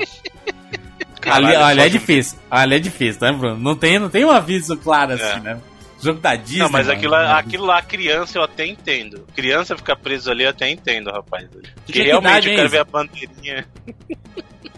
Caralho, 1.20 1.64
ali, 1.64 1.80
é 1.80 1.88
difícil. 1.88 2.38
Ali 2.50 2.74
é 2.74 2.78
difícil, 2.78 3.20
né, 3.22 3.32
Bruno? 3.32 3.56
Não 3.58 3.74
tem, 3.74 3.98
não 3.98 4.10
tem 4.10 4.24
um 4.24 4.30
aviso 4.30 4.76
claro 4.76 5.12
assim, 5.14 5.24
É. 5.24 5.40
né? 5.40 5.58
Jogo 6.04 6.20
da 6.20 6.36
Disney. 6.36 6.58
Não, 6.58 6.68
mas 6.70 6.86
mano. 6.86 6.98
aquilo, 6.98 7.12
lá- 7.12 7.38
aquilo 7.38 7.64
lá, 7.64 7.82
criança, 7.82 8.38
eu 8.38 8.42
até 8.42 8.66
entendo. 8.66 9.26
Criança 9.34 9.76
ficar 9.76 9.96
preso 9.96 10.30
ali, 10.30 10.44
eu 10.44 10.50
até 10.50 10.70
entendo, 10.70 11.10
rapaz. 11.10 11.46
Porque 11.86 11.92
que 11.92 12.02
realmente 12.02 12.30
idade, 12.32 12.50
eu 12.50 12.56
quero 12.56 12.68
ver 12.68 12.78
a 12.80 12.84
bandeirinha. 12.84 13.66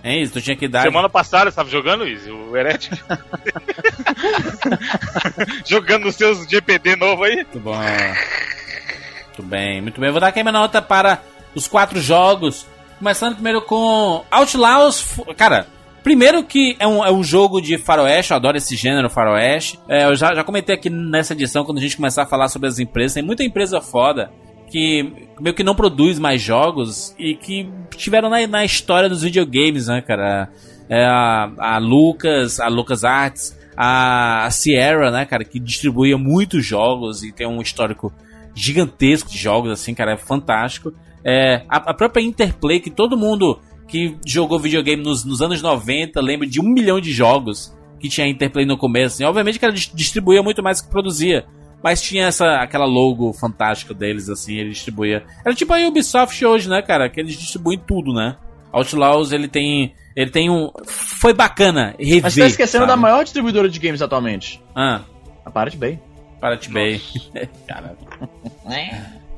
É 0.03 0.17
isso, 0.17 0.35
tu 0.35 0.41
tinha 0.41 0.57
que 0.57 0.69
dar. 0.69 0.83
Semana 0.83 1.09
passada, 1.09 1.51
você 1.51 1.57
tava 1.57 1.69
jogando, 1.69 2.07
Izzy? 2.07 2.31
O 2.31 2.57
Heretic? 2.57 2.93
jogando 5.67 6.05
nos 6.05 6.15
seus 6.15 6.47
GPD 6.47 6.97
novo 6.97 7.25
aí? 7.25 7.37
Muito 7.37 7.61
bom. 7.61 7.75
Muito 7.77 9.43
bem, 9.43 9.83
muito 9.83 10.01
bem. 10.01 10.09
Eu 10.09 10.13
vou 10.13 10.21
dar 10.21 10.29
aqui 10.29 10.43
minha 10.43 10.53
nota 10.53 10.81
para 10.81 11.21
os 11.55 11.67
quatro 11.69 12.01
jogos. 12.01 12.67
Começando 12.99 13.35
primeiro 13.35 13.61
com 13.63 14.25
Outlaws. 14.31 15.05
Cara, 15.37 15.67
primeiro 16.07 16.45
que 16.45 16.77
é 16.79 16.87
um, 16.87 17.05
é 17.05 17.11
um 17.11 17.21
jogo 17.21 17.61
de 17.61 17.77
faroeste, 17.77 18.31
eu 18.31 18.37
adoro 18.37 18.57
esse 18.57 18.77
gênero 18.77 19.11
faroeste. 19.11 19.77
É, 19.89 20.05
eu 20.05 20.15
já, 20.15 20.33
já 20.37 20.45
comentei 20.45 20.73
aqui 20.73 20.89
nessa 20.89 21.33
edição, 21.33 21.65
quando 21.65 21.79
a 21.79 21.81
gente 21.81 21.97
começar 21.97 22.23
a 22.23 22.27
falar 22.27 22.47
sobre 22.47 22.69
as 22.69 22.79
empresas, 22.79 23.15
tem 23.15 23.25
muita 23.25 23.43
empresa 23.43 23.81
foda 23.81 24.31
que 24.71 25.13
meio 25.41 25.53
que 25.53 25.65
não 25.65 25.75
produz 25.75 26.21
mais 26.21 26.41
jogos 26.41 27.13
e 27.19 27.35
que 27.35 27.69
tiveram 27.97 28.31
na, 28.31 28.47
na 28.47 28.65
história 28.65 29.09
dos 29.09 29.23
videogames, 29.23 29.89
né, 29.89 30.01
cara? 30.01 30.49
É 30.89 31.05
a, 31.05 31.51
a 31.59 31.79
Lucas, 31.79 32.61
a 32.61 32.69
Lucas 32.69 33.03
Arts, 33.03 33.59
a, 33.77 34.45
a 34.47 34.51
Sierra, 34.53 35.11
né, 35.11 35.25
cara, 35.25 35.43
que 35.43 35.59
distribuía 35.59 36.17
muitos 36.17 36.65
jogos 36.65 37.25
e 37.25 37.33
tem 37.33 37.49
um 37.49 37.61
histórico 37.61 38.13
gigantesco 38.55 39.29
de 39.29 39.39
jogos, 39.39 39.73
assim, 39.73 39.93
cara, 39.93 40.13
é 40.13 40.17
fantástico. 40.17 40.93
É, 41.25 41.63
a, 41.69 41.91
a 41.91 41.95
própria 41.95 42.23
Interplay, 42.23 42.79
que 42.79 42.91
todo 42.91 43.17
mundo 43.17 43.59
que 43.89 44.17
jogou 44.27 44.59
videogame 44.59 45.03
nos, 45.03 45.25
nos 45.25 45.41
anos 45.41 45.63
90 45.63 46.21
lembra 46.21 46.47
de 46.47 46.61
um 46.61 46.65
milhão 46.65 47.01
de 47.01 47.13
jogos 47.13 47.75
que 48.01 48.09
tinha 48.09 48.27
a 48.27 48.31
Interplay 48.31 48.65
no 48.67 48.77
começo. 48.77 49.17
assim. 49.17 49.25
obviamente 49.25 49.59
que 49.59 49.65
ela 49.65 49.75
dis- 49.75 49.91
distribuía 49.95 50.43
muito 50.43 50.63
mais 50.63 50.81
do 50.81 50.85
que 50.87 50.91
produzia. 50.91 51.47
Mas 51.83 52.01
tinha 52.03 52.27
essa, 52.27 52.57
aquela 52.57 52.87
logo 52.87 53.33
fantástica 53.33 53.95
deles, 53.95 54.29
assim, 54.29 54.57
ele 54.57 54.71
distribuía. 54.71 55.25
Era 55.45 55.55
tipo 55.55 55.73
a 55.73 55.79
Ubisoft 55.79 56.45
hoje, 56.45 56.69
né, 56.69 56.83
cara? 56.83 57.09
Que 57.09 57.21
eles 57.21 57.37
distribuem 57.39 57.79
tudo, 57.79 58.13
né? 58.13 58.37
Outlaws, 58.73 59.31
ele 59.33 59.47
tem. 59.47 59.95
Ele 60.17 60.31
tem 60.31 60.51
um. 60.51 60.71
Foi 60.87 61.33
bacana 61.33 61.95
rever. 61.99 62.23
Mas 62.23 62.35
tá 62.35 62.47
esquecendo 62.47 62.83
sabe? 62.87 62.93
da 62.93 62.97
maior 62.97 63.23
distribuidora 63.23 63.69
de 63.69 63.79
games 63.79 64.03
atualmente. 64.03 64.61
Ah, 64.75 65.03
A 65.45 65.51
Pirate 65.51 65.77
Bay. 65.77 65.99
Para 66.41 66.59
Bay. 66.71 67.01
Cara. 67.69 67.97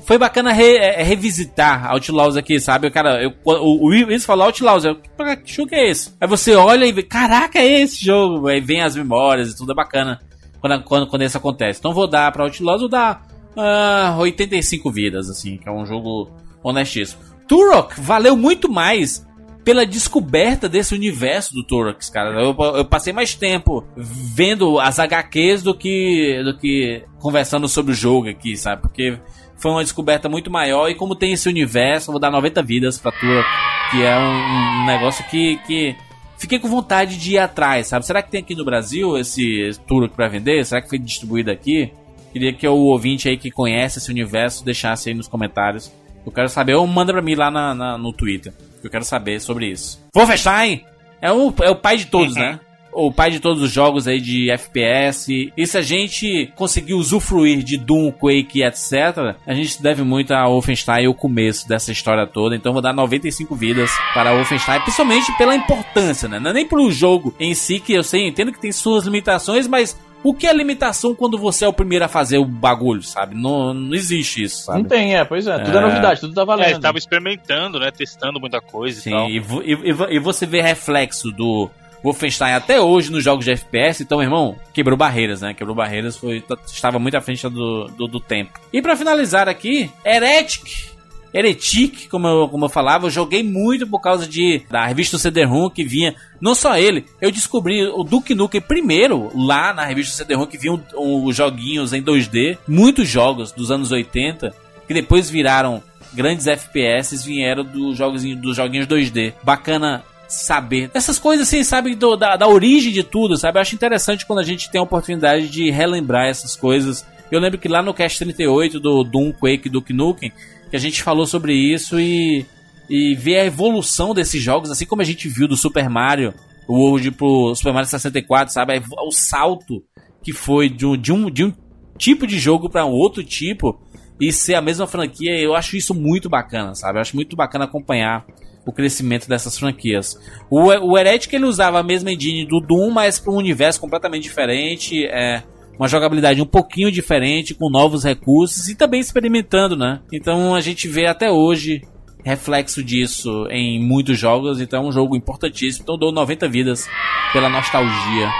Foi 0.08 0.16
bacana 0.16 0.54
re- 0.54 0.78
é, 0.78 1.02
revisitar 1.02 1.90
Outlaws 1.90 2.34
aqui, 2.34 2.58
sabe? 2.58 2.90
Cara, 2.90 3.22
eu, 3.22 3.30
o, 3.44 3.90
o 3.90 4.20
falou 4.20 4.46
Outlaws, 4.46 4.86
eu, 4.86 4.94
que 4.96 5.52
jogo 5.52 5.74
é 5.74 5.90
esse? 5.90 6.14
Aí 6.18 6.26
você 6.26 6.54
olha 6.54 6.86
e 6.86 6.92
vê, 6.92 7.02
caraca, 7.02 7.58
é 7.58 7.82
esse 7.82 8.02
jogo. 8.02 8.48
Aí 8.48 8.58
vem 8.58 8.80
as 8.80 8.96
memórias 8.96 9.50
e 9.52 9.56
tudo, 9.58 9.72
é 9.72 9.74
bacana 9.74 10.18
quando, 10.62 10.82
quando, 10.84 11.06
quando 11.08 11.22
isso 11.24 11.36
acontece. 11.36 11.78
Então 11.78 11.92
vou 11.92 12.06
dar 12.06 12.32
pra 12.32 12.44
Outlaws, 12.44 12.80
vou 12.80 12.88
dar 12.88 13.22
ah, 13.54 14.16
85 14.18 14.90
vidas, 14.90 15.28
assim, 15.28 15.58
que 15.58 15.68
é 15.68 15.72
um 15.72 15.84
jogo 15.84 16.30
honestíssimo. 16.64 17.20
Turok 17.46 18.00
valeu 18.00 18.34
muito 18.34 18.66
mais 18.66 19.26
pela 19.62 19.84
descoberta 19.84 20.70
desse 20.70 20.94
universo 20.94 21.52
do 21.52 21.62
Turok, 21.62 22.10
cara. 22.10 22.30
Eu, 22.42 22.56
eu 22.76 22.84
passei 22.86 23.12
mais 23.12 23.34
tempo 23.34 23.84
vendo 23.94 24.80
as 24.80 24.98
HQs 24.98 25.62
do 25.62 25.74
que, 25.74 26.42
do 26.42 26.56
que 26.56 27.04
conversando 27.18 27.68
sobre 27.68 27.92
o 27.92 27.94
jogo 27.94 28.30
aqui, 28.30 28.56
sabe? 28.56 28.80
Porque 28.80 29.18
foi 29.58 29.70
uma 29.70 29.82
descoberta 29.82 30.28
muito 30.28 30.50
maior 30.50 30.88
e 30.88 30.94
como 30.94 31.14
tem 31.14 31.32
esse 31.32 31.48
universo, 31.48 32.10
vou 32.12 32.20
dar 32.20 32.30
90 32.30 32.62
vidas 32.62 32.98
pra 32.98 33.12
Turok, 33.12 33.46
que 33.90 34.02
é 34.02 34.16
um, 34.18 34.82
um 34.82 34.86
negócio 34.86 35.24
que, 35.30 35.56
que 35.66 35.96
fiquei 36.38 36.58
com 36.58 36.68
vontade 36.68 37.16
de 37.18 37.32
ir 37.32 37.38
atrás, 37.38 37.88
sabe? 37.88 38.06
Será 38.06 38.22
que 38.22 38.30
tem 38.30 38.40
aqui 38.40 38.54
no 38.54 38.64
Brasil 38.64 39.16
esse 39.18 39.70
Turok 39.86 40.14
pra 40.14 40.28
vender? 40.28 40.64
Será 40.64 40.80
que 40.80 40.88
foi 40.88 40.98
distribuído 40.98 41.50
aqui? 41.50 41.92
Queria 42.32 42.52
que 42.52 42.68
o 42.68 42.74
ouvinte 42.74 43.28
aí 43.28 43.36
que 43.36 43.50
conhece 43.50 43.98
esse 43.98 44.10
universo 44.10 44.64
deixasse 44.64 45.08
aí 45.08 45.14
nos 45.14 45.26
comentários. 45.28 45.90
Eu 46.24 46.30
quero 46.30 46.48
saber, 46.48 46.74
ou 46.74 46.86
manda 46.86 47.12
pra 47.12 47.22
mim 47.22 47.34
lá 47.34 47.50
na, 47.50 47.74
na- 47.74 47.98
no 47.98 48.12
Twitter. 48.12 48.52
Eu 48.84 48.90
quero 48.90 49.04
saber 49.04 49.40
sobre 49.40 49.66
isso. 49.66 49.98
Wolfenstein 50.14 50.84
é 51.22 51.32
o, 51.32 51.52
é 51.62 51.70
o 51.70 51.74
pai 51.76 51.96
de 51.96 52.06
todos, 52.06 52.34
né? 52.36 52.60
O 52.92 53.12
pai 53.12 53.30
de 53.30 53.38
todos 53.38 53.62
os 53.62 53.70
jogos 53.70 54.08
aí 54.08 54.20
de 54.20 54.50
FPS. 54.50 55.52
E 55.56 55.66
se 55.66 55.78
a 55.78 55.82
gente 55.82 56.50
conseguir 56.56 56.94
usufruir 56.94 57.62
de 57.62 57.76
Doom, 57.76 58.10
Quake, 58.10 58.62
etc., 58.62 59.36
a 59.46 59.54
gente 59.54 59.80
deve 59.82 60.02
muito 60.02 60.32
a 60.32 60.46
Wolfenstein 60.48 61.04
e 61.04 61.08
o 61.08 61.14
começo 61.14 61.68
dessa 61.68 61.92
história 61.92 62.26
toda. 62.26 62.56
Então 62.56 62.72
vou 62.72 62.82
dar 62.82 62.92
95 62.92 63.54
vidas 63.54 63.90
para 64.14 64.32
Wolfenstein, 64.34 64.80
principalmente 64.80 65.30
pela 65.38 65.54
importância, 65.54 66.28
né? 66.28 66.40
Não 66.40 66.50
é 66.50 66.54
nem 66.54 66.66
pelo 66.66 66.90
jogo 66.90 67.34
em 67.38 67.54
si, 67.54 67.78
que 67.78 67.92
eu 67.92 68.02
sei, 68.02 68.26
entendo 68.26 68.52
que 68.52 68.60
tem 68.60 68.72
suas 68.72 69.04
limitações, 69.04 69.68
mas 69.68 69.96
o 70.24 70.34
que 70.34 70.48
é 70.48 70.52
limitação 70.52 71.14
quando 71.14 71.38
você 71.38 71.64
é 71.64 71.68
o 71.68 71.72
primeiro 71.72 72.04
a 72.04 72.08
fazer 72.08 72.38
o 72.38 72.44
bagulho, 72.44 73.02
sabe? 73.04 73.36
Não, 73.36 73.72
não 73.72 73.94
existe 73.94 74.42
isso, 74.42 74.64
sabe? 74.64 74.82
Não 74.82 74.88
tem, 74.88 75.14
é, 75.14 75.24
pois 75.24 75.46
é. 75.46 75.56
Tudo 75.60 75.76
é, 75.76 75.80
É. 75.80 75.84
novidade, 75.84 76.20
tudo 76.20 76.34
tá 76.34 76.42
É, 76.42 76.44
valendo. 76.44 76.64
eles 76.66 76.76
estavam 76.78 76.98
experimentando, 76.98 77.78
né? 77.78 77.90
Testando 77.92 78.40
muita 78.40 78.60
coisa 78.60 78.98
e 78.98 79.02
Sim, 79.02 79.10
tal. 79.10 79.30
e, 79.30 79.38
vo- 79.38 79.62
e, 79.62 79.72
e 79.74 80.16
e 80.16 80.18
você 80.18 80.44
vê 80.46 80.60
reflexo 80.60 81.30
do 81.30 81.70
Wolfenstein 82.02 82.52
até 82.54 82.80
hoje 82.80 83.10
nos 83.10 83.24
jogos 83.24 83.44
de 83.44 83.50
FPS, 83.52 84.02
então, 84.02 84.22
irmão, 84.22 84.56
quebrou 84.72 84.96
barreiras, 84.96 85.40
né? 85.40 85.52
Quebrou 85.54 85.74
barreiras, 85.74 86.16
foi, 86.16 86.40
t- 86.40 86.56
estava 86.66 86.98
muito 86.98 87.16
à 87.16 87.20
frente 87.20 87.48
do, 87.48 87.86
do, 87.88 88.06
do 88.06 88.20
tempo. 88.20 88.52
E 88.72 88.80
pra 88.80 88.96
finalizar 88.96 89.48
aqui, 89.48 89.90
Heretic. 90.04 90.96
Heretic, 91.34 92.08
como 92.08 92.26
eu, 92.26 92.48
como 92.48 92.64
eu 92.64 92.68
falava, 92.70 93.06
eu 93.06 93.10
joguei 93.10 93.42
muito 93.42 93.86
por 93.86 94.00
causa 94.00 94.26
de 94.26 94.62
da 94.70 94.86
revista 94.86 95.18
CD-ROM 95.18 95.68
que 95.68 95.84
vinha. 95.84 96.14
Não 96.40 96.54
só 96.54 96.76
ele, 96.78 97.04
eu 97.20 97.30
descobri 97.30 97.86
o 97.86 98.02
Duke 98.02 98.34
Nukem 98.34 98.60
primeiro 98.62 99.30
lá 99.34 99.74
na 99.74 99.84
revista 99.84 100.14
CD-ROM 100.16 100.46
que 100.46 100.56
vinham 100.56 100.82
os 100.96 101.36
joguinhos 101.36 101.92
em 101.92 102.02
2D, 102.02 102.56
muitos 102.66 103.06
jogos 103.08 103.52
dos 103.52 103.70
anos 103.70 103.92
80 103.92 104.54
que 104.86 104.94
depois 104.94 105.28
viraram 105.28 105.82
grandes 106.14 106.46
FPS 106.46 107.22
vieram 107.26 107.62
dos 107.62 107.98
jogos 107.98 108.24
dos 108.36 108.56
joguinhos 108.56 108.86
2D. 108.86 109.34
Bacana 109.42 110.02
saber 110.28 110.90
essas 110.94 111.18
coisas 111.18 111.48
assim, 111.48 111.64
sabe, 111.64 111.94
do- 111.94 112.16
da, 112.16 112.36
da 112.36 112.46
origem 112.46 112.92
de 112.92 113.02
tudo, 113.02 113.36
sabe? 113.36 113.58
Eu 113.58 113.62
acho 113.62 113.74
interessante 113.74 114.26
quando 114.26 114.40
a 114.40 114.44
gente 114.44 114.70
tem 114.70 114.78
a 114.78 114.84
oportunidade 114.84 115.48
de 115.48 115.70
relembrar 115.70 116.26
essas 116.26 116.54
coisas. 116.54 117.04
Eu 117.30 117.40
lembro 117.40 117.58
que 117.58 117.68
lá 117.68 117.82
no 117.82 117.94
Cast 117.94 118.18
38 118.18 118.78
do 118.78 119.02
Doom, 119.02 119.32
Quake, 119.32 119.68
Duke 119.68 119.92
Nukem, 119.92 120.32
que 120.70 120.76
a 120.76 120.80
gente 120.80 121.02
falou 121.02 121.26
sobre 121.26 121.54
isso 121.54 121.98
e 121.98 122.44
e 122.90 123.14
ver 123.14 123.40
a 123.40 123.44
evolução 123.44 124.14
desses 124.14 124.42
jogos, 124.42 124.70
assim 124.70 124.86
como 124.86 125.02
a 125.02 125.04
gente 125.04 125.28
viu 125.28 125.46
do 125.46 125.58
Super 125.58 125.90
Mario 125.90 126.32
World 126.66 127.10
pro 127.10 127.54
Super 127.54 127.74
Mario 127.74 127.86
64, 127.86 128.50
sabe? 128.52 128.82
O 129.06 129.10
salto 129.10 129.82
que 130.22 130.32
foi 130.32 130.70
de 130.70 130.86
um, 130.86 130.96
de 130.96 131.12
um, 131.12 131.30
de 131.30 131.44
um 131.44 131.52
tipo 131.98 132.26
de 132.26 132.38
jogo 132.38 132.70
para 132.70 132.86
outro 132.86 133.22
tipo 133.22 133.78
e 134.18 134.32
ser 134.32 134.54
a 134.54 134.62
mesma 134.62 134.86
franquia, 134.86 135.38
eu 135.38 135.54
acho 135.54 135.76
isso 135.76 135.92
muito 135.94 136.30
bacana, 136.30 136.74
sabe? 136.74 136.96
Eu 136.96 137.02
acho 137.02 137.14
muito 137.14 137.36
bacana 137.36 137.66
acompanhar 137.66 138.24
o 138.68 138.72
crescimento 138.72 139.26
dessas 139.26 139.58
franquias. 139.58 140.14
O, 140.50 140.66
o 140.66 140.98
Heretic 140.98 141.32
ele 141.32 141.46
usava 141.46 141.80
a 141.80 141.82
mesma 141.82 142.12
engine 142.12 142.46
do 142.46 142.60
Doom, 142.60 142.90
mas 142.90 143.18
para 143.18 143.32
um 143.32 143.36
universo 143.36 143.80
completamente 143.80 144.24
diferente, 144.24 145.06
é 145.06 145.42
uma 145.78 145.88
jogabilidade 145.88 146.42
um 146.42 146.46
pouquinho 146.46 146.92
diferente, 146.92 147.54
com 147.54 147.70
novos 147.70 148.04
recursos 148.04 148.68
e 148.68 148.74
também 148.74 149.00
experimentando, 149.00 149.74
né? 149.74 150.00
Então 150.12 150.54
a 150.54 150.60
gente 150.60 150.86
vê 150.86 151.06
até 151.06 151.30
hoje 151.30 151.80
reflexo 152.22 152.84
disso 152.84 153.46
em 153.50 153.82
muitos 153.82 154.18
jogos, 154.18 154.60
então 154.60 154.84
é 154.84 154.86
um 154.86 154.92
jogo 154.92 155.16
importantíssimo. 155.16 155.84
Então 155.84 155.96
dou 155.96 156.12
90 156.12 156.46
vidas 156.46 156.86
pela 157.32 157.48
nostalgia 157.48 158.30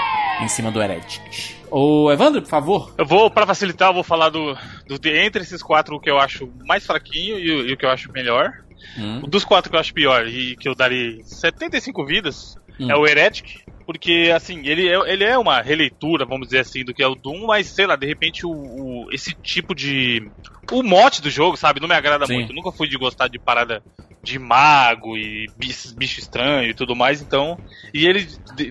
em 0.43 0.47
cima 0.47 0.69
do 0.69 0.79
Heretic. 0.79 1.57
Ô 1.71 2.11
Evandro, 2.11 2.43
por 2.43 2.49
favor. 2.49 2.93
Eu 2.99 3.05
vou, 3.05 3.31
pra 3.31 3.47
facilitar, 3.47 3.89
eu 3.89 3.95
vou 3.95 4.03
falar 4.03 4.29
do, 4.29 4.55
do 4.87 5.07
entre 5.07 5.41
esses 5.41 5.63
quatro 5.63 5.95
o 5.95 5.99
que 5.99 6.09
eu 6.09 6.19
acho 6.19 6.51
mais 6.67 6.85
fraquinho 6.85 7.39
e, 7.39 7.69
e 7.69 7.73
o 7.73 7.77
que 7.77 7.85
eu 7.85 7.89
acho 7.89 8.11
melhor. 8.11 8.51
Hum. 8.97 9.21
Dos 9.29 9.43
quatro 9.43 9.69
que 9.69 9.75
eu 9.75 9.79
acho 9.79 9.93
pior 9.93 10.27
e 10.27 10.55
que 10.57 10.67
eu 10.67 10.75
darei 10.75 11.21
75 11.23 12.05
vidas 12.05 12.55
Hum. 12.79 12.89
é 12.89 12.95
o 12.95 13.05
Heretic. 13.07 13.45
Porque, 13.85 14.31
assim, 14.35 14.67
ele 14.67 14.87
é, 14.87 14.93
ele 15.11 15.23
é 15.23 15.35
uma 15.35 15.61
releitura, 15.61 16.23
vamos 16.23 16.47
dizer 16.47 16.59
assim, 16.59 16.85
do 16.85 16.93
que 16.93 17.01
é 17.01 17.07
o 17.07 17.15
Doom, 17.15 17.47
mas 17.47 17.73
sei 17.73 17.87
lá, 17.87 17.95
de 17.95 18.05
repente 18.05 18.45
o, 18.45 18.51
o- 18.51 19.07
esse 19.11 19.33
tipo 19.43 19.73
de. 19.73 20.21
O 20.71 20.83
mote 20.83 21.21
do 21.23 21.29
jogo, 21.29 21.57
sabe, 21.57 21.79
não 21.79 21.87
me 21.87 21.95
agrada 21.95 22.27
Sim. 22.27 22.35
muito. 22.35 22.51
Eu 22.51 22.55
nunca 22.55 22.71
fui 22.71 22.87
de 22.87 22.95
gostar 22.97 23.27
de 23.27 23.39
parada 23.39 23.81
de 24.23 24.37
mago 24.37 25.17
e 25.17 25.47
bicho, 25.57 25.95
bicho 25.97 26.19
estranho 26.19 26.69
e 26.69 26.73
tudo 26.75 26.95
mais, 26.95 27.19
então. 27.21 27.57
E 27.93 28.05
ele 28.05 28.27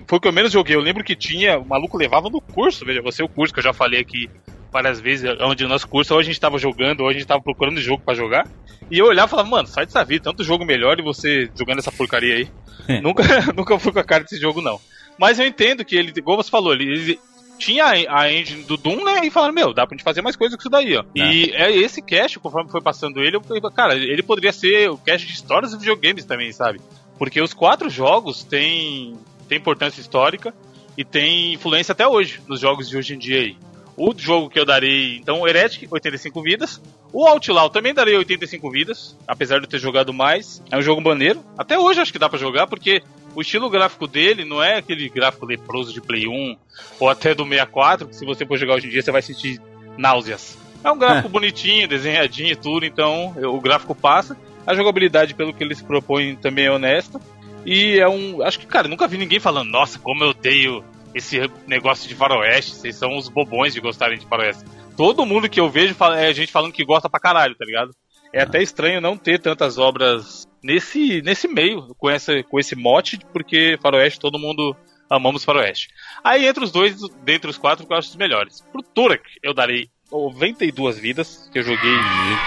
foi 0.07 0.17
o 0.17 0.21
que 0.21 0.27
eu 0.27 0.31
menos 0.31 0.53
joguei. 0.53 0.75
Eu 0.75 0.79
lembro 0.79 1.03
que 1.03 1.15
tinha, 1.17 1.57
o 1.59 1.67
maluco 1.67 1.97
levava 1.97 2.29
no 2.29 2.41
curso, 2.49 2.85
veja, 2.85 3.01
você 3.01 3.21
o 3.21 3.27
curso 3.29 3.53
que 3.53 3.59
eu 3.59 3.63
já 3.63 3.73
falei 3.73 3.99
aqui 3.99 4.29
várias 4.71 4.99
vezes, 4.99 5.29
onde 5.41 5.65
o 5.65 5.67
nosso 5.67 5.87
curso, 5.87 6.13
ou 6.13 6.19
a 6.19 6.23
gente 6.23 6.39
tava 6.39 6.57
jogando, 6.57 7.01
ou 7.01 7.09
a 7.09 7.13
gente 7.13 7.25
tava 7.25 7.41
procurando 7.41 7.81
jogo 7.81 8.03
pra 8.03 8.13
jogar. 8.13 8.47
E 8.89 8.97
eu 8.97 9.05
olhava 9.05 9.27
e 9.27 9.31
falava, 9.31 9.49
mano, 9.49 9.67
sai 9.67 9.85
dessa 9.85 10.03
vida, 10.03 10.23
tanto 10.23 10.43
jogo 10.43 10.65
melhor 10.65 10.99
e 10.99 11.03
você 11.03 11.49
jogando 11.55 11.79
essa 11.79 11.91
porcaria 11.91 12.35
aí. 12.35 12.47
nunca, 13.01 13.23
nunca 13.55 13.77
fui 13.79 13.91
com 13.91 13.99
a 13.99 14.03
cara 14.03 14.23
desse 14.23 14.39
jogo, 14.39 14.61
não. 14.61 14.79
Mas 15.17 15.39
eu 15.39 15.45
entendo 15.45 15.83
que 15.83 15.95
ele, 15.95 16.13
igual 16.15 16.37
você 16.37 16.49
falou, 16.49 16.73
ele, 16.73 16.85
ele 16.85 17.19
tinha 17.59 17.85
a 17.85 18.31
engine 18.31 18.63
do 18.63 18.77
Doom, 18.77 19.03
né? 19.03 19.25
E 19.25 19.29
falaram, 19.29 19.53
meu, 19.53 19.73
dá 19.73 19.85
pra 19.85 19.95
gente 19.95 20.03
fazer 20.03 20.21
mais 20.21 20.35
coisa 20.35 20.55
com 20.55 20.61
isso 20.61 20.69
daí, 20.69 20.95
ó. 20.95 21.03
E 21.13 21.51
é 21.53 21.75
esse 21.75 22.01
cast, 22.01 22.39
conforme 22.39 22.71
foi 22.71 22.81
passando 22.81 23.21
ele, 23.21 23.35
eu 23.35 23.41
falei, 23.41 23.61
cara, 23.75 23.95
ele 23.95 24.23
poderia 24.23 24.53
ser 24.53 24.89
o 24.89 24.97
cast 24.97 25.27
de 25.27 25.33
histórias 25.33 25.73
e 25.73 25.77
videogames 25.77 26.25
também, 26.25 26.51
sabe? 26.51 26.79
Porque 27.17 27.41
os 27.41 27.53
quatro 27.53 27.89
jogos 27.89 28.43
têm, 28.43 29.13
têm 29.47 29.57
importância 29.57 29.99
histórica 29.99 30.53
e 30.97 31.03
tem 31.03 31.53
influência 31.53 31.91
até 31.91 32.07
hoje 32.07 32.39
nos 32.47 32.61
jogos 32.61 32.89
de 32.89 32.97
hoje 32.97 33.13
em 33.13 33.17
dia 33.19 33.39
aí. 33.39 33.57
O 33.99 34.13
jogo 34.17 34.49
que 34.49 34.57
eu 34.57 34.65
darei, 34.65 35.17
então, 35.17 35.41
o 35.41 35.47
Heretic, 35.47 35.91
85 35.91 36.41
vidas. 36.41 36.81
O 37.11 37.27
Outlaw 37.27 37.69
também 37.69 37.93
darei 37.93 38.15
85 38.15 38.71
vidas, 38.71 39.17
apesar 39.27 39.57
de 39.57 39.65
eu 39.65 39.69
ter 39.69 39.77
jogado 39.77 40.13
mais. 40.13 40.63
É 40.71 40.77
um 40.77 40.81
jogo 40.81 41.01
maneiro. 41.01 41.43
Até 41.57 41.77
hoje 41.77 41.99
acho 41.99 42.13
que 42.13 42.17
dá 42.17 42.29
pra 42.29 42.39
jogar, 42.39 42.65
porque 42.65 43.03
o 43.35 43.41
estilo 43.41 43.69
gráfico 43.69 44.07
dele 44.07 44.45
não 44.45 44.63
é 44.63 44.77
aquele 44.77 45.09
gráfico 45.09 45.45
leproso 45.45 45.93
de 45.93 45.99
Play 45.99 46.29
1 46.29 46.55
ou 46.97 47.09
até 47.09 47.35
do 47.35 47.43
64, 47.43 48.07
que 48.07 48.15
se 48.15 48.25
você 48.25 48.45
for 48.45 48.57
jogar 48.57 48.75
hoje 48.75 48.87
em 48.87 48.89
dia 48.89 49.01
você 49.01 49.11
vai 49.11 49.21
sentir 49.21 49.59
náuseas. 49.97 50.57
É 50.81 50.89
um 50.89 50.97
gráfico 50.97 51.27
bonitinho, 51.27 51.85
desenhadinho 51.85 52.53
e 52.53 52.55
tudo, 52.55 52.85
então 52.85 53.35
o 53.35 53.59
gráfico 53.59 53.93
passa. 53.93 54.37
A 54.65 54.73
jogabilidade, 54.73 55.35
pelo 55.35 55.53
que 55.53 55.61
eles 55.61 55.81
propõem, 55.81 56.37
também 56.37 56.67
é 56.67 56.71
honesta. 56.71 57.19
E 57.65 57.99
é 57.99 58.07
um. 58.07 58.41
Acho 58.43 58.59
que, 58.59 58.65
cara, 58.65 58.87
nunca 58.87 59.09
vi 59.09 59.17
ninguém 59.17 59.41
falando, 59.41 59.69
nossa, 59.69 59.99
como 59.99 60.23
eu 60.23 60.29
odeio 60.29 60.85
esse 61.13 61.39
negócio 61.67 62.07
de 62.07 62.15
faroeste. 62.15 62.71
Vocês 62.75 62.95
são 62.95 63.17
os 63.17 63.29
bobões 63.29 63.73
de 63.73 63.79
gostarem 63.79 64.17
de 64.17 64.25
faroeste. 64.25 64.63
Todo 64.97 65.25
mundo 65.25 65.49
que 65.49 65.59
eu 65.59 65.69
vejo 65.69 65.93
fala- 65.95 66.19
é 66.19 66.33
gente 66.33 66.51
falando 66.51 66.73
que 66.73 66.83
gosta 66.85 67.09
pra 67.09 67.19
caralho, 67.19 67.55
tá 67.55 67.65
ligado? 67.65 67.91
É 68.33 68.41
até 68.43 68.61
estranho 68.61 69.01
não 69.01 69.17
ter 69.17 69.39
tantas 69.39 69.77
obras 69.77 70.47
nesse, 70.63 71.21
nesse 71.23 71.47
meio, 71.47 71.95
com, 71.97 72.09
essa, 72.09 72.43
com 72.43 72.59
esse 72.59 72.75
mote, 72.75 73.17
porque 73.33 73.77
faroeste 73.81 74.19
todo 74.19 74.37
mundo 74.37 74.75
amamos 75.09 75.43
faroeste. 75.43 75.87
Aí 76.23 76.45
entre 76.45 76.63
os 76.63 76.71
dois, 76.71 76.97
dentre 77.23 77.49
os 77.49 77.57
quatro, 77.57 77.87
que 77.87 77.91
eu 77.93 77.97
acho 77.97 78.09
os 78.09 78.15
melhores. 78.15 78.61
Pro 78.71 78.83
Turek, 78.83 79.23
eu 79.41 79.53
darei 79.53 79.87
92 80.11 80.99
vidas, 80.99 81.49
que 81.51 81.59
eu 81.59 81.63
joguei 81.63 81.95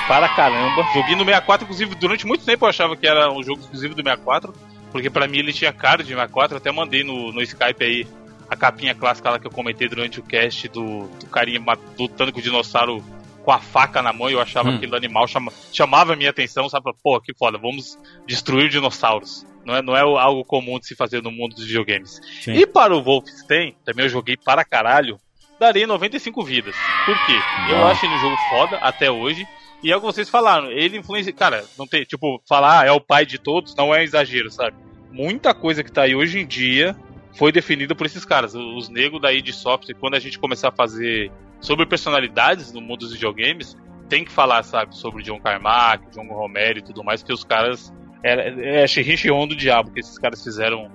para 0.07 0.29
caramba. 0.29 0.83
Joguei 0.95 1.17
no 1.17 1.25
64, 1.25 1.65
inclusive, 1.65 1.95
durante 1.97 2.27
muito 2.27 2.45
tempo 2.45 2.65
eu 2.65 2.69
achava 2.69 2.97
que 2.97 3.07
era 3.07 3.31
um 3.33 3.43
jogo 3.43 3.61
exclusivo 3.61 3.95
do 3.95 4.03
64, 4.03 4.53
porque 4.93 5.11
pra 5.11 5.27
mim 5.27 5.39
ele 5.39 5.53
tinha 5.53 5.73
cara 5.73 6.03
de 6.03 6.11
64, 6.11 6.55
eu 6.55 6.59
até 6.59 6.71
mandei 6.71 7.03
no, 7.03 7.33
no 7.33 7.43
Skype 7.43 7.85
aí 7.85 8.07
a 8.53 8.57
capinha 8.57 8.95
clássica 8.95 9.31
lá 9.31 9.39
que 9.39 9.47
eu 9.47 9.51
comentei 9.51 9.89
durante 9.89 10.21
o 10.21 10.23
cast 10.23 10.69
do, 10.69 11.09
do 11.09 11.27
carinha 11.27 11.61
lutando 11.99 12.33
com 12.33 12.39
o 12.39 12.43
dinossauro 12.43 13.03
com 13.43 13.51
a 13.51 13.59
faca 13.59 14.01
na 14.03 14.13
mão 14.13 14.29
e 14.31 14.35
eu 14.35 14.41
achava 14.41 14.71
Hum. 14.71 14.77
aquele 14.77 14.95
animal 14.95 15.27
chama- 15.27 15.51
chamava 15.73 16.13
a 16.13 16.17
minha 16.17 16.31
atenção, 16.31 16.69
sabe? 16.69 16.93
Pô, 17.03 17.21
que 17.21 17.35
foda, 17.35 17.59
vamos 17.59 17.99
destruir 18.27 18.69
dinossauros. 18.69 19.45
Não 19.65 19.75
é, 19.75 19.83
não 19.83 19.97
é 19.97 20.01
algo 20.01 20.45
comum 20.45 20.79
de 20.79 20.87
se 20.87 20.95
fazer 20.95 21.23
no 21.23 21.31
mundo 21.31 21.55
dos 21.55 21.65
videogames. 21.67 22.21
Sim. 22.41 22.53
E 22.53 22.67
para 22.67 22.95
o 22.95 23.03
Wolfenstein, 23.03 23.75
também 23.85 24.05
eu 24.05 24.09
joguei 24.11 24.37
para 24.37 24.65
caralho, 24.65 25.19
darei 25.59 25.87
95 25.87 26.43
vidas. 26.45 26.75
Por 27.07 27.17
quê? 27.27 27.39
Eu 27.71 27.85
Ah. 27.87 27.91
acho 27.91 28.05
ele 28.07 28.15
um 28.15 28.19
jogo 28.21 28.37
foda 28.51 28.77
até 28.79 29.11
hoje. 29.11 29.47
E 29.83 29.91
é 29.91 29.97
o 29.97 30.01
que 30.01 30.07
vocês 30.07 30.29
falaram, 30.29 30.71
ele 30.71 30.99
influencia. 30.99 31.33
Cara, 31.33 31.65
não 31.79 31.87
tem, 31.87 32.05
tipo, 32.05 32.41
falar 32.49 32.81
ah, 32.83 32.87
é 32.87 32.93
o 32.93 33.01
pai 33.01 33.25
de 33.27 33.39
todos 33.39 33.75
não 33.75 33.93
é 33.95 34.05
exagero, 34.05 34.51
sabe? 34.51 34.77
Muita 35.11 35.53
coisa 35.53 35.83
que 35.83 35.91
tá 35.91 36.03
aí 36.03 36.15
hoje 36.15 36.39
em 36.39 36.47
dia 36.47 36.95
foi 37.35 37.53
definida 37.53 37.95
por 37.95 38.07
esses 38.07 38.25
caras. 38.25 38.55
Os 38.55 38.89
negros 38.89 39.21
daí 39.21 39.41
de 39.41 39.53
software, 39.53 39.95
quando 39.95 40.15
a 40.15 40.21
gente 40.21 40.39
começar 40.39 40.69
a 40.69 40.73
fazer 40.73 41.31
sobre 41.61 41.87
personalidades 41.87 42.73
no 42.73 42.81
mundo 42.81 43.01
dos 43.01 43.13
videogames, 43.13 43.77
tem 44.09 44.25
que 44.25 44.33
falar, 44.33 44.63
sabe, 44.63 44.95
sobre 44.97 45.23
John 45.23 45.41
Carmack, 45.41 46.11
John 46.11 46.27
Romero 46.27 46.79
e 46.79 46.83
tudo 46.83 47.03
mais, 47.03 47.23
que 47.23 47.33
os 47.33 47.45
caras. 47.45 47.93
É, 48.25 48.83
é 48.83 48.87
xerriche 48.87 49.27
do 49.27 49.57
diabo 49.57 49.91
que 49.91 49.99
esses 49.99 50.17
caras 50.17 50.45
fizeram 50.45 50.93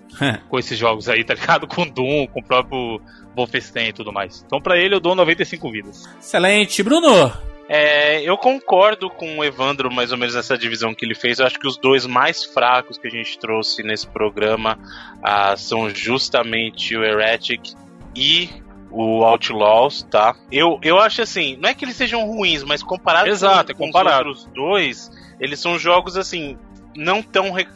com 0.47 0.57
esses 0.57 0.79
jogos 0.79 1.09
aí, 1.09 1.25
tá 1.25 1.33
ligado? 1.33 1.67
Com 1.67 1.85
Doom, 1.85 2.25
com 2.27 2.39
o 2.39 2.43
próprio 2.43 3.01
Wolfenstein 3.35 3.89
e 3.89 3.93
tudo 3.93 4.13
mais. 4.13 4.41
Então 4.45 4.61
pra 4.61 4.77
ele 4.77 4.95
eu 4.95 5.01
dou 5.01 5.13
95 5.13 5.69
vidas. 5.69 6.05
Excelente. 6.17 6.81
Bruno, 6.81 7.33
É, 7.69 8.21
eu 8.21 8.37
concordo 8.37 9.09
com 9.09 9.39
o 9.39 9.43
Evandro 9.43 9.91
mais 9.91 10.11
ou 10.11 10.17
menos 10.17 10.35
nessa 10.35 10.57
divisão 10.57 10.93
que 10.93 11.05
ele 11.05 11.15
fez. 11.15 11.39
Eu 11.39 11.45
acho 11.45 11.59
que 11.59 11.67
os 11.67 11.77
dois 11.77 12.05
mais 12.05 12.43
fracos 12.43 12.97
que 12.97 13.07
a 13.07 13.11
gente 13.11 13.37
trouxe 13.37 13.83
nesse 13.83 14.07
programa 14.07 14.79
ah, 15.21 15.55
são 15.57 15.89
justamente 15.89 16.95
o 16.95 17.03
Heretic 17.03 17.73
e 18.15 18.49
o 18.89 19.23
Outlaws, 19.23 20.03
tá? 20.03 20.35
Eu, 20.51 20.79
eu 20.81 20.97
acho 20.97 21.21
assim, 21.21 21.57
não 21.57 21.69
é 21.69 21.73
que 21.73 21.83
eles 21.83 21.95
sejam 21.95 22.25
ruins, 22.25 22.63
mas 22.63 22.81
comparado 22.81 23.27
Exato, 23.27 23.71
é 23.71 23.75
com, 23.75 23.79
com 23.79 23.87
comparado. 23.87 24.29
os 24.29 24.45
outros 24.45 24.53
dois, 24.55 25.11
eles 25.39 25.59
são 25.59 25.77
jogos 25.77 26.15
assim, 26.17 26.57
não 26.97 27.21
tão. 27.21 27.51
re- 27.51 27.67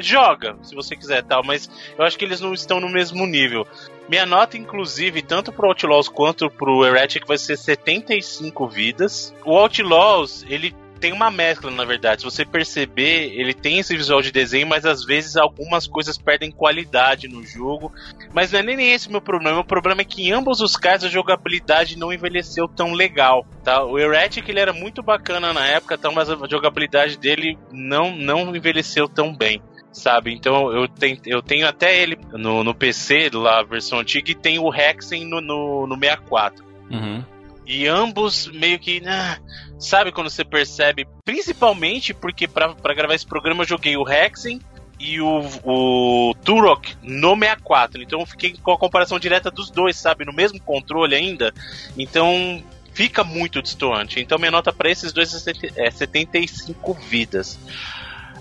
Joga, 0.00 0.56
se 0.62 0.74
você 0.74 0.96
quiser 0.96 1.22
tal, 1.24 1.42
mas 1.44 1.70
eu 1.98 2.04
acho 2.04 2.18
que 2.18 2.24
eles 2.24 2.40
não 2.40 2.54
estão 2.54 2.80
no 2.80 2.88
mesmo 2.88 3.26
nível. 3.26 3.66
Minha 4.08 4.24
nota, 4.26 4.56
inclusive, 4.56 5.22
tanto 5.22 5.52
pro 5.52 5.68
Outlaws 5.68 6.08
quanto 6.08 6.50
pro 6.50 6.84
Heretic 6.84 7.26
vai 7.26 7.38
ser 7.38 7.56
75 7.56 8.66
vidas. 8.68 9.34
O 9.44 9.56
Outlaws, 9.56 10.44
ele 10.48 10.74
tem 11.00 11.12
uma 11.12 11.30
mescla, 11.30 11.70
na 11.70 11.84
verdade. 11.84 12.20
Se 12.20 12.24
você 12.24 12.44
perceber, 12.44 13.32
ele 13.34 13.54
tem 13.54 13.78
esse 13.78 13.96
visual 13.96 14.20
de 14.20 14.30
desenho, 14.30 14.66
mas 14.66 14.84
às 14.84 15.04
vezes 15.04 15.36
algumas 15.36 15.86
coisas 15.86 16.18
perdem 16.18 16.50
qualidade 16.50 17.26
no 17.26 17.44
jogo. 17.44 17.92
Mas 18.32 18.52
não 18.52 18.60
é 18.60 18.62
nem 18.62 18.92
esse 18.92 19.08
o 19.08 19.12
meu 19.12 19.20
problema. 19.20 19.60
O 19.60 19.64
problema 19.64 20.02
é 20.02 20.04
que 20.04 20.28
em 20.28 20.32
ambos 20.32 20.60
os 20.60 20.76
casos 20.76 21.06
a 21.06 21.10
jogabilidade 21.10 21.98
não 21.98 22.12
envelheceu 22.12 22.68
tão 22.68 22.92
legal, 22.92 23.46
tá? 23.64 23.82
O 23.82 23.98
Heretic 23.98 24.48
ele 24.48 24.60
era 24.60 24.72
muito 24.72 25.02
bacana 25.02 25.52
na 25.52 25.66
época, 25.66 25.96
tá? 25.96 26.10
mas 26.10 26.28
a 26.28 26.36
jogabilidade 26.48 27.16
dele 27.16 27.58
não, 27.72 28.14
não 28.14 28.54
envelheceu 28.54 29.08
tão 29.08 29.34
bem. 29.34 29.62
Sabe, 29.92 30.32
então 30.32 30.70
eu 30.72 30.86
tenho, 30.86 31.18
eu 31.26 31.42
tenho 31.42 31.66
até 31.66 32.00
ele 32.00 32.16
no, 32.32 32.62
no 32.62 32.72
PC, 32.72 33.28
lá 33.34 33.58
a 33.58 33.64
versão 33.64 33.98
antiga, 33.98 34.30
e 34.30 34.36
tem 34.36 34.56
o 34.56 34.72
Hexen 34.72 35.24
no, 35.24 35.40
no, 35.40 35.84
no 35.84 35.98
64. 35.98 36.64
Uhum. 36.88 37.24
E 37.72 37.86
ambos 37.86 38.48
meio 38.48 38.80
que. 38.80 39.00
ah, 39.06 39.38
sabe 39.78 40.10
quando 40.10 40.28
você 40.28 40.44
percebe? 40.44 41.06
Principalmente 41.24 42.12
porque 42.12 42.48
pra 42.48 42.74
gravar 42.92 43.14
esse 43.14 43.24
programa 43.26 43.62
eu 43.62 43.68
joguei 43.68 43.96
o 43.96 44.08
Hexen 44.08 44.60
e 44.98 45.20
o, 45.20 45.40
o 45.64 46.34
Turok 46.44 46.96
no 47.00 47.36
64. 47.38 48.02
Então 48.02 48.18
eu 48.18 48.26
fiquei 48.26 48.54
com 48.60 48.72
a 48.72 48.76
comparação 48.78 49.20
direta 49.20 49.52
dos 49.52 49.70
dois, 49.70 49.96
sabe? 49.96 50.24
No 50.24 50.32
mesmo 50.32 50.60
controle 50.60 51.14
ainda. 51.14 51.54
Então 51.96 52.60
fica 52.92 53.22
muito 53.22 53.62
distoante. 53.62 54.18
Então 54.18 54.36
minha 54.36 54.50
nota 54.50 54.72
pra 54.72 54.90
esses 54.90 55.12
dois 55.12 55.32
é 55.32 55.38
sete- 55.38 55.72
é 55.76 55.90
75 55.92 56.92
vidas. 56.94 57.56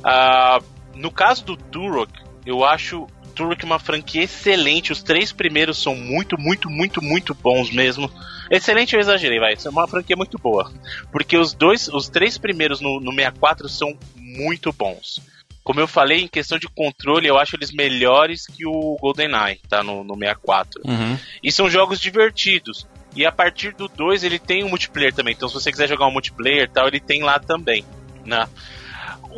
Ah, 0.04 0.60
no 0.96 1.12
caso 1.12 1.46
do 1.46 1.56
Turok, 1.56 2.12
eu 2.48 2.66
acho 2.66 3.06
Turok 3.36 3.64
uma 3.64 3.78
franquia 3.78 4.24
excelente. 4.24 4.92
Os 4.92 5.04
três 5.04 5.32
primeiros 5.32 5.82
são 5.82 5.96
muito, 5.96 6.36
muito, 6.36 6.68
muito, 6.68 7.00
muito 7.00 7.36
bons 7.36 7.72
mesmo. 7.72 8.12
Excelente 8.50 8.96
eu 8.96 9.00
exagerei, 9.00 9.40
vai. 9.40 9.54
Isso 9.54 9.68
é 9.68 9.72
uma 9.72 9.88
franquia 9.88 10.16
muito 10.16 10.38
boa. 10.38 10.72
Porque 11.12 11.38
os 11.38 11.54
dois, 11.54 11.88
os 11.88 12.10
três 12.10 12.38
primeiros 12.38 12.82
no, 12.82 13.00
no 13.00 13.14
64 13.14 13.70
são 13.70 13.98
muito 14.16 14.72
bons. 14.74 15.22
Como 15.64 15.80
eu 15.80 15.88
falei, 15.88 16.22
em 16.22 16.28
questão 16.28 16.58
de 16.58 16.68
controle, 16.68 17.28
eu 17.28 17.38
acho 17.38 17.56
eles 17.56 17.72
melhores 17.72 18.48
que 18.48 18.66
o 18.66 18.98
GoldenEye, 19.00 19.60
tá? 19.70 19.84
No, 19.84 20.04
no 20.04 20.16
64. 20.16 20.82
Uhum. 20.86 21.18
E 21.44 21.52
são 21.52 21.70
jogos 21.70 22.00
divertidos. 22.00 22.88
E 23.16 23.26
a 23.26 23.32
partir 23.32 23.74
do 23.76 23.88
2 23.88 24.24
ele 24.24 24.40
tem 24.40 24.64
um 24.64 24.70
multiplayer 24.70 25.14
também. 25.14 25.34
Então 25.34 25.48
se 25.48 25.54
você 25.54 25.72
quiser 25.72 25.88
jogar 25.88 26.08
um 26.08 26.12
multiplayer 26.12 26.70
tal, 26.70 26.88
ele 26.88 27.00
tem 27.00 27.22
lá 27.22 27.40
também. 27.40 27.84
Né? 28.26 28.48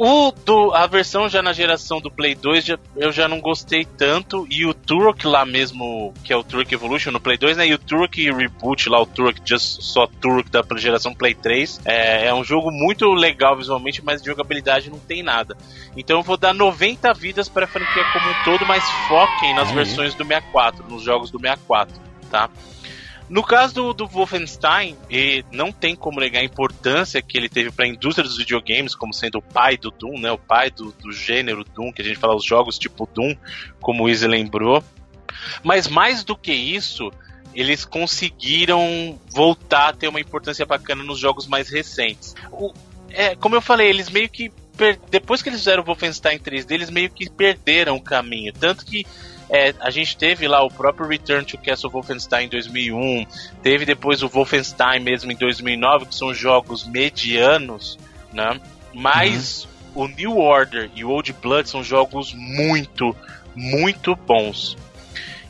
O 0.03 0.31
do, 0.31 0.73
a 0.73 0.87
versão 0.87 1.29
já 1.29 1.43
na 1.43 1.53
geração 1.53 2.01
do 2.01 2.09
Play 2.09 2.33
2 2.33 2.65
já- 2.65 2.79
eu 2.97 3.11
já 3.11 3.27
não 3.27 3.39
gostei 3.39 3.85
tanto. 3.85 4.47
E 4.49 4.65
o 4.65 4.73
Turok 4.73 5.27
lá 5.27 5.45
mesmo, 5.45 6.11
que 6.23 6.33
é 6.33 6.35
o 6.35 6.43
Turok 6.43 6.73
Evolution 6.73 7.11
no 7.11 7.19
Play 7.19 7.37
2, 7.37 7.55
né? 7.55 7.67
E 7.67 7.73
o 7.75 7.77
Turok 7.77 8.31
Reboot 8.31 8.89
lá, 8.89 8.99
o 8.99 9.05
Turok 9.05 9.39
Just 9.45 9.81
só 9.83 10.07
Turok 10.07 10.49
da 10.49 10.63
geração 10.75 11.13
Play 11.13 11.35
3. 11.35 11.79
É, 11.85 12.25
é 12.25 12.33
um 12.33 12.43
jogo 12.43 12.71
muito 12.71 13.13
legal 13.13 13.55
visualmente, 13.55 14.03
mas 14.03 14.23
de 14.23 14.27
jogabilidade 14.29 14.89
não 14.89 14.97
tem 14.97 15.21
nada. 15.21 15.55
Então 15.95 16.17
eu 16.17 16.23
vou 16.23 16.35
dar 16.35 16.51
90 16.53 17.13
vidas 17.13 17.47
para 17.47 17.65
a 17.65 17.67
franquia 17.67 18.03
como 18.11 18.27
um 18.27 18.43
todo, 18.43 18.65
mas 18.67 18.83
foquem 19.07 19.53
nas 19.53 19.69
Aí. 19.69 19.75
versões 19.75 20.15
do 20.15 20.25
64, 20.25 20.83
nos 20.89 21.03
jogos 21.03 21.29
do 21.29 21.39
64, 21.39 21.93
tá? 22.31 22.49
No 23.31 23.41
caso 23.43 23.73
do, 23.73 23.93
do 23.93 24.07
Wolfenstein, 24.07 24.97
e 25.09 25.43
não 25.53 25.71
tem 25.71 25.95
como 25.95 26.19
negar 26.19 26.41
a 26.41 26.43
importância 26.43 27.21
que 27.21 27.37
ele 27.37 27.47
teve 27.47 27.71
para 27.71 27.85
a 27.85 27.87
indústria 27.87 28.27
dos 28.27 28.37
videogames, 28.37 28.93
como 28.93 29.13
sendo 29.13 29.37
o 29.37 29.41
pai 29.41 29.77
do 29.77 29.89
Doom, 29.89 30.19
né? 30.19 30.29
O 30.31 30.37
pai 30.37 30.69
do, 30.69 30.91
do 30.91 31.13
gênero 31.13 31.63
Doom, 31.63 31.93
que 31.93 32.01
a 32.01 32.05
gente 32.05 32.19
fala 32.19 32.35
os 32.35 32.43
jogos 32.43 32.77
tipo 32.77 33.07
Doom, 33.13 33.33
como 33.79 34.03
o 34.03 34.09
Izzy 34.09 34.27
lembrou. 34.27 34.83
Mas 35.63 35.87
mais 35.87 36.25
do 36.25 36.35
que 36.35 36.51
isso, 36.51 37.09
eles 37.55 37.85
conseguiram 37.85 39.17
voltar 39.29 39.87
a 39.89 39.93
ter 39.93 40.07
uma 40.09 40.19
importância 40.19 40.65
bacana 40.65 41.01
nos 41.03 41.17
jogos 41.17 41.47
mais 41.47 41.69
recentes. 41.69 42.35
O- 42.51 42.73
é, 43.09 43.35
como 43.35 43.55
eu 43.55 43.61
falei, 43.61 43.87
eles 43.89 44.09
meio 44.09 44.29
que. 44.29 44.51
per- 44.77 44.99
Depois 45.09 45.41
que 45.41 45.49
eles 45.49 45.59
fizeram 45.59 45.83
o 45.83 45.85
Wolfenstein 45.85 46.37
3D, 46.39 46.71
eles 46.71 46.89
meio 46.89 47.09
que 47.09 47.29
perderam 47.29 47.95
o 47.95 48.01
caminho. 48.01 48.51
Tanto 48.53 48.85
que 48.85 49.05
é, 49.53 49.75
a 49.81 49.89
gente 49.89 50.15
teve 50.15 50.47
lá 50.47 50.63
o 50.63 50.69
próprio 50.69 51.05
Return 51.05 51.45
to 51.45 51.57
Castle 51.57 51.91
Wolfenstein 51.91 52.45
em 52.45 52.49
2001, 52.49 53.25
teve 53.61 53.85
depois 53.85 54.23
o 54.23 54.29
Wolfenstein 54.29 55.01
mesmo 55.01 55.29
em 55.29 55.35
2009, 55.35 56.05
que 56.05 56.15
são 56.15 56.33
jogos 56.33 56.87
medianos, 56.87 57.99
né? 58.31 58.61
Mas 58.93 59.67
o 59.93 60.07
New 60.07 60.37
Order 60.37 60.89
e 60.95 61.03
o 61.03 61.09
Old 61.09 61.33
Blood 61.33 61.69
são 61.69 61.83
jogos 61.83 62.33
muito, 62.33 63.13
muito 63.53 64.15
bons. 64.15 64.77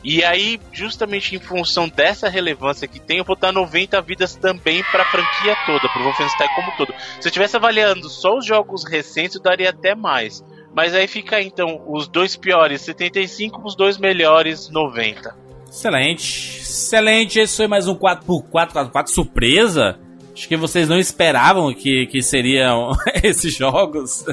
E 0.02 0.24
aí, 0.24 0.60
justamente 0.72 1.36
em 1.36 1.38
função 1.38 1.88
dessa 1.88 2.28
relevância 2.28 2.88
que 2.88 2.98
tem, 2.98 3.18
eu 3.18 3.24
vou 3.24 3.36
dar 3.36 3.52
90 3.52 4.02
vidas 4.02 4.34
também 4.34 4.82
pra 4.90 5.04
franquia 5.04 5.56
toda, 5.64 5.88
pro 5.88 6.02
Wolfenstein 6.02 6.48
como 6.56 6.72
todo. 6.76 6.92
Se 7.20 7.28
eu 7.28 7.30
estivesse 7.30 7.56
avaliando 7.56 8.08
só 8.08 8.36
os 8.36 8.44
jogos 8.44 8.84
recentes, 8.84 9.36
eu 9.36 9.42
daria 9.42 9.70
até 9.70 9.94
mais. 9.94 10.42
Mas 10.74 10.94
aí 10.94 11.06
fica 11.06 11.40
então 11.40 11.82
os 11.86 12.08
dois 12.08 12.36
piores 12.36 12.80
75, 12.82 13.60
os 13.64 13.76
dois 13.76 13.98
melhores 13.98 14.70
90. 14.70 15.34
Excelente. 15.68 16.60
Excelente. 16.60 17.38
Esse 17.38 17.56
foi 17.56 17.66
mais 17.66 17.86
um 17.88 17.94
4x4, 17.94 18.72
4x4 18.72 19.06
surpresa. 19.08 19.98
Acho 20.34 20.48
que 20.48 20.56
vocês 20.56 20.88
não 20.88 20.98
esperavam 20.98 21.72
que, 21.74 22.06
que 22.06 22.22
seriam 22.22 22.92
esses 23.22 23.54
jogos. 23.54 24.24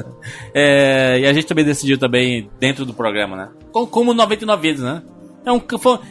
É, 0.54 1.18
e 1.20 1.26
a 1.26 1.32
gente 1.32 1.46
também 1.46 1.64
decidiu 1.64 1.98
também 1.98 2.50
dentro 2.58 2.86
do 2.86 2.94
programa, 2.94 3.36
né? 3.36 3.48
Como, 3.70 3.86
como 3.86 4.14
99 4.14 4.62
vidas, 4.62 4.82
né? 4.82 5.02
É 5.44 5.52
um, 5.52 5.60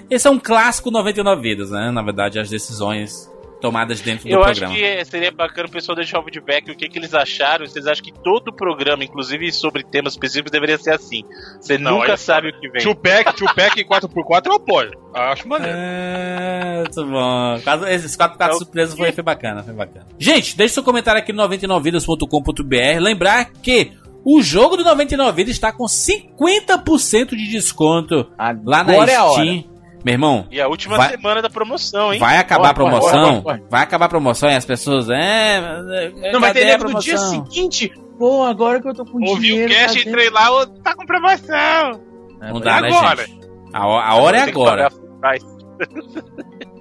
esse 0.09 0.27
é 0.27 0.31
um 0.31 0.39
clássico 0.39 0.89
99 0.89 1.41
vidas, 1.41 1.71
né? 1.71 1.91
Na 1.91 2.01
verdade, 2.01 2.39
as 2.39 2.49
decisões 2.49 3.28
tomadas 3.59 4.01
dentro 4.01 4.25
do 4.27 4.31
Eu 4.33 4.43
acho 4.43 4.59
programa. 4.61 4.75
que 4.75 4.83
é- 4.83 5.03
seria 5.03 5.31
bacana 5.31 5.67
o 5.67 5.71
pessoal 5.71 5.95
deixar 5.95 6.19
o 6.19 6.23
feedback 6.23 6.71
o 6.71 6.75
que, 6.75 6.87
que 6.89 6.97
eles 6.99 7.13
acharam. 7.13 7.65
Vocês 7.65 7.85
acham 7.87 8.03
que 8.03 8.11
todo 8.11 8.49
o 8.49 8.53
programa, 8.53 9.03
inclusive 9.03 9.51
sobre 9.51 9.83
temas 9.83 10.13
específicos, 10.13 10.51
deveria 10.51 10.77
ser 10.77 10.91
assim. 10.93 11.23
Você 11.59 11.77
Não, 11.77 11.99
nunca 11.99 12.15
sabe 12.17 12.49
o 12.49 12.59
que 12.59 12.69
vem. 12.69 12.81
Tupac, 12.81 13.35
Tupac 13.35 13.83
4x4 13.83 14.47
eu 14.47 14.53
apoio. 14.53 14.91
Acho 15.13 15.47
maneiro. 15.47 15.77
É, 15.77 16.83
muito 16.83 17.05
bom. 17.05 17.55
Esses 17.89 18.15
4 18.15 18.37
4 18.37 18.53
É 18.53 18.55
o 18.55 18.59
surpresas 18.59 18.95
foi, 18.97 19.11
foi 19.11 19.23
bacana, 19.23 19.63
foi 19.63 19.73
bacana. 19.73 20.05
Gente, 20.17 20.55
deixe 20.55 20.73
seu 20.73 20.83
comentário 20.83 21.19
aqui 21.19 21.33
no 21.33 21.43
99vidas.com.br. 21.43 22.99
Lembrar 22.99 23.45
que 23.61 23.91
o 24.25 24.41
jogo 24.41 24.75
do 24.77 24.83
99 24.83 25.35
Vidas 25.35 25.55
está 25.55 25.71
com 25.71 25.85
50% 25.85 27.29
de 27.35 27.47
desconto 27.49 28.29
lá 28.37 28.83
na 28.83 28.93
Agora 28.93 29.11
é 29.11 29.15
a 29.15 29.23
hora. 29.25 29.41
Steam. 29.43 29.63
Meu 30.05 30.13
irmão, 30.13 30.47
E 30.49 30.61
a 30.61 30.67
última 30.67 30.95
Vai- 30.97 31.09
semana 31.11 31.41
da 31.41 31.49
promoção, 31.49 32.13
hein? 32.13 32.19
vai 32.19 32.37
acabar 32.37 32.69
a 32.69 32.73
Corre, 32.73 32.89
corre, 32.91 33.01
promoção? 33.01 33.41
corre, 33.41 33.57
corre. 33.59 33.69
Vai 33.69 33.83
acabar 33.83 34.05
a 34.05 34.09
promoção 34.09 34.49
e 34.49 34.55
as 34.55 34.63
pessoas. 34.65 35.09
É. 35.09 35.57
é, 35.57 36.31
Não, 36.31 36.39
vai 36.39 36.53
ter 36.53 36.63
a 36.63 36.77
nego 36.77 36.89
no 36.89 36.99
dia 36.99 37.17
seguinte. 37.17 37.91
Pô, 38.17 38.43
agora 38.43 38.81
que 38.81 38.87
eu 38.89 38.93
tô 38.93 39.05
com 39.05 39.21
Ouvi 39.25 39.47
dinheiro. 39.47 39.71
o 39.71 39.75
cast, 39.75 39.97
fazendo- 39.97 40.09
entrei 40.09 40.29
lá, 40.29 40.51
ô, 40.51 40.65
tá 40.67 40.95
com 40.95 41.05
promoção. 41.05 42.01
É, 42.41 42.47
Não 42.47 42.53
vai- 42.53 42.61
dá, 42.61 42.81
né, 42.81 42.87
agora? 42.89 43.25
gente? 43.25 43.39
A, 43.73 43.79
a 43.81 44.15
hora 44.15 44.37
é 44.37 44.41
agora. 44.41 44.89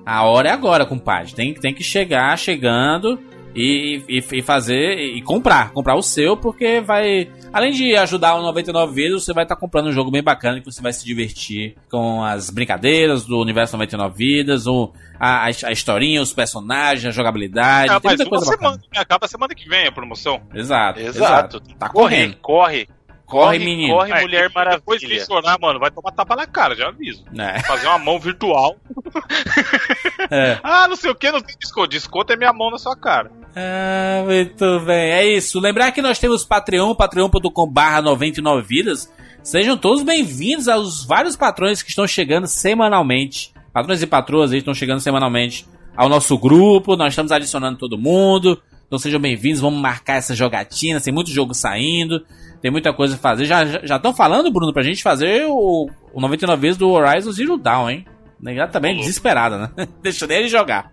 A 0.06 0.22
hora 0.24 0.48
é 0.48 0.52
agora, 0.52 0.86
compadre. 0.86 1.34
Tem, 1.34 1.52
tem 1.54 1.74
que 1.74 1.82
chegar 1.82 2.36
chegando 2.38 3.18
e, 3.58 4.04
e, 4.08 4.38
e 4.38 4.42
fazer 4.42 4.98
e 4.98 5.20
comprar. 5.20 5.72
Comprar 5.72 5.96
o 5.96 6.02
seu, 6.02 6.36
porque 6.36 6.80
vai. 6.80 7.28
Além 7.52 7.72
de 7.72 7.96
ajudar 7.96 8.36
o 8.36 8.42
99 8.42 8.94
vezes, 8.94 9.24
você 9.24 9.32
vai 9.32 9.44
estar 9.44 9.56
comprando 9.56 9.88
um 9.88 9.92
jogo 9.92 10.10
bem 10.10 10.22
bacana 10.22 10.60
que 10.60 10.66
você 10.66 10.80
vai 10.80 10.92
se 10.92 11.04
divertir 11.04 11.74
com 11.90 12.22
as 12.22 12.50
brincadeiras 12.50 13.24
do 13.24 13.40
universo 13.40 13.76
99 13.76 14.14
vidas, 14.16 14.66
o, 14.66 14.92
a, 15.18 15.46
a, 15.46 15.46
a 15.46 15.72
historinha, 15.72 16.22
os 16.22 16.32
personagens, 16.32 17.06
a 17.06 17.10
jogabilidade. 17.10 17.90
Ah, 17.90 18.00
tem 18.00 18.10
mas 18.10 18.18
muita 18.18 18.30
coisa 18.30 18.46
semana, 18.46 18.78
acaba 18.96 19.26
semana 19.26 19.54
que 19.54 19.68
vem 19.68 19.86
a 19.86 19.92
promoção. 19.92 20.40
Exato, 20.54 21.00
Exato. 21.00 21.60
Tá 21.78 21.88
Corre, 21.88 22.16
correndo. 22.16 22.36
corre. 22.36 22.88
Corre, 23.28 23.58
menino. 23.58 23.94
Corre, 23.94 24.10
É, 24.10 24.20
Mulher 24.22 24.48
Depois 24.48 25.00
que 25.00 25.06
Maravilha. 25.06 25.20
funcionar, 25.20 25.58
mano, 25.60 25.78
vai 25.78 25.90
tomar 25.90 26.12
tapa 26.12 26.34
na 26.34 26.46
cara, 26.46 26.74
já 26.74 26.88
aviso. 26.88 27.24
É. 27.38 27.60
Fazer 27.64 27.86
uma 27.86 27.98
mão 27.98 28.18
virtual. 28.18 28.76
É. 30.30 30.58
Ah, 30.62 30.86
não 30.88 30.96
sei 30.96 31.10
o 31.10 31.14
que, 31.14 31.30
não 31.30 31.40
tem 31.40 31.56
desconto. 31.58 31.88
Desconto 31.88 32.32
é 32.32 32.36
minha 32.36 32.52
mão 32.52 32.70
na 32.70 32.76
sua 32.78 32.94
cara. 32.96 33.30
Ah, 33.56 34.22
muito 34.26 34.80
bem. 34.80 35.10
É 35.12 35.24
isso. 35.26 35.58
Lembrar 35.60 35.90
que 35.92 36.02
nós 36.02 36.18
temos 36.18 36.44
Patreon, 36.44 36.94
patreon.com/barra 36.94 38.02
99 38.02 38.66
vidas. 38.66 39.10
Sejam 39.42 39.76
todos 39.76 40.02
bem-vindos 40.02 40.68
aos 40.68 41.04
vários 41.04 41.36
patrões 41.36 41.82
que 41.82 41.88
estão 41.90 42.06
chegando 42.06 42.46
semanalmente. 42.46 43.54
Patrões 43.72 44.02
e 44.02 44.06
patroas 44.06 44.52
aí 44.52 44.58
estão 44.58 44.74
chegando 44.74 45.00
semanalmente 45.00 45.66
ao 45.96 46.08
nosso 46.08 46.36
grupo. 46.36 46.96
Nós 46.96 47.12
estamos 47.12 47.32
adicionando 47.32 47.78
todo 47.78 47.96
mundo. 47.96 48.60
Então 48.88 48.98
sejam 48.98 49.20
bem-vindos. 49.20 49.60
Vamos 49.60 49.80
marcar 49.80 50.14
essa 50.14 50.34
jogatina. 50.34 50.98
Tem 50.98 51.12
muito 51.12 51.30
jogo 51.30 51.52
saindo. 51.52 52.24
Tem 52.62 52.70
muita 52.70 52.90
coisa 52.90 53.16
a 53.16 53.18
fazer. 53.18 53.44
Já 53.44 53.64
já 53.84 53.96
estão 53.96 54.14
falando, 54.14 54.50
Bruno, 54.50 54.72
pra 54.72 54.82
gente 54.82 55.02
fazer 55.02 55.44
o, 55.46 55.90
o 56.14 56.20
99 56.20 56.60
vezes 56.60 56.78
do 56.78 56.88
Horizon 56.88 57.30
Zero 57.30 57.58
Dawn, 57.58 57.90
hein? 57.90 58.06
Ela 58.46 58.66
tá 58.66 58.80
bem 58.80 58.96
desesperada, 58.96 59.58
né? 59.58 59.70
Deixa 60.02 60.26
nem 60.26 60.38
ele 60.38 60.48
jogar. 60.48 60.90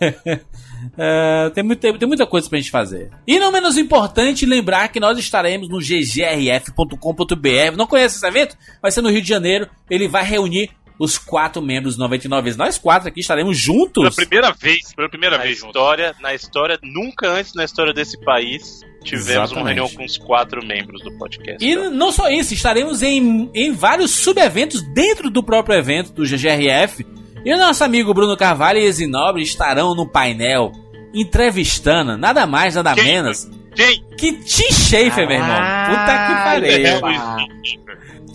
É, 0.96 1.50
tem, 1.50 1.64
muita, 1.64 1.92
tem 1.92 2.06
muita 2.06 2.24
coisa 2.24 2.48
pra 2.48 2.56
gente 2.56 2.70
fazer. 2.70 3.10
E 3.26 3.36
não 3.40 3.50
menos 3.50 3.76
importante, 3.76 4.46
lembrar 4.46 4.86
que 4.86 5.00
nós 5.00 5.18
estaremos 5.18 5.68
no 5.68 5.80
ggrf.com.br. 5.80 7.76
Não 7.76 7.86
conhece 7.86 8.16
esse 8.16 8.26
evento? 8.26 8.56
Vai 8.80 8.92
ser 8.92 9.02
no 9.02 9.10
Rio 9.10 9.20
de 9.20 9.28
Janeiro. 9.28 9.68
Ele 9.90 10.06
vai 10.06 10.22
reunir 10.22 10.70
os 10.98 11.16
quatro 11.16 11.62
membros 11.62 11.96
do 11.96 12.00
99 12.00 12.42
vezes. 12.42 12.56
Nós 12.58 12.76
quatro 12.78 13.08
aqui 13.08 13.20
estaremos 13.20 13.60
Pela 13.62 13.76
juntos. 13.78 14.14
primeira 14.16 14.52
vez, 14.52 14.92
pela 14.94 15.08
primeira 15.08 15.38
Na 15.38 15.44
vez 15.44 15.58
história, 15.58 16.14
na 16.20 16.34
história, 16.34 16.78
nunca 16.82 17.28
antes 17.30 17.54
na 17.54 17.64
história 17.64 17.92
desse 17.92 18.18
país 18.24 18.80
tivemos 19.04 19.50
Exatamente. 19.50 19.56
uma 19.60 19.66
reunião 19.68 19.88
com 19.88 20.04
os 20.04 20.18
quatro 20.18 20.64
membros 20.66 21.02
do 21.02 21.16
podcast. 21.18 21.64
E 21.64 21.76
não 21.90 22.10
só 22.10 22.28
isso, 22.28 22.52
estaremos 22.52 23.02
em, 23.02 23.48
em 23.54 23.72
vários 23.72 24.10
subeventos 24.10 24.82
dentro 24.92 25.30
do 25.30 25.42
próprio 25.42 25.76
evento 25.76 26.12
do 26.12 26.24
GGRF. 26.24 27.06
E 27.44 27.54
o 27.54 27.56
nosso 27.56 27.84
amigo 27.84 28.12
Bruno 28.12 28.36
Carvalho 28.36 28.78
e 28.80 28.84
Exinobre 28.84 29.42
estarão 29.42 29.94
no 29.94 30.06
painel 30.06 30.72
entrevistando 31.14 32.16
nada 32.18 32.46
mais, 32.46 32.74
nada 32.74 32.94
Quem? 32.94 33.04
menos 33.04 33.48
Quem? 33.78 34.04
que 34.18 34.32
Tim 34.44 34.72
Schafer, 34.72 35.26
meu 35.28 35.36
irmão. 35.38 35.56
Puta 35.86 36.12
que 36.26 36.34
pariu. 36.44 37.48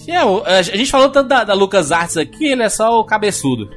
É, 0.07 0.23
o- 0.25 0.43
a 0.45 0.61
gente 0.61 0.89
falou 0.91 1.09
tanto 1.09 1.27
da, 1.29 1.43
da 1.43 1.53
Lucas 1.53 1.91
Arts 1.91 2.17
aqui, 2.17 2.45
ele 2.45 2.63
é 2.63 2.69
só 2.69 2.99
o 2.99 3.03
cabeçudo. 3.05 3.69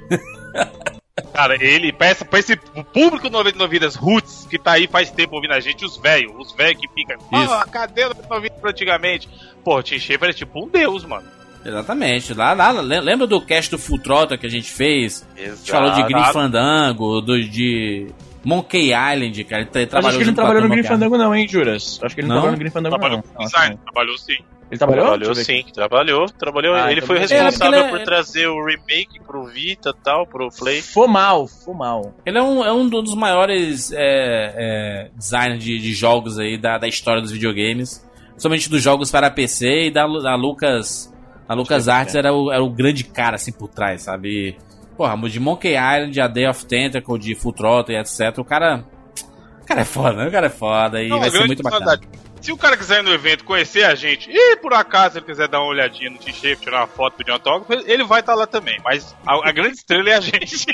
Cara, 1.33 1.55
ele, 1.63 1.93
pra, 1.93 2.07
essa, 2.09 2.25
pra 2.25 2.39
esse 2.39 2.57
público 2.93 3.29
99 3.31 3.71
Vidas 3.71 3.95
Roots, 3.95 4.47
que 4.49 4.59
tá 4.59 4.73
aí 4.73 4.87
faz 4.87 5.11
tempo 5.11 5.35
ouvindo 5.37 5.53
a 5.55 5.61
gente, 5.61 5.85
os 5.85 5.97
velhos, 5.97 6.33
os 6.39 6.53
velhos 6.53 6.81
que 6.81 6.89
ficam, 6.95 7.17
ah, 7.33 7.67
cadê 7.71 8.05
o 8.05 8.09
99 8.09 8.43
Vidas 8.49 8.65
antigamente? 8.65 9.29
Pô, 9.65 9.79
o 9.79 9.83
Tim 9.83 9.99
Schafer 9.99 10.31
é 10.31 10.33
tipo 10.33 10.65
um 10.65 10.69
deus, 10.69 11.05
mano. 11.05 11.25
Exatamente. 11.65 12.33
Lá, 12.35 12.53
lá, 12.53 12.71
le- 12.71 13.01
lembra 13.01 13.27
do 13.27 13.41
cast 13.41 13.71
do 13.71 13.79
Full 13.79 13.99
Throttle 13.99 14.39
que 14.39 14.47
a 14.47 14.51
gente 14.51 14.71
fez? 14.71 15.27
A 15.37 15.41
gente 15.41 15.71
falou 15.71 15.91
de 15.93 16.03
Grim 16.05 16.17
Exato. 16.19 16.33
Fandango, 16.33 17.21
do, 17.21 17.43
de 17.43 18.07
Monkey 18.47 18.93
Island, 18.93 19.45
cara. 19.45 19.63
Ele 19.63 19.71
tra- 19.71 19.81
Acho 19.83 19.91
trabalhou 19.91 20.11
que 20.13 20.23
ele 20.23 20.27
não 20.31 20.35
trabalhou 20.35 20.63
no 20.63 20.69
Green 20.69 20.83
Fandango, 20.85 21.19
não, 21.19 21.35
hein, 21.35 21.49
Juras? 21.49 21.99
Acho 22.03 22.15
que 22.15 22.21
ele 22.21 22.29
não, 22.29 22.37
Não? 22.37 22.43
trabalhou 22.43 22.53
no 22.53 22.59
Green 22.61 22.71
Fandango, 22.71 22.99
Trabalhou 22.99 23.17
não. 23.27 23.35
com 23.35 23.43
Acho 23.43 23.53
design, 23.53 23.79
trabalhou 23.85 24.19
sim. 24.19 24.37
Ele 24.69 24.79
trabalhou? 24.79 25.05
Trabalhou 25.07 25.35
sim, 25.37 25.65
trabalhou, 25.73 26.27
trabalhou. 26.27 26.75
Ah, 26.75 26.91
ele 26.91 26.95
então 27.01 27.07
foi 27.07 27.17
beleza. 27.17 27.35
É, 27.35 27.43
responsável 27.45 27.73
porque 27.73 27.93
ele 27.93 27.97
é- 27.97 27.99
por 27.99 28.05
trazer 28.05 28.47
o 28.49 28.65
remake 28.65 29.21
pro 29.27 29.45
Vita 29.47 29.91
e 29.91 30.03
tal, 30.05 30.27
pro 30.27 30.49
Play. 30.51 30.83
Foi 30.83 31.07
mal, 31.07 31.47
foi 31.47 31.75
mal. 31.75 32.15
Ele 32.25 32.37
é 32.39 32.43
um, 32.43 32.65
é 32.65 32.73
um 32.73 32.89
dos 32.89 33.15
maiores 33.15 33.93
é, 33.93 33.99
é, 34.57 35.11
designers 35.17 35.63
de, 35.63 35.79
de 35.79 35.93
jogos 35.95 36.39
aí 36.39 36.59
da, 36.59 36.79
da 36.79 36.89
história 36.89 37.21
dos 37.23 37.31
videogames. 37.31 38.05
Principalmente 38.31 38.69
dos 38.69 38.83
jogos 38.83 39.11
para 39.11 39.31
PC 39.31 39.87
e 39.87 39.91
da, 39.91 40.07
da 40.07 40.35
Lucas. 40.35 41.13
A 41.49 41.55
Lucas 41.55 41.87
Arts 41.89 42.15
era 42.17 42.33
o, 42.33 42.51
era 42.53 42.63
o 42.63 42.69
grande 42.69 43.05
cara 43.05 43.37
assim 43.37 43.53
por 43.53 43.69
trás, 43.69 44.03
sabe? 44.03 44.29
E, 44.29 44.57
porra, 44.97 45.17
de 45.29 45.41
Monkey 45.41 45.75
Island, 45.75 46.21
a 46.21 46.29
Day 46.29 46.49
of 46.49 46.65
Tentacle, 46.67 47.19
de 47.19 47.35
Full 47.35 47.53
Throttle 47.53 47.95
e 47.95 47.99
etc. 47.99 48.39
O 48.39 48.45
cara. 48.45 48.85
O 49.63 49.67
cara 49.67 49.81
é 49.81 49.85
foda, 49.85 50.13
né? 50.17 50.29
O 50.29 50.31
cara 50.31 50.47
é 50.47 50.51
foda 50.51 51.03
e 51.03 51.09
Não, 51.09 51.19
vai 51.19 51.31
ser 51.31 51.45
muito 51.45 51.63
bacana. 51.63 52.01
Se 52.41 52.53
o 52.53 52.57
cara 52.57 52.77
quiser 52.77 53.01
ir 53.01 53.03
no 53.03 53.13
evento 53.13 53.45
conhecer 53.45 53.83
a 53.83 53.97
gente 53.97 54.31
e 54.31 54.57
por 54.59 54.73
acaso 54.73 55.19
ele 55.19 55.27
quiser 55.27 55.49
dar 55.49 55.59
uma 55.59 55.69
olhadinha 55.69 56.11
no 56.11 56.19
T-Shape, 56.19 56.63
tirar 56.63 56.83
uma 56.83 56.87
foto 56.87 57.25
de 57.25 57.31
um 57.31 57.35
autógrafo, 57.35 57.73
ele 57.91 58.05
vai 58.05 58.21
estar 58.21 58.37
lá 58.37 58.47
também. 58.47 58.79
Mas 58.85 59.17
a, 59.27 59.49
a 59.49 59.53
grande 59.53 59.79
estrela 59.79 60.11
é 60.11 60.15
a 60.15 60.21
gente. 60.21 60.67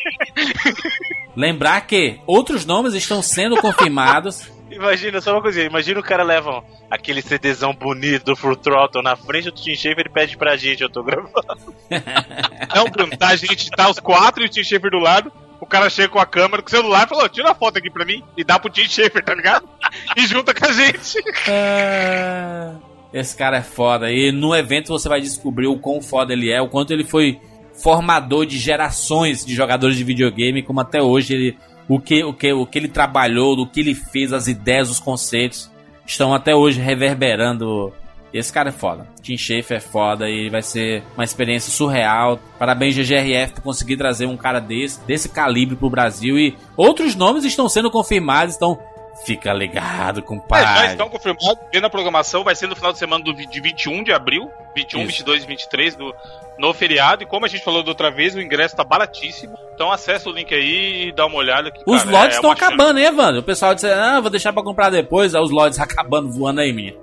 Lembrar 1.35 1.81
que 1.82 2.20
outros 2.27 2.66
nomes 2.66 2.93
estão 2.93 3.23
sendo 3.23 3.57
confirmados. 3.57 4.51
Imagina, 4.73 5.20
só 5.20 5.32
uma 5.32 5.43
coisinha, 5.43 5.66
imagina 5.66 6.01
o 6.01 6.03
cara 6.03 6.23
leva 6.23 6.65
aquele 6.90 7.23
CDzão 7.23 7.74
bonito 7.74 8.24
do 8.24 8.36
Full 8.36 8.57
Throttle 8.57 9.03
na 9.03 9.15
frente 9.16 9.44
do 9.44 9.53
Tim 9.53 9.74
Schafer 9.74 10.07
e 10.07 10.11
pede 10.12 10.36
pra 10.36 10.57
gente 10.57 10.82
autografar. 10.82 11.57
Não, 12.74 12.85
Bruno, 12.86 13.16
tá, 13.16 13.28
a 13.28 13.36
gente 13.36 13.70
tá 13.70 13.89
os 13.90 13.99
quatro 14.01 14.43
e 14.43 14.47
o 14.47 14.49
Tim 14.49 14.65
Schafer 14.65 14.90
do 14.90 14.99
lado. 14.99 15.31
O 15.61 15.66
cara 15.66 15.89
chega 15.89 16.09
com 16.09 16.19
a 16.19 16.27
câmera, 16.27 16.61
com 16.61 16.66
o 16.69 16.70
celular 16.70 17.05
e 17.07 17.09
falou: 17.09 17.28
tira 17.28 17.53
a 17.53 17.55
foto 17.55 17.78
aqui 17.78 17.89
pra 17.89 18.05
mim 18.05 18.20
e 18.36 18.43
dá 18.43 18.59
pro 18.59 18.69
Tim 18.70 18.89
Schafer, 18.89 19.23
tá 19.24 19.35
ligado? 19.35 19.69
E 20.16 20.27
junta 20.27 20.53
com 20.55 20.66
a 20.66 20.73
gente. 20.73 21.19
Ah, 21.49 22.74
Esse 23.12 23.36
cara 23.36 23.59
é 23.59 23.62
foda. 23.62 24.11
E 24.11 24.32
no 24.32 24.55
evento 24.57 24.89
você 24.89 25.09
vai 25.09 25.20
descobrir 25.20 25.66
o 25.66 25.78
quão 25.78 26.01
foda 26.01 26.32
ele 26.32 26.51
é, 26.51 26.61
o 26.61 26.69
quanto 26.69 26.93
ele 26.93 27.05
foi 27.05 27.40
formador 27.74 28.47
de 28.47 28.59
gerações 28.59 29.44
de 29.44 29.55
jogadores 29.55 29.97
de 29.97 30.05
videogame, 30.05 30.62
como 30.62 30.81
até 30.81 31.01
hoje 31.03 31.35
ele. 31.35 31.59
O 31.89 31.99
que, 31.99 32.23
o, 32.25 32.33
que, 32.33 32.53
o 32.53 32.67
que 32.67 32.79
ele 32.79 32.89
trabalhou, 32.89 33.57
do 33.57 33.67
que 33.67 33.81
ele 33.81 33.95
fez, 33.95 34.33
as 34.33 34.47
ideias, 34.47 34.91
os 34.91 35.01
conceitos, 35.01 35.71
estão 36.07 36.35
até 36.35 36.55
hoje 36.55 36.81
reverberando. 36.81 37.93
Esse 38.33 38.51
cara 38.51 38.71
é 38.71 38.73
foda. 38.73 39.07
Tim 39.21 39.37
Schafer 39.37 39.77
é 39.77 39.81
foda 39.81 40.31
e 40.31 40.49
vai 40.49 40.63
ser 40.63 41.03
uma 41.15 41.25
experiência 41.25 41.71
surreal. 41.71 42.41
Parabéns, 42.59 42.97
GGRF, 42.97 43.55
por 43.55 43.63
conseguir 43.63 43.99
trazer 43.99 44.25
um 44.25 44.39
cara 44.39 44.59
desse, 44.59 45.01
desse 45.07 45.29
calibre 45.29 45.77
pro 45.77 45.91
Brasil. 45.91 46.39
E 46.39 46.57
outros 46.75 47.15
nomes 47.15 47.45
estão 47.45 47.69
sendo 47.69 47.91
confirmados, 47.91 48.57
então 48.57 48.79
Fica 49.24 49.52
ligado, 49.52 50.18
É, 50.18 50.22
já 50.22 50.26
compadre. 50.26 50.86
estão 50.89 51.09
confirmados. 51.09 51.55
Vendo 51.72 51.86
a 51.86 51.90
programação, 51.90 52.43
vai 52.43 52.55
ser 52.56 52.66
no 52.66 52.74
final 52.74 52.93
de 52.93 52.98
semana 52.98 53.22
do, 53.22 53.32
de 53.34 53.60
21 53.60 54.02
de 54.02 54.12
abril. 54.12 54.51
21, 54.74 55.01
Isso. 55.01 55.09
22 55.09 55.44
e 55.44 55.47
23 55.47 55.97
do, 55.97 56.14
no 56.59 56.72
feriado. 56.74 57.22
E 57.22 57.26
como 57.26 57.44
a 57.44 57.48
gente 57.48 57.62
falou 57.62 57.82
da 57.82 57.90
outra 57.90 58.10
vez, 58.10 58.34
o 58.34 58.40
ingresso 58.40 58.74
tá 58.74 58.82
baratíssimo. 58.82 59.55
Então 59.74 59.93
acessa 59.93 60.28
o 60.28 60.32
link 60.32 60.52
aí 60.52 61.09
e 61.09 61.12
dá 61.12 61.26
uma 61.26 61.36
olhada. 61.36 61.70
Que, 61.70 61.82
Os 61.86 62.02
cara, 62.02 62.10
lotes 62.10 62.34
é 62.34 62.39
estão 62.39 62.51
uma 62.51 62.56
chance. 62.56 62.72
acabando, 62.72 62.98
hein, 62.98 63.06
Evandro? 63.06 63.40
O 63.40 63.44
pessoal 63.44 63.74
disse, 63.74 63.86
ah, 63.89 64.20
vou 64.20 64.30
deixar 64.30 64.52
pra 64.52 64.62
comprar 64.62 64.90
depois. 64.90 65.34
Aí 65.34 65.43
os 65.43 65.51
lotes 65.51 65.78
acabando, 65.80 66.30
voando 66.32 66.60
aí, 66.60 66.72
menino. 66.72 66.98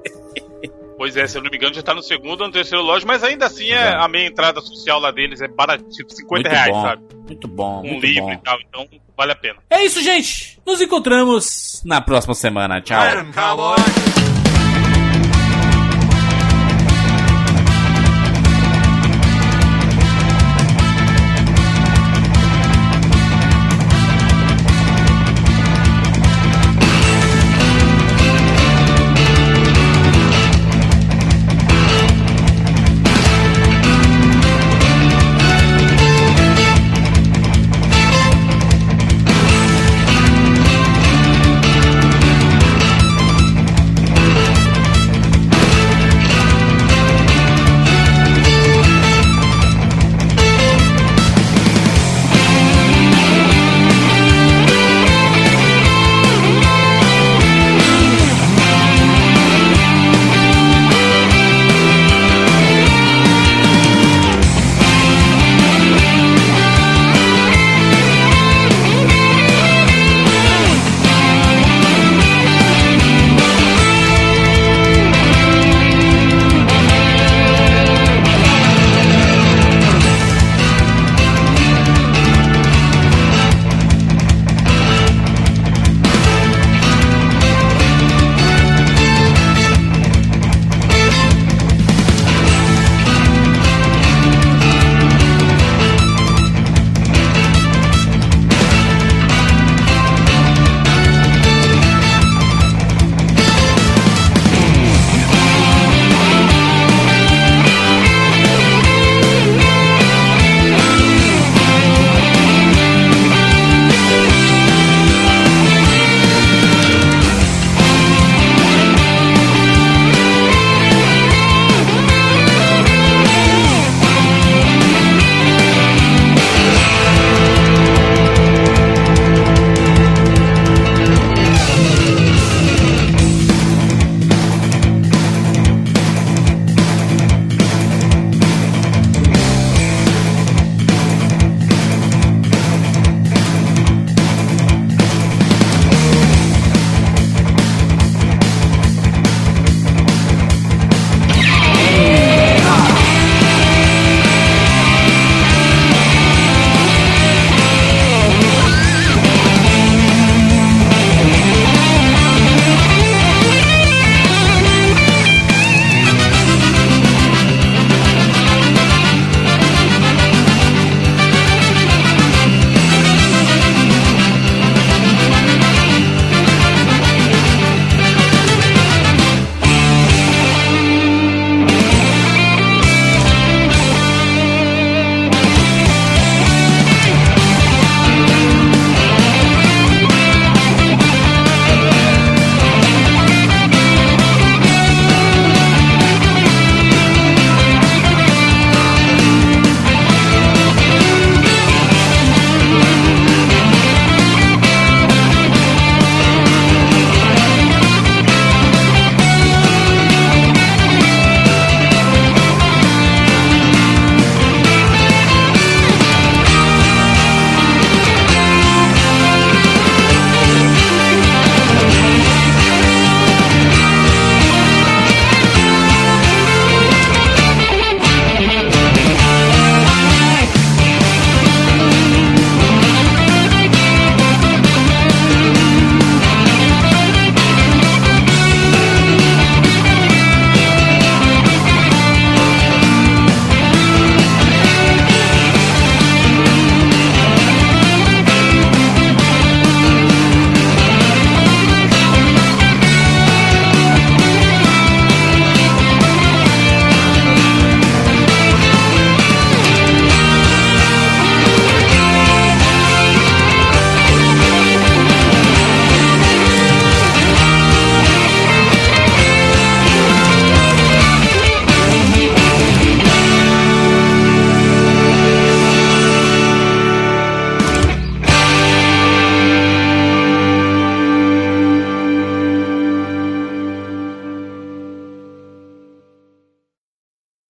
Pois 0.97 1.15
é, 1.15 1.25
se 1.27 1.37
eu 1.37 1.41
não 1.41 1.49
me 1.49 1.55
engano, 1.55 1.73
já 1.73 1.81
tá 1.81 1.93
no 1.93 2.03
segundo 2.03 2.41
ou 2.41 2.47
no 2.47 2.51
terceiro 2.53 2.83
loja, 2.83 3.05
mas 3.07 3.23
ainda 3.23 3.45
assim 3.45 3.71
é, 3.71 3.81
Exato. 3.87 4.03
a 4.03 4.07
meia 4.09 4.27
entrada 4.27 4.59
social 4.59 4.99
lá 4.99 5.11
deles 5.11 5.39
é 5.39 5.47
barata, 5.47 5.81
tipo 5.89 6.11
50 6.11 6.33
Muito 6.33 6.49
reais, 6.49 6.71
bom. 6.75 6.81
sabe? 6.81 7.03
Muito 7.25 7.47
bom, 7.47 7.79
Um 7.79 7.83
muito 7.91 8.05
livro 8.05 8.23
bom. 8.25 8.33
e 8.33 8.37
tal, 8.39 8.57
então 8.67 8.85
vale 9.19 9.33
a 9.33 9.35
pena. 9.35 9.59
É 9.69 9.83
isso, 9.83 10.01
gente. 10.01 10.57
Nos 10.65 10.79
encontramos 10.79 11.81
na 11.83 11.99
próxima 11.99 12.33
semana. 12.33 12.79
Tchau. 12.81 12.97
Cowboy. 13.33 14.28